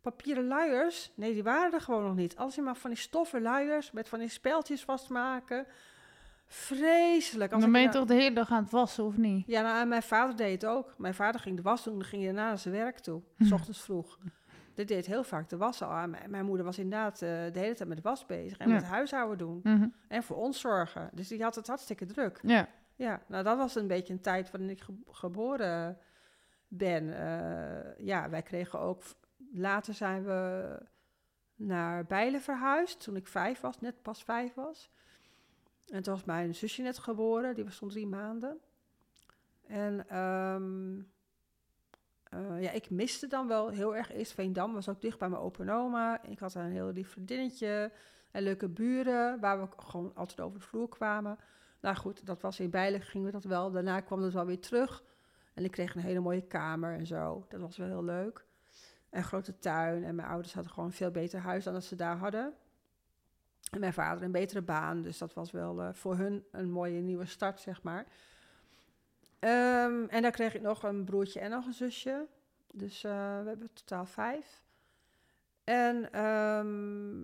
papieren 0.02 0.48
luiers... 0.48 1.12
Nee, 1.16 1.34
die 1.34 1.44
waren 1.44 1.74
er 1.74 1.82
gewoon 1.82 2.04
nog 2.04 2.16
niet. 2.16 2.38
Als 2.38 2.56
je 2.56 2.62
maar 2.62 2.76
van 2.76 2.90
die 2.90 3.00
stoffen 3.00 3.42
luiers 3.42 3.92
met 3.92 4.10
van 4.10 4.20
die 4.20 4.30
speltjes 4.30 4.84
vastmaken... 4.84 5.68
Vreselijk. 6.46 7.52
Als 7.52 7.62
Dan 7.62 7.72
ben 7.72 7.82
je 7.82 7.88
nou- 7.88 8.00
toch 8.00 8.08
de 8.08 8.22
hele 8.22 8.36
dag 8.36 8.52
aan 8.52 8.64
het 8.64 8.72
wassen, 8.72 9.04
of 9.04 9.18
niet? 9.18 9.48
ja, 9.48 9.62
nou, 9.62 9.80
en 9.82 9.88
mijn 9.88 10.04
vader 10.04 10.36
deed 10.36 10.62
het 10.62 10.72
ook. 10.72 10.94
Mijn 10.98 11.14
vader 11.14 11.42
ging 11.42 11.56
de 11.56 11.62
was 11.62 11.84
doen, 11.84 11.94
dan 11.94 12.08
ging 12.08 12.24
hij 12.24 12.32
daarna 12.34 12.48
naar 12.50 12.58
zijn 12.58 12.74
werk 12.74 13.00
toe. 13.00 13.22
S 13.48 13.52
ochtends 13.52 13.82
vroeg. 13.82 14.18
Dit 14.74 14.88
deed 14.88 15.06
heel 15.06 15.24
vaak 15.24 15.50
de 15.50 15.58
was 15.58 15.82
al 15.82 15.90
aan. 15.90 16.10
Mijn, 16.10 16.30
mijn 16.30 16.46
moeder 16.46 16.66
was 16.66 16.78
inderdaad 16.78 17.14
eh, 17.14 17.20
de 17.30 17.60
hele 17.60 17.76
tijd 17.76 17.88
met 17.90 17.98
de 17.98 18.04
was 18.04 18.26
bezig. 18.26 18.58
En 18.58 18.68
Ja. 18.68 18.74
met 18.74 18.84
huishouden 18.84 19.38
doen. 19.38 19.60
Mhm. 19.64 19.88
En 20.08 20.24
voor 20.24 20.38
ons 20.38 20.60
zorgen. 20.60 21.10
Dus 21.14 21.28
die 21.28 21.44
had 21.44 21.56
het 21.56 21.68
hartstikke 21.68 22.06
druk. 22.06 22.40
Ja. 22.42 22.68
Ja, 22.96 23.22
nou 23.28 23.44
dat 23.44 23.58
was 23.58 23.76
een 23.76 23.88
beetje 23.88 24.14
een 24.14 24.22
tijd 24.22 24.52
waarin 24.52 24.70
ik 24.70 24.82
ge- 24.82 25.02
geboren 25.08 25.98
ben. 26.68 27.18
Eh, 27.20 28.06
ja, 28.06 28.30
wij 28.30 28.42
kregen 28.42 28.80
ook... 28.80 29.04
Later 29.54 29.94
zijn 29.94 30.24
we 30.24 30.80
naar 31.56 32.06
Bijlen 32.06 32.42
verhuisd. 32.42 33.04
Toen 33.04 33.16
ik 33.16 33.28
vijf 33.28 33.60
was, 33.62 33.80
net 33.80 34.02
pas 34.02 34.24
vijf 34.24 34.54
was. 34.54 34.92
En 35.88 36.04
toen 36.04 36.14
was 36.14 36.24
mijn 36.24 36.56
zusje 36.56 36.82
net 36.82 36.98
geboren. 36.98 37.56
Die 37.56 37.64
was 37.64 37.78
toen 37.78 37.90
drie 37.90 38.08
maanden. 38.08 38.60
En 39.68 40.10
ehm, 40.10 41.00
eh, 42.24 42.62
ja, 42.62 42.72
ik 42.72 42.90
miste 42.90 43.28
dan 43.28 43.48
wel 43.48 43.70
heel 43.70 43.96
erg 43.96 44.12
eerst 44.12 44.34
Veendam. 44.34 44.74
Was 44.74 44.90
ook 44.90 45.02
dicht 45.02 45.20
bij 45.20 45.30
mijn 45.30 45.42
opa 45.42 45.64
en 45.64 45.70
oma. 45.70 46.24
Ik 46.24 46.40
had 46.40 46.54
een 46.54 46.72
heel 46.72 46.92
lief 46.92 47.10
vriendinnetje. 47.10 47.92
En 48.32 48.44
leuke 48.44 48.70
buren, 48.70 49.40
waar 49.40 49.62
we 49.62 49.68
gewoon 49.78 50.12
altijd 50.16 50.42
over 50.42 50.60
de 50.60 50.66
vloer 50.66 50.90
kwamen. 50.90 51.38
Nou 51.82 51.96
goed, 51.96 52.26
dat 52.26 52.42
was 52.42 52.60
in 52.60 52.70
Bijlen, 52.70 53.02
gingen 53.02 53.26
we 53.26 53.32
dat 53.32 53.44
wel. 53.44 53.72
Daarna 53.72 54.00
kwam 54.00 54.22
dat 54.22 54.34
wel 54.34 54.46
weer 54.46 54.60
terug. 54.60 55.04
En 55.54 55.64
ik 55.64 55.72
kreeg 55.72 55.96
een 55.96 56.02
hele 56.02 56.20
mooie 56.20 56.48
kamer 56.48 56.94
en 56.94 57.06
zo. 57.06 57.46
Dat 57.50 57.60
was 57.60 57.78
wel 57.78 57.88
heel 57.88 58.04
leuk. 58.04 58.46
En 59.10 59.24
grote 59.24 59.60
tuin. 59.60 60.04
En 60.04 60.16
mijn 60.16 60.28
ouders 60.28 60.54
hadden 60.54 60.72
gewoon 60.72 60.90
een 60.90 60.96
veel 60.96 61.12
beter 61.12 61.40
huis 61.40 61.64
dan 61.64 61.74
dat 61.74 61.84
ze 61.84 61.96
daar 61.96 62.18
hadden. 62.18 62.54
En 63.72 63.80
mijn 63.80 63.94
vader 63.94 64.24
een 64.24 64.32
betere 64.32 64.62
baan. 64.62 65.02
Dus 65.02 65.18
dat 65.18 65.34
was 65.34 65.52
wel 65.52 65.82
eh, 65.82 65.94
voor 65.94 66.16
hun 66.18 66.46
een 66.52 66.72
mooie 66.72 67.00
nieuwe 67.02 67.26
start, 67.26 67.60
zeg 67.60 67.84
maar. 67.84 68.06
Ehm, 69.40 70.04
en 70.10 70.22
daar 70.22 70.32
kreeg 70.32 70.56
ik 70.56 70.62
nog 70.62 70.84
een 70.84 71.04
broertje 71.06 71.40
en 71.40 71.50
nog 71.50 71.66
een 71.66 71.74
zusje. 71.74 72.28
Dus 72.74 73.04
eh, 73.04 73.12
we 73.42 73.48
hebben 73.48 73.74
totaal 73.74 74.06
vijf. 74.06 74.64
En 75.64 76.12
ehm, 76.12 77.22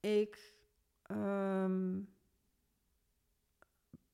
ik, 0.00 0.54
ehm, 1.02 1.98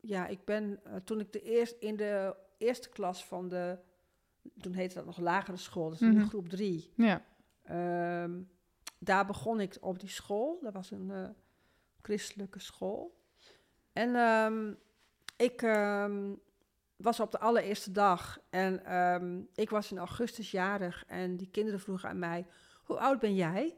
ja, 0.01 0.26
ik 0.26 0.45
ben 0.45 0.80
eh, 0.85 0.97
toen 0.97 1.20
ik 1.20 1.32
de 1.32 1.43
eerst 1.43 1.76
in 1.78 1.97
de 1.97 2.37
eerste 2.59 2.89
klas 2.89 3.24
van 3.26 3.49
de, 3.49 3.78
toen 4.61 4.72
heette 4.72 4.95
dat 4.95 5.05
nog 5.05 5.18
lagere 5.18 5.57
school, 5.57 5.91
dus 5.91 6.01
Mhm. 6.01 6.11
in 6.18 6.28
groep 6.28 6.49
drie. 6.49 6.93
Ja. 6.97 7.22
Daar 9.05 9.26
begon 9.26 9.61
ik 9.61 9.76
op 9.80 10.00
die 10.00 10.09
school. 10.09 10.59
Dat 10.62 10.72
was 10.72 10.90
een 10.90 11.11
eh, 11.11 11.28
christelijke 12.02 12.59
school. 12.59 13.22
En 13.92 14.14
ehm, 14.14 14.74
ik 15.36 15.62
ehm, 15.62 16.32
was 16.96 17.20
op 17.20 17.30
de 17.30 17.38
allereerste 17.38 17.92
dag 17.92 18.40
en 18.50 18.84
ehm, 18.84 19.40
ik 19.55 19.70
was 19.70 19.90
in 19.90 19.98
augustus 19.98 20.50
jarig 20.50 21.05
en 21.07 21.36
die 21.36 21.50
kinderen 21.50 21.80
vroegen 21.80 22.09
aan 22.09 22.18
mij, 22.18 22.46
hoe 22.84 22.98
oud 22.98 23.20
ben 23.20 23.34
jij? 23.34 23.76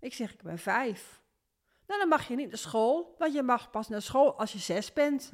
Ik 0.00 0.14
zeg, 0.14 0.32
ik 0.32 0.42
ben 0.42 0.58
vijf. 0.58 1.22
Nou, 1.86 2.00
dan 2.00 2.08
mag 2.08 2.28
je 2.28 2.34
niet 2.34 2.48
naar 2.48 2.58
school, 2.58 3.14
want 3.18 3.32
je 3.32 3.42
mag 3.42 3.70
pas 3.70 3.88
naar 3.88 4.02
school 4.02 4.38
als 4.38 4.52
je 4.52 4.58
zes 4.58 4.92
bent. 4.92 5.30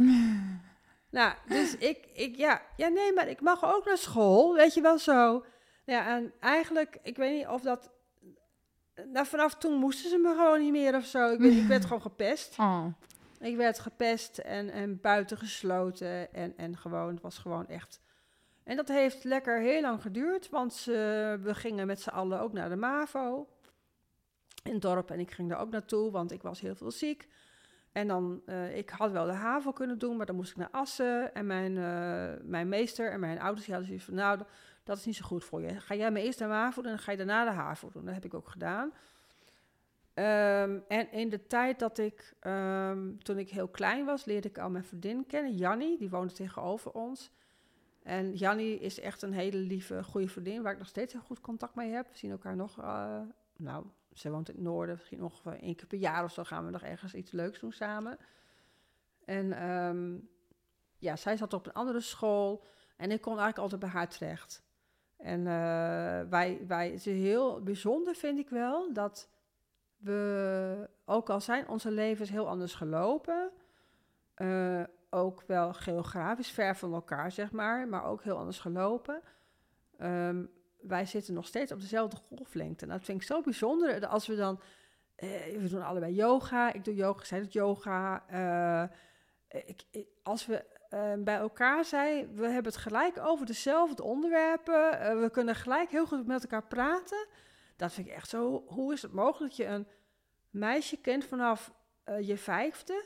nou, 1.11 1.35
dus 1.49 1.76
ik, 1.76 2.09
ik 2.12 2.37
ja, 2.37 2.62
ja, 2.76 2.89
nee, 2.89 3.12
maar 3.12 3.28
ik 3.28 3.41
mag 3.41 3.64
ook 3.64 3.85
naar 3.85 3.99
school, 3.99 4.55
weet 4.55 4.74
je 4.74 4.80
wel 4.80 4.99
zo. 4.99 5.45
Ja, 5.85 6.16
en 6.16 6.32
eigenlijk, 6.41 6.99
ik 7.03 7.16
weet 7.16 7.37
niet 7.37 7.47
of 7.47 7.62
dat... 7.62 7.91
Nou, 9.12 9.26
vanaf 9.26 9.55
toen 9.55 9.78
moesten 9.78 10.11
ze 10.11 10.18
me 10.18 10.28
gewoon 10.28 10.61
niet 10.61 10.72
meer 10.72 10.95
of 10.95 11.05
zo. 11.05 11.32
Ik, 11.32 11.40
ik 11.40 11.66
werd 11.66 11.84
gewoon 11.84 12.03
gepest. 12.03 12.57
Oh. 12.59 12.86
Ik 13.40 13.57
werd 13.57 13.78
gepest 13.78 14.38
en, 14.38 14.70
en 14.70 15.01
buitengesloten 15.01 16.34
en, 16.34 16.57
en 16.57 16.76
gewoon, 16.76 17.09
het 17.09 17.22
was 17.22 17.38
gewoon 17.38 17.66
echt... 17.66 18.01
En 18.62 18.76
dat 18.76 18.88
heeft 18.88 19.24
lekker 19.24 19.61
heel 19.61 19.80
lang 19.80 20.03
geduurd, 20.03 20.49
want 20.49 20.72
ze, 20.72 21.38
we 21.42 21.55
gingen 21.55 21.86
met 21.86 22.01
z'n 22.01 22.09
allen 22.09 22.40
ook 22.40 22.53
naar 22.53 22.68
de 22.68 22.76
MAVO 22.76 23.49
in 24.62 24.72
het 24.72 24.82
dorp. 24.82 25.11
En 25.11 25.20
ik 25.20 25.30
ging 25.30 25.49
daar 25.49 25.61
ook 25.61 25.70
naartoe, 25.70 26.11
want 26.11 26.32
ik 26.32 26.42
was 26.42 26.61
heel 26.61 26.74
veel 26.74 26.90
ziek. 26.90 27.28
En 27.92 28.09
dan, 28.09 28.42
eh, 28.47 28.76
ik 28.76 28.90
had 28.90 29.11
wel 29.11 29.26
de 29.26 29.32
HAVO 29.32 29.72
kunnen 29.72 29.99
doen, 29.99 30.16
maar 30.16 30.26
dan 30.26 30.36
moest 30.36 30.51
ik 30.51 30.57
naar 30.57 30.70
Assen. 30.70 31.34
En 31.34 31.47
mijn, 31.47 31.76
eh, 31.76 32.45
mijn 32.45 32.68
meester 32.68 33.11
en 33.11 33.20
mijn 33.20 33.40
ouders 33.40 33.66
hadden 33.66 33.86
zoiets 33.86 34.05
van, 34.05 34.14
nou, 34.14 34.40
dat 34.85 34.97
is 34.97 35.05
niet 35.05 35.16
zo 35.16 35.24
goed 35.24 35.45
voor 35.45 35.61
je. 35.62 35.80
Ga 35.80 35.95
jij 35.95 36.11
maar 36.11 36.20
eerst 36.20 36.39
naar 36.39 36.49
MAVO 36.49 36.82
doen 36.82 36.93
en 36.93 36.99
ga 36.99 37.11
je 37.11 37.16
daarna 37.16 37.45
de 37.45 37.51
HAVO 37.51 37.91
doen. 37.91 38.05
Dat 38.05 38.14
heb 38.14 38.24
ik 38.24 38.35
ook 38.35 38.49
gedaan. 38.49 38.93
Ehm, 40.14 40.78
en 40.89 41.12
in 41.12 41.28
de 41.28 41.47
tijd 41.47 41.78
dat 41.78 41.99
ik, 41.99 42.35
ehm, 42.41 43.16
toen 43.16 43.39
ik 43.39 43.51
heel 43.51 43.68
klein 43.68 44.05
was, 44.05 44.24
leerde 44.24 44.49
ik 44.49 44.59
al 44.59 44.70
mijn 44.70 44.85
vriendin 44.85 45.26
kennen, 45.26 45.55
Jannie, 45.55 45.99
die 45.99 46.11
woonde 46.11 46.32
tegenover 46.32 46.93
ons. 46.93 47.30
En 48.03 48.35
Jannie 48.35 48.78
is 48.78 49.01
echt 49.01 49.22
een 49.22 49.32
hele 49.32 49.57
lieve, 49.57 50.05
goede 50.05 50.28
vriendin, 50.28 50.62
waar 50.62 50.72
ik 50.72 50.78
nog 50.78 50.89
steeds 50.89 51.12
heel 51.12 51.22
goed 51.22 51.41
contact 51.41 51.74
mee 51.74 51.91
heb. 51.91 52.09
We 52.11 52.18
zien 52.18 52.30
elkaar 52.30 52.57
nog, 52.57 52.80
eh, 52.80 53.20
nou, 53.57 53.85
ze 54.12 54.30
woont 54.30 54.49
in 54.49 54.55
het 54.55 54.64
noorden, 54.64 54.95
misschien 54.95 55.18
nog 55.18 55.47
één 55.47 55.76
keer 55.76 55.87
per 55.87 55.99
jaar 55.99 56.24
of 56.24 56.32
zo 56.32 56.45
gaan 56.45 56.64
we 56.64 56.70
nog 56.70 56.82
ergens 56.82 57.14
iets 57.14 57.32
leuks 57.32 57.61
doen 57.61 57.72
samen. 57.72 58.18
En 59.24 59.53
ehm, 59.53 60.18
ja, 60.99 61.16
zij 61.16 61.37
zat 61.37 61.53
op 61.53 61.66
een 61.66 61.72
andere 61.72 62.01
school 62.01 62.64
en 62.97 63.11
ik 63.11 63.20
kon 63.20 63.39
eigenlijk 63.39 63.59
altijd 63.59 63.80
bij 63.80 63.91
haar 63.91 64.09
terecht. 64.09 64.64
En 65.25 65.47
eh, 65.47 66.29
wij, 66.31 66.61
wij, 66.66 66.91
het 66.91 66.95
is 66.95 67.05
heel 67.05 67.62
bijzonder, 67.62 68.14
vind 68.14 68.39
ik 68.39 68.49
wel, 68.49 68.93
dat 68.93 69.29
we, 69.97 70.89
ook 71.05 71.31
al 71.31 71.41
zijn 71.41 71.68
onze 71.68 71.91
levens 71.91 72.31
heel 72.31 72.49
anders 72.49 72.75
gelopen, 72.75 73.51
eh, 74.35 74.83
ook 75.11 75.43
wel 75.47 75.72
geografisch 75.72 76.51
ver 76.51 76.77
van 76.77 76.95
elkaar, 76.95 77.33
zeg 77.33 77.53
maar, 77.53 77.89
maar 77.89 78.05
ook 78.05 78.22
heel 78.22 78.37
anders 78.37 78.59
gelopen. 78.59 79.20
Ehm, 79.99 80.45
wij 80.81 81.07
zitten 81.07 81.35
nog 81.35 81.47
steeds 81.47 81.72
op 81.72 81.81
dezelfde 81.81 82.16
golflengte. 82.16 82.87
Nou, 82.87 82.99
dat 82.99 83.07
vind 83.07 83.20
ik 83.20 83.27
zo 83.27 83.41
bijzonder. 83.41 84.07
Als 84.07 84.27
we 84.27 84.37
dan, 84.37 84.61
eh, 85.14 85.29
we 85.59 85.68
doen 85.68 85.83
allebei 85.83 86.14
yoga, 86.14 86.72
ik 86.72 86.85
doe 86.85 86.95
yoga, 86.95 87.25
zij 87.25 87.41
doet 87.41 87.53
yoga. 87.53 88.25
ik- 89.49 90.07
als 90.22 90.47
we 90.47 90.64
eh, 90.95 91.12
bij 91.18 91.36
elkaar 91.36 91.84
zijn, 91.84 92.34
we 92.34 92.47
hebben 92.47 92.72
het 92.72 92.80
gelijk 92.82 93.18
over 93.18 93.47
dezelfde 93.47 94.03
onderwerpen. 94.03 95.01
eh, 95.01 95.20
we 95.20 95.30
kunnen 95.30 95.55
gelijk 95.55 95.90
heel 95.90 96.07
goed 96.07 96.26
met 96.26 96.42
elkaar 96.42 96.66
praten. 96.66 97.26
Dat 97.76 97.92
vind 97.92 98.07
ik 98.07 98.12
echt 98.12 98.28
zo. 98.28 98.64
Hoe 98.66 98.92
is 98.92 99.03
het 99.03 99.12
mogelijk 99.12 99.57
dat 99.57 99.66
je 99.66 99.72
een 99.72 99.88
meisje 100.51 100.97
kent 101.01 101.24
vanaf 101.24 101.72
eh, 102.05 102.26
je 102.28 102.36
vijfde 102.36 103.05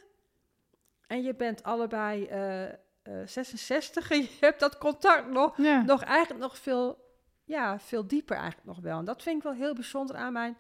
en 1.07 1.23
je 1.23 1.35
bent 1.35 1.63
allebei 1.63 2.27
eh, 2.27 2.65
eh, 2.69 2.77
66 3.25 4.11
en 4.11 4.19
je 4.21 4.37
hebt 4.41 4.61
dat 4.61 4.79
contact 4.79 5.29
nog, 5.31 5.57
Ja. 5.57 5.83
nog 5.83 6.03
eigenlijk 6.03 6.41
nog 6.43 6.59
veel, 6.59 7.05
ja, 7.45 7.79
veel 7.79 8.07
dieper 8.07 8.37
eigenlijk 8.37 8.67
nog 8.67 8.81
wel. 8.81 8.99
En 8.99 9.05
dat 9.05 9.23
vind 9.23 9.37
ik 9.37 9.43
wel 9.43 9.53
heel 9.53 9.75
bijzonder 9.75 10.17
aan 10.17 10.33
mijn 10.33 10.57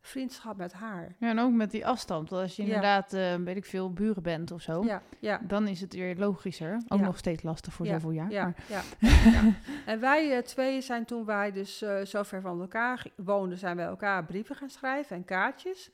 vriendschap 0.00 0.56
met 0.56 0.72
haar. 0.72 1.14
ja, 1.18 1.28
en 1.28 1.38
ook 1.38 1.52
met 1.52 1.70
die 1.70 1.86
afstand. 1.86 2.30
Want 2.30 2.42
als 2.42 2.56
je 2.56 2.62
Ja. 2.62 2.68
inderdaad, 2.68 3.12
eh, 3.12 3.34
weet 3.34 3.56
ik 3.56 3.64
veel, 3.64 3.92
buren 3.92 4.22
bent 4.22 4.50
of 4.50 4.62
zo, 4.62 4.84
Ja, 4.84 5.02
ja. 5.20 5.40
dan 5.46 5.66
is 5.68 5.80
het 5.80 5.94
weer 5.94 6.16
logischer. 6.16 6.82
Ook 6.88 7.00
nog 7.00 7.18
steeds 7.18 7.42
lastig 7.42 7.72
voor 7.72 7.86
zoveel 7.86 8.10
jaar. 8.10 8.30
Ja, 8.30 8.42
maar- 8.44 8.56
ja, 8.68 8.82
ja. 9.32 9.52
En 9.86 10.00
wij 10.00 10.36
eh, 10.36 10.42
twee 10.42 10.80
zijn 10.80 11.04
toen 11.04 11.24
wij 11.24 11.52
dus 11.52 11.82
eh, 11.82 12.00
zo 12.04 12.22
ver 12.22 12.40
van 12.40 12.60
elkaar 12.60 13.06
woonden, 13.16 13.58
zijn 13.58 13.76
wij 13.76 13.86
elkaar 13.86 14.24
brieven 14.24 14.56
gaan 14.56 14.70
schrijven 14.70 15.16
en 15.16 15.24
kaartjes. 15.24 15.90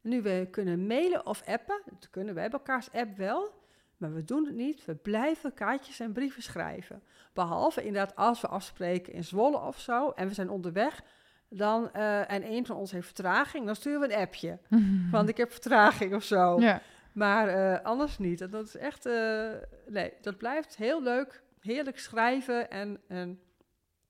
Nu 0.00 0.22
we 0.22 0.48
kunnen 0.50 0.86
mailen 0.86 1.26
of 1.26 1.42
appen, 1.46 1.80
dat 1.84 2.10
kunnen 2.10 2.34
we 2.34 2.40
hebben 2.40 2.58
elkaars 2.58 2.92
app 2.92 3.16
wel, 3.16 3.50
maar 3.96 4.14
we 4.14 4.24
doen 4.24 4.44
het 4.46 4.54
niet. 4.54 4.84
We 4.84 4.94
blijven 4.94 5.54
kaartjes 5.54 6.00
en 6.00 6.12
brieven 6.12 6.42
schrijven. 6.42 7.02
Behalve 7.32 7.82
inderdaad 7.84 8.16
als 8.16 8.40
we 8.40 8.48
afspreken 8.48 9.12
in 9.12 9.24
Zwolle 9.24 9.58
of 9.58 9.78
zo 9.80 10.10
en 10.10 10.28
we 10.28 10.34
zijn 10.34 10.50
onderweg, 10.50 11.02
dan, 11.50 11.92
eh, 11.92 12.30
en 12.30 12.52
een 12.52 12.66
van 12.66 12.76
ons 12.76 12.90
heeft 12.90 13.06
vertraging, 13.06 13.66
dan 13.66 13.76
sturen 13.76 14.00
we 14.00 14.14
een 14.14 14.20
appje. 14.20 14.58
Want 15.10 15.28
ik 15.28 15.36
heb 15.36 15.52
vertraging 15.52 16.14
of 16.14 16.24
zo. 16.24 16.60
ja. 16.60 16.82
Maar 17.12 17.48
eh, 17.48 17.84
anders 17.84 18.18
niet. 18.18 18.40
En 18.40 18.50
dat 18.50 18.66
is 18.66 18.76
echt, 18.76 19.06
eh, 19.06 19.50
nee, 19.86 20.12
dat 20.20 20.36
blijft 20.36 20.76
heel 20.76 21.02
leuk, 21.02 21.42
heerlijk 21.60 21.98
schrijven 21.98 22.70
en, 22.70 23.00
en 23.08 23.40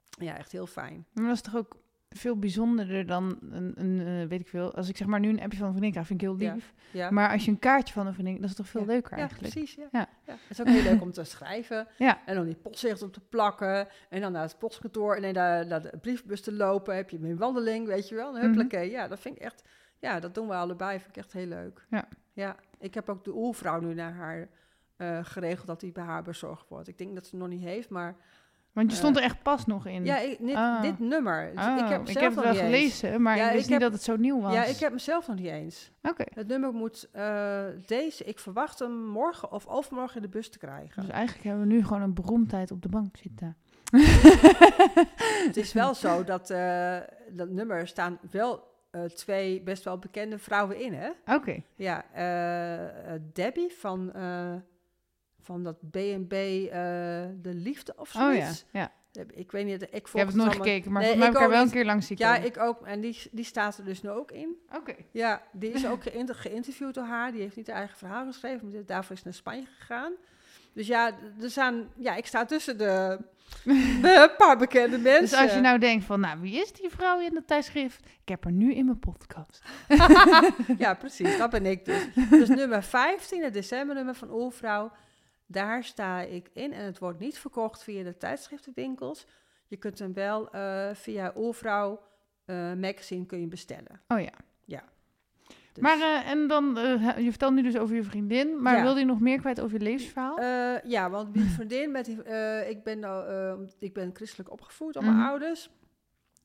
ja, 0.08 0.36
echt 0.36 0.52
heel 0.52 0.66
fijn. 0.66 1.06
Maar 1.12 1.24
dat 1.24 1.34
is 1.34 1.42
toch 1.42 1.56
ook 1.56 1.76
veel 2.16 2.38
bijzonderder 2.38 3.06
dan 3.06 3.38
een, 3.50 3.72
een 3.76 4.00
eh, 4.06 4.28
weet 4.28 4.40
ik 4.40 4.48
veel. 4.48 4.74
Als 4.74 4.88
ik 4.88 4.96
zeg 4.96 5.06
maar 5.06 5.20
nu 5.20 5.28
een 5.28 5.40
appje 5.40 5.56
van 5.58 5.66
een 5.66 5.72
vriendin 5.72 5.90
krijg, 5.92 6.06
vind 6.06 6.22
ik 6.22 6.28
heel 6.28 6.36
lief. 6.36 6.72
Ja, 6.92 7.10
Maar 7.10 7.30
als 7.32 7.44
je 7.44 7.50
een 7.50 7.58
kaartje 7.58 7.94
van 7.94 8.06
een 8.06 8.12
vriendin, 8.14 8.40
dat 8.40 8.50
is 8.50 8.56
toch 8.56 8.68
veel 8.68 8.80
Ja. 8.80 8.86
leuker 8.86 9.12
ja 9.12 9.18
eigenlijk. 9.18 9.52
precies. 9.52 9.74
Ja. 9.74 9.88
Ja. 9.92 10.08
Ja. 10.26 10.32
Het 10.32 10.50
is 10.50 10.60
ook 10.60 10.66
heel 10.66 10.82
leuk 10.82 11.00
om 11.02 11.12
te 11.12 11.24
schrijven 11.24 11.86
en 12.26 12.34
dan 12.34 12.44
die 12.44 12.54
postzegels 12.54 13.02
op 13.02 13.12
te 13.12 13.20
plakken 13.20 13.88
en 14.08 14.20
dan 14.20 14.32
naar 14.32 14.42
het 14.42 14.58
postkantoor 14.58 15.14
en 15.14 15.22
dan 15.22 15.32
naar, 15.32 15.66
naar 15.66 15.82
de 15.82 15.92
briefbus 16.00 16.40
te 16.40 16.52
lopen. 16.52 16.96
Heb 16.96 17.10
je 17.10 17.18
een 17.18 17.36
wandeling, 17.36 17.86
weet 17.86 18.08
je 18.08 18.14
wel, 18.14 18.34
een 18.36 18.40
huppelakee. 18.42 18.90
Ja, 18.90 19.08
dat 19.08 19.20
vind 19.20 19.36
ik 19.36 19.42
echt, 19.42 19.62
ja, 19.98 20.20
dat 20.20 20.34
doen 20.34 20.48
we 20.48 20.54
allebei, 20.54 20.98
vind 20.98 21.08
ik 21.10 21.16
echt 21.16 21.32
heel 21.32 21.46
leuk. 21.46 21.86
Ja. 21.90 22.08
Ja, 22.32 22.56
ik 22.78 22.94
heb 22.94 23.08
ook 23.08 23.24
de 23.24 23.34
oervrouw 23.34 23.80
nu 23.80 23.94
naar 23.94 24.12
haar 24.12 24.48
eh, 24.96 25.18
geregeld 25.22 25.66
dat 25.66 25.80
die 25.80 25.92
bij 25.92 26.04
haar 26.04 26.22
bezorgd 26.22 26.68
wordt. 26.68 26.88
Ik 26.88 26.98
denk 26.98 27.14
dat 27.14 27.24
ze 27.26 27.30
het 27.30 27.40
nog 27.40 27.48
niet 27.48 27.62
heeft, 27.62 27.88
maar 27.88 28.16
Want 28.72 28.90
je 28.90 28.96
stond 28.96 29.16
er 29.16 29.22
echt 29.22 29.42
pas 29.42 29.66
nog 29.66 29.86
in. 29.86 30.04
ja, 30.04 30.18
ik, 30.18 30.38
dit, 30.40 30.54
Ah. 30.56 30.82
dit 30.82 30.98
nummer. 30.98 31.50
Dus 31.54 31.64
ik 31.66 31.78
heb 31.78 31.88
hem 31.88 32.00
ik 32.00 32.06
zelf 32.10 32.34
heb 32.34 32.34
het 32.34 32.44
wel 32.44 32.52
eens. 32.52 32.60
gelezen, 32.60 33.22
maar 33.22 33.36
Ja, 33.36 33.46
ik 33.46 33.52
wist 33.52 33.64
ik 33.64 33.70
niet 33.70 33.80
dat 33.80 33.92
het 33.92 34.02
zo 34.02 34.16
nieuw 34.16 34.40
was. 34.40 34.52
Ja, 34.54 34.64
ik 34.64 34.76
heb 34.78 34.92
mezelf 34.92 35.26
nog 35.26 35.36
niet 35.36 35.46
eens. 35.46 35.90
Oké, 36.02 36.24
Het 36.34 36.46
nummer 36.48 36.72
moet 36.72 37.08
eh, 37.12 37.64
deze, 37.86 38.24
ik 38.24 38.38
verwacht 38.38 38.78
hem 38.78 39.06
morgen 39.06 39.52
of 39.52 39.66
overmorgen 39.66 40.16
in 40.16 40.22
de 40.22 40.28
bus 40.28 40.50
te 40.50 40.58
krijgen. 40.58 41.02
dus 41.02 41.10
eigenlijk 41.10 41.44
hebben 41.44 41.66
we 41.68 41.72
nu 41.74 41.84
gewoon 41.84 42.02
een 42.02 42.14
beroemdheid 42.14 42.70
op 42.70 42.82
de 42.82 42.88
bank 42.88 43.16
zitten. 43.16 43.56
Het 45.46 45.56
is 45.56 45.72
wel 45.72 45.94
zo 45.94 46.24
dat 46.24 46.50
eh, 46.50 46.96
dat 47.30 47.48
nummer 47.48 47.86
staan 47.88 48.18
wel 48.30 48.68
eh, 48.90 49.02
twee 49.04 49.62
best 49.62 49.84
wel 49.84 49.98
bekende 49.98 50.38
vrouwen 50.38 50.80
in, 50.80 50.94
hè? 50.94 51.10
Oké, 51.34 51.62
Ja, 51.74 52.04
eh, 52.12 53.14
eh, 53.14 53.20
Debbie 53.32 53.72
van, 53.78 54.12
eh, 54.12 54.52
van 55.42 55.62
dat 55.64 55.76
B&B 55.90 56.32
eh, 56.32 56.70
De 57.40 57.54
Liefde 57.54 57.92
of 57.96 58.14
oh 58.14 58.20
ja, 58.20 58.28
zoiets. 58.40 58.64
ja. 58.70 58.92
Ik 59.34 59.50
weet 59.52 59.66
niet, 59.66 59.82
ik 59.82 60.06
heb 60.12 60.26
het 60.26 60.36
nooit 60.36 60.54
gekeken, 60.54 60.92
maar 60.92 61.02
Nee, 61.02 61.12
ik 61.14 61.22
heb 61.22 61.34
er 61.34 61.48
wel 61.48 61.62
een 61.62 61.70
keer 61.70 61.84
langs 61.84 62.06
zien 62.06 62.16
Ja, 62.20 62.32
komen. 62.34 62.48
ik 62.48 62.58
ook. 62.58 62.86
En 62.86 63.00
die, 63.00 63.18
die 63.30 63.44
staat 63.44 63.78
er 63.78 63.84
dus 63.84 64.02
nu 64.02 64.10
ook 64.10 64.30
in. 64.30 64.56
Oké. 64.76 64.94
Ja, 65.10 65.42
die 65.52 65.70
is 65.72 65.86
ook 65.90 66.02
geïnter- 66.02 66.34
geïnterviewd 66.34 66.94
door 66.94 67.04
haar. 67.04 67.32
Die 67.32 67.40
heeft 67.40 67.56
niet 67.56 67.66
haar 67.66 67.76
eigen 67.76 67.96
verhaal 67.98 68.26
geschreven, 68.26 68.70
maar 68.70 68.84
daarvoor 68.86 69.16
is 69.16 69.22
naar 69.22 69.34
Spanje 69.34 69.66
gegaan. 69.78 70.12
Dus 70.72 70.86
ja, 70.86 71.06
er 71.40 71.50
zijn, 71.50 71.88
ja 71.96 72.14
ik 72.16 72.26
sta 72.26 72.44
tussen 72.44 72.78
de, 72.78 73.18
de 74.02 74.34
paar 74.36 74.58
bekende 74.58 74.98
mensen. 74.98 75.20
Dus 75.38 75.38
als 75.38 75.54
je 75.54 75.60
nou 75.60 75.78
denkt 75.78 76.04
van, 76.04 76.20
nou, 76.20 76.40
wie 76.40 76.60
is 76.60 76.72
die 76.72 76.88
vrouw 76.90 77.20
in 77.20 77.34
het 77.34 77.46
tijdschrift? 77.46 78.04
Ik 78.22 78.28
heb 78.28 78.44
haar 78.44 78.52
nu 78.52 78.74
in 78.74 78.84
mijn 78.84 78.98
podcast. 78.98 79.62
ja, 80.78 80.94
precies, 80.94 81.38
dat 81.38 81.50
ben 81.50 81.66
ik 81.66 81.84
dus. 81.84 82.02
Dus 82.30 82.48
nummer 82.48 82.82
15, 82.82 83.42
het 83.42 83.52
decembernummer 83.52 84.14
van 84.14 84.30
Oervrouw, 84.32 84.92
daar 85.50 85.84
sta 85.84 86.20
ik 86.20 86.50
in. 86.52 86.72
En 86.72 86.84
het 86.84 86.98
wordt 86.98 87.18
niet 87.18 87.38
verkocht 87.38 87.82
via 87.82 88.02
de 88.02 88.16
tijdschriftenwinkels. 88.16 89.26
Je 89.66 89.76
kunt 89.76 89.98
hem 89.98 90.12
wel 90.12 90.50
eh, 90.50 90.90
via 90.94 91.32
Oervrouw 91.36 92.02
eh, 92.44 92.72
magazine 92.72 93.26
kun 93.26 93.40
je 93.40 93.46
bestellen. 93.46 94.00
Oh 94.08 94.20
ja. 94.20 94.32
Dus, 95.72 95.82
Maar, 95.82 96.00
eh, 96.00 96.30
en 96.30 96.46
dan, 96.48 96.74
je 97.16 97.26
vertelt 97.28 97.54
nu 97.54 97.62
dus 97.62 97.76
over 97.78 97.94
je 97.94 98.02
vriendin, 98.02 98.62
maar 98.62 98.76
Ja. 98.76 98.82
wilde 98.82 99.00
je 99.00 99.06
nog 99.06 99.20
meer 99.20 99.38
kwijt 99.40 99.60
over 99.60 99.78
je 99.78 99.84
levensverhaal? 99.84 100.40
ja, 100.88 101.10
want 101.10 101.34
die 101.34 101.42
vriendin 101.58 101.90
met 101.90 102.04
die, 102.04 102.16
ik, 102.68 102.82
ben, 102.82 102.98
nou, 102.98 103.68
ik 103.78 103.92
ben 103.94 104.10
christelijk 104.14 104.50
opgevoed 104.50 104.92
door 104.94 105.02
mijn 105.02 105.16
Mhm. 105.16 105.24
ouders. 105.26 105.70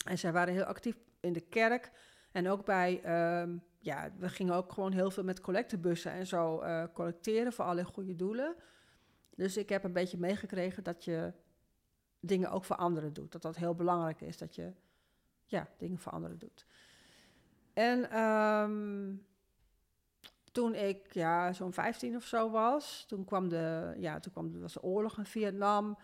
En 0.07 0.17
zij 0.17 0.31
waren 0.31 0.53
heel 0.53 0.63
actief 0.63 0.95
in 1.19 1.33
de 1.33 1.41
kerk. 1.41 1.91
En 2.31 2.49
ook 2.49 2.65
bij, 2.65 3.01
ehm, 3.03 3.57
ja, 3.79 4.09
we 4.19 4.29
gingen 4.29 4.53
ook 4.55 4.71
gewoon 4.71 4.91
heel 4.93 5.11
veel 5.11 5.23
met 5.23 5.41
collectebussen 5.41 6.11
en 6.11 6.27
zo 6.27 6.63
collecteren 6.93 7.53
voor 7.53 7.63
allerlei 7.65 7.87
goede 7.93 8.15
doelen. 8.15 8.55
Dus 9.35 9.57
ik 9.57 9.69
heb 9.69 9.83
een 9.83 9.93
beetje 9.93 10.17
meegekregen 10.17 10.83
dat 10.83 11.03
je 11.03 11.33
dingen 12.19 12.51
ook 12.51 12.65
voor 12.65 12.75
anderen 12.75 13.13
doet. 13.13 13.31
Dat 13.31 13.41
dat 13.41 13.55
heel 13.55 13.75
belangrijk 13.75 14.21
is, 14.21 14.37
dat 14.37 14.55
je 14.55 14.71
ja, 15.45 15.67
dingen 15.77 15.97
voor 15.97 16.11
anderen 16.11 16.37
doet. 16.37 16.65
En 17.73 18.09
ehm, 18.09 19.15
toen 20.51 20.75
ik 20.75 21.13
ja, 21.13 21.53
zo'n 21.53 21.73
15 21.73 22.15
of 22.15 22.23
zo 22.23 22.49
was, 22.49 23.05
toen 23.07 23.25
kwam 23.25 23.49
de, 23.49 23.93
ja, 23.97 24.19
toen 24.19 24.31
kwam, 24.31 24.61
was 24.61 24.73
de 24.73 24.83
oorlog 24.83 25.17
in 25.17 25.25
Vietnam. 25.25 25.97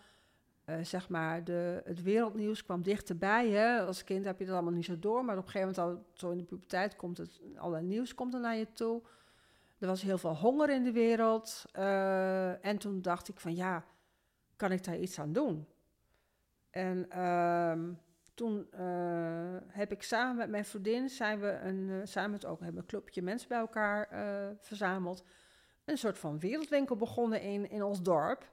Eh, 0.64 0.84
zeg 0.84 1.08
maar, 1.08 1.44
de, 1.44 1.82
het 1.84 2.02
wereldnieuws 2.02 2.64
kwam 2.64 2.82
dichterbij. 2.82 3.48
Hè? 3.48 3.80
Als 3.80 4.04
kind 4.04 4.24
heb 4.24 4.38
je 4.38 4.44
dat 4.44 4.54
allemaal 4.54 4.72
niet 4.72 4.84
zo 4.84 4.98
door, 4.98 5.24
maar 5.24 5.38
op 5.38 5.44
een 5.44 5.50
gegeven 5.50 5.82
moment, 5.82 5.98
al, 5.98 6.06
zo 6.12 6.30
in 6.30 6.38
de 6.38 6.44
puberteit, 6.44 6.96
komt 6.96 7.18
het, 7.18 7.40
allerlei 7.56 7.84
nieuws 7.86 8.14
komt 8.14 8.40
naar 8.40 8.56
je 8.56 8.72
toe. 8.72 9.02
Er 9.82 9.88
was 9.88 10.02
heel 10.02 10.18
veel 10.18 10.36
honger 10.36 10.70
in 10.70 10.84
de 10.84 10.92
wereld. 10.92 11.64
eh, 11.72 12.64
en 12.64 12.78
toen 12.78 13.02
dacht 13.02 13.28
ik 13.28 13.40
van, 13.40 13.54
ja, 13.54 13.84
kan 14.56 14.72
ik 14.72 14.84
daar 14.84 14.98
iets 14.98 15.18
aan 15.18 15.32
doen? 15.32 15.66
En 16.70 17.10
ehm, 17.10 17.92
toen 18.34 18.66
eh, 18.70 19.56
heb 19.66 19.92
ik 19.92 20.02
samen 20.02 20.36
met 20.36 20.48
mijn 20.50 20.64
vriendin, 20.64 21.08
zijn 21.08 21.40
we 21.40 21.50
een, 21.50 21.90
eh, 21.90 22.06
samen 22.06 22.30
met 22.30 22.44
ook 22.44 22.60
hebben 22.60 22.80
een 22.80 22.86
clubje 22.88 23.22
mensen 23.22 23.48
bij 23.48 23.58
elkaar 23.58 24.08
verzameld. 24.60 25.24
Een 25.84 25.98
soort 25.98 26.18
van 26.18 26.38
wereldwinkel 26.38 26.96
begonnen 26.96 27.40
in, 27.40 27.70
in 27.70 27.82
ons 27.82 28.02
dorp. 28.02 28.50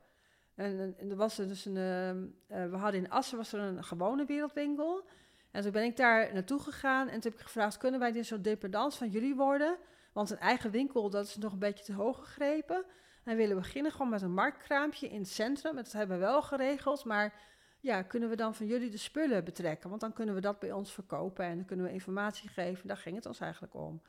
En, 0.56 0.96
en- 0.98 1.10
er 1.10 1.16
was 1.16 1.36
dus 1.36 1.66
een, 1.66 1.78
ehm, 1.78 2.26
eh, 2.48 2.70
we 2.70 2.78
hadden 2.78 3.02
in 3.04 3.10
Assen 3.10 3.38
was 3.38 3.54
er 3.54 3.60
een 3.60 3.84
gewone 3.84 4.26
wereldwinkel. 4.26 5.08
En 5.52 5.62
toen 5.62 5.72
ben 5.72 5.84
ik 5.84 5.98
daar 5.98 6.34
naartoe 6.34 6.60
gegaan 6.60 7.08
en 7.08 7.20
toen 7.20 7.32
heb 7.32 7.40
ik 7.40 7.46
gevraagd, 7.46 7.78
kunnen 7.78 8.00
wij 8.00 8.12
dit 8.12 8.26
soort 8.26 8.44
dependance 8.44 8.98
van 8.98 9.10
jullie 9.10 9.36
worden? 9.36 9.78
Want 10.20 10.32
een 10.32 10.40
eigen 10.40 10.72
winkel, 10.72 11.10
dat 11.10 11.26
is 11.26 11.38
nog 11.38 11.52
een 11.52 11.60
beetje 11.60 11.84
te 11.84 11.94
hoog 11.94 12.18
gegrepen. 12.18 12.86
En 13.24 13.32
we 13.32 13.36
willen 13.36 13.56
beginnen 13.56 13.92
gewoon 13.92 14.10
met 14.10 14.22
een 14.22 14.34
marktkraampje 14.34 15.10
in 15.10 15.20
het 15.20 15.30
centrum. 15.30 15.78
En 15.78 15.84
dat 15.84 15.92
hebben 15.92 16.20
we 16.20 16.26
wel 16.26 16.42
geregeld, 16.42 17.06
maar 17.06 17.34
ja, 17.80 18.02
kunnen 18.02 18.30
we 18.30 18.36
dan 18.36 18.56
van 18.56 18.66
jullie 18.66 18.90
de 18.90 18.98
spullen 18.98 19.44
betrekken? 19.44 19.90
Want 19.90 20.02
dan 20.02 20.14
kunnen 20.14 20.36
we 20.36 20.42
dat 20.42 20.60
bij 20.60 20.72
ons 20.72 20.94
verkopen 20.94 21.46
en 21.46 21.56
dan 21.56 21.66
kunnen 21.66 21.86
we 21.86 21.92
informatie 21.92 22.50
geven. 22.50 22.88
Daar 22.88 22.98
ging 22.98 23.16
het 23.16 23.26
ons 23.26 23.40
eigenlijk 23.40 23.74
om. 23.74 24.02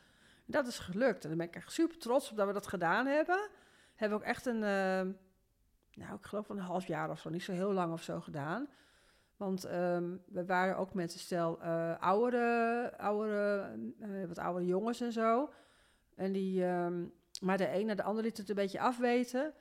Dat 0.44 0.66
is 0.66 0.78
gelukt 0.78 1.22
en 1.22 1.28
daar 1.28 1.38
ben 1.38 1.46
ik 1.46 1.54
echt 1.54 1.72
super 1.72 1.98
trots 1.98 2.30
op 2.30 2.36
dat 2.36 2.46
we 2.46 2.52
dat 2.52 2.66
gedaan 2.66 3.06
hebben. 3.06 3.48
Hebben 3.94 4.18
we 4.18 4.24
ook 4.24 4.30
echt 4.30 4.46
een, 4.46 4.62
eh, 4.62 5.14
nou 5.94 6.14
ik 6.16 6.24
geloof 6.24 6.48
een 6.48 6.58
half 6.58 6.86
jaar 6.86 7.10
of 7.10 7.20
zo, 7.20 7.28
niet 7.28 7.42
zo 7.42 7.52
heel 7.52 7.72
lang 7.72 7.92
of 7.92 8.02
zo 8.02 8.20
gedaan. 8.20 8.68
Want 9.36 9.64
ehm, 9.64 10.16
we 10.26 10.44
waren 10.46 10.76
ook 10.76 10.94
met 10.94 11.12
een 11.12 11.18
stel 11.18 11.60
eh 11.60 12.00
oudere, 12.00 12.98
oudere 12.98 13.78
eh, 14.00 14.26
wat 14.28 14.38
oudere 14.38 14.66
jongens 14.66 15.00
en 15.00 15.12
zo. 15.12 15.50
En 16.20 16.32
die, 16.32 16.64
ehm, 16.64 17.04
maar 17.40 17.56
de 17.58 17.74
een 17.74 17.86
naar 17.86 17.96
de 17.96 18.02
ander 18.02 18.24
liet 18.24 18.36
het 18.36 18.48
een 18.48 18.54
beetje 18.54 18.80
afweten. 18.80 19.52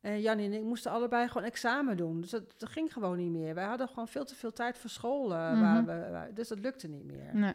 En 0.00 0.20
Jannie 0.20 0.46
en 0.46 0.52
ik 0.52 0.62
moesten 0.62 0.90
allebei 0.92 1.28
gewoon 1.28 1.46
examen 1.46 1.96
doen. 1.96 2.20
Dus 2.20 2.30
dat, 2.30 2.58
dat 2.58 2.68
ging 2.68 2.92
gewoon 2.92 3.16
niet 3.16 3.30
meer. 3.30 3.54
Wij 3.54 3.64
hadden 3.64 3.88
gewoon 3.88 4.08
veel 4.08 4.24
te 4.24 4.34
veel 4.34 4.52
tijd 4.52 4.78
voor 4.78 4.90
school. 4.90 5.34
eh, 5.34 5.52
Mhm. 5.52 5.60
waar 5.60 5.84
we, 5.84 6.10
waar- 6.10 6.34
dus 6.34 6.48
dat 6.48 6.58
lukte 6.58 6.88
niet 6.88 7.04
meer. 7.04 7.30
Nee. 7.36 7.52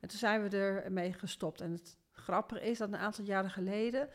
En 0.00 0.08
toen 0.08 0.18
zijn 0.18 0.42
we 0.48 0.56
ermee 0.58 1.12
gestopt. 1.12 1.60
En 1.60 1.72
het 1.72 1.96
grappige 2.12 2.60
is 2.70 2.78
dat 2.78 2.88
een 2.88 2.96
aantal 2.96 3.24
jaren 3.24 3.50
geleden 3.50 4.08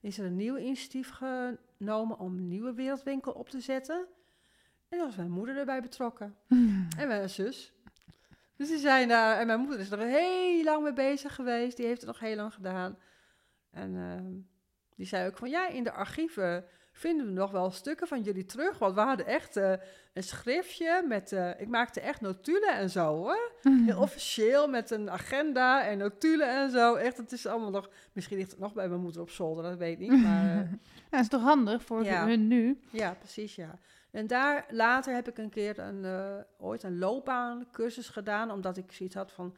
is 0.00 0.18
er 0.18 0.24
een 0.24 0.36
nieuw 0.36 0.56
initiatief 0.56 1.10
genomen 1.10 2.18
om 2.18 2.36
een 2.36 2.48
nieuwe 2.48 2.74
wereldwinkel 2.74 3.32
op 3.32 3.48
te 3.48 3.60
zetten. 3.60 4.06
En 4.88 4.98
daar 4.98 5.06
was 5.06 5.16
mijn 5.16 5.30
moeder 5.30 5.56
erbij 5.56 5.82
betrokken. 5.82 6.36
En 6.98 7.08
mijn 7.08 7.30
zus. 7.30 7.72
Dus 8.56 8.68
die 8.68 8.78
zijn 8.78 9.08
daar, 9.08 9.38
en 9.38 9.46
mijn 9.46 9.60
moeder 9.60 9.78
is 9.80 9.90
er 9.90 9.98
heel 9.98 10.64
lang 10.64 10.82
mee 10.82 10.92
bezig 10.92 11.34
geweest. 11.34 11.76
Die 11.76 11.86
heeft 11.86 12.00
het 12.00 12.10
nog 12.10 12.18
heel 12.20 12.36
lang 12.36 12.54
gedaan. 12.54 12.98
En 13.72 13.96
ehm, 13.96 14.32
die 14.96 15.06
zei 15.06 15.26
ook 15.28 15.36
van, 15.38 15.50
ja, 15.50 15.68
in 15.68 15.84
de 15.84 15.92
archieven 15.92 16.64
vinden 16.92 17.26
we 17.26 17.32
nog 17.32 17.50
wel 17.50 17.70
stukken 17.70 18.06
van 18.06 18.22
jullie 18.22 18.44
terug. 18.44 18.78
Want 18.78 18.94
we 18.94 19.00
hadden 19.00 19.26
echt 19.26 19.56
eh, 19.56 19.72
een 20.12 20.22
schriftje 20.22 21.04
met, 21.08 21.32
eh, 21.32 21.60
ik 21.60 21.68
maakte 21.68 22.00
echt 22.00 22.20
notulen 22.20 22.74
en 22.74 22.90
zo 22.90 23.14
hoor. 23.16 23.52
Heel 23.62 24.00
officieel 24.00 24.68
met 24.68 24.90
een 24.90 25.10
agenda 25.10 25.84
en 25.86 25.98
notulen 25.98 26.48
en 26.48 26.70
zo. 26.70 26.94
Echt, 26.94 27.16
het 27.16 27.32
is 27.32 27.46
allemaal 27.46 27.70
nog, 27.70 27.90
misschien 28.12 28.36
ligt 28.38 28.50
het 28.50 28.60
nog 28.60 28.72
bij 28.72 28.88
mijn 28.88 29.00
moeder 29.00 29.20
op 29.20 29.30
zolder, 29.30 29.62
dat 29.64 29.76
weet 29.78 30.00
ik 30.00 30.10
niet. 30.10 30.22
Maar 30.22 30.56
eh, 30.56 30.72
Ja, 31.10 31.18
is 31.18 31.28
toch 31.28 31.42
handig 31.42 31.82
voor 31.84 32.04
Ja. 32.04 32.26
hun 32.26 32.48
nu? 32.48 32.80
ja, 32.90 33.14
precies, 33.14 33.54
ja. 33.54 33.78
En 34.10 34.26
daar 34.26 34.66
later 34.70 35.14
heb 35.14 35.28
ik 35.28 35.38
een 35.38 35.50
keer 35.50 35.78
een, 35.78 36.04
eh, 36.04 36.36
ooit 36.58 36.82
een 36.82 36.98
loopbaancursus 36.98 38.08
gedaan, 38.08 38.50
omdat 38.50 38.76
ik 38.76 38.92
zoiets 38.92 39.14
had 39.14 39.32
van, 39.32 39.56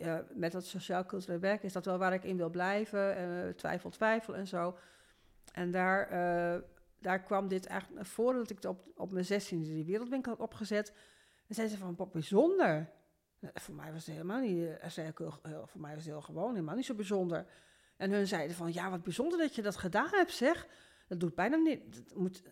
eh, 0.00 0.18
met 0.34 0.52
dat 0.52 0.64
sociaal-cultureel 0.64 1.38
werk 1.38 1.62
is 1.62 1.72
dat 1.72 1.84
wel 1.84 1.98
waar 1.98 2.12
ik 2.12 2.24
in 2.24 2.36
wil 2.36 2.50
blijven, 2.50 3.16
eh, 3.16 3.48
twijfel, 3.54 3.90
twijfel 3.90 4.34
en 4.34 4.46
zo. 4.46 4.76
En 5.52 5.70
daar, 5.70 6.08
eh, 6.08 6.62
daar 6.98 7.22
kwam 7.22 7.48
dit 7.48 7.66
eigenlijk 7.66 8.00
naar 8.00 8.10
voren, 8.10 8.38
dat 8.38 8.50
ik 8.50 8.64
op, 8.64 8.84
op 8.96 9.12
mijn 9.12 9.24
16e 9.24 9.74
die 9.74 9.84
wereldwinkel 9.84 10.32
had 10.32 10.40
opgezet. 10.40 10.92
En 11.46 11.54
zei 11.54 11.68
ze 11.68 11.78
van, 11.78 11.94
wat 11.96 12.12
bijzonder. 12.12 12.90
Nou, 13.38 13.54
voor 13.54 13.74
mij 13.74 13.92
was 13.92 14.06
het 14.06 14.14
helemaal 14.14 14.40
niet, 14.40 14.78
zei 14.86 15.08
ik 15.08 15.16
voor 15.16 15.80
mij 15.80 15.94
was 15.94 16.04
het 16.04 16.12
heel 16.12 16.20
gewoon, 16.20 16.54
helemaal 16.54 16.74
niet 16.74 16.84
zo 16.84 16.94
bijzonder. 16.94 17.46
En 17.96 18.10
hun 18.10 18.26
zeiden 18.26 18.56
van, 18.56 18.72
ja, 18.72 18.90
wat 18.90 19.02
bijzonder 19.02 19.38
dat 19.38 19.54
je 19.54 19.62
dat 19.62 19.76
gedaan 19.76 20.10
hebt, 20.10 20.32
zeg. 20.32 20.66
Dat 21.08 21.20
doet 21.20 21.34
bijna 21.34 21.56
niet, 21.56 21.94
dat 21.94 22.16
moet, 22.16 22.42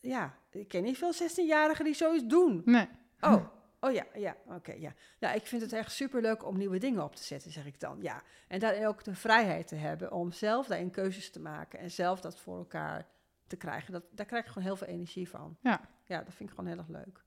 ja, 0.00 0.38
ik 0.50 0.68
ken 0.68 0.82
niet 0.82 0.98
veel 0.98 1.12
16-jarigen 1.14 1.84
die 1.84 1.94
zoiets 1.94 2.26
doen. 2.26 2.62
Nee. 2.64 2.88
Oh, 3.20 3.46
oh 3.80 3.92
ja, 3.92 4.06
ja, 4.14 4.36
oké, 4.46 4.72
ja. 4.72 4.92
Ja, 5.18 5.32
ik 5.32 5.46
vind 5.46 5.62
het 5.62 5.72
echt 5.72 5.92
superleuk 5.92 6.44
om 6.44 6.56
nieuwe 6.56 6.78
dingen 6.78 7.04
op 7.04 7.16
te 7.16 7.24
zetten, 7.24 7.50
zeg 7.50 7.66
ik 7.66 7.80
dan, 7.80 8.02
ja. 8.02 8.22
En 8.48 8.58
daarin 8.58 8.86
ook 8.86 9.04
de 9.04 9.14
vrijheid 9.14 9.68
te 9.68 9.74
hebben 9.76 10.12
om 10.12 10.32
zelf 10.32 10.66
daarin 10.66 10.90
keuzes 10.90 11.30
te 11.30 11.40
maken 11.40 11.78
en 11.78 11.90
zelf 11.90 12.20
dat 12.20 12.40
voor 12.40 12.58
elkaar 12.58 13.06
te 13.46 13.56
krijgen. 13.56 13.92
Dat, 13.92 14.02
daar 14.10 14.26
krijg 14.26 14.44
ik 14.44 14.50
gewoon 14.50 14.68
heel 14.68 14.76
veel 14.76 14.86
energie 14.86 15.28
van. 15.28 15.56
Ja. 15.60 15.80
Ja, 16.04 16.22
dat 16.22 16.34
vind 16.34 16.48
ik 16.48 16.54
gewoon 16.54 16.70
heel 16.70 16.78
erg 16.78 16.88
leuk. 16.88 17.24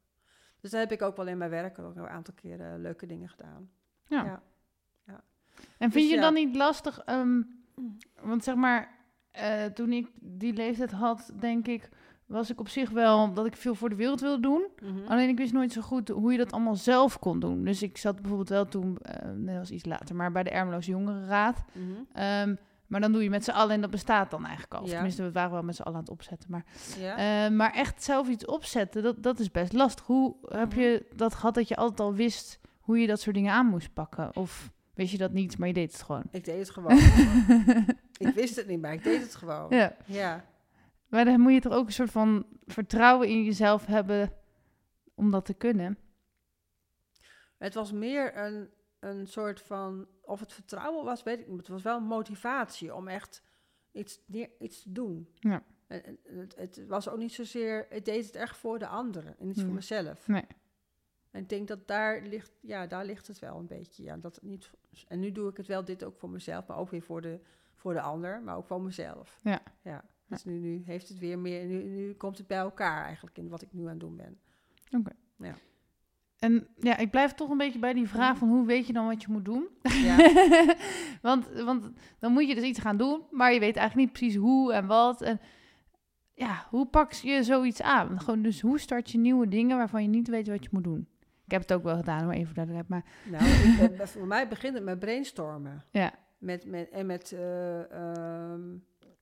Dus 0.60 0.72
daar 0.72 0.80
heb 0.80 0.92
ik 0.92 1.02
ook 1.02 1.16
wel 1.16 1.28
in 1.28 1.38
mijn 1.38 1.50
werk 1.50 1.80
ook 1.80 1.96
een 1.96 2.08
aantal 2.08 2.34
keren 2.34 2.82
leuke 2.82 3.06
dingen 3.06 3.30
gedaan. 3.30 3.72
Ja. 4.08 4.24
Ja. 4.24 4.44
En 5.78 5.92
vind 5.92 5.94
Dus 5.94 6.10
je 6.10 6.16
ja. 6.16 6.22
dan 6.22 6.34
niet 6.34 6.56
lastig, 6.56 7.00
ehm, 7.00 7.42
want 8.22 8.44
zeg 8.44 8.56
maar, 8.56 8.98
eh, 9.32 9.66
toen 9.66 9.92
ik 9.92 10.10
die 10.20 10.54
leeftijd 10.54 10.92
had, 10.92 11.32
denk 11.40 11.68
ik, 11.68 11.90
was 12.30 12.50
ik 12.50 12.60
op 12.60 12.68
zich 12.70 12.90
wel 12.90 13.34
dat 13.34 13.46
ik 13.46 13.56
veel 13.56 13.76
voor 13.76 13.90
de 13.90 13.96
wereld 13.96 14.20
wilde 14.22 14.42
doen. 14.42 14.66
Mhm. 14.84 15.08
Alleen 15.12 15.30
ik 15.30 15.38
wist 15.38 15.54
nooit 15.54 15.72
zo 15.72 15.82
goed 15.82 16.10
hoe 16.10 16.32
je 16.32 16.38
dat 16.38 16.52
allemaal 16.52 16.76
zelf 16.76 17.20
kon 17.20 17.40
doen. 17.40 17.64
Dus 17.64 17.82
ik 17.84 17.98
zat 17.98 18.16
bijvoorbeeld 18.16 18.50
wel 18.50 18.66
toen, 18.68 18.98
eh 19.02 19.30
dat 19.36 19.56
was 19.56 19.70
iets 19.72 19.86
later, 19.86 20.16
maar 20.16 20.32
bij 20.32 20.44
de 20.44 20.50
Ermeloos 20.50 20.86
Jongerenraad. 20.86 21.64
Mhm. 21.72 21.84
Ehm, 22.14 22.56
maar 22.88 23.02
dan 23.02 23.12
doe 23.12 23.24
je 23.24 23.30
met 23.30 23.44
z'n 23.44 23.52
allen 23.52 23.76
en 23.76 23.82
dat 23.82 23.90
bestaat 23.90 24.32
dan 24.32 24.44
eigenlijk 24.46 24.74
al. 24.74 24.86
Ja. 24.86 24.92
Tenminste, 24.94 25.24
we 25.24 25.32
waren 25.32 25.52
wel 25.52 25.64
met 25.64 25.76
z'n 25.76 25.82
allen 25.82 25.96
aan 25.98 26.04
het 26.04 26.12
opzetten. 26.12 26.52
Maar, 26.52 26.66
Ja. 27.00 27.46
eh, 27.46 27.52
maar 27.52 27.74
echt 27.74 28.04
zelf 28.04 28.28
iets 28.28 28.46
opzetten, 28.46 29.04
dat, 29.04 29.24
dat 29.24 29.40
is 29.40 29.52
best 29.52 29.74
lastig. 29.74 30.06
Hoe 30.06 30.36
heb 30.48 30.70
Mhm. 30.72 30.80
je 30.80 31.06
dat 31.16 31.34
gehad 31.36 31.54
dat 31.56 31.68
je 31.68 31.76
altijd 31.76 32.00
al 32.00 32.14
wist 32.14 32.60
hoe 32.80 33.00
je 33.00 33.08
dat 33.08 33.20
soort 33.22 33.36
dingen 33.36 33.54
aan 33.54 33.66
moest 33.66 33.94
pakken? 33.94 34.36
Of 34.36 34.72
wist 34.94 35.12
je 35.12 35.18
dat 35.18 35.32
niet, 35.32 35.58
maar 35.58 35.68
je 35.68 35.74
deed 35.74 35.92
het 35.92 36.02
gewoon? 36.02 36.24
Ik 36.32 36.46
deed 36.46 36.60
het 36.60 36.70
gewoon. 36.70 36.98
ik 38.18 38.34
wist 38.36 38.56
het 38.56 38.68
niet, 38.68 38.82
maar 38.82 38.94
ik 38.94 39.04
deed 39.04 39.22
het 39.22 39.36
gewoon. 39.36 39.66
Ja, 39.70 39.96
Ja. 40.06 40.44
Maar 41.10 41.26
dan 41.26 41.40
moet 41.42 41.54
je 41.54 41.60
toch 41.60 41.74
ook 41.74 41.86
een 41.86 41.92
soort 41.94 42.12
van 42.12 42.46
vertrouwen 42.66 43.28
in 43.28 43.44
jezelf 43.44 43.86
hebben 43.86 44.34
om 45.16 45.32
dat 45.32 45.46
te 45.46 45.54
kunnen. 45.54 45.98
Het 47.58 47.74
was 47.74 47.92
meer 47.92 48.38
een, 48.38 48.70
een 49.00 49.28
soort 49.28 49.62
van, 49.62 50.08
of 50.22 50.40
het 50.40 50.54
vertrouwen 50.54 51.06
was, 51.06 51.24
weet 51.24 51.40
ik 51.40 51.48
niet. 51.48 51.58
Het 51.58 51.68
was 51.68 51.82
wel 51.82 51.98
een 51.98 52.04
motivatie 52.04 52.96
om 52.96 53.08
echt 53.08 53.44
iets, 53.92 54.20
neer, 54.26 54.50
iets 54.60 54.82
te 54.84 54.92
doen. 54.92 55.30
Ja. 55.34 55.64
En- 55.88 56.18
Het, 56.24 56.56
het 56.56 56.88
was 56.88 57.10
ook 57.10 57.18
niet 57.18 57.34
zozeer, 57.34 57.92
ik 57.92 58.06
deed 58.06 58.26
het 58.26 58.36
echt 58.36 58.58
voor 58.58 58.80
de 58.80 58.88
anderen 58.88 59.36
en 59.40 59.46
niet 59.48 59.56
voor 59.56 59.64
Hmm. 59.66 59.74
mezelf. 59.74 60.28
Nee. 60.28 60.46
En 61.32 61.42
ik 61.42 61.50
denk 61.50 61.68
dat 61.68 61.88
daar 61.88 62.22
ligt, 62.22 62.52
ja, 62.62 62.88
daar 62.88 63.06
ligt 63.06 63.28
het 63.28 63.40
wel 63.40 63.58
een 63.58 63.68
beetje. 63.68 64.04
Ja, 64.04 64.18
dat 64.18 64.36
het 64.36 64.44
niet, 64.44 64.70
en 65.08 65.20
nu 65.20 65.32
doe 65.32 65.50
ik 65.50 65.58
het 65.58 65.68
wel, 65.68 65.86
dit 65.86 66.04
ook 66.04 66.16
voor 66.18 66.30
mezelf, 66.30 66.68
maar 66.68 66.78
ook 66.78 66.90
weer 66.90 67.02
voor 67.02 67.22
de, 67.22 67.40
voor 67.76 67.94
de 67.94 68.02
ander, 68.02 68.42
maar 68.42 68.56
ook 68.58 68.66
voor 68.66 68.82
mezelf. 68.82 69.40
Ja. 69.44 69.62
ja. 69.82 70.04
Dus 70.30 70.44
nu, 70.44 70.60
nu 70.60 70.82
heeft 70.86 71.10
het 71.10 71.20
weer 71.20 71.40
meer, 71.40 71.66
nu, 71.66 71.84
nu 71.84 72.14
komt 72.14 72.38
het 72.38 72.48
bij 72.48 72.58
elkaar 72.58 73.06
eigenlijk 73.06 73.38
in 73.38 73.50
wat 73.50 73.62
ik 73.62 73.68
nu 73.72 73.84
aan 73.84 73.90
het 73.90 74.00
doen 74.00 74.16
ben. 74.16 74.40
En 76.40 76.68
ja, 76.76 76.98
ik 76.98 77.12
blijf 77.12 77.34
toch 77.34 77.50
een 77.50 77.58
beetje 77.58 77.80
bij 77.80 77.94
die 77.94 78.08
vraag 78.08 78.38
van 78.38 78.50
hoe 78.50 78.66
weet 78.66 78.88
je 78.88 78.94
dan 78.94 79.06
wat 79.06 79.22
je 79.22 79.28
moet 79.32 79.46
doen? 79.46 79.68
Ja. 79.82 80.18
want, 81.22 81.48
want 81.50 81.90
dan 82.20 82.32
moet 82.32 82.48
je 82.48 82.56
dus 82.56 82.64
iets 82.64 82.80
gaan 82.80 82.98
doen, 82.98 83.22
maar 83.32 83.54
je 83.54 83.60
weet 83.60 83.76
eigenlijk 83.76 84.08
niet 84.08 84.20
precies 84.20 84.36
hoe 84.42 84.74
en 84.74 84.86
wat. 84.88 85.22
En 85.22 85.40
ja, 86.34 86.66
hoe 86.70 86.86
pak 86.88 87.12
je 87.12 87.44
zoiets 87.44 87.82
aan? 87.82 88.20
Gewoon, 88.20 88.42
dus 88.42 88.62
hoe 88.62 88.80
start 88.80 89.12
je 89.12 89.18
nieuwe 89.18 89.48
dingen 89.48 89.78
waarvan 89.78 90.02
je 90.02 90.08
niet 90.08 90.28
weet 90.28 90.48
wat 90.48 90.64
je 90.64 90.70
moet 90.72 90.84
doen? 90.84 91.08
Ik 91.46 91.52
heb 91.52 91.62
het 91.62 91.74
ook 91.74 91.84
wel 91.84 91.96
gedaan, 91.96 92.26
maar 92.26 92.36
even 92.36 92.56
duidelijkheid. 92.56 93.04
Maar 93.04 93.40
Nou, 93.42 93.52
ik, 93.92 93.98
ben- 93.98 94.08
voor 94.08 94.28
mij 94.28 94.48
begint 94.48 94.74
het 94.74 94.84
met 94.84 95.00
brainstormen. 95.00 95.84
ja, 95.92 96.14
Met, 96.38 96.66
met, 96.66 96.90
en 96.90 97.06
met 97.06 97.32
eh, 97.32 97.92
ehm, 97.92 98.62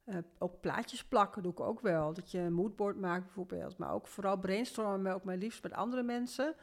eh, 0.07 0.17
ook 0.37 0.59
plaatjes 0.61 1.05
plakken 1.05 1.43
doe 1.43 1.51
ik 1.51 1.59
ook 1.59 1.79
wel. 1.79 2.13
Dat 2.13 2.31
je 2.31 2.39
een 2.39 2.53
moodboard 2.53 2.99
maakt 2.99 3.23
bijvoorbeeld. 3.23 3.77
Maar 3.77 3.91
ook 3.91 4.07
vooral 4.07 4.37
brainstormen, 4.37 5.13
ook 5.13 5.23
maar 5.23 5.37
liefst 5.37 5.63
met 5.63 5.73
andere 5.73 6.03
mensen. 6.03 6.55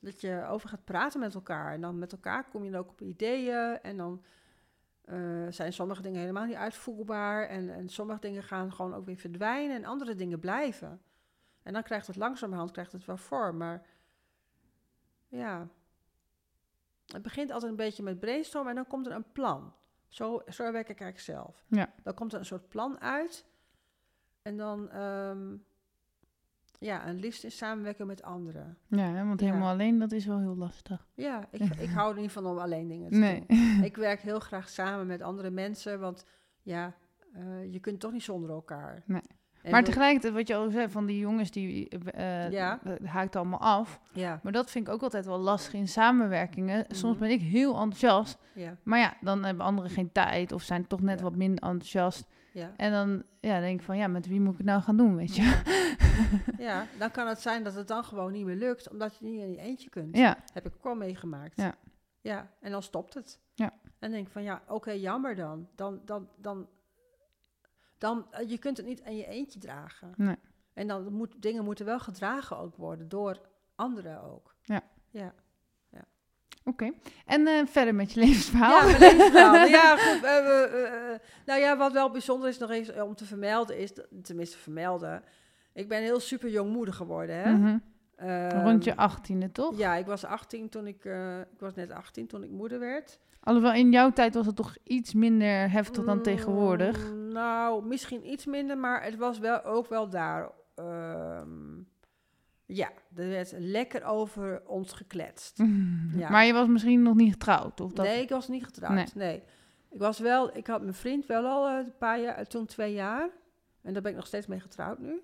Dat 0.00 0.20
je 0.20 0.46
over 0.48 0.68
gaat 0.68 0.84
praten 0.84 1.20
met 1.20 1.34
elkaar. 1.34 1.72
En 1.72 1.80
dan 1.80 1.98
met 1.98 2.12
elkaar 2.12 2.48
kom 2.48 2.64
je 2.64 2.70
dan 2.70 2.80
ook 2.80 2.90
op 2.90 3.00
ideeën. 3.00 3.80
En 3.82 3.96
dan 3.96 4.24
eh, 5.04 5.46
zijn 5.48 5.72
sommige 5.72 6.02
dingen 6.02 6.20
helemaal 6.20 6.44
niet 6.44 6.56
uitvoerbaar. 6.56 7.48
En, 7.48 7.70
en 7.70 7.88
sommige 7.88 8.20
dingen 8.20 8.42
gaan 8.42 8.72
gewoon 8.72 8.94
ook 8.94 9.04
weer 9.06 9.16
verdwijnen. 9.16 9.76
En 9.76 9.84
andere 9.84 10.14
dingen 10.14 10.40
blijven. 10.40 11.00
En 11.62 11.72
dan 11.72 11.82
krijgt 11.82 12.06
het 12.06 12.16
langzamerhand 12.16 12.70
krijgt 12.70 12.92
het 12.92 13.04
wel 13.04 13.16
vorm. 13.16 13.56
Maar 13.56 13.86
ja, 15.28 15.68
het 17.06 17.22
begint 17.22 17.50
altijd 17.50 17.70
een 17.70 17.76
beetje 17.76 18.02
met 18.02 18.20
brainstormen 18.20 18.70
en 18.70 18.76
dan 18.76 18.86
komt 18.86 19.06
er 19.06 19.12
een 19.12 19.32
plan. 19.32 19.72
Zo, 20.08 20.42
zo 20.48 20.62
werk 20.72 20.88
ik 20.88 21.00
eigenlijk 21.00 21.20
zelf. 21.20 21.64
Ja. 21.68 21.92
Dan 22.02 22.14
komt 22.14 22.32
er 22.32 22.38
een 22.38 22.44
soort 22.44 22.68
plan 22.68 23.00
uit. 23.00 23.46
En 24.42 24.56
dan, 24.56 24.90
ehm, 24.90 25.56
ja, 26.78 27.04
en 27.04 27.14
liefst 27.16 27.44
in 27.44 27.50
samenwerking 27.52 28.08
met 28.08 28.22
anderen. 28.22 28.78
ja 28.86 29.24
want 29.26 29.40
Ja. 29.40 29.46
helemaal 29.46 29.70
alleen, 29.72 29.98
dat 29.98 30.12
is 30.12 30.26
wel 30.26 30.38
heel 30.38 30.56
lastig. 30.56 31.06
Ja, 31.14 31.46
ik, 31.50 31.60
ik 31.86 31.90
hou 31.90 32.14
er 32.14 32.20
niet 32.20 32.32
van 32.32 32.46
om 32.46 32.58
alleen 32.58 32.88
dingen 32.88 33.10
te 33.10 33.16
Nee. 33.18 33.44
doen. 33.46 33.84
Ik 33.84 33.96
werk 33.96 34.20
heel 34.20 34.40
graag 34.40 34.68
samen 34.68 35.06
met 35.06 35.22
andere 35.22 35.50
mensen, 35.50 36.00
want 36.00 36.24
ja, 36.62 36.94
eh, 37.32 37.72
je 37.72 37.80
kunt 37.80 38.00
toch 38.00 38.12
niet 38.12 38.22
zonder 38.22 38.50
elkaar. 38.50 39.02
Nee. 39.06 39.22
Maar 39.70 39.84
tegelijkertijd, 39.84 40.32
wat 40.34 40.48
je 40.48 40.54
al 40.54 40.70
zei, 40.70 40.88
van 40.88 41.06
die 41.06 41.18
jongens 41.18 41.50
die 41.50 41.88
eh 41.88 42.50
Ja. 42.50 42.80
haakt 43.04 43.36
allemaal 43.36 43.60
af. 43.60 44.00
Ja, 44.12 44.40
Maar 44.42 44.52
dat 44.52 44.70
vind 44.70 44.86
ik 44.86 44.92
ook 44.92 45.02
altijd 45.02 45.26
wel 45.26 45.38
lastig 45.38 45.72
in 45.74 45.88
samenwerkingen. 45.88 46.84
Soms 46.88 47.12
Mhm. 47.18 47.22
ben 47.22 47.30
ik 47.30 47.40
heel 47.40 47.72
enthousiast, 47.80 48.38
ja, 48.54 48.76
maar 48.82 48.98
ja, 48.98 49.14
dan 49.20 49.44
hebben 49.44 49.64
anderen 49.64 49.90
geen 49.90 50.12
tijd 50.12 50.52
of 50.52 50.62
zijn 50.62 50.86
toch 50.86 51.00
net 51.00 51.20
wat 51.20 51.36
minder 51.36 51.64
enthousiast. 51.64 52.26
ja. 52.52 52.70
En 52.76 52.92
dan 52.92 53.22
ja, 53.40 53.60
denk 53.60 53.78
ik 53.80 53.84
van, 53.86 53.96
ja, 53.96 54.06
met 54.06 54.26
wie 54.26 54.40
moet 54.40 54.52
ik 54.52 54.58
het 54.58 54.66
nou 54.66 54.82
gaan 54.82 54.96
doen, 54.96 55.16
weet 55.16 55.36
je? 55.36 55.42
Ja, 56.58 56.86
dan 56.98 57.10
kan 57.10 57.26
het 57.26 57.40
zijn 57.40 57.62
dat 57.64 57.74
het 57.74 57.88
dan 57.88 58.04
gewoon 58.04 58.32
niet 58.32 58.44
meer 58.44 58.56
lukt, 58.56 58.90
omdat 58.90 59.16
je 59.18 59.24
niet 59.24 59.40
in 59.40 59.50
je 59.50 59.58
eentje 59.58 59.90
kunt. 59.90 60.16
Ja, 60.16 60.36
Heb 60.52 60.66
ik 60.66 60.74
ook 60.76 60.84
wel 60.84 60.94
meegemaakt. 60.94 61.56
Ja. 61.56 61.74
Ja, 62.20 62.50
en 62.60 62.70
dan 62.70 62.82
stopt 62.82 63.14
het. 63.14 63.40
Ja. 63.54 63.72
En 63.98 64.10
denk 64.10 64.26
ik 64.26 64.32
van 64.32 64.42
ja, 64.42 64.62
oké, 64.68 64.90
jammer 64.90 65.34
dan. 65.36 65.68
Dan, 65.74 66.00
dan, 66.04 66.28
dan, 66.36 66.66
dan, 67.98 68.26
eh, 68.30 68.50
je 68.50 68.58
kunt 68.58 68.76
het 68.76 68.86
niet 68.86 69.00
in 69.00 69.16
je 69.16 69.26
eentje 69.26 69.58
dragen. 69.58 70.12
Nee. 70.16 70.36
En 70.74 70.86
dan 70.88 71.12
moet 71.12 71.34
dingen 71.42 71.64
moeten 71.64 71.84
wel 71.84 71.98
gedragen 72.00 72.58
ook 72.58 72.76
worden 72.76 73.08
door 73.08 73.40
anderen 73.74 74.22
ook. 74.22 74.54
Ja. 74.62 74.82
Ja. 75.10 75.34
oké. 76.64 76.90
En 77.26 77.46
eh, 77.46 77.66
verder 77.66 77.94
met 77.94 78.12
je 78.12 78.20
levensverhaal. 78.24 78.70
Ja, 78.80 78.84
mijn 78.84 78.98
levensverhaal. 78.98 79.66
ja, 79.66 79.96
goed. 79.96 80.22
eh, 80.24 81.18
nou 81.46 81.60
ja, 81.60 81.76
wat 81.76 81.92
wel 81.92 82.10
bijzonder 82.10 82.48
is 82.48 82.58
nog 82.58 82.70
eens 82.70 82.92
om 82.92 83.14
te 83.14 83.24
vermelden 83.24 83.78
is, 83.78 83.92
tenminste 84.22 84.58
vermelden. 84.58 85.22
Ik 85.72 85.88
ben 85.88 86.02
heel 86.02 86.20
super 86.20 86.48
jong 86.50 86.72
moeder 86.72 86.94
geworden. 86.94 87.36
Hè? 87.36 87.52
Mhm. 87.52 87.78
Ehm, 88.16 88.64
Rond 88.64 88.84
je 88.84 88.96
achttiende, 88.96 89.52
toch? 89.52 89.78
Ja, 89.78 89.94
ik 89.94 90.06
was 90.06 90.24
18 90.24 90.68
toen 90.68 90.86
ik, 90.86 91.04
ik 91.52 91.60
was 91.60 91.74
net 91.74 91.90
18 91.92 92.26
toen 92.26 92.42
ik 92.44 92.50
moeder 92.50 92.78
werd. 92.78 93.18
Alhoewel, 93.40 93.72
in 93.72 93.90
jouw 93.90 94.10
tijd 94.10 94.34
was 94.34 94.46
het 94.46 94.56
toch 94.56 94.76
iets 94.84 95.14
minder 95.14 95.70
heftig 95.70 96.04
dan 96.04 96.16
Mm, 96.16 96.22
tegenwoordig. 96.22 97.12
Nou, 97.38 97.86
misschien 97.86 98.30
iets 98.30 98.46
minder, 98.46 98.78
maar 98.78 99.04
het 99.04 99.16
was 99.16 99.38
wel 99.38 99.64
ook 99.64 99.88
wel 99.88 100.08
daar. 100.08 100.50
ehm, 100.74 101.76
ja, 102.66 102.90
er 103.14 103.28
werd 103.28 103.52
lekker 103.58 104.04
over 104.04 104.62
ons 104.66 104.92
gekletst. 104.92 105.58
Ja. 106.16 106.30
Maar 106.30 106.44
je 106.44 106.52
was 106.52 106.68
misschien 106.68 107.02
nog 107.02 107.14
niet 107.14 107.32
getrouwd, 107.32 107.80
of 107.80 107.92
dat? 107.92 108.06
Nee, 108.06 108.22
ik 108.22 108.28
was 108.28 108.48
niet 108.48 108.64
getrouwd. 108.64 108.94
Nee. 108.94 109.06
Nee. 109.14 109.42
Ik 109.90 109.98
was 109.98 110.18
wel, 110.18 110.56
ik 110.56 110.66
had 110.66 110.80
mijn 110.80 110.94
vriend 110.94 111.26
wel 111.26 111.46
al 111.46 111.68
eh, 111.68 111.86
een 111.86 111.96
paar 111.98 112.20
jaar, 112.20 112.46
toen 112.46 112.66
twee 112.66 112.92
jaar. 112.92 113.30
En 113.82 113.92
daar 113.92 114.02
ben 114.02 114.10
ik 114.10 114.16
nog 114.16 114.26
steeds 114.26 114.46
mee 114.46 114.60
getrouwd 114.60 114.98
nu. 114.98 115.22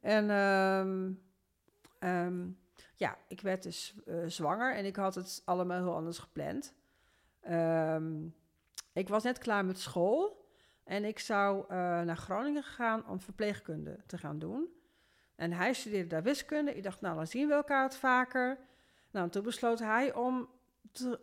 En 0.00 0.30
ehm, 0.30 1.12
ehm, 1.98 2.46
ja, 2.94 3.16
ik 3.28 3.40
werd 3.40 3.62
dus 3.62 3.94
eh, 4.06 4.16
zwanger 4.26 4.74
en 4.74 4.84
ik 4.84 4.96
had 4.96 5.14
het 5.14 5.42
allemaal 5.44 5.82
heel 5.82 5.94
anders 5.94 6.18
gepland. 6.18 6.74
Ik 8.92 9.08
was 9.08 9.22
net 9.22 9.38
klaar 9.38 9.64
met 9.64 9.78
school 9.78 10.37
en 10.88 11.04
ik 11.04 11.18
zou 11.18 11.62
eh, 11.62 11.76
naar 12.00 12.16
Groningen 12.16 12.62
gaan 12.62 13.08
om 13.08 13.20
verpleegkunde 13.20 13.98
te 14.06 14.18
gaan 14.18 14.38
doen. 14.38 14.68
En 15.36 15.52
hij 15.52 15.72
studeerde 15.72 16.08
daar 16.08 16.22
wiskunde. 16.22 16.74
Ik 16.74 16.82
dacht, 16.82 17.00
nou, 17.00 17.16
dan 17.16 17.26
zien 17.26 17.48
we 17.48 17.54
elkaar 17.54 17.82
wat 17.82 17.96
vaker. 17.96 18.58
Nou, 19.10 19.28
toen 19.28 19.42
besloot 19.42 19.78
hij 19.78 20.14
om 20.14 20.48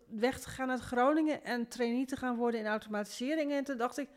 weg 0.07 0.39
te 0.39 0.49
gaan 0.49 0.69
uit 0.69 0.79
Groningen 0.79 1.43
en 1.43 1.67
trainee 1.67 2.05
te 2.05 2.15
gaan 2.15 2.35
worden 2.35 2.59
in 2.59 2.67
automatisering. 2.67 3.51
En 3.51 3.63
toen 3.63 3.77
dacht 3.77 3.97
ik, 3.97 4.09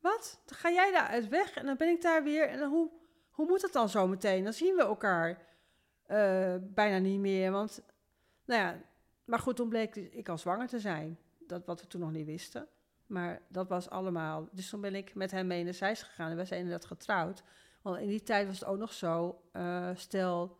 wat? 0.00 0.40
Dan 0.44 0.58
ga 0.58 0.70
jij 0.70 0.92
daar 0.92 1.08
uit 1.08 1.28
weg 1.28 1.54
en 1.54 1.66
dan 1.66 1.76
ben 1.76 1.88
ik 1.88 2.02
daar 2.02 2.22
weer. 2.22 2.48
En 2.48 2.68
hoe, 2.68 2.90
hoe 3.30 3.46
moet 3.46 3.62
het 3.62 3.72
dan 3.72 3.88
zo 3.88 4.06
meteen? 4.06 4.44
Dan 4.44 4.52
zien 4.52 4.74
we 4.74 4.82
elkaar 4.82 5.46
eh, 6.06 6.54
bijna 6.60 6.98
niet 6.98 7.20
meer. 7.20 7.50
Want, 7.50 7.82
nou 8.44 8.60
ja, 8.60 8.80
maar 9.24 9.38
goed, 9.38 9.56
toen 9.56 9.68
bleek 9.68 9.96
ik 9.96 10.28
al 10.28 10.38
zwanger 10.38 10.68
te 10.68 10.78
zijn. 10.78 11.18
Dat 11.38 11.66
wat 11.66 11.80
we 11.80 11.86
toen 11.86 12.00
nog 12.00 12.12
niet 12.12 12.26
wisten. 12.26 12.68
Maar 13.10 13.42
dat 13.48 13.68
was 13.68 13.90
allemaal. 13.90 14.48
Dus 14.52 14.68
toen 14.68 14.80
ben 14.80 14.94
ik 14.94 15.14
met 15.14 15.30
hem 15.30 15.46
mee 15.46 15.64
naar 15.64 15.74
Zeist 15.74 16.02
gegaan 16.02 16.30
en 16.30 16.36
we 16.36 16.44
zijn 16.44 16.60
inderdaad 16.60 16.86
getrouwd. 16.86 17.42
Want 17.82 17.98
in 17.98 18.08
die 18.08 18.22
tijd 18.22 18.46
was 18.46 18.60
het 18.60 18.68
ook 18.68 18.78
nog 18.78 18.92
zo, 18.92 19.40
eh, 19.52 19.90
stel 19.94 20.56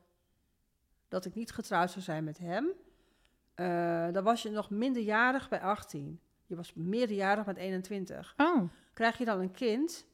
dat 1.08 1.24
ik 1.24 1.34
niet 1.34 1.52
getrouwd 1.52 1.90
zou 1.90 2.04
zijn 2.04 2.24
met 2.24 2.38
hem, 2.38 2.68
eh, 3.54 4.12
dan 4.12 4.24
was 4.24 4.42
je 4.42 4.50
nog 4.50 4.70
minderjarig 4.70 5.48
bij 5.48 5.60
18. 5.60 6.20
Je 6.46 6.56
was 6.56 6.74
meerderjarig 6.74 7.46
met 7.46 7.56
21. 7.56 8.34
Oh, 8.36 8.62
Krijg 8.92 9.18
je 9.18 9.24
dan 9.24 9.40
een 9.40 9.50
kind, 9.52 10.06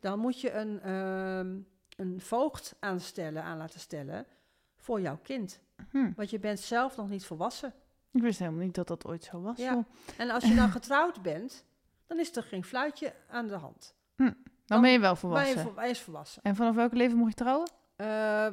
dan 0.00 0.18
moet 0.18 0.40
je 0.40 0.52
een, 0.52 0.80
ehm, 0.80 1.56
een 1.96 2.20
voogd 2.20 2.76
aanstellen, 2.80 3.42
aan 3.42 3.58
laten 3.58 3.80
stellen 3.80 4.26
voor 4.76 5.00
jouw 5.00 5.18
kind. 5.22 5.60
hm. 5.90 6.12
Want 6.16 6.30
je 6.30 6.38
bent 6.38 6.60
zelf 6.60 6.96
nog 6.96 7.08
niet 7.08 7.24
volwassen. 7.24 7.74
ik 8.12 8.22
wist 8.22 8.38
helemaal 8.38 8.64
niet 8.64 8.74
dat 8.74 8.88
dat 8.88 9.06
ooit 9.06 9.24
zo 9.24 9.40
was. 9.40 9.58
Ja. 9.58 9.72
joh. 9.72 9.84
En 10.18 10.30
als 10.30 10.44
je 10.44 10.54
dan 10.54 10.70
getrouwd 10.70 11.22
bent, 11.22 11.64
dan 12.12 12.20
is 12.20 12.36
er 12.36 12.42
geen 12.42 12.64
fluitje 12.64 13.12
aan 13.30 13.46
de 13.46 13.54
hand. 13.56 13.94
Dan 14.66 14.80
ben 14.80 14.90
je 14.90 14.98
wel 15.00 15.16
volwassen. 15.16 15.56
je, 15.56 15.62
vol- 15.62 15.76
hij 15.76 15.90
is 15.90 16.00
volwassen. 16.00 16.42
En 16.42 16.56
vanaf 16.56 16.74
welke 16.74 16.96
leven 16.96 17.16
mocht 17.18 17.38
je 17.38 17.44
trouwen? 17.44 17.70
Eh, 17.96 18.46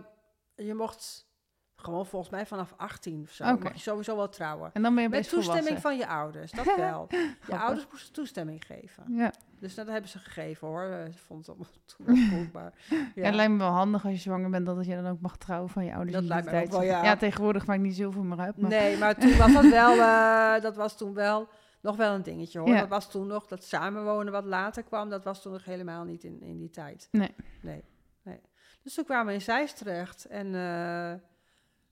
je 0.56 0.73
mocht 0.73 1.27
gewoon 1.76 2.06
volgens 2.06 2.31
mij 2.31 2.45
vanaf 2.45 2.73
18 2.77 3.22
of 3.22 3.31
zo. 3.31 3.57
Mag 3.57 3.73
je 3.73 3.80
sowieso 3.80 4.15
wel 4.15 4.30
trouwen. 4.30 4.69
En 4.73 4.81
dan 4.81 4.94
ben 4.94 5.03
je 5.03 5.10
Met 5.10 5.30
toestemming 5.30 5.65
volwassen. 5.65 5.81
van 5.81 5.98
je 5.98 6.07
ouders, 6.07 6.52
dat 6.52 6.65
wel. 6.76 7.07
je 7.48 7.57
ouders 7.57 7.88
moesten 7.91 8.14
toestemming 8.14 8.65
geven. 8.65 9.03
Ja. 9.07 9.34
Dus 9.60 9.76
dat 9.76 9.88
hebben 9.88 10.10
ze 10.10 10.19
gegeven 10.19 10.68
hoor. 10.68 10.84
Eh, 10.84 11.11
Ze 11.11 11.18
vonden 11.18 11.45
het 11.45 11.48
allemaal 11.56 11.73
toen 11.86 12.06
wel 12.30 12.40
goed, 12.40 12.53
maar... 12.53 12.73
Ja. 13.15 13.23
Het 13.26 13.36
lijkt 13.36 13.52
me 13.52 13.57
wel 13.57 13.69
handig 13.72 14.03
als 14.03 14.14
je 14.14 14.19
zwanger 14.19 14.49
bent 14.49 14.65
dat 14.65 14.86
je 14.86 14.95
dan 14.95 15.07
ook 15.07 15.22
mag 15.22 15.38
trouwen 15.38 15.69
van 15.69 15.86
je 15.86 15.94
ouders. 15.94 16.14
Dat 16.14 16.23
lijkt 16.23 16.52
me 16.52 16.61
ook 16.61 16.72
wel, 16.72 16.84
ja. 16.84 17.03
Ja, 17.03 17.15
tegenwoordig 17.15 17.65
maakt 17.65 17.81
niet 17.81 17.95
zoveel 17.95 18.23
meer 18.23 18.40
uit. 18.40 18.57
Maar... 18.57 18.69
Nee, 18.69 18.98
maar 18.98 19.15
toen 19.15 19.38
was 19.38 19.53
dat 19.53 19.69
wel, 19.69 19.91
eh, 20.56 20.61
dat 20.61 20.76
was 20.76 20.98
toen 20.98 21.14
wel 21.14 21.48
nog 21.81 21.95
wel 21.95 22.14
een 22.14 22.23
dingetje 22.23 22.60
hoor. 22.60 22.68
Ja. 22.68 22.80
Dat 22.80 22.89
was 22.89 23.11
toen 23.11 23.27
nog, 23.27 23.47
dat 23.47 23.64
samenwonen 23.64 24.31
wat 24.31 24.45
later 24.45 24.84
kwam, 24.84 25.10
dat 25.10 25.23
was 25.23 25.41
toen 25.41 25.51
nog 25.51 25.65
helemaal 25.65 26.03
niet 26.03 26.23
in, 26.23 26.41
in 26.41 26.57
die 26.57 26.69
tijd. 26.69 27.07
Nee. 27.11 27.35
Nee, 27.61 27.84
nee. 28.22 28.41
Dus 28.81 28.93
toen 28.93 29.06
kwamen 29.06 29.27
we 29.27 29.34
in 29.34 29.41
Zeist 29.41 29.77
terecht 29.77 30.26
en 30.26 30.45
eh, 30.45 31.19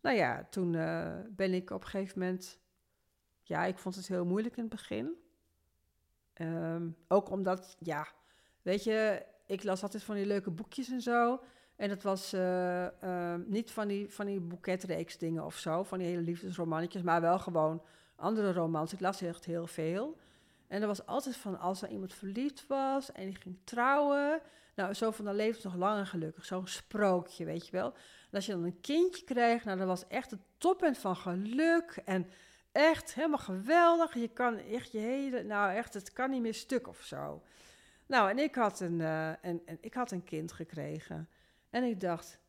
nou 0.01 0.15
ja, 0.15 0.47
toen 0.49 0.75
eh, 0.75 1.15
ben 1.29 1.53
ik 1.53 1.69
op 1.69 1.81
een 1.81 1.87
gegeven 1.87 2.19
moment, 2.19 2.59
ja, 3.41 3.65
ik 3.65 3.77
vond 3.77 3.95
het 3.95 4.07
heel 4.07 4.25
moeilijk 4.25 4.57
in 4.57 4.63
het 4.63 4.71
begin. 4.71 5.15
Ehm, 6.33 6.89
ook 7.07 7.29
omdat, 7.29 7.75
ja, 7.79 8.07
weet 8.61 8.83
je, 8.83 9.25
ik 9.45 9.63
las 9.63 9.83
altijd 9.83 10.03
van 10.03 10.15
die 10.15 10.25
leuke 10.25 10.51
boekjes 10.51 10.89
en 10.89 11.01
zo. 11.01 11.39
En 11.75 11.89
dat 11.89 12.03
was 12.03 12.33
eh, 12.33 13.01
ehm, 13.03 13.41
niet 13.45 13.71
van 13.71 13.87
die, 13.87 14.09
van 14.09 14.25
die 14.25 14.39
boeketreeks 14.39 15.17
dingen 15.17 15.45
of 15.45 15.55
zo, 15.57 15.83
van 15.83 15.97
die 15.97 16.07
hele 16.07 16.21
liefdesromannetjes, 16.21 17.01
maar 17.01 17.21
wel 17.21 17.39
gewoon 17.39 17.81
andere 18.17 18.53
romans. 18.53 18.93
Ik 18.93 18.99
las 18.99 19.21
echt 19.21 19.45
heel 19.45 19.67
veel. 19.67 20.17
En 20.67 20.81
er 20.81 20.87
was 20.87 21.05
altijd 21.05 21.37
van, 21.37 21.59
als 21.59 21.81
er 21.81 21.89
iemand 21.89 22.13
verliefd 22.13 22.67
was 22.67 23.11
en 23.11 23.25
die 23.25 23.35
ging 23.35 23.57
trouwen, 23.63 24.41
Nou, 24.75 24.93
zo 24.93 25.11
van 25.11 25.25
dan 25.25 25.35
leeft 25.35 25.63
nog 25.63 25.75
lang 25.75 25.99
en 25.99 26.07
gelukkig. 26.07 26.45
Zo'n 26.45 26.67
sprookje, 26.67 27.45
weet 27.45 27.65
je 27.65 27.71
wel. 27.71 27.93
En 28.29 28.31
als 28.31 28.45
je 28.45 28.51
dan 28.51 28.63
een 28.63 28.81
kindje 28.81 29.23
krijgt, 29.23 29.65
nou, 29.65 29.77
dat 29.77 29.87
was 29.87 30.07
echt 30.07 30.31
het 30.31 30.39
toppunt 30.57 30.97
van 30.97 31.15
geluk. 31.15 32.01
En 32.05 32.29
echt 32.71 33.13
helemaal 33.13 33.37
geweldig. 33.37 34.13
Je 34.13 34.27
kan 34.27 34.57
echt 34.57 34.91
je 34.91 34.97
hele, 34.97 35.43
nou 35.43 35.73
echt, 35.73 35.93
het 35.93 36.13
kan 36.13 36.29
niet 36.29 36.41
meer 36.41 36.53
stuk 36.53 36.87
of 36.87 37.01
zo. 37.01 37.41
Nou, 38.05 38.29
en 38.29 38.39
ik 38.39 38.55
had 38.55 38.79
een, 38.79 39.01
en, 39.01 39.61
en 39.65 39.77
ik 39.81 39.93
had 39.93 40.11
een 40.11 40.23
kind 40.23 40.51
gekregen. 40.51 41.29
En 41.69 41.83
ik 41.83 41.99
dacht, 41.99 42.39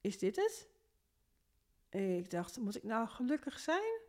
is 0.00 0.18
dit 0.18 0.36
het? 0.36 0.68
Ik 1.90 2.30
dacht, 2.30 2.58
moet 2.58 2.76
ik 2.76 2.82
nou 2.82 3.08
gelukkig 3.08 3.58
zijn? 3.58 4.00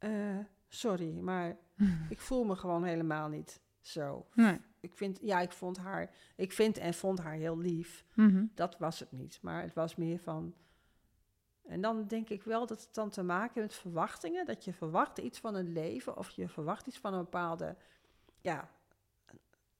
Uh, 0.00 0.38
sorry, 0.68 1.18
maar 1.18 1.56
ik 2.08 2.20
voel 2.20 2.44
me 2.44 2.56
gewoon 2.56 2.84
helemaal 2.84 3.28
niet 3.28 3.60
zo. 3.80 4.26
Nee. 4.34 4.60
Ik 4.80 4.94
vind, 4.94 5.18
ja, 5.22 5.40
ik 5.40 5.52
vond 5.52 5.78
haar, 5.78 6.10
ik 6.36 6.52
vind 6.52 6.78
en 6.78 6.94
vond 6.94 7.18
haar 7.18 7.34
heel 7.34 7.58
lief. 7.58 8.04
Mhm. 8.14 8.44
Dat 8.54 8.78
was 8.78 9.00
het 9.00 9.12
niet, 9.12 9.38
maar 9.42 9.62
het 9.62 9.74
was 9.74 9.96
meer 9.96 10.18
van. 10.18 10.54
En 11.64 11.80
dan 11.80 12.06
denk 12.06 12.28
ik 12.28 12.42
wel 12.42 12.66
dat 12.66 12.80
het 12.80 12.94
dan 12.94 13.10
te 13.10 13.22
maken 13.22 13.52
heeft 13.54 13.66
met 13.66 13.74
verwachtingen. 13.74 14.46
Dat 14.46 14.64
je 14.64 14.72
verwacht 14.72 15.18
iets 15.18 15.38
van 15.38 15.54
een 15.54 15.72
leven 15.72 16.16
of 16.16 16.30
je 16.30 16.48
verwacht 16.48 16.86
iets 16.86 16.98
van 16.98 17.12
een 17.12 17.22
bepaalde, 17.22 17.76
ja, 18.40 18.70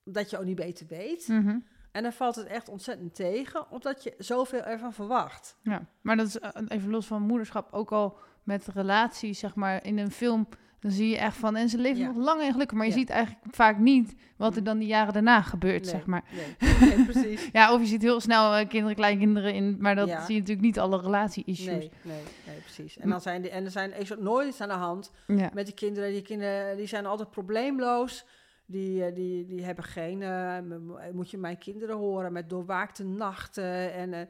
dat 0.04 0.30
je 0.30 0.38
ook 0.38 0.44
niet 0.44 0.56
beter 0.56 0.86
weet. 0.86 1.28
Mhm. 1.28 1.58
En 1.92 2.02
dan 2.02 2.12
valt 2.12 2.34
het 2.34 2.46
echt 2.46 2.68
ontzettend 2.68 3.14
tegen, 3.14 3.70
omdat 3.70 4.02
je 4.02 4.14
zoveel 4.18 4.62
ervan 4.62 4.92
verwacht. 4.92 5.56
Ja, 5.62 5.86
maar 6.00 6.16
dat 6.16 6.26
is 6.26 6.38
eh, 6.38 6.62
even 6.68 6.90
los 6.90 7.06
van 7.06 7.22
moederschap 7.22 7.72
ook 7.72 7.92
al 7.92 8.18
met 8.48 8.66
relaties, 8.74 9.38
zeg 9.38 9.54
maar, 9.54 9.84
in 9.84 9.98
een 9.98 10.10
film. 10.10 10.48
Dan 10.80 10.90
zie 10.90 11.08
je 11.08 11.16
echt 11.18 11.36
van, 11.36 11.56
en 11.56 11.68
ze 11.68 11.78
leven 11.78 12.00
Ja. 12.00 12.06
nog 12.06 12.16
lang 12.16 12.40
en 12.40 12.52
gelukkig, 12.52 12.76
maar 12.76 12.86
je 12.86 12.92
Ja. 12.92 12.98
ziet 12.98 13.10
eigenlijk 13.10 13.54
vaak 13.54 13.78
niet 13.78 14.14
wat 14.36 14.52
er 14.54 14.58
Mm. 14.58 14.64
dan 14.64 14.78
die 14.78 14.88
jaren 14.88 15.12
daarna 15.12 15.42
gebeurt, 15.42 15.82
Nee, 15.82 15.90
zeg 15.90 16.06
maar. 16.06 16.24
Nee, 16.58 16.70
nee, 16.94 17.04
precies. 17.04 17.48
Ja, 17.52 17.72
of 17.72 17.80
je 17.80 17.86
ziet 17.86 18.02
heel 18.02 18.20
snel 18.20 18.54
eh, 18.54 18.68
kinderen, 18.68 18.96
kleinkinderen 18.96 19.54
in, 19.54 19.76
maar 19.80 19.94
dat 19.94 20.08
Ja. 20.08 20.24
zie 20.24 20.34
je 20.34 20.40
natuurlijk 20.40 20.66
niet 20.66 20.78
alle 20.78 21.00
relatie-issues. 21.00 21.66
Nee, 21.66 21.90
nee, 22.02 22.22
nee, 22.46 22.56
precies. 22.60 22.98
En, 22.98 23.08
dan 23.08 23.20
zijn 23.20 23.42
die, 23.42 23.50
en 23.50 23.64
er 23.64 23.70
zijn 23.70 23.92
is 23.98 24.12
nooit 24.18 24.48
iets 24.48 24.60
aan 24.60 24.68
de 24.68 24.74
hand 24.74 25.10
met 25.52 25.64
die 25.66 25.74
kinderen. 25.74 26.10
Die 26.12 26.22
kinderen 26.22 26.76
die 26.76 26.86
zijn 26.86 27.06
altijd 27.06 27.30
probleemloos. 27.30 28.24
Die, 28.66 29.04
eh, 29.04 29.14
die, 29.14 29.44
die 29.46 29.64
hebben 29.64 29.84
geen... 29.84 30.22
eh, 30.22 30.56
moet 31.12 31.30
je 31.30 31.38
mijn 31.38 31.58
kinderen 31.58 31.96
horen 31.96 32.32
met 32.32 32.50
doorwaakte 32.50 33.04
nachten 33.04 33.92
en... 33.92 34.12
eh, 34.14 34.20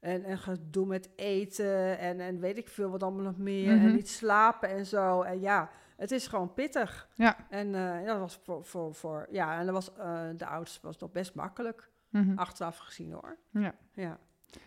en, 0.00 0.24
en 0.24 0.38
gedoe 0.38 0.86
met 0.86 1.10
eten 1.16 1.98
en, 1.98 2.20
en 2.20 2.40
weet 2.40 2.56
ik 2.58 2.68
veel 2.68 2.90
wat 2.90 3.02
allemaal 3.02 3.24
nog 3.24 3.38
meer. 3.38 3.74
Mhm. 3.76 3.86
En 3.86 3.94
niet 3.94 4.08
slapen 4.08 4.68
en 4.68 4.86
zo. 4.86 5.22
En 5.22 5.40
ja, 5.40 5.70
het 5.96 6.10
is 6.10 6.26
gewoon 6.26 6.54
pittig. 6.54 7.08
Ja. 7.14 7.36
En 7.50 7.74
eh, 7.74 8.06
dat 8.06 8.18
was 8.18 8.40
voor, 8.44 8.64
voor, 8.64 8.94
voor... 8.94 9.26
Ja, 9.30 9.58
en 9.58 9.64
dat 9.66 9.74
was, 9.74 9.94
eh, 9.96 10.20
de 10.36 10.46
oudste 10.46 10.78
was 10.82 10.98
nog 10.98 11.12
best 11.12 11.34
makkelijk. 11.34 11.90
Mhm. 12.10 12.38
Achteraf 12.38 12.76
gezien 12.78 13.12
hoor. 13.12 13.36
Ja. 13.50 13.74
Ja. 13.92 14.18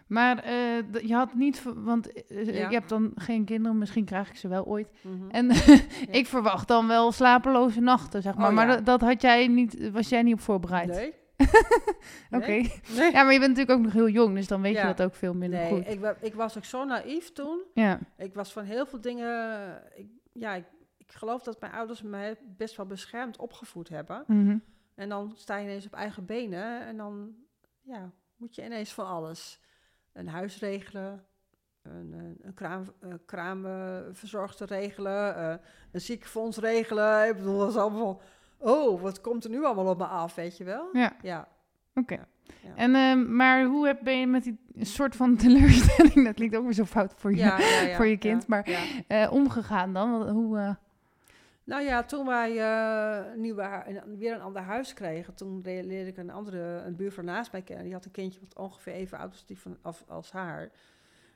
Maar 0.07 0.43
eh, 0.43 1.01
je 1.01 1.13
had 1.13 1.33
niet, 1.33 1.63
want 1.75 2.09
Ja. 2.27 2.39
je 2.69 2.75
hebt 2.75 2.89
dan 2.89 3.11
geen 3.15 3.45
kinderen, 3.45 3.77
misschien 3.77 4.05
krijg 4.05 4.29
ik 4.29 4.35
ze 4.35 4.47
wel 4.47 4.65
ooit. 4.65 4.87
Mhm. 5.01 5.29
En 5.29 5.49
ik 6.19 6.25
verwacht 6.27 6.67
dan 6.67 6.87
wel 6.87 7.11
slapeloze 7.11 7.79
nachten, 7.79 8.21
zeg 8.21 8.35
maar. 8.35 8.49
Oh, 8.49 8.55
maar 8.55 8.67
dat, 8.67 8.85
dat 8.85 9.01
had 9.01 9.21
jij 9.21 9.47
niet, 9.47 9.89
was 9.91 10.09
jij 10.09 10.23
niet 10.23 10.33
op 10.33 10.39
voorbereid? 10.41 10.87
Nee. 10.87 11.13
Oké. 12.37 12.45
Nee. 12.47 13.11
Ja, 13.11 13.23
maar 13.23 13.33
je 13.33 13.39
bent 13.39 13.55
natuurlijk 13.57 13.69
ook 13.77 13.83
nog 13.83 13.93
heel 13.93 14.09
jong, 14.09 14.35
dus 14.35 14.47
dan 14.47 14.61
weet 14.61 14.73
Ja. 14.73 14.87
je 14.87 14.93
dat 14.93 15.05
ook 15.05 15.15
veel 15.15 15.33
minder 15.33 15.59
Nee, 15.59 15.69
goed. 15.69 15.87
ik, 15.87 16.15
ik 16.21 16.33
was 16.35 16.57
ook 16.57 16.65
zo 16.65 16.83
naïef 16.85 17.31
toen. 17.31 17.61
Ja. 17.73 17.99
Ik 18.17 18.33
was 18.33 18.53
van 18.53 18.63
heel 18.63 18.85
veel 18.85 19.01
dingen. 19.01 19.81
Ik, 19.95 20.07
ja, 20.33 20.53
ik, 20.53 20.65
ik 20.97 21.11
geloof 21.11 21.43
dat 21.43 21.59
mijn 21.59 21.73
ouders 21.73 22.01
mij 22.01 22.37
best 22.57 22.75
wel 22.77 22.85
beschermd 22.85 23.37
opgevoed 23.37 23.89
hebben. 23.89 24.23
Mhm. 24.27 24.57
En 24.95 25.09
dan 25.09 25.31
sta 25.35 25.57
je 25.57 25.63
ineens 25.63 25.85
op 25.85 25.93
eigen 25.93 26.25
benen. 26.25 26.85
En 26.85 26.97
dan 26.97 27.35
ja, 27.81 28.11
moet 28.35 28.55
je 28.55 28.65
ineens 28.65 28.93
van 28.93 29.05
alles. 29.05 29.59
Een 30.13 30.27
huis 30.27 30.59
regelen. 30.59 31.23
Een, 31.81 32.13
een, 32.13 32.37
een 32.41 32.53
kraam, 32.53 32.83
uh, 33.03 33.13
kraamverzorgster 33.25 34.67
regelen. 34.67 35.35
eh, 35.35 35.55
een 35.91 36.01
ziekenfonds 36.01 36.57
regelen. 36.57 37.27
Ik 37.27 37.35
bedoel, 37.35 37.57
dat 37.57 37.69
is 37.69 37.75
allemaal 37.75 37.99
van... 38.15 38.21
Oh, 38.59 39.01
wat 39.01 39.21
komt 39.21 39.43
er 39.43 39.49
nu 39.49 39.65
allemaal 39.65 39.87
op 39.89 39.97
me 39.97 40.05
af, 40.05 40.35
weet 40.35 40.57
je 40.57 40.63
wel? 40.63 40.89
Ja. 40.93 41.13
Ja. 41.21 41.47
Oké. 41.95 42.25
Ja. 42.63 42.75
En, 42.75 42.95
ehm, 42.95 43.35
maar 43.35 43.63
hoe 43.65 43.87
heb, 43.87 43.99
ben 44.03 44.19
je 44.19 44.27
met 44.27 44.43
die 44.43 44.59
soort 44.79 45.15
van 45.15 45.35
teleurstelling, 45.45 46.25
dat 46.25 46.33
klinkt 46.33 46.55
ook 46.55 46.63
weer 46.63 46.73
zo 46.73 46.85
fout 46.85 47.13
voor 47.15 47.31
je, 47.31 47.37
Ja, 47.37 47.59
ja, 47.59 47.81
ja, 47.81 47.95
voor 47.95 48.05
je 48.07 48.17
kind, 48.17 48.47
maar 48.47 48.67
eh, 49.07 49.31
omgegaan 49.31 49.93
dan? 49.93 50.17
Wat- 50.19 50.29
Hoe, 50.29 50.57
eh, 50.57 50.75
Nou 51.63 51.83
ja, 51.83 52.03
toen 52.03 52.25
wij 52.25 52.57
eh, 52.57 53.35
nieuwe, 53.35 53.83
weer 54.17 54.33
een 54.33 54.41
ander 54.41 54.61
huis 54.61 54.93
kregen, 54.93 55.33
toen 55.35 55.61
leerde 55.63 56.07
ik 56.07 56.17
een 56.17 56.29
andere, 56.31 56.81
een 56.85 56.95
buurvrouw 56.95 57.25
naast 57.25 57.51
mij 57.51 57.61
kennen. 57.61 57.85
Die 57.85 57.93
had 57.93 58.05
een 58.05 58.11
kindje 58.11 58.39
wat 58.39 58.55
ongeveer 58.57 58.93
even 58.93 59.17
oud 59.17 59.29
was 59.31 59.45
die 59.45 59.59
van, 59.59 59.77
als, 59.81 60.03
als 60.07 60.31
haar. 60.31 60.69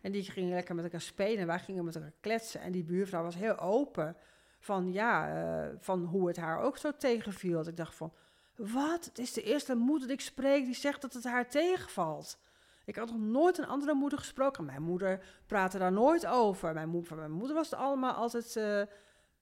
En 0.01 0.11
die 0.11 0.23
gingen 0.23 0.53
lekker 0.53 0.75
met 0.75 0.83
elkaar 0.83 1.01
spelen 1.01 1.37
en 1.39 1.47
wij 1.47 1.59
gingen 1.59 1.85
met 1.85 1.95
elkaar 1.95 2.13
kletsen. 2.19 2.61
En 2.61 2.71
die 2.71 2.83
buurvrouw 2.83 3.23
was 3.23 3.35
heel 3.35 3.59
open 3.59 4.15
van, 4.63 4.91
ja, 4.91 5.27
eh, 5.27 5.69
van 5.79 6.03
hoe 6.05 6.27
het 6.27 6.37
haar 6.37 6.59
ook 6.59 6.77
zo 6.77 6.91
tegenviel. 6.97 7.57
Dat 7.57 7.67
ik 7.67 7.77
dacht 7.77 7.95
van, 7.95 8.13
wat? 8.55 9.05
Het 9.05 9.19
is 9.19 9.33
de 9.33 9.43
eerste 9.43 9.75
moeder 9.75 10.07
die 10.07 10.17
ik 10.17 10.23
spreek 10.23 10.65
die 10.65 10.75
zegt 10.75 11.01
dat 11.01 11.13
het 11.13 11.23
haar 11.23 11.49
tegenvalt. 11.49 12.37
Ik 12.85 12.95
had 12.95 13.11
nog 13.11 13.19
nooit 13.19 13.57
een 13.57 13.67
andere 13.67 13.93
moeder 13.93 14.19
gesproken. 14.19 14.65
Mijn 14.65 14.81
moeder 14.81 15.25
praatte 15.47 15.77
daar 15.77 15.91
nooit 15.91 16.25
over. 16.25 16.73
Mijn 16.73 16.89
moeder, 16.89 17.15
mijn 17.15 17.31
moeder 17.31 17.55
was 17.55 17.69
het 17.69 17.79
allemaal 17.79 18.13
altijd, 18.13 18.55
eh, 18.55 18.81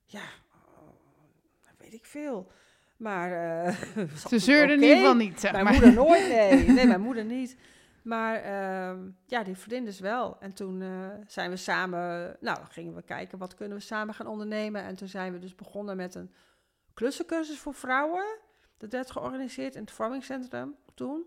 ja, 0.06 0.24
oh, 0.78 0.90
weet 1.78 1.94
ik 1.94 2.06
veel. 2.06 2.52
Maar 2.98 3.32
eh, 3.66 3.76
ze 4.30 4.40
zeurde 4.40 4.74
in 4.74 4.78
oké. 4.80 4.88
ieder 4.88 4.98
geval 4.98 5.16
niet, 5.16 5.40
zeg 5.40 5.52
Mijn 5.52 5.64
maar. 5.64 5.74
moeder 5.74 5.94
nooit, 5.94 6.28
nee. 6.38 6.68
Nee, 6.68 6.88
mijn 6.88 7.02
moeder 7.02 7.26
niet. 7.26 7.58
Maar 8.02 8.36
ehm, 8.36 9.10
ja, 9.26 9.44
die 9.44 9.58
vriendin 9.58 9.86
dus 9.86 10.00
wel. 10.00 10.40
En 10.40 10.54
toen 10.54 10.82
eh, 10.82 11.08
zijn 11.28 11.50
we 11.50 11.56
samen, 11.56 12.38
nou, 12.40 12.60
gingen 12.70 12.96
we 12.96 13.02
kijken 13.02 13.38
wat 13.38 13.56
kunnen 13.56 13.78
we 13.78 13.84
samen 13.84 14.14
gaan 14.14 14.28
ondernemen. 14.28 14.84
En 14.84 14.96
toen 14.96 15.08
zijn 15.08 15.34
we 15.34 15.40
dus 15.40 15.56
begonnen 15.56 15.98
met 15.98 16.16
een 16.16 16.32
klussencursus 16.94 17.60
voor 17.60 17.74
vrouwen. 17.74 18.40
Dat 18.78 18.92
werd 18.92 19.12
georganiseerd 19.12 19.76
in 19.76 19.82
het 19.82 19.92
vormingscentrum 19.92 20.76
toen. 20.94 21.26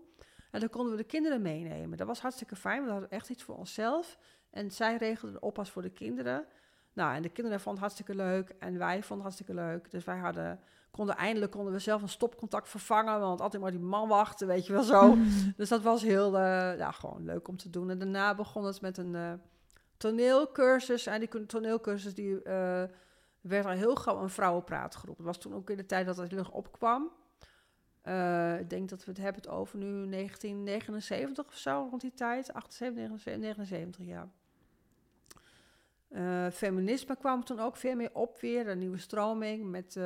En 0.51 0.59
dan 0.59 0.69
konden 0.69 0.91
we 0.91 0.97
de 0.97 1.07
kinderen 1.07 1.41
meenemen. 1.41 1.97
Dat 1.97 2.07
was 2.07 2.19
hartstikke 2.19 2.55
fijn, 2.55 2.83
we 2.83 2.91
hadden 2.91 3.09
echt 3.09 3.29
iets 3.29 3.43
voor 3.43 3.55
onszelf. 3.55 4.17
En 4.49 4.71
zij 4.71 4.97
regelde 4.97 5.33
de 5.33 5.39
oppas 5.39 5.71
voor 5.71 5.81
de 5.81 5.89
kinderen. 5.89 6.45
Nou, 6.93 7.15
en 7.15 7.21
de 7.21 7.29
kinderen 7.29 7.59
vonden 7.59 7.83
het 7.83 7.91
hartstikke 7.91 8.23
leuk 8.23 8.49
en 8.49 8.77
wij 8.77 9.03
vonden 9.03 9.25
het 9.25 9.35
hartstikke 9.35 9.53
leuk. 9.53 9.91
Dus 9.91 10.03
wij 10.03 10.17
hadden, 10.17 10.59
konden 10.95 11.15
eindelijk 11.15 11.51
konden 11.51 11.73
we 11.73 11.79
zelf 11.79 12.01
een 12.01 12.09
stopcontact 12.09 12.69
vervangen, 12.69 13.19
want 13.19 13.41
altijd 13.41 13.61
maar 13.61 13.71
die 13.71 13.79
man 13.79 14.07
wachten, 14.07 14.47
weet 14.47 14.65
je 14.65 14.73
wel 14.73 14.83
zo. 14.83 15.17
Dus 15.57 15.69
dat 15.69 15.81
was 15.81 16.01
heel, 16.01 16.37
eh, 16.37 16.77
ja, 16.77 16.91
gewoon 16.91 17.25
leuk 17.25 17.47
om 17.47 17.57
te 17.57 17.69
doen. 17.69 17.89
En 17.89 17.99
daarna 17.99 18.35
begon 18.35 18.65
het 18.65 18.81
met 18.81 18.97
een 18.97 19.15
eh, 19.15 19.33
toneelcursus. 19.97 21.05
En 21.05 21.19
die 21.19 21.45
toneelcursus 21.45 22.13
die 22.13 22.43
eh, 22.43 22.83
werd 23.41 23.65
al 23.65 23.71
heel 23.71 23.95
gauw 23.95 24.21
een 24.21 24.29
vrouwenpraatgroep. 24.29 25.17
Dat 25.17 25.25
was 25.25 25.37
toen 25.37 25.53
ook 25.53 25.69
in 25.69 25.77
de 25.77 25.85
tijd 25.85 26.05
dat 26.05 26.17
het 26.17 26.33
erg 26.33 26.51
opkwam. 26.51 27.11
Ik 28.59 28.69
denk 28.69 28.89
dat 28.89 29.05
we 29.05 29.11
het 29.11 29.21
hebben 29.21 29.41
het 29.41 29.51
over 29.51 29.77
nu 29.77 30.09
1979 30.09 31.45
of 31.45 31.57
zo, 31.57 31.87
rond 31.89 32.01
die 32.01 32.13
tijd. 32.13 32.53
78, 32.53 32.95
79, 32.95 33.57
79 33.57 34.05
ja. 34.05 34.29
Feminisme 36.51 37.15
kwam 37.15 37.43
toen 37.43 37.59
ook 37.59 37.75
veel 37.75 37.95
meer 37.95 38.09
op 38.13 38.37
weer. 38.39 38.67
Een 38.67 38.77
nieuwe 38.77 38.97
stroming 38.97 39.69
met 39.69 39.97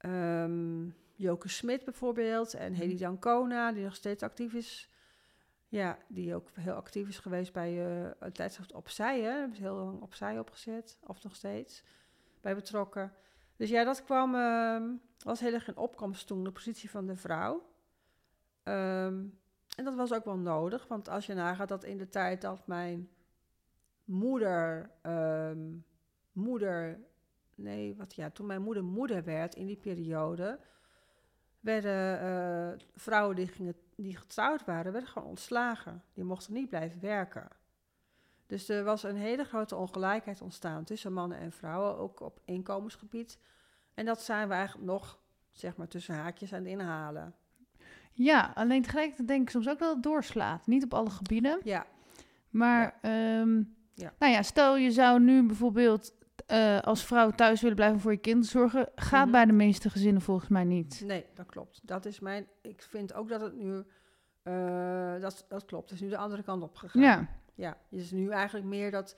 ehm, 0.00 0.88
Joke 1.14 1.48
Smit 1.48 1.84
bijvoorbeeld. 1.84 2.54
En 2.54 2.72
Hedy 2.72 2.96
Dancona, 2.96 3.72
die 3.72 3.84
nog 3.84 3.94
steeds 3.94 4.22
actief 4.22 4.54
is. 4.54 4.88
Ja, 5.68 5.98
die 6.08 6.34
ook 6.34 6.48
heel 6.54 6.74
actief 6.74 7.08
is 7.08 7.18
geweest 7.18 7.52
bij 7.52 7.86
eh 7.86 8.10
het 8.18 8.34
tijdschrift 8.34 8.72
Opzij. 8.72 9.20
Hè. 9.20 9.30
Hebben 9.30 9.56
ze 9.56 9.62
heel 9.62 9.74
lang 9.74 10.00
Opzij 10.00 10.38
opgezet, 10.38 10.98
of 11.06 11.22
nog 11.22 11.34
steeds, 11.34 11.82
bij 12.40 12.54
betrokken. 12.54 13.12
Dus 13.56 13.70
ja, 13.70 13.84
dat 13.84 14.04
kwam, 14.04 14.34
ehm, 14.34 14.88
was 15.24 15.40
heel 15.40 15.52
erg 15.52 15.68
in 15.68 15.76
opkomst 15.76 16.26
toen, 16.26 16.44
de 16.44 16.52
positie 16.52 16.90
van 16.90 17.06
de 17.06 17.16
vrouw. 17.16 17.62
Ehm, 18.62 19.24
en 19.76 19.84
dat 19.84 19.94
was 19.94 20.12
ook 20.12 20.24
wel 20.24 20.38
nodig, 20.38 20.86
want 20.88 21.08
als 21.08 21.26
je 21.26 21.34
nagaat 21.34 21.68
dat 21.68 21.84
in 21.84 21.98
de 21.98 22.08
tijd 22.08 22.40
dat 22.40 22.66
mijn 22.66 23.10
moeder, 24.04 24.90
moeder, 26.32 27.00
nee, 27.62 27.96
wat 27.96 28.14
ja, 28.14 28.30
toen 28.30 28.46
mijn 28.46 28.62
moeder 28.62 28.84
moeder 28.84 29.24
werd 29.24 29.54
in 29.54 29.66
die 29.66 29.76
periode, 29.76 30.58
werden 31.60 32.20
eh, 32.20 32.86
vrouwen 32.94 33.36
die, 33.36 33.46
gingen, 33.46 33.74
die 33.96 34.16
getrouwd 34.16 34.64
waren, 34.64 34.92
werden 34.92 35.10
gewoon 35.10 35.28
ontslagen. 35.28 36.04
Die 36.12 36.24
mochten 36.24 36.52
niet 36.52 36.68
blijven 36.68 37.00
werken. 37.00 37.48
Dus 38.46 38.68
er 38.68 38.84
was 38.84 39.02
een 39.02 39.16
hele 39.16 39.44
grote 39.44 39.76
ongelijkheid 39.76 40.40
ontstaan 40.40 40.84
tussen 40.84 41.12
mannen 41.12 41.38
en 41.38 41.52
vrouwen, 41.52 41.98
ook 41.98 42.20
op 42.20 42.40
inkomensgebied. 42.44 43.38
En 43.94 44.04
dat 44.04 44.22
zijn 44.22 44.48
we 44.48 44.54
eigenlijk 44.54 44.86
nog, 44.86 45.18
zeg 45.50 45.76
maar, 45.76 45.88
tussen 45.88 46.14
haakjes 46.14 46.52
aan 46.52 46.58
het 46.58 46.68
inhalen. 46.68 47.34
Ja, 48.12 48.52
alleen 48.54 48.82
tegelijkertijd 48.82 49.28
denk 49.28 49.42
ik 49.42 49.50
soms 49.50 49.68
ook 49.68 49.78
dat 49.78 49.94
het 49.94 50.02
doorslaat. 50.02 50.66
Niet 50.66 50.84
op 50.84 50.94
alle 50.94 51.10
gebieden. 51.10 51.60
Ja, 51.64 51.86
Maar, 52.50 52.98
ehm, 53.00 53.62
Ja. 53.94 54.12
nou 54.18 54.32
ja, 54.32 54.42
stel 54.42 54.76
je 54.76 54.90
zou 54.90 55.20
nu 55.20 55.46
bijvoorbeeld 55.46 56.14
eh, 56.50 56.78
als 56.80 57.04
vrouw 57.04 57.30
thuis 57.30 57.60
willen 57.60 57.76
blijven 57.76 58.00
voor 58.00 58.12
je 58.12 58.18
kind 58.18 58.46
zorgen, 58.46 58.88
gaat 58.94 59.22
Mhm. 59.22 59.32
bij 59.32 59.44
de 59.44 59.52
meeste 59.52 59.90
gezinnen 59.90 60.22
volgens 60.22 60.48
mij 60.48 60.64
niet. 60.64 61.02
Nee, 61.04 61.26
dat 61.34 61.46
klopt. 61.46 61.80
Dat 61.82 62.04
is 62.04 62.20
mijn. 62.20 62.46
Ik 62.62 62.82
vind 62.82 63.14
ook 63.14 63.28
dat 63.28 63.40
het 63.40 63.56
nu. 63.56 63.84
eh, 64.42 65.20
dat, 65.20 65.44
dat 65.48 65.64
klopt. 65.64 65.90
Het 65.90 65.98
is 65.98 66.04
nu 66.04 66.08
de 66.10 66.16
andere 66.16 66.42
kant 66.42 66.62
op 66.62 66.76
gegaan. 66.76 67.02
Ja, 67.02 67.26
Ja, 67.54 67.76
het 67.90 68.00
is 68.00 68.10
nu 68.10 68.28
eigenlijk 68.30 68.66
meer 68.66 68.90
dat. 68.90 69.16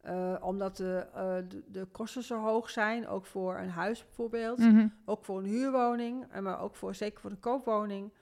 eh, 0.00 0.34
omdat 0.40 0.76
de, 0.76 1.06
de, 1.48 1.64
de 1.66 1.84
kosten 1.84 2.22
zo 2.22 2.40
hoog 2.40 2.70
zijn, 2.70 3.08
ook 3.08 3.26
voor 3.26 3.58
een 3.58 3.68
huis 3.70 4.04
bijvoorbeeld, 4.04 4.58
mhm. 4.58 4.86
ook 5.04 5.24
voor 5.24 5.38
een 5.38 5.44
huurwoning, 5.44 6.26
en 6.30 6.42
maar 6.42 6.60
ook 6.60 6.76
voor, 6.76 6.94
zeker 6.94 7.20
voor 7.20 7.30
een 7.30 7.40
koopwoning. 7.40 8.12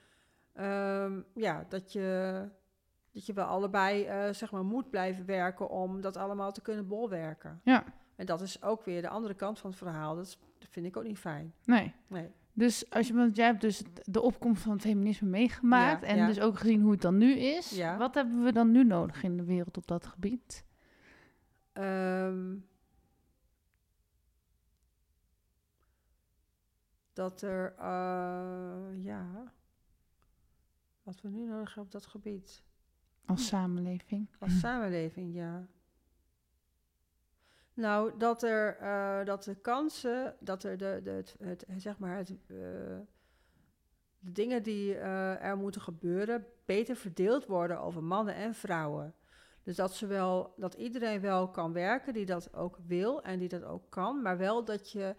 ehm, 0.53 1.21
ja, 1.35 1.65
dat 1.69 1.93
je, 1.93 2.43
dat 3.13 3.27
je 3.27 3.33
wel 3.33 3.45
allebei 3.45 4.09
zeg 4.35 4.51
maar 4.53 4.65
moet 4.65 4.91
blijven 4.91 5.27
werken 5.27 5.69
om 5.71 6.01
dat 6.01 6.17
allemaal 6.17 6.53
te 6.53 6.61
kunnen 6.63 6.87
bolwerken. 6.87 7.61
ja, 7.65 7.85
En 8.21 8.27
dat 8.27 8.41
is 8.41 8.63
ook 8.63 8.85
weer 8.85 9.03
de 9.03 9.09
andere 9.09 9.35
kant 9.35 9.59
van 9.59 9.71
het 9.71 9.79
verhaal. 9.79 10.15
Dat, 10.17 10.27
is- 10.27 10.39
dat 10.59 10.69
vind 10.71 10.87
ik 10.87 10.97
ook 10.97 11.05
niet 11.05 11.19
fijn. 11.19 11.55
nee. 11.65 11.95
Nee. 12.07 12.31
Dus 12.53 12.91
als 12.91 13.07
je, 13.07 13.15
want 13.15 13.37
jij 13.37 13.47
hebt 13.47 13.61
dus 13.61 13.83
de 14.05 14.21
opkomst 14.21 14.63
van 14.63 14.73
het 14.73 14.81
feminisme 14.81 15.29
meegemaakt 15.29 16.01
Ja, 16.03 16.07
en 16.09 16.17
ja. 16.17 16.27
dus 16.27 16.41
ook 16.41 16.59
gezien 16.59 16.81
hoe 16.83 16.91
het 16.91 17.01
dan 17.01 17.17
nu 17.19 17.33
is. 17.33 17.71
Ja. 17.71 17.97
Wat 17.99 18.15
hebben 18.15 18.43
we 18.45 18.53
dan 18.53 18.71
nu 18.71 18.85
nodig 18.85 19.23
in 19.23 19.37
de 19.37 19.45
wereld 19.45 19.77
op 19.77 19.87
dat 19.87 20.07
gebied? 20.07 20.65
Ehm, 21.73 22.55
dat 27.13 27.43
er, 27.43 27.75
eh, 27.79 29.05
ja, 29.05 29.53
wat 31.03 31.21
we 31.21 31.29
nu 31.29 31.47
nodig 31.47 31.67
hebben 31.75 31.85
op 31.85 31.91
dat 31.91 32.07
gebied. 32.07 32.63
Als 33.27 33.47
samenleving. 33.47 34.29
Als 34.39 34.59
samenleving, 34.59 35.35
ja. 35.35 35.67
Nou, 37.75 38.13
dat 38.19 38.43
er, 38.43 38.77
eh, 38.77 39.25
dat 39.25 39.45
de 39.45 39.55
kansen, 39.55 40.37
dat 40.41 40.63
er 40.63 40.77
de, 40.79 41.01
de, 41.03 41.11
het, 41.11 41.37
het, 41.39 41.65
zeg 41.77 41.99
maar, 41.99 42.17
het, 42.17 42.31
eh, 42.31 42.57
de 44.19 44.33
dingen 44.33 44.63
die 44.63 44.95
eh, 44.95 45.45
er 45.45 45.57
moeten 45.57 45.81
gebeuren, 45.81 46.47
beter 46.65 46.97
verdeeld 46.97 47.47
worden 47.47 47.81
over 47.81 48.03
mannen 48.03 48.35
en 48.35 48.55
vrouwen. 48.55 49.15
Dus 49.63 49.77
dat, 49.77 49.95
zowel, 49.95 50.55
dat 50.57 50.75
iedereen 50.75 51.21
wel 51.21 51.49
kan 51.49 51.73
werken 51.73 52.13
die 52.13 52.27
dat 52.27 52.55
ook 52.55 52.79
wil 52.87 53.23
en 53.23 53.39
die 53.39 53.49
dat 53.49 53.65
ook 53.65 53.91
kan, 53.91 54.23
maar 54.23 54.39
wel 54.39 54.65
dat, 54.65 54.91
je, 54.91 55.15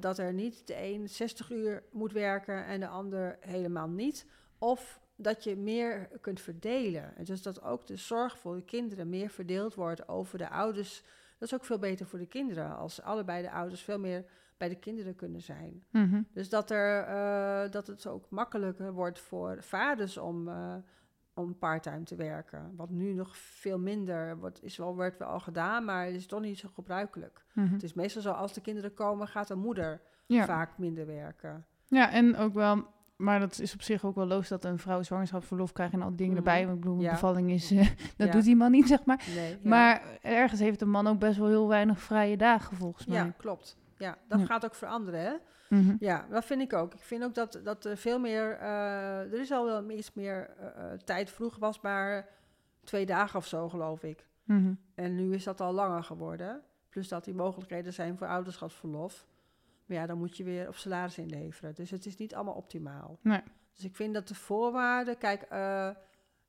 dat 0.00 0.18
er 0.18 0.32
niet 0.32 0.66
de 0.66 0.82
een 0.82 1.08
60 1.08 1.50
uur 1.50 1.82
moet 1.92 2.12
werken 2.12 2.64
en 2.64 2.80
de 2.80 2.86
ander 2.86 3.36
helemaal 3.40 3.88
niet. 3.88 4.26
Of 4.58 5.00
dat 5.22 5.44
je 5.44 5.56
meer 5.56 6.08
kunt 6.20 6.40
verdelen. 6.40 7.16
En 7.16 7.24
dus 7.24 7.42
dat 7.42 7.62
ook 7.62 7.86
de 7.86 7.96
zorg 7.96 8.38
voor 8.38 8.56
de 8.56 8.64
kinderen 8.64 9.08
meer 9.08 9.30
verdeeld 9.30 9.74
wordt 9.74 10.08
over 10.08 10.38
de 10.38 10.48
ouders. 10.48 11.02
Dat 11.40 11.48
is 11.48 11.54
ook 11.54 11.64
veel 11.64 11.78
beter 11.78 12.06
voor 12.06 12.18
de 12.18 12.26
kinderen, 12.26 12.76
als 12.76 13.02
allebei 13.02 13.42
de 13.42 13.50
ouders 13.50 13.82
veel 13.82 13.98
meer 13.98 14.24
bij 14.56 14.68
de 14.68 14.78
kinderen 14.78 15.14
kunnen 15.16 15.40
zijn. 15.40 15.84
Mhm. 15.90 16.22
Dus 16.32 16.48
dat, 16.48 16.70
er, 16.70 17.02
eh, 17.04 17.70
dat 17.70 17.86
het 17.86 18.06
ook 18.06 18.30
makkelijker 18.30 18.92
wordt 18.92 19.20
voor 19.20 19.62
vaders 19.62 20.16
om, 20.18 20.48
eh, 20.48 20.74
om 21.34 21.58
parttime 21.58 22.02
te 22.02 22.16
werken. 22.16 22.72
Wat 22.76 22.90
nu 22.90 23.12
nog 23.12 23.36
veel 23.36 23.78
minder 23.78 24.38
wordt, 24.38 24.62
is 24.62 24.76
wel, 24.76 24.96
werd 24.96 25.16
wel 25.18 25.28
al 25.28 25.40
gedaan, 25.40 25.84
maar 25.84 26.04
het 26.06 26.14
is 26.14 26.26
toch 26.26 26.40
niet 26.40 26.58
zo 26.58 26.68
gebruikelijk. 26.74 27.44
Mhm. 27.52 27.72
Het 27.72 27.82
is 27.82 27.94
meestal 27.94 28.22
zo, 28.22 28.30
als 28.30 28.52
de 28.52 28.60
kinderen 28.60 28.94
komen, 28.94 29.28
gaat 29.28 29.48
de 29.48 29.54
moeder 29.54 30.00
Ja. 30.26 30.44
vaak 30.44 30.78
minder 30.78 31.06
werken. 31.06 31.64
ja, 31.86 32.10
en 32.12 32.36
ook 32.36 32.54
wel, 32.54 32.86
maar 33.20 33.40
dat 33.40 33.58
is 33.58 33.74
op 33.74 33.82
zich 33.82 34.04
ook 34.04 34.14
wel 34.14 34.26
logisch 34.26 34.48
dat 34.48 34.64
een 34.64 34.78
vrouw 34.78 35.02
zwangerschapsverlof 35.02 35.72
krijgt 35.72 35.92
en 35.92 36.02
al 36.02 36.08
die 36.08 36.16
dingen 36.16 36.36
Mhm. 36.36 36.46
erbij. 36.46 36.64
Want 36.64 36.74
ik 36.76 36.80
bedoel, 36.80 36.96
een 36.96 37.02
Ja. 37.02 37.10
bevalling 37.10 37.50
is, 37.50 37.70
eh, 37.70 37.78
dat 38.16 38.26
Ja. 38.26 38.32
doet 38.32 38.44
die 38.44 38.56
man 38.56 38.70
niet, 38.70 38.86
zeg 38.86 39.04
maar. 39.04 39.24
Nee. 39.34 39.58
Maar 39.62 40.02
ergens 40.22 40.60
heeft 40.60 40.80
een 40.80 40.90
man 40.90 41.06
ook 41.06 41.18
best 41.18 41.38
wel 41.38 41.48
heel 41.48 41.68
weinig 41.68 42.00
vrije 42.00 42.36
dagen, 42.36 42.76
volgens 42.76 43.06
mij. 43.06 43.16
Ja, 43.16 43.32
klopt. 43.36 43.76
Ja, 43.96 44.16
dat 44.28 44.40
gaat 44.44 44.64
ook 44.64 44.74
veranderen, 44.74 45.20
hè? 45.20 45.32
Mhm. 45.76 45.96
Ja, 45.98 46.26
dat 46.30 46.44
vind 46.44 46.60
ik 46.60 46.72
ook. 46.72 46.94
Ik 46.94 47.02
vind 47.02 47.24
ook 47.24 47.34
dat, 47.34 47.60
dat 47.64 47.84
er 47.84 47.96
veel 47.96 48.18
meer... 48.18 48.56
eh, 48.58 49.32
er 49.32 49.40
is 49.40 49.50
al 49.50 49.64
wel 49.64 49.90
iets 49.90 50.12
meer 50.14 50.50
eh, 50.58 50.84
tijd. 51.04 51.30
Vroeger 51.30 51.60
was 51.60 51.80
maar 51.80 52.28
twee 52.84 53.06
dagen 53.06 53.38
of 53.38 53.46
zo, 53.46 53.68
geloof 53.68 54.02
ik. 54.02 54.26
Mhm. 54.44 54.72
En 54.94 55.14
nu 55.14 55.34
is 55.34 55.44
dat 55.44 55.60
al 55.60 55.72
langer 55.72 56.04
geworden. 56.04 56.60
Plus 56.88 57.08
dat 57.08 57.24
die 57.24 57.34
mogelijkheden 57.34 57.92
zijn 57.92 58.16
voor 58.18 58.26
ouderschapsverlof. 58.26 59.26
Maar 59.90 59.98
ja, 59.98 60.06
dan 60.06 60.18
moet 60.18 60.36
je 60.36 60.44
weer 60.44 60.68
op 60.68 60.76
salaris 60.76 61.18
inleveren. 61.18 61.74
Dus 61.74 61.90
het 61.90 62.06
is 62.06 62.16
niet 62.16 62.34
allemaal 62.34 62.54
optimaal. 62.54 63.18
Nee. 63.22 63.42
Dus 63.74 63.84
ik 63.84 63.96
vind 63.96 64.14
dat 64.14 64.28
de 64.28 64.34
voorwaarden... 64.34 65.18
Kijk, 65.18 65.42
eh, 65.42 65.90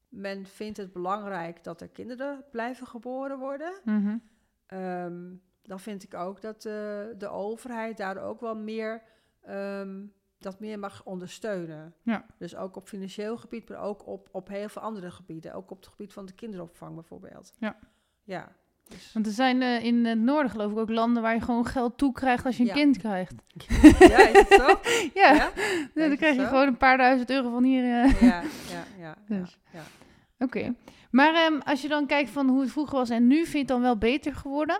men 0.10 0.46
vindt 0.46 0.78
het 0.78 0.94
belangrijk 0.94 1.64
dat 1.64 1.82
er 1.82 1.90
kinderen 1.90 2.46
blijven 2.52 2.88
geboren 2.88 3.40
worden. 3.40 3.74
Mhm. 3.84 4.18
Ehm, 4.66 5.34
dan 5.62 5.80
vind 5.80 6.04
ik 6.04 6.14
ook 6.14 6.42
dat 6.42 6.56
eh, 6.56 6.72
de 7.18 7.28
overheid 7.30 7.98
daar 7.98 8.18
ook 8.18 8.40
wel 8.42 8.56
meer, 8.56 9.02
ehm, 9.42 10.06
dat 10.38 10.60
meer 10.60 10.80
mag 10.80 11.06
ondersteunen. 11.06 11.96
Ja. 12.02 12.26
Dus 12.38 12.56
ook 12.56 12.76
op 12.76 12.88
financieel 12.88 13.38
gebied, 13.38 13.70
maar 13.70 13.82
ook 13.82 14.08
op, 14.08 14.30
op 14.32 14.48
heel 14.48 14.70
veel 14.70 14.82
andere 14.82 15.12
gebieden. 15.12 15.54
Ook 15.54 15.72
op 15.72 15.78
het 15.78 15.88
gebied 15.88 16.14
van 16.14 16.26
de 16.26 16.34
kinderopvang 16.34 16.94
bijvoorbeeld. 16.94 17.54
Ja. 17.60 17.80
Ja. 18.24 18.56
Dus, 18.92 19.14
Want 19.14 19.26
er 19.26 19.32
zijn 19.32 19.62
eh, 19.62 19.84
in 19.84 20.06
het 20.06 20.20
noorden 20.20 20.52
geloof 20.52 20.72
ik 20.72 20.78
ook 20.78 20.90
landen 20.90 21.22
waar 21.22 21.34
je 21.34 21.42
gewoon 21.42 21.66
geld 21.66 21.98
toekrijgt 21.98 22.46
als 22.46 22.56
je 22.58 22.62
een 22.64 22.68
Ja. 22.70 22.74
kind 22.74 22.98
krijgt. 22.98 23.34
ja, 24.00 24.28
is 24.28 24.40
het 24.40 24.54
zo? 24.54 24.80
Ja, 25.22 25.34
Ja? 25.34 25.52
Dan 25.94 26.16
krijg 26.18 26.36
je 26.36 26.42
zo? 26.42 26.48
gewoon 26.48 26.68
een 26.68 26.78
paar 26.78 26.98
duizend 26.98 27.30
euro 27.30 27.52
van 27.52 27.64
hier. 27.64 27.84
eh. 27.84 28.22
Ja, 28.22 28.42
ja, 28.70 28.84
ja. 29.00 29.16
Dus. 29.38 29.58
ja, 29.74 29.80
ja. 29.80 30.46
Oké. 30.46 30.76
Maar 31.12 31.34
ehm, 31.34 31.60
als 31.64 31.82
je 31.82 31.88
dan 31.88 32.06
kijkt 32.06 32.30
van 32.30 32.50
hoe 32.50 32.62
het 32.62 32.72
vroeger 32.72 32.98
was 32.98 33.10
en 33.10 33.28
nu, 33.28 33.36
vind 33.36 33.52
je 33.52 33.58
het 33.58 33.68
dan 33.68 33.82
wel 33.82 33.98
beter 33.98 34.36
geworden? 34.36 34.80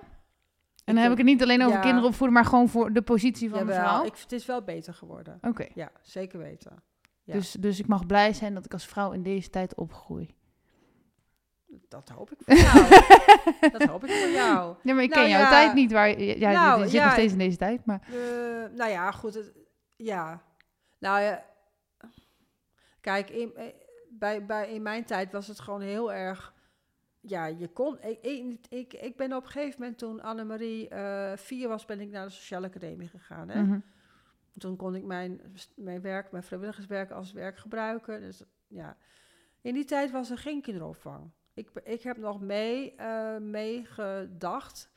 En 0.86 0.94
dan 0.94 1.04
heb 1.04 1.12
ik 1.12 1.18
het 1.18 1.28
niet 1.28 1.42
alleen 1.42 1.62
over 1.62 1.76
ja. 1.76 1.82
kinderen 1.82 2.08
opvoeden, 2.10 2.36
maar 2.36 2.46
gewoon 2.46 2.70
voor 2.70 2.94
de 2.94 3.02
positie 3.02 3.50
van 3.50 3.66
de 3.66 3.74
vrouw. 3.74 4.06
ik, 4.06 4.16
het 4.22 4.32
is 4.32 4.46
wel 4.46 4.62
beter 4.62 4.94
geworden. 4.94 5.38
Oké. 5.42 5.68
Ja, 5.74 5.92
zeker 6.02 6.40
weten. 6.40 6.84
Ja. 7.24 7.34
Dus, 7.34 7.52
dus 7.52 7.80
ik 7.80 7.88
mag 7.88 8.06
blij 8.06 8.34
zijn 8.34 8.54
dat 8.54 8.66
ik 8.66 8.74
als 8.74 8.86
vrouw 8.86 9.12
in 9.12 9.24
deze 9.24 9.50
tijd 9.50 9.76
opgroei. 9.76 10.36
Dat 11.92 12.10
hoop 12.10 12.32
ik 12.32 12.38
voor 12.42 12.56
jou. 12.56 12.90
dat 13.78 13.84
hoop 13.84 14.04
ik 14.04 14.12
voor 14.12 14.30
jou. 14.30 14.76
Ja, 14.84 14.94
maar 14.94 15.04
ik 15.04 15.10
Nou 15.10 15.22
ken 15.22 15.30
jouw 15.30 15.50
tijd 15.50 15.74
niet. 15.74 15.92
Waar, 15.92 16.20
je- 16.20 16.40
ja, 16.40 16.52
Nou, 16.52 16.80
je 16.80 16.84
zit 16.84 16.94
ja, 16.94 17.04
nog 17.04 17.14
steeds 17.14 17.32
in 17.34 17.38
deze 17.40 17.58
tijd, 17.58 17.86
maar... 17.86 18.02
Eh, 18.08 18.78
nou 18.78 18.90
ja, 18.90 19.12
goed. 19.12 19.34
Het, 19.34 19.52
ja. 19.96 20.42
Nou 21.00 21.22
ja. 21.22 21.46
Kijk, 23.02 23.30
in, 23.30 23.56
eh, 23.56 23.66
bij, 24.10 24.46
bij, 24.46 24.74
in 24.74 24.82
mijn 24.82 25.04
tijd 25.06 25.32
was 25.32 25.48
het 25.48 25.60
gewoon 25.60 25.82
heel 25.82 26.14
erg. 26.14 26.54
Ja, 27.20 27.46
je 27.46 27.68
kon. 27.68 28.02
Ik, 28.02 28.20
ik, 28.22 28.60
ik, 28.70 28.94
ik 28.94 29.16
ben 29.18 29.34
op 29.34 29.44
een 29.44 29.50
gegeven 29.50 29.80
moment 29.80 29.98
toen 29.98 30.22
Annemarie 30.22 30.88
eh 30.90 31.32
vier 31.38 31.68
was, 31.68 31.86
ben 31.86 32.00
ik 32.00 32.10
naar 32.10 32.26
de 32.26 32.32
sociale 32.32 32.68
academie 32.68 33.08
gegaan. 33.08 33.50
Hè? 33.50 33.62
Mhm. 33.62 33.80
Toen 34.58 34.76
kon 34.76 34.96
ik 34.96 35.04
mijn, 35.04 35.42
mijn 35.76 36.02
werk, 36.02 36.32
mijn 36.32 36.44
vrijwilligerswerk 36.44 37.12
als 37.12 37.32
werk 37.32 37.58
gebruiken. 37.58 38.22
Dus 38.22 38.44
ja. 38.68 38.98
In 39.62 39.74
die 39.74 39.86
tijd 39.86 40.12
was 40.12 40.30
er 40.30 40.38
geen 40.38 40.62
kinderopvang. 40.62 41.32
Ik, 41.54 41.70
ik 41.84 42.02
heb 42.02 42.18
nog 42.18 42.42
mee, 42.42 42.96
eh, 42.96 43.38
meegedacht 43.38 44.90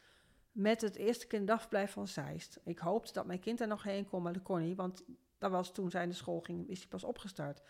met 0.52 0.80
het 0.80 0.96
eerste 0.96 1.26
kinderdagverblijf 1.26 1.92
van 1.92 2.08
Zeist. 2.08 2.60
Ik 2.64 2.78
hoopte 2.78 3.12
dat 3.12 3.26
mijn 3.26 3.40
kind 3.40 3.60
er 3.60 3.66
nog 3.66 3.82
heen 3.82 4.08
kon, 4.08 4.22
maar 4.22 4.32
dat 4.32 4.42
kon 4.42 4.60
niet. 4.60 4.76
Want 4.76 5.04
dat 5.38 5.50
was 5.50 5.72
toen 5.72 5.90
zij 5.90 6.04
naar 6.04 6.14
school 6.14 6.40
ging, 6.40 6.68
is 6.68 6.78
hij 6.78 6.88
pas 6.88 7.04
opgestart. 7.04 7.62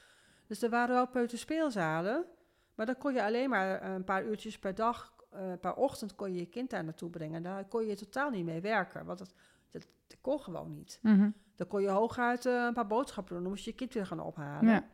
Dus 0.46 0.62
er 0.62 0.70
waren 0.70 0.94
wel 0.94 1.08
peuterspeelzalen. 1.08 2.26
Maar 2.74 2.86
dan 2.86 2.98
kon 2.98 3.14
je 3.14 3.22
alleen 3.22 3.50
maar 3.50 3.82
een 3.82 4.04
paar 4.04 4.24
uurtjes 4.24 4.58
per 4.58 4.74
dag, 4.74 5.14
eh, 5.30 5.52
per 5.60 5.74
ochtend 5.74 6.14
kon 6.14 6.32
je 6.32 6.38
je 6.38 6.46
kind 6.46 6.70
daar 6.70 6.84
naartoe 6.84 7.10
brengen. 7.10 7.42
Daar 7.42 7.64
kon 7.64 7.86
je 7.86 7.96
totaal 7.96 8.30
niet 8.30 8.44
mee 8.44 8.60
werken, 8.60 9.06
want 9.06 9.18
dat, 9.18 9.34
dat, 9.70 9.86
dat 10.06 10.18
kon 10.20 10.40
gewoon 10.40 10.74
niet. 10.74 10.98
Mhm. 11.02 11.30
Dan 11.54 11.66
kon 11.66 11.82
je 11.82 11.88
hooguit 11.88 12.46
eh, 12.46 12.64
een 12.64 12.74
paar 12.74 12.86
boodschappen 12.86 13.34
doen. 13.34 13.42
Dan 13.42 13.52
moest 13.52 13.64
je 13.64 13.70
je 13.70 13.76
kind 13.76 13.94
weer 13.94 14.06
gaan 14.06 14.20
ophalen. 14.20 14.70
Ja. 14.70 14.84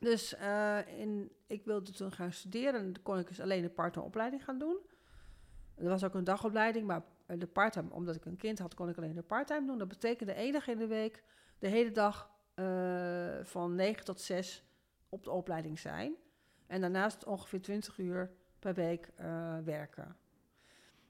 Dus 0.00 0.34
eh, 0.34 0.78
in, 0.98 1.32
ik 1.46 1.64
wilde 1.64 1.90
toen 1.90 2.12
gaan 2.12 2.32
studeren. 2.32 2.80
En 2.80 3.02
kon 3.02 3.18
ik 3.18 3.28
dus 3.28 3.40
alleen 3.40 3.62
de 3.62 3.70
part-time 3.70 4.06
opleiding 4.06 4.44
gaan 4.44 4.58
doen. 4.58 4.78
Er 5.74 5.88
was 5.88 6.04
ook 6.04 6.14
een 6.14 6.24
dagopleiding, 6.24 6.86
maar 6.86 7.02
eh, 7.26 7.38
de 7.38 7.46
part-time, 7.46 7.92
omdat 7.92 8.16
ik 8.16 8.24
een 8.24 8.36
kind 8.36 8.58
had, 8.58 8.74
kon 8.74 8.88
ik 8.88 8.96
alleen 8.96 9.14
de 9.14 9.22
part-time 9.22 9.66
doen. 9.66 9.78
Dat 9.78 9.88
betekende 9.88 10.32
één 10.32 10.52
dag 10.52 10.68
in 10.68 10.78
de 10.78 10.86
week, 10.86 11.22
de 11.58 11.68
hele 11.68 11.90
dag 11.90 12.30
eh, 12.54 12.64
van 13.42 13.74
9 13.74 14.04
tot 14.04 14.20
6 14.20 14.64
op 15.08 15.24
de 15.24 15.30
opleiding 15.30 15.78
zijn. 15.78 16.14
En 16.66 16.80
daarnaast 16.80 17.24
ongeveer 17.24 17.62
20 17.62 17.98
uur 17.98 18.30
per 18.58 18.74
week 18.74 19.12
werken. 19.64 20.16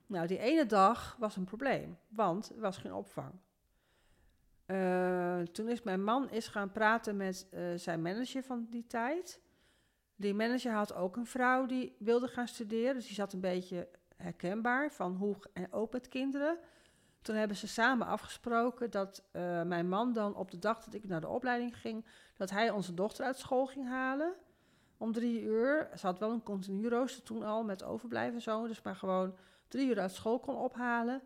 Nou, 0.07 0.27
die 0.27 0.39
ene 0.39 0.67
dag 0.67 1.17
was 1.19 1.37
een 1.37 1.45
probleem, 1.45 1.99
want 2.09 2.51
er 2.55 2.61
was 2.61 2.77
geen 2.77 2.93
opvang. 2.93 3.33
Eh, 4.71 5.41
toen 5.41 5.69
is 5.69 5.83
mijn 5.83 6.05
man 6.05 6.31
is 6.31 6.49
gaan 6.49 6.73
praten 6.73 7.17
met 7.17 7.47
eh, 7.51 7.63
zijn 7.77 8.03
manager 8.03 8.43
van 8.43 8.67
die 8.71 8.87
tijd. 8.87 9.41
Die 10.17 10.35
manager 10.35 10.73
had 10.73 10.95
ook 10.95 11.17
een 11.17 11.27
vrouw 11.27 11.67
die 11.67 11.97
wilde 11.99 12.29
gaan 12.29 12.49
studeren. 12.49 12.95
Dus 12.95 13.07
die 13.07 13.15
zat 13.15 13.33
een 13.33 13.41
beetje 13.41 13.89
herkenbaar 14.17 14.93
van 14.93 15.15
hoe 15.17 15.37
en 15.53 15.73
ook 15.73 15.93
met 15.93 16.09
kinderen. 16.09 16.59
Toen 17.23 17.37
hebben 17.37 17.57
ze 17.57 17.69
samen 17.69 18.07
afgesproken 18.07 18.91
dat 18.91 19.25
eh, 19.31 19.63
mijn 19.63 19.89
man 19.89 20.13
dan 20.13 20.35
op 20.35 20.51
de 20.51 20.59
dag 20.59 20.85
dat 20.85 20.95
ik 20.95 21.05
naar 21.05 21.21
de 21.21 21.29
opleiding 21.29 21.77
ging, 21.77 22.05
dat 22.37 22.51
hij 22.51 22.71
onze 22.71 22.95
dochter 22.95 23.25
uit 23.25 23.39
school 23.39 23.67
ging 23.67 23.89
halen. 23.89 24.35
Om 24.97 25.13
drie 25.13 25.43
uur. 25.43 25.91
Ze 25.97 26.07
had 26.07 26.19
wel 26.19 26.31
een 26.31 26.43
continu 26.43 26.89
rooster 26.89 27.23
toen 27.23 27.43
al 27.43 27.65
met 27.65 27.83
overblijven 27.83 28.35
en 28.35 28.43
zo. 28.43 28.67
Dus 28.67 28.83
maar 28.83 28.97
gewoon 28.97 29.35
drie 29.69 29.89
uur 29.89 30.01
uit 30.01 30.13
school 30.13 30.41
kon 30.41 30.57
ophalen. 30.57 31.23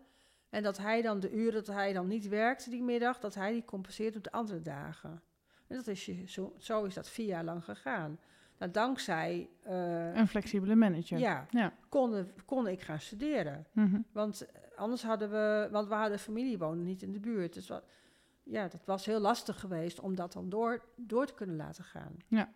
En 0.55 0.63
dat 0.63 0.77
hij 0.77 1.01
dan 1.01 1.19
de 1.19 1.31
uren 1.31 1.53
dat 1.53 1.75
hij 1.75 1.93
dan 1.93 2.07
niet 2.07 2.27
werkte 2.27 2.69
die 2.69 2.83
middag, 2.83 3.19
dat 3.19 3.35
hij 3.35 3.51
die 3.51 3.65
compenseert 3.65 4.15
op 4.15 4.23
de 4.23 4.31
andere 4.31 4.61
dagen. 4.61 5.21
En 5.67 5.75
dat 5.75 5.87
is 5.87 6.05
je, 6.05 6.23
zo, 6.27 6.53
zo 6.57 6.83
is 6.83 6.93
dat 6.93 7.09
vier 7.09 7.25
jaar 7.25 7.43
lang 7.43 7.63
gegaan. 7.63 8.19
Nou, 8.57 8.71
dankzij 8.71 9.49
eh, 9.63 10.15
Een 10.15 10.27
flexibele 10.27 10.75
manager. 10.75 11.17
ja, 11.19 11.45
Ja. 11.49 11.73
kon, 11.89 12.31
kon 12.45 12.67
ik 12.67 12.81
gaan 12.81 12.99
studeren. 12.99 13.65
Mhm. 13.71 13.99
Want 14.11 14.45
eh, 14.45 14.61
anders 14.77 15.03
hadden 15.03 15.29
we, 15.31 15.67
want 15.71 15.87
we 15.87 15.93
hadden 15.93 16.19
familie 16.19 16.57
wonen 16.57 16.83
niet 16.83 17.01
in 17.01 17.11
de 17.11 17.19
buurt. 17.19 17.53
Dus 17.53 17.67
wat, 17.67 17.83
ja, 18.43 18.67
dat 18.67 18.85
was 18.85 19.05
heel 19.05 19.19
lastig 19.19 19.59
geweest 19.59 19.99
om 19.99 20.15
dat 20.15 20.33
dan 20.33 20.49
door, 20.49 20.83
door 20.95 21.25
te 21.25 21.33
kunnen 21.33 21.55
laten 21.55 21.83
gaan. 21.83 22.17
Ja. 22.27 22.49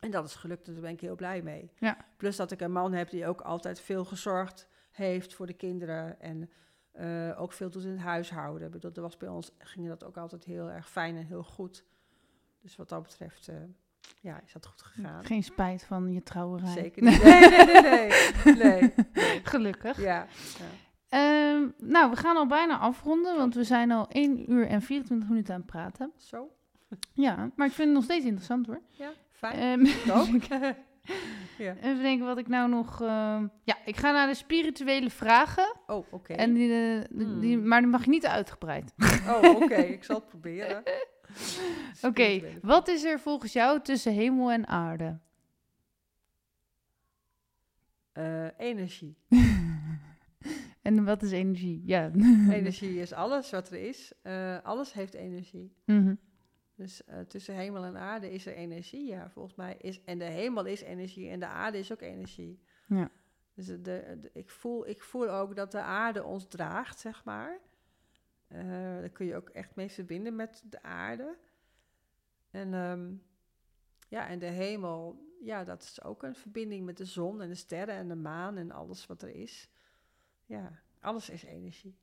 En 0.00 0.10
dat 0.10 0.24
is 0.24 0.34
gelukt 0.34 0.66
en 0.66 0.72
daar 0.72 0.82
ben 0.82 0.92
ik 0.92 1.00
heel 1.00 1.14
blij 1.16 1.42
mee. 1.42 1.70
Ja. 1.78 1.96
Plus 2.16 2.36
dat 2.36 2.50
ik 2.50 2.60
een 2.60 2.72
man 2.72 2.92
heb 2.92 3.10
die 3.10 3.26
ook 3.26 3.40
altijd 3.40 3.80
veel 3.80 4.04
gezorgd 4.04 4.68
heeft 4.90 5.34
voor 5.34 5.46
de 5.46 5.52
kinderen. 5.52 6.20
En 6.20 6.50
eh, 6.92 7.40
ook 7.40 7.52
veel 7.52 7.70
doet 7.70 7.84
in 7.84 7.90
het 7.90 8.00
huishouden. 8.00 8.66
Ik 8.66 8.72
bedoel, 8.72 8.90
er 8.94 9.02
was 9.02 9.16
bij 9.16 9.28
ons 9.28 9.52
ging 9.58 9.88
dat 9.88 10.04
ook 10.04 10.16
altijd 10.16 10.44
heel 10.44 10.70
erg 10.70 10.90
fijn 10.90 11.16
en 11.16 11.26
heel 11.26 11.42
goed. 11.42 11.84
Dus 12.60 12.76
wat 12.76 12.88
dat 12.88 13.02
betreft, 13.02 13.48
eh, 13.48 13.56
ja, 14.20 14.40
is 14.44 14.52
dat 14.52 14.66
goed 14.66 14.82
gegaan. 14.82 15.24
Geen 15.24 15.42
spijt 15.42 15.84
van 15.84 16.12
je 16.12 16.22
trouwerij. 16.22 16.72
Zeker 16.72 17.02
niet. 17.02 17.22
Nee, 17.22 17.48
nee, 17.48 17.64
nee, 17.64 17.82
nee. 17.82 18.08
nee, 18.44 18.54
nee. 19.12 19.40
Gelukkig. 19.44 20.00
Ja, 20.00 20.26
ja. 20.58 20.66
Ehm, 21.08 21.68
nou, 21.76 22.10
we 22.10 22.16
gaan 22.16 22.36
al 22.36 22.46
bijna 22.46 22.78
afronden, 22.78 23.36
want 23.36 23.54
we 23.54 23.64
zijn 23.64 23.90
al 23.90 24.08
1 24.08 24.52
uur 24.52 24.66
en 24.66 24.82
24 24.82 25.28
minuten 25.28 25.54
aan 25.54 25.60
het 25.60 25.70
praten. 25.70 26.12
zo. 26.16 26.50
Ja, 27.12 27.50
maar 27.54 27.66
ik 27.66 27.72
vind 27.72 27.88
het 27.88 27.96
nog 27.96 28.04
steeds 28.04 28.24
interessant 28.24 28.66
hoor. 28.66 28.80
Ja, 28.90 29.12
fijn. 29.30 29.80
Ehm, 29.80 30.10
ook. 30.18 30.28
ja. 31.58 31.74
even 31.76 32.02
denken 32.02 32.26
wat 32.26 32.38
ik 32.38 32.48
nou 32.48 32.68
nog... 32.68 33.00
ehm, 33.02 33.46
ja, 33.64 33.76
ik 33.84 33.96
ga 33.96 34.12
naar 34.12 34.26
de 34.26 34.34
spirituele 34.34 35.10
vragen. 35.10 35.76
Oh, 35.86 36.06
oké. 36.12 36.32
En 36.32 36.52
die, 36.54 36.72
eh, 36.72 37.04
die, 37.10 37.38
die- 37.38 37.54
Hmm. 37.56 37.68
maar 37.68 37.80
die 37.80 37.90
mag 37.90 38.04
je 38.04 38.10
niet 38.10 38.26
uitgebreid. 38.26 38.94
Oh, 39.28 39.54
oké. 39.62 39.74
Ik 39.74 40.04
zal 40.04 40.16
het 40.16 40.26
proberen. 40.34 40.82
Oké, 42.02 42.40
wat 42.62 42.88
is 42.88 43.04
er 43.04 43.20
volgens 43.20 43.52
jou 43.52 43.80
tussen 43.80 44.12
hemel 44.12 44.50
en 44.50 44.66
aarde? 44.66 45.18
Eh, 48.12 48.46
energie. 48.58 49.16
En 50.82 51.04
wat 51.04 51.22
is 51.22 51.30
energie? 51.30 51.82
Ja. 51.84 52.10
Energie 52.50 53.00
is 53.00 53.12
alles 53.12 53.50
wat 53.50 53.70
er 53.70 53.78
is. 53.88 54.12
Eh, 54.22 54.56
alles 54.62 54.92
heeft 54.92 55.14
energie. 55.14 55.72
Mhm. 55.84 56.14
Dus 56.80 57.04
eh, 57.04 57.20
tussen 57.20 57.54
hemel 57.54 57.84
en 57.84 57.96
aarde 57.96 58.30
is 58.30 58.46
er 58.46 58.54
energie. 58.54 59.06
Ja, 59.06 59.30
volgens 59.30 59.54
mij 59.54 59.76
is. 59.80 60.04
En 60.04 60.18
de 60.18 60.24
hemel 60.24 60.64
is 60.64 60.80
energie 60.80 61.30
en 61.30 61.40
de 61.40 61.46
aarde 61.46 61.78
is 61.78 61.92
ook 61.92 62.00
energie. 62.00 62.60
Ja. 62.86 63.10
Dus 63.54 63.66
de, 63.66 63.80
de- 63.80 64.30
ik, 64.32 64.50
voel, 64.50 64.88
ik 64.88 65.02
voel 65.02 65.30
ook 65.30 65.56
dat 65.56 65.72
de 65.72 65.80
aarde 65.80 66.24
ons 66.24 66.48
draagt, 66.48 66.98
zeg 66.98 67.24
maar. 67.24 67.58
Eh 68.48 68.60
daar 69.00 69.08
kun 69.08 69.26
je 69.26 69.36
ook 69.36 69.48
echt 69.48 69.74
mee 69.74 69.90
verbinden 69.90 70.36
met 70.36 70.62
de 70.66 70.82
aarde. 70.82 71.36
En 72.50 72.74
ehm, 72.74 73.12
ja, 74.08 74.28
en 74.28 74.38
de 74.38 74.46
hemel, 74.46 75.26
ja, 75.40 75.64
dat 75.64 75.82
is 75.82 76.02
ook 76.02 76.22
een 76.22 76.34
verbinding 76.34 76.84
met 76.84 76.96
de 76.96 77.04
zon 77.04 77.40
en 77.42 77.48
de 77.48 77.54
sterren 77.54 77.94
en 77.94 78.08
de 78.08 78.14
maan 78.16 78.56
en 78.56 78.70
alles 78.70 79.06
wat 79.06 79.22
er 79.22 79.34
is. 79.34 79.70
Ja, 80.46 80.80
alles 81.00 81.30
is 81.30 81.42
energie. 81.44 81.98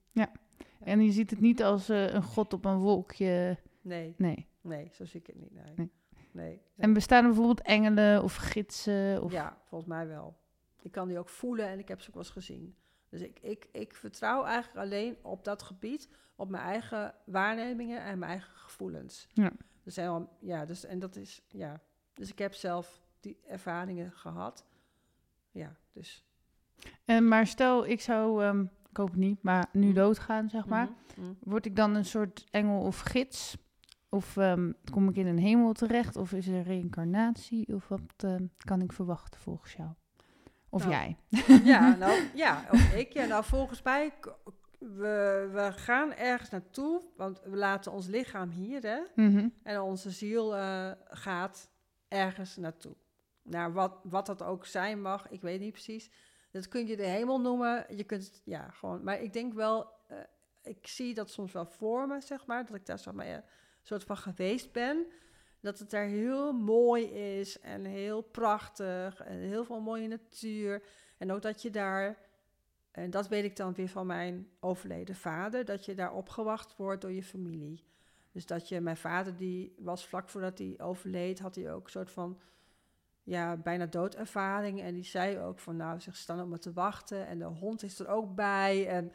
En 0.79 1.01
je 1.01 1.11
ziet 1.11 1.29
het 1.29 1.39
niet 1.39 1.63
als 1.63 1.89
eh, 1.89 2.13
een 2.13 2.23
god 2.23 2.53
op 2.53 2.65
een 2.65 2.77
wolkje. 2.77 3.57
Nee, 3.87 4.13
Nee. 4.17 4.47
nee, 4.61 4.89
zo 4.93 5.05
zie 5.05 5.19
ik 5.19 5.27
het 5.27 5.35
niet. 5.35 5.53
Nee. 5.53 5.73
Nee. 5.75 5.91
nee. 6.31 6.61
En 6.77 6.93
bestaan 6.93 7.21
er 7.21 7.27
bijvoorbeeld 7.29 7.61
engelen 7.61 8.23
of 8.23 8.35
gidsen? 8.35 9.23
Of... 9.23 9.31
Ja, 9.31 9.57
volgens 9.65 9.89
mij 9.89 10.07
wel. 10.07 10.37
Ik 10.81 10.91
kan 10.91 11.07
die 11.07 11.19
ook 11.19 11.29
voelen 11.29 11.67
en 11.67 11.79
ik 11.79 11.87
heb 11.87 12.01
ze 12.01 12.07
ook 12.07 12.13
wel 12.15 12.23
eens 12.23 12.31
gezien. 12.31 12.75
Dus 13.09 13.21
ik, 13.21 13.39
ik, 13.39 13.67
ik 13.71 13.93
vertrouw 13.95 14.43
eigenlijk 14.43 14.77
alleen 14.85 15.17
op 15.21 15.43
dat 15.43 15.61
gebied, 15.63 16.09
op 16.35 16.49
mijn 16.49 16.63
eigen 16.63 17.15
waarnemingen 17.25 18.03
en 18.03 18.19
mijn 18.19 18.31
eigen 18.31 18.55
gevoelens. 18.55 19.27
Ja. 19.33 19.51
Dus 19.83 19.95
helemaal, 19.95 20.37
ja, 20.39 20.65
dus, 20.65 20.85
en 20.85 20.99
dat 20.99 21.15
is, 21.15 21.41
ja. 21.47 21.81
Dus 22.13 22.31
ik 22.31 22.37
heb 22.39 22.53
zelf 22.53 23.01
die 23.19 23.37
ervaringen 23.47 24.11
gehad. 24.11 24.65
Ja, 25.51 25.75
dus. 25.91 26.25
En 27.05 27.27
maar 27.27 27.47
stel, 27.47 27.87
ik 27.87 28.01
zou, 28.01 28.43
ehm, 28.43 28.61
ik 28.89 28.97
hoop 28.97 29.07
het 29.09 29.17
niet, 29.19 29.41
maar 29.43 29.65
nu 29.71 29.85
Mhm. 29.85 29.95
doodgaan, 29.95 30.49
zeg 30.49 30.65
maar. 30.65 30.85
Mhm, 31.15 31.21
mhm. 31.25 31.33
Word 31.39 31.65
ik 31.65 31.75
dan 31.75 31.95
een 31.95 32.05
soort 32.05 32.45
engel 32.51 32.81
of 32.81 32.99
gids? 32.99 33.57
Of 34.09 34.37
ehm, 34.37 34.71
kom 34.91 35.09
ik 35.09 35.15
in 35.15 35.27
een 35.27 35.37
hemel 35.39 35.73
terecht? 35.73 36.15
Of 36.15 36.31
is 36.31 36.47
er 36.47 36.61
reïncarnatie? 36.63 37.73
Of 37.75 37.87
wat 37.87 38.01
ehm, 38.17 38.45
kan 38.57 38.81
ik 38.81 38.91
verwachten 38.91 39.39
volgens 39.39 39.73
jou? 39.73 39.89
Of 40.69 40.87
Nou, 40.87 40.93
jij? 40.93 41.17
Ja, 41.63 41.95
nou, 41.99 42.21
ja, 42.35 42.65
of 42.71 42.93
ik. 42.93 43.13
Ja, 43.13 43.25
nou, 43.25 43.43
volgens 43.43 43.81
mij, 43.81 44.13
we, 44.79 45.49
we 45.51 45.71
gaan 45.75 46.13
ergens 46.13 46.49
naartoe, 46.49 47.01
want 47.15 47.41
we 47.43 47.55
laten 47.55 47.91
ons 47.91 48.07
lichaam 48.07 48.49
hier, 48.49 48.81
hè. 48.81 48.99
Mhm. 49.15 49.47
En 49.63 49.81
onze 49.81 50.11
ziel 50.11 50.55
eh, 50.55 50.91
gaat 51.09 51.69
ergens 52.07 52.57
naartoe. 52.57 52.95
Naar 53.41 53.73
wat, 53.73 53.99
wat 54.03 54.25
dat 54.25 54.43
ook 54.43 54.65
zijn 54.65 55.01
mag, 55.01 55.29
ik 55.29 55.41
weet 55.41 55.59
niet 55.59 55.71
precies. 55.71 56.11
Dat 56.51 56.67
kun 56.67 56.87
je 56.87 56.95
de 56.95 57.05
hemel 57.05 57.41
noemen. 57.41 57.85
Je 57.95 58.03
kunt 58.03 58.41
ja, 58.45 58.69
gewoon. 58.69 59.03
Maar 59.03 59.21
ik 59.21 59.33
denk 59.33 59.53
wel, 59.53 59.91
eh, 60.07 60.17
ik 60.63 60.87
zie 60.87 61.13
dat 61.13 61.29
soms 61.29 61.51
wel 61.51 61.65
voor 61.65 62.07
me, 62.07 62.21
zeg 62.21 62.45
maar. 62.45 62.65
Dat 62.65 62.75
ik 62.75 62.85
daar, 62.85 62.99
zeg 62.99 63.13
maar, 63.13 63.25
eh, 63.25 63.37
soort 63.87 64.03
van 64.03 64.17
geweest 64.17 64.71
ben. 64.71 65.05
Dat 65.59 65.79
het 65.79 65.89
daar 65.89 66.05
heel 66.05 66.53
mooi 66.53 67.03
is 67.39 67.59
en 67.59 67.85
heel 67.85 68.21
prachtig. 68.21 69.21
En 69.21 69.37
heel 69.37 69.65
veel 69.65 69.81
mooie 69.81 70.07
natuur. 70.07 70.83
En 71.17 71.31
ook 71.31 71.41
dat 71.41 71.61
je 71.61 71.69
daar, 71.69 72.17
en 72.91 73.09
dat 73.09 73.27
weet 73.27 73.43
ik 73.43 73.55
dan 73.55 73.73
weer 73.73 73.87
van 73.89 74.07
mijn 74.07 74.49
overleden 74.59 75.15
vader, 75.15 75.65
dat 75.65 75.85
je 75.85 75.95
daar 75.95 76.13
opgewacht 76.13 76.75
wordt 76.75 77.01
door 77.01 77.11
je 77.11 77.23
familie. 77.23 77.83
Dus 78.31 78.45
dat 78.45 78.69
je, 78.69 78.81
mijn 78.81 78.97
vader 78.97 79.35
die 79.35 79.75
was 79.77 80.07
vlak 80.07 80.29
voordat 80.29 80.57
hij 80.57 80.75
overleed, 80.77 81.39
had 81.39 81.55
hij 81.55 81.73
ook 81.73 81.83
een 81.83 81.91
soort 81.91 82.11
van, 82.11 82.39
ja, 83.23 83.57
bijna 83.57 83.85
doodervaring. 83.85 84.81
En 84.81 84.93
die 84.93 85.03
zei 85.03 85.39
ook 85.39 85.59
van, 85.59 85.75
nou, 85.75 85.99
ze 85.99 86.11
staan 86.13 86.41
op 86.41 86.47
me 86.47 86.57
te 86.57 86.73
wachten. 86.73 87.27
En 87.27 87.39
de 87.39 87.45
hond 87.45 87.83
is 87.83 87.99
er 87.99 88.07
ook 88.07 88.35
bij. 88.35 88.87
En 88.87 89.11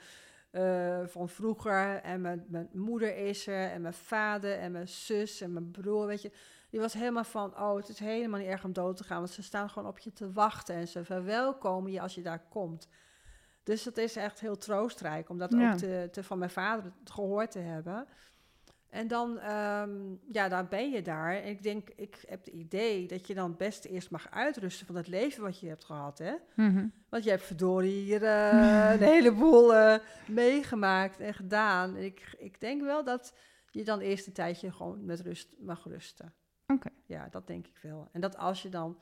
eh, 0.53 1.01
van 1.07 1.29
vroeger. 1.29 2.01
En 2.03 2.21
mijn, 2.21 2.45
mijn 2.49 2.69
moeder 2.73 3.17
is 3.17 3.47
er. 3.47 3.71
En 3.71 3.81
mijn 3.83 3.95
vader 3.95 4.59
en 4.59 4.73
mijn 4.73 4.89
zus 4.89 5.41
en 5.41 5.53
mijn 5.53 5.71
broer, 5.71 6.07
weet 6.07 6.23
je. 6.23 6.33
Die 6.71 6.81
was 6.81 6.93
helemaal 6.93 7.25
van, 7.25 7.59
oh, 7.61 7.77
het 7.77 7.89
is 7.89 7.99
helemaal 7.99 8.41
niet 8.41 8.49
erg 8.49 8.65
om 8.65 8.73
dood 8.73 8.97
te 8.97 9.05
gaan. 9.05 9.19
Want 9.19 9.31
ze 9.31 9.43
staan 9.43 9.71
gewoon 9.71 9.89
op 9.89 9.99
je 9.99 10.13
te 10.13 10.33
wachten. 10.33 10.75
En 10.75 10.89
ze 10.89 11.05
verwelkomen 11.05 11.93
je 11.93 12.01
als 12.01 12.15
je 12.15 12.23
daar 12.23 12.45
komt. 12.49 12.89
Dus 13.63 13.83
dat 13.83 13.97
is 13.97 14.17
echt 14.17 14.41
heel 14.41 14.57
troostrijk 14.57 15.29
om 15.29 15.39
dat 15.39 15.53
Ja. 15.53 15.73
ook 15.73 15.79
te, 15.79 16.09
te, 16.13 16.23
van 16.23 16.39
mijn 16.39 16.51
vader 16.51 16.93
gehoord 17.05 17.51
te 17.51 17.59
hebben. 17.59 18.07
En 18.93 19.09
dan, 19.09 19.39
ehm, 19.39 20.15
ja, 20.33 20.49
dan 20.49 20.67
ben 20.69 20.91
je 20.91 21.03
daar. 21.03 21.35
En 21.35 21.49
ik 21.49 21.63
denk, 21.63 21.89
ik 21.97 22.25
heb 22.27 22.45
het 22.45 22.55
idee 22.55 23.07
dat 23.07 23.27
je 23.27 23.35
dan 23.35 23.57
best 23.57 23.85
eerst 23.85 24.11
mag 24.11 24.31
uitrusten 24.31 24.87
van 24.87 24.97
het 24.97 25.09
leven 25.09 25.43
wat 25.43 25.61
je 25.61 25.69
hebt 25.69 25.85
gehad, 25.85 26.19
hè? 26.19 26.35
Mhm. 26.55 26.87
Want 27.09 27.25
je 27.25 27.31
hebt 27.31 27.43
verdorie 27.43 28.03
hier 28.03 28.23
eh, 28.23 28.91
een 28.93 29.03
heleboel 29.03 29.75
eh, 29.75 29.99
meegemaakt 30.29 31.21
en 31.21 31.35
gedaan. 31.35 31.97
En 31.97 32.05
ik, 32.05 32.35
ik 32.39 32.61
denk 32.61 32.83
wel 32.83 33.05
dat 33.05 33.35
je 33.71 33.85
dan 33.85 34.01
eerst 34.01 34.27
een 34.27 34.33
tijdje 34.33 34.73
gewoon 34.73 35.05
met 35.05 35.21
rust 35.21 35.49
mag 35.59 35.85
rusten. 35.85 36.35
Oké. 36.67 36.91
Ja, 37.07 37.29
dat 37.31 37.47
denk 37.47 37.67
ik 37.67 37.79
wel. 37.83 38.09
En 38.13 38.21
dat 38.21 38.37
als 38.37 38.63
je 38.63 38.69
dan, 38.69 38.99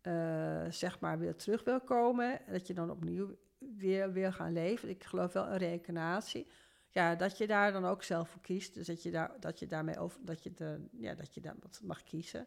eh, 0.00 0.64
zeg 0.68 1.00
maar, 1.00 1.18
weer 1.18 1.36
terug 1.36 1.64
wil 1.64 1.80
komen, 1.80 2.40
dat 2.50 2.66
je 2.66 2.74
dan 2.74 2.90
opnieuw 2.90 3.36
weer 3.58 4.12
wil 4.12 4.32
gaan 4.32 4.52
leven. 4.52 4.88
Ik 4.88 5.04
geloof 5.04 5.32
wel 5.32 5.46
een 5.46 5.58
reïncarnatie. 5.58 6.46
Ja, 6.90 7.14
dat 7.14 7.38
je 7.38 7.46
daar 7.46 7.72
dan 7.72 7.84
ook 7.84 8.02
zelf 8.02 8.28
voor 8.28 8.40
kiest. 8.40 8.74
Dus 8.74 8.86
dat 8.86 9.02
je, 9.02 9.10
daar, 9.10 9.40
dat 9.40 9.58
je 9.58 9.66
daarmee 9.66 9.98
over, 9.98 10.20
dat 10.24 10.42
je, 10.42 10.54
de, 10.54 10.88
ja, 10.92 11.14
dat 11.14 11.34
je 11.34 11.40
wat 11.60 11.80
mag 11.82 12.02
kiezen. 12.02 12.46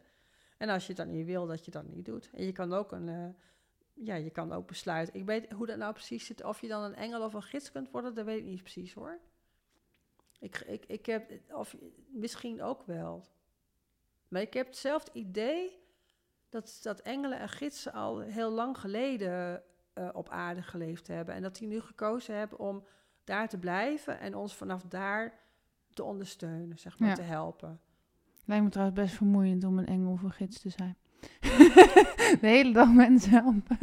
En 0.57 0.70
als 0.70 0.88
je 0.88 0.94
dat 0.94 1.07
niet 1.07 1.26
wil, 1.26 1.48
dat 1.48 1.66
je 1.66 1.72
dat 1.72 1.88
niet 1.88 2.06
doet. 2.06 2.30
En 2.34 2.45
je 2.45 2.52
kan 2.52 2.74
ook 2.74 2.91
een, 2.91 3.10
eh, 3.10 3.30
ja, 3.94 4.16
je 4.16 4.30
kan 4.30 4.52
ook 4.52 4.68
besluiten. 4.68 5.20
Ik 5.20 5.26
weet 5.26 5.52
hoe 5.52 5.66
dat 5.66 5.78
nou 5.78 5.94
precies 5.94 6.26
zit. 6.26 6.44
Of 6.44 6.61
je 6.61 6.68
dan 6.68 6.84
een 6.84 6.95
engel 6.95 7.24
of 7.24 7.34
een 7.34 7.44
gids 7.44 7.72
kunt 7.72 7.91
worden, 7.91 8.14
dat 8.14 8.26
weet 8.26 8.40
ik 8.40 8.45
niet 8.45 8.61
precies 8.61 8.94
hoor. 8.94 9.20
Ik, 10.40 10.57
ik, 10.57 10.86
ik 10.86 11.06
heb, 11.06 11.32
of 11.52 11.76
misschien 12.07 12.61
ook 12.61 12.84
wel. 12.84 13.26
Maar 14.28 14.41
ik 14.41 14.53
heb 14.53 14.66
hetzelfde 14.66 15.11
idee 15.14 15.80
dat, 16.49 16.80
dat 16.82 16.99
engelen 16.99 17.40
en 17.40 17.49
gidsen 17.49 17.94
al 17.94 18.20
heel 18.20 18.52
lang 18.52 18.78
geleden 18.78 19.64
eh, 19.94 20.10
op 20.14 20.30
aarde 20.30 20.61
geleefd 20.61 21.07
hebben. 21.07 21.36
En 21.36 21.41
dat 21.41 21.56
die 21.56 21.68
nu 21.68 21.82
gekozen 21.82 22.36
hebben 22.36 22.60
om 22.60 22.86
daar 23.30 23.48
te 23.50 23.58
blijven 23.58 24.20
en 24.20 24.36
ons 24.36 24.56
vanaf 24.56 24.84
daar 24.84 25.34
te 25.94 26.04
ondersteunen, 26.04 26.78
zeg 26.78 27.00
maar, 27.00 27.10
Ja. 27.10 27.16
te 27.16 27.22
helpen. 27.22 27.80
Lijkt 28.46 28.64
me 28.64 28.70
trouwens 28.70 29.00
best 29.00 29.16
vermoeiend 29.16 29.64
om 29.64 29.78
een 29.78 29.86
engel 29.86 30.12
of 30.12 30.22
een 30.24 30.32
gids 30.32 30.60
te 30.62 30.70
zijn. 30.70 30.98
De 32.42 32.48
hele 32.48 32.74
dag 32.74 32.92
mensen 32.94 33.32
helpen. 33.32 33.78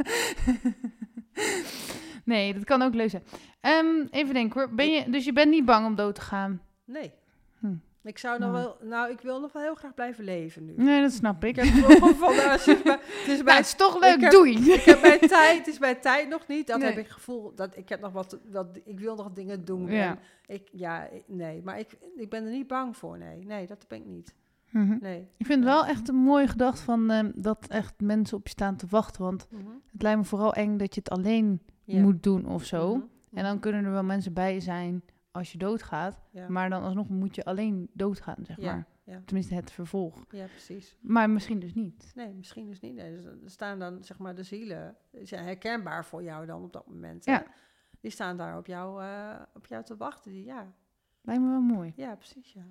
nee, 2.25 2.53
dat 2.53 2.63
kan 2.63 2.81
ook 2.81 2.93
leuk 2.93 3.09
zijn. 3.09 3.23
Ehm, 3.61 4.05
even 4.09 4.33
denken 4.33 4.59
hoor. 4.61 4.75
Ben 4.75 4.89
je, 4.91 5.09
dus 5.09 5.25
je 5.25 5.33
bent 5.33 5.49
niet 5.49 5.65
bang 5.65 5.85
om 5.85 5.95
dood 5.95 6.15
te 6.15 6.21
gaan? 6.21 6.61
Nee. 6.85 7.11
Hm. 7.59 7.75
Ik 8.07 8.17
zou 8.17 8.39
nog 8.39 8.51
wel, 8.51 8.77
nou, 8.81 9.11
ik 9.11 9.21
wil 9.21 9.39
nog 9.39 9.51
wel 9.51 9.61
heel 9.61 9.75
graag 9.75 9.93
blijven 9.93 10.23
leven 10.23 10.65
nu. 10.65 10.73
Nee, 10.75 11.01
dat 11.01 11.11
snap 11.11 11.43
ik. 11.43 11.55
Van, 11.65 12.35
nou, 12.35 12.49
het 12.49 12.67
is 12.67 12.81
bij, 12.83 12.91
het 12.93 13.27
is 13.27 13.27
Nou, 13.27 13.43
bij, 13.43 13.55
het 13.55 13.65
is 13.65 13.75
toch 13.75 13.99
leuk, 13.99 14.21
heb- 14.21 14.31
doei. 14.31 14.71
ik 14.73 14.81
heb 14.81 15.01
bij 15.01 15.19
tijd, 15.19 15.57
het 15.57 15.67
is 15.67 15.77
bij 15.79 15.95
tijd 15.95 16.29
nog 16.29 16.47
niet. 16.47 16.67
Dat 16.67 16.79
Nee. 16.79 16.87
heb 16.89 16.97
ik 16.97 17.07
gevoel, 17.07 17.51
dat 17.55 17.77
ik 17.77 17.89
heb 17.89 17.99
nog 18.01 18.11
wat, 18.11 18.37
wat, 18.51 18.67
ik 18.85 18.99
wil 18.99 19.15
nog 19.15 19.31
dingen 19.33 19.65
doen. 19.65 19.91
Ja. 19.91 20.17
Ik, 20.45 20.67
ja, 20.71 21.07
nee, 21.25 21.61
maar 21.63 21.79
ik, 21.79 21.97
ik 22.15 22.29
ben 22.29 22.43
er 22.45 22.51
niet 22.51 22.67
bang 22.67 22.97
voor, 22.97 23.17
nee. 23.17 23.45
Nee, 23.45 23.67
dat 23.67 23.85
ben 23.87 23.97
ik 23.97 24.05
niet. 24.05 24.35
Mhm. 24.69 24.97
Nee. 25.01 25.27
Ik 25.37 25.45
vind 25.45 25.59
het 25.63 25.73
wel 25.73 25.85
echt 25.85 26.09
een 26.09 26.15
mooie 26.15 26.47
gedachte 26.47 26.81
van 26.83 27.09
ehm, 27.11 27.31
dat 27.35 27.65
echt 27.67 27.93
mensen 28.01 28.37
op 28.37 28.43
je 28.43 28.49
staan 28.49 28.75
te 28.75 28.85
wachten. 28.89 29.23
Want 29.23 29.47
Mhm. 29.49 29.61
het 29.91 30.01
lijkt 30.01 30.19
me 30.19 30.25
vooral 30.25 30.53
eng 30.53 30.77
dat 30.77 30.93
je 30.95 30.99
het 31.03 31.09
alleen 31.09 31.61
moet 31.85 32.23
doen 32.23 32.45
of 32.45 32.63
zo. 32.65 32.95
Mhm. 32.95 33.05
En 33.33 33.43
dan 33.43 33.59
kunnen 33.59 33.85
er 33.85 33.91
wel 33.91 34.03
mensen 34.03 34.33
bij 34.33 34.59
zijn 34.59 35.03
als 35.37 35.51
je 35.51 35.57
doodgaat. 35.57 36.21
Ja. 36.31 36.49
Maar 36.49 36.69
dan 36.69 36.83
alsnog 36.83 37.09
moet 37.09 37.35
je 37.35 37.43
alleen 37.45 37.89
doodgaan, 37.93 38.37
zeg 38.45 38.57
Ja, 38.59 38.73
maar. 38.73 38.87
ja. 39.03 39.21
Tenminste, 39.25 39.53
het 39.55 39.71
vervolg. 39.71 40.25
ja, 40.29 40.45
precies. 40.45 40.97
Maar 41.01 41.29
misschien 41.29 41.59
dus 41.59 41.73
niet. 41.73 42.11
Nee, 42.15 42.33
misschien 42.33 42.67
dus 42.67 42.79
niet. 42.79 42.93
Nee, 42.95 43.15
dus 43.15 43.25
er 43.25 43.37
staan 43.45 43.79
dan, 43.79 44.03
zeg 44.03 44.17
maar, 44.17 44.35
de 44.35 44.43
zielen. 44.43 44.95
Die 45.11 45.25
zijn 45.25 45.45
herkenbaar 45.45 46.05
voor 46.05 46.23
jou 46.23 46.45
dan 46.45 46.63
op 46.63 46.73
dat 46.73 46.87
moment. 46.87 47.25
hè? 47.25 47.31
Ja. 47.31 47.43
Die 48.01 48.11
staan 48.11 48.37
daar 48.37 48.57
op 48.57 48.65
jou, 48.67 49.03
eh, 49.03 49.39
op 49.53 49.65
jou 49.65 49.83
te 49.83 49.97
wachten. 49.97 50.31
Die, 50.31 50.43
ja. 50.45 50.73
Lijkt 51.21 51.41
me 51.41 51.49
wel 51.49 51.61
mooi. 51.61 51.93
ja, 51.95 52.15
precies, 52.15 52.53
ja. 52.53 52.65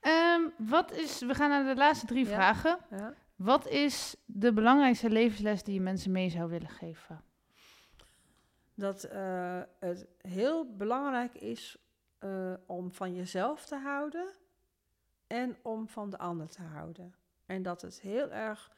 Ehm, 0.00 0.40
wat 0.70 0.92
is, 0.92 1.20
we 1.20 1.34
gaan 1.34 1.48
naar 1.50 1.74
de 1.74 1.80
laatste 1.80 2.06
drie 2.06 2.26
vragen. 2.26 2.78
ja. 2.90 3.14
Wat 3.36 3.68
is 3.68 4.16
de 4.26 4.52
belangrijkste 4.52 5.10
levensles 5.10 5.62
die 5.62 5.74
je 5.74 5.80
mensen 5.80 6.12
mee 6.12 6.28
zou 6.30 6.50
willen 6.50 6.68
geven? 6.68 7.22
Dat 8.74 9.04
eh, 9.04 9.60
het 9.80 10.06
heel 10.20 10.76
belangrijk 10.76 11.34
is 11.34 11.76
eh, 12.24 12.52
om 12.66 12.92
van 12.92 13.14
jezelf 13.14 13.66
te 13.66 13.76
houden 13.76 14.32
en 15.26 15.56
om 15.62 15.88
van 15.88 16.10
de 16.10 16.18
ander 16.18 16.48
te 16.48 16.62
houden. 16.62 17.14
En 17.46 17.62
dat 17.62 17.82
het 17.82 18.00
heel 18.00 18.32
erg, 18.32 18.72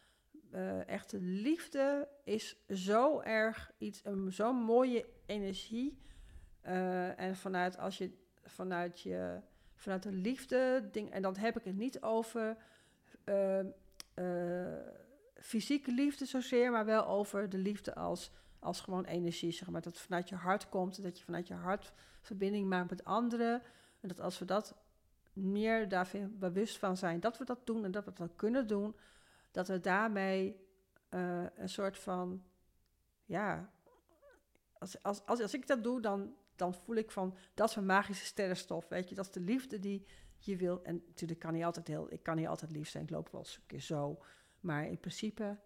eh 0.51 0.89
echte 0.89 1.20
liefde 1.20 2.09
is 2.24 2.56
zo 2.68 3.20
erg 3.20 3.73
iets, 3.78 4.01
een 4.05 4.32
zo'n 4.32 4.56
mooie 4.56 5.06
energie. 5.27 5.98
Eh, 6.60 7.20
en 7.20 7.36
vanuit 7.36 7.78
als 7.78 7.98
je 7.98 8.10
vanuit 8.44 9.01
je 9.01 9.40
vanuit 9.74 10.02
de 10.02 10.12
liefde 10.12 10.89
ding, 10.93 11.10
en 11.10 11.23
dan 11.23 11.36
heb 11.36 11.56
ik 11.56 11.64
het 11.64 11.77
niet 11.77 12.02
over 12.02 12.56
fysieke 15.35 15.93
liefde 15.93 16.24
zozeer, 16.24 16.70
maar 16.70 16.85
wel 16.85 17.06
over 17.06 17.48
de 17.48 17.59
liefde 17.59 17.94
als 17.94 18.31
als 18.66 18.80
gewoon 18.80 19.05
energie, 19.05 19.52
zeg 19.52 19.70
maar. 19.70 19.82
Dat 19.82 19.98
vanuit 19.98 20.28
je 20.28 20.34
hart 20.34 20.68
komt, 20.68 21.02
dat 21.02 21.18
je 21.18 21.24
vanuit 21.24 21.48
je 21.48 21.55
hart 21.55 21.93
verbinding 22.20 22.68
maakt 22.68 22.90
met 22.90 23.05
anderen. 23.05 23.62
En 24.01 24.09
dat 24.09 24.20
als 24.20 24.38
we 24.38 24.44
dat 24.44 24.76
meer 25.32 25.88
daarvan 25.88 26.38
bewust 26.38 26.78
van 26.78 26.97
zijn, 26.97 27.20
dat 27.20 27.38
we 27.38 27.44
dat 27.44 27.66
doen 27.66 27.84
en 27.84 27.90
dat 27.90 28.05
we 28.05 28.12
dat 28.12 28.36
kunnen 28.36 28.66
doen, 28.66 28.97
dat 29.51 29.68
we 29.68 29.80
daarmee 29.80 30.56
eh, 31.09 31.44
een 31.55 31.68
soort 31.68 31.98
van, 31.98 32.43
ja, 33.24 33.72
als, 34.78 35.02
als, 35.02 35.26
als, 35.26 35.40
als 35.40 35.55
ik 35.55 35.66
dat 35.66 35.82
doe, 35.82 36.01
dan, 36.01 36.34
dan 36.56 36.74
voel 36.74 36.97
ik 36.97 37.10
van, 37.10 37.36
dat 37.55 37.68
is 37.68 37.74
mijn 37.74 37.86
magische 37.86 38.24
sterrenstof, 38.24 38.88
weet 38.88 39.09
je. 39.09 39.14
Dat 39.14 39.26
is 39.26 39.32
de 39.32 39.40
liefde 39.40 39.78
die 39.78 40.06
je 40.38 40.56
wil. 40.56 40.82
En 40.82 41.02
natuurlijk 41.06 41.40
kan 41.40 41.52
niet 41.52 41.64
altijd 41.64 41.86
heel, 41.86 42.12
ik 42.12 42.22
kan 42.22 42.36
niet 42.36 42.47
altijd 42.47 42.70
lief 42.70 42.88
zijn, 42.88 43.05
ik 43.05 43.10
loop 43.10 43.28
wel 43.30 43.40
eens 43.40 43.56
een 43.56 43.66
keer 43.66 43.80
zo. 43.80 44.22
Maar 44.60 44.86
in 44.86 45.01
principe, 45.01 45.59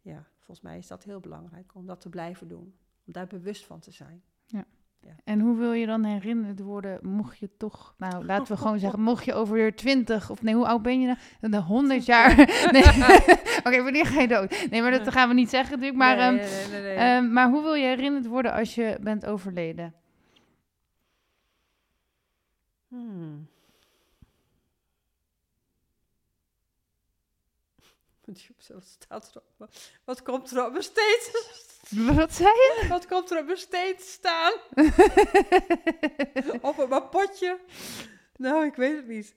ja, 0.00 0.26
volgens 0.38 0.60
mij 0.60 0.78
is 0.78 0.86
dat 0.86 1.04
heel 1.04 1.20
belangrijk 1.20 1.74
om 1.74 1.86
dat 1.86 2.00
te 2.00 2.08
blijven 2.08 2.48
doen. 2.48 2.74
Om 3.06 3.12
daar 3.12 3.26
bewust 3.26 3.66
van 3.66 3.80
te 3.80 3.90
zijn. 3.90 4.22
En 5.24 5.40
hoe 5.40 5.56
wil 5.56 5.72
je 5.72 5.86
dan 5.86 6.04
herinnerd 6.04 6.60
worden, 6.60 6.98
mocht 7.02 7.38
je 7.38 7.50
toch, 7.56 7.94
nou 7.98 8.24
laten 8.24 8.54
we 8.54 8.60
gewoon 8.60 8.78
zeggen, 8.84 9.00
mocht 9.00 9.24
je 9.24 9.34
over 9.34 9.76
20 9.76 10.30
of 10.30 10.42
nee, 10.42 10.54
hoe 10.54 10.66
oud 10.66 10.82
ben 10.82 11.00
je 11.00 11.06
nou? 11.06 11.52
De 11.52 11.60
100 11.60 12.06
jaar. 12.06 12.36
Nee. 12.72 12.82
Oké, 13.66 13.82
wanneer 13.82 14.06
ga 14.06 14.20
je 14.20 14.28
dood? 14.28 14.66
Nee, 14.70 14.82
maar 14.82 14.90
dat 14.90 15.10
gaan 15.10 15.28
we 15.28 15.34
niet 15.34 15.50
zeggen 15.50 15.70
natuurlijk. 15.70 15.98
Maar, 15.98 16.16
nee, 16.16 16.40
ehm, 16.40 16.70
nee, 16.70 16.82
nee, 16.82 16.94
ehm, 16.94 17.32
maar 17.32 17.50
hoe 17.50 17.62
wil 17.62 17.74
je 17.74 17.86
herinnerd 17.86 18.26
worden 18.26 18.52
als 18.52 18.74
je 18.74 18.98
bent 19.00 19.26
overleden? 19.26 19.94
Hmm. 22.88 23.48
Wat 28.68 28.84
staat 28.86 29.34
er 29.34 29.42
op? 29.58 29.68
Wat 30.04 30.22
komt 30.22 30.50
er 30.50 30.64
op 30.66 30.70
mijn 30.72 30.82
steen? 30.84 31.18
te- 31.20 32.14
Wat 32.14 32.32
zei 32.32 32.48
je? 32.50 32.86
Wat 32.88 33.06
komt 33.06 33.30
er 33.30 33.38
op 33.38 33.44
mijn 33.44 33.58
steen 33.58 33.96
te 33.96 34.02
staan? 34.04 34.52
Of 36.70 36.78
op 36.78 36.88
mijn 36.88 37.08
potje? 37.08 37.60
Nou, 38.36 38.64
ik 38.66 38.74
weet 38.74 38.96
het 38.96 39.06
niet. 39.06 39.34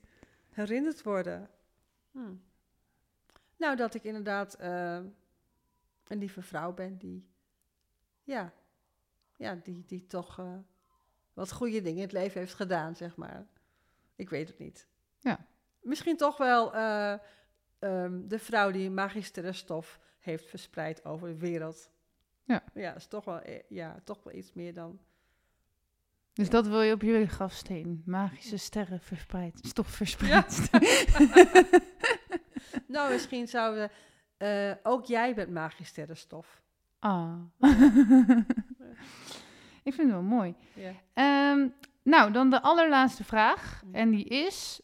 Herinnerd 0.50 1.02
worden. 1.02 1.50
Hmm. 2.10 2.42
Nou, 3.56 3.76
dat 3.76 3.94
ik 3.94 4.04
inderdaad 4.04 4.54
eh, 4.54 4.94
een 6.06 6.18
lieve 6.18 6.42
vrouw 6.42 6.72
ben 6.72 6.98
die, 6.98 7.28
ja, 8.22 8.52
ja 9.36 9.54
die, 9.54 9.84
die 9.86 10.06
toch 10.06 10.38
eh, 10.38 10.54
wat 11.32 11.52
goede 11.52 11.80
dingen 11.82 11.96
in 11.96 12.02
het 12.02 12.12
leven 12.12 12.40
heeft 12.40 12.54
gedaan, 12.54 12.96
zeg 12.96 13.16
maar. 13.16 13.46
Ik 14.16 14.30
weet 14.30 14.48
het 14.48 14.58
niet. 14.58 14.86
Ja. 15.18 15.46
Misschien 15.80 16.16
toch 16.16 16.36
wel 16.36 16.74
eh, 16.74 17.14
ehm, 17.82 18.20
de 18.28 18.38
vrouw 18.38 18.70
die 18.70 18.90
magistere 18.90 19.52
stof 19.52 20.00
heeft 20.18 20.46
verspreid 20.46 21.04
over 21.04 21.28
de 21.28 21.36
wereld. 21.36 21.90
Ja. 22.44 22.62
Ja, 22.74 22.94
is 22.94 23.06
toch 23.06 23.24
wel, 23.24 23.40
eh, 23.40 23.60
ja, 23.68 24.00
toch 24.04 24.22
wel 24.22 24.34
iets 24.34 24.52
meer 24.52 24.74
dan 24.74 24.98
Dus 26.32 26.50
dat 26.50 26.66
wil 26.66 26.80
je 26.82 26.92
op 26.92 27.02
jullie 27.02 27.28
grafsteen. 27.28 28.02
Magische 28.06 28.56
sterren 28.56 29.00
verspreid. 29.00 29.58
Stof 29.62 29.86
verspreid. 29.88 30.70
Nou, 32.86 33.12
misschien 33.12 33.48
zouden 33.48 33.90
we... 34.38 34.44
eh, 34.46 34.76
ook 34.92 35.04
jij 35.04 35.34
bent 35.34 35.50
magisch 35.50 35.88
sterrenstof. 35.88 36.62
Ah. 36.98 37.34
Ik 39.82 39.94
vind 39.94 39.96
het 39.96 40.10
wel 40.10 40.22
mooi. 40.22 40.54
Ja. 40.74 40.92
Ehm, 41.14 41.68
nou, 42.02 42.32
dan 42.32 42.50
de 42.50 42.62
allerlaatste 42.62 43.24
vraag. 43.24 43.82
Mm. 43.84 43.94
En 43.94 44.10
die 44.10 44.24
is... 44.24 44.80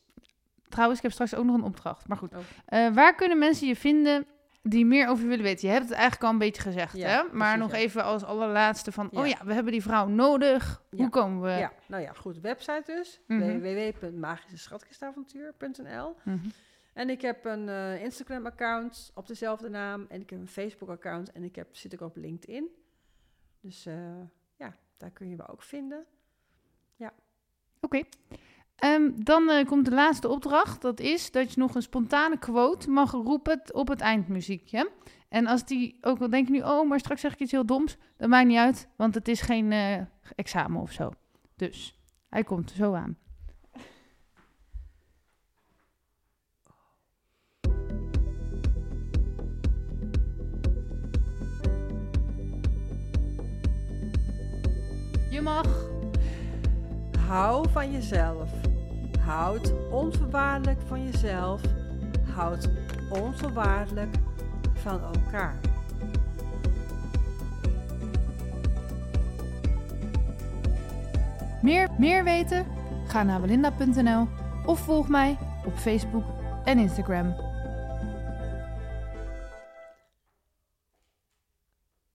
Trouwens, 0.68 0.98
ik 0.98 1.04
heb 1.04 1.12
straks 1.12 1.34
ook 1.34 1.44
nog 1.44 1.54
een 1.54 1.62
opdracht. 1.62 2.08
Maar 2.08 2.16
goed. 2.16 2.34
Oh. 2.34 2.38
Eh, 2.66 2.94
waar 2.94 3.14
kunnen 3.14 3.38
mensen 3.38 3.66
je 3.66 3.76
vinden 3.76 4.26
die 4.62 4.86
meer 4.86 5.08
over 5.08 5.22
je 5.22 5.28
willen 5.28 5.44
weten? 5.44 5.66
Je 5.66 5.72
hebt 5.72 5.84
het 5.88 5.94
eigenlijk 5.94 6.24
al 6.24 6.30
een 6.30 6.38
beetje 6.38 6.62
gezegd, 6.62 6.96
Ja, 6.96 7.08
hè? 7.08 7.22
Maar 7.22 7.30
precies, 7.32 7.58
nog 7.58 7.70
ja. 7.70 7.76
even 7.76 8.04
als 8.04 8.24
allerlaatste 8.24 8.92
van... 8.92 9.08
Ja. 9.10 9.20
Oh 9.20 9.26
ja, 9.26 9.38
we 9.44 9.52
hebben 9.52 9.72
die 9.72 9.82
vrouw 9.82 10.06
nodig. 10.06 10.82
Ja. 10.90 10.98
Hoe 10.98 11.08
komen 11.08 11.42
we... 11.42 11.50
ja, 11.50 11.72
nou 11.86 12.02
ja, 12.02 12.12
goed. 12.12 12.40
Website 12.40 12.82
dus. 12.86 13.20
Mhm. 13.26 13.58
www.magischeschatkistavontuur.nl 13.60 16.16
Mhm. 16.24 16.38
En 16.92 17.10
ik 17.10 17.20
heb 17.20 17.44
een 17.44 17.68
eh, 17.68 18.02
Instagram-account 18.02 19.10
op 19.14 19.26
dezelfde 19.26 19.68
naam. 19.68 20.06
En 20.08 20.20
ik 20.20 20.30
heb 20.30 20.40
een 20.40 20.48
Facebook-account. 20.48 21.32
En 21.32 21.44
ik 21.44 21.56
heb, 21.56 21.76
zit 21.76 21.94
ook 21.94 22.00
op 22.08 22.16
LinkedIn. 22.16 22.68
Dus 23.60 23.86
eh, 23.86 23.94
ja, 24.56 24.76
daar 24.96 25.10
kun 25.10 25.28
je 25.28 25.36
me 25.36 25.48
ook 25.48 25.62
vinden. 25.62 26.04
Oké. 27.80 28.02
Ehm, 28.78 29.10
dan 29.14 29.50
eh, 29.50 29.66
komt 29.66 29.84
de 29.84 29.94
laatste 29.94 30.28
opdracht. 30.28 30.82
Dat 30.82 31.00
is 31.00 31.30
dat 31.30 31.52
je 31.52 31.60
nog 31.60 31.74
een 31.74 31.82
spontane 31.82 32.38
quote 32.38 32.90
mag 32.90 33.10
roepen 33.10 33.60
op 33.72 33.88
het 33.88 34.00
eindmuziekje. 34.00 34.90
En 35.28 35.46
als 35.46 35.64
die 35.64 35.98
ook 36.00 36.30
denk 36.30 36.46
je 36.46 36.52
nu, 36.52 36.60
oh, 36.60 36.88
maar 36.88 36.98
straks 36.98 37.20
zeg 37.20 37.32
ik 37.32 37.38
iets 37.38 37.52
heel 37.52 37.66
doms. 37.66 37.96
Dat 38.16 38.28
maakt 38.28 38.46
niet 38.46 38.58
uit, 38.58 38.88
want 38.96 39.14
het 39.14 39.28
is 39.28 39.40
geen 39.40 39.72
eh, 39.72 40.00
examen 40.34 40.80
of 40.80 40.92
zo. 40.92 41.10
Dus 41.56 41.98
hij 42.28 42.44
komt 42.44 42.70
zo 42.70 42.94
aan. 42.94 43.16
Je 55.30 55.40
mag. 55.42 55.86
Hou 57.26 57.68
van 57.70 57.92
jezelf. 57.92 58.67
Houd 59.28 59.72
onvoorwaardelijk 59.90 60.78
van 60.86 61.04
jezelf. 61.04 61.60
Houd 62.34 62.68
onvoorwaardelijk 63.10 64.16
van 64.72 65.00
elkaar. 65.02 65.54
Meer, 71.62 71.88
meer 71.98 72.24
weten? 72.24 72.66
Ga 73.06 73.22
naar 73.22 73.40
belinda.nl 73.40 74.26
of 74.66 74.80
volg 74.80 75.08
mij 75.08 75.38
op 75.64 75.74
Facebook 75.74 76.24
en 76.64 76.78
Instagram. 76.78 77.34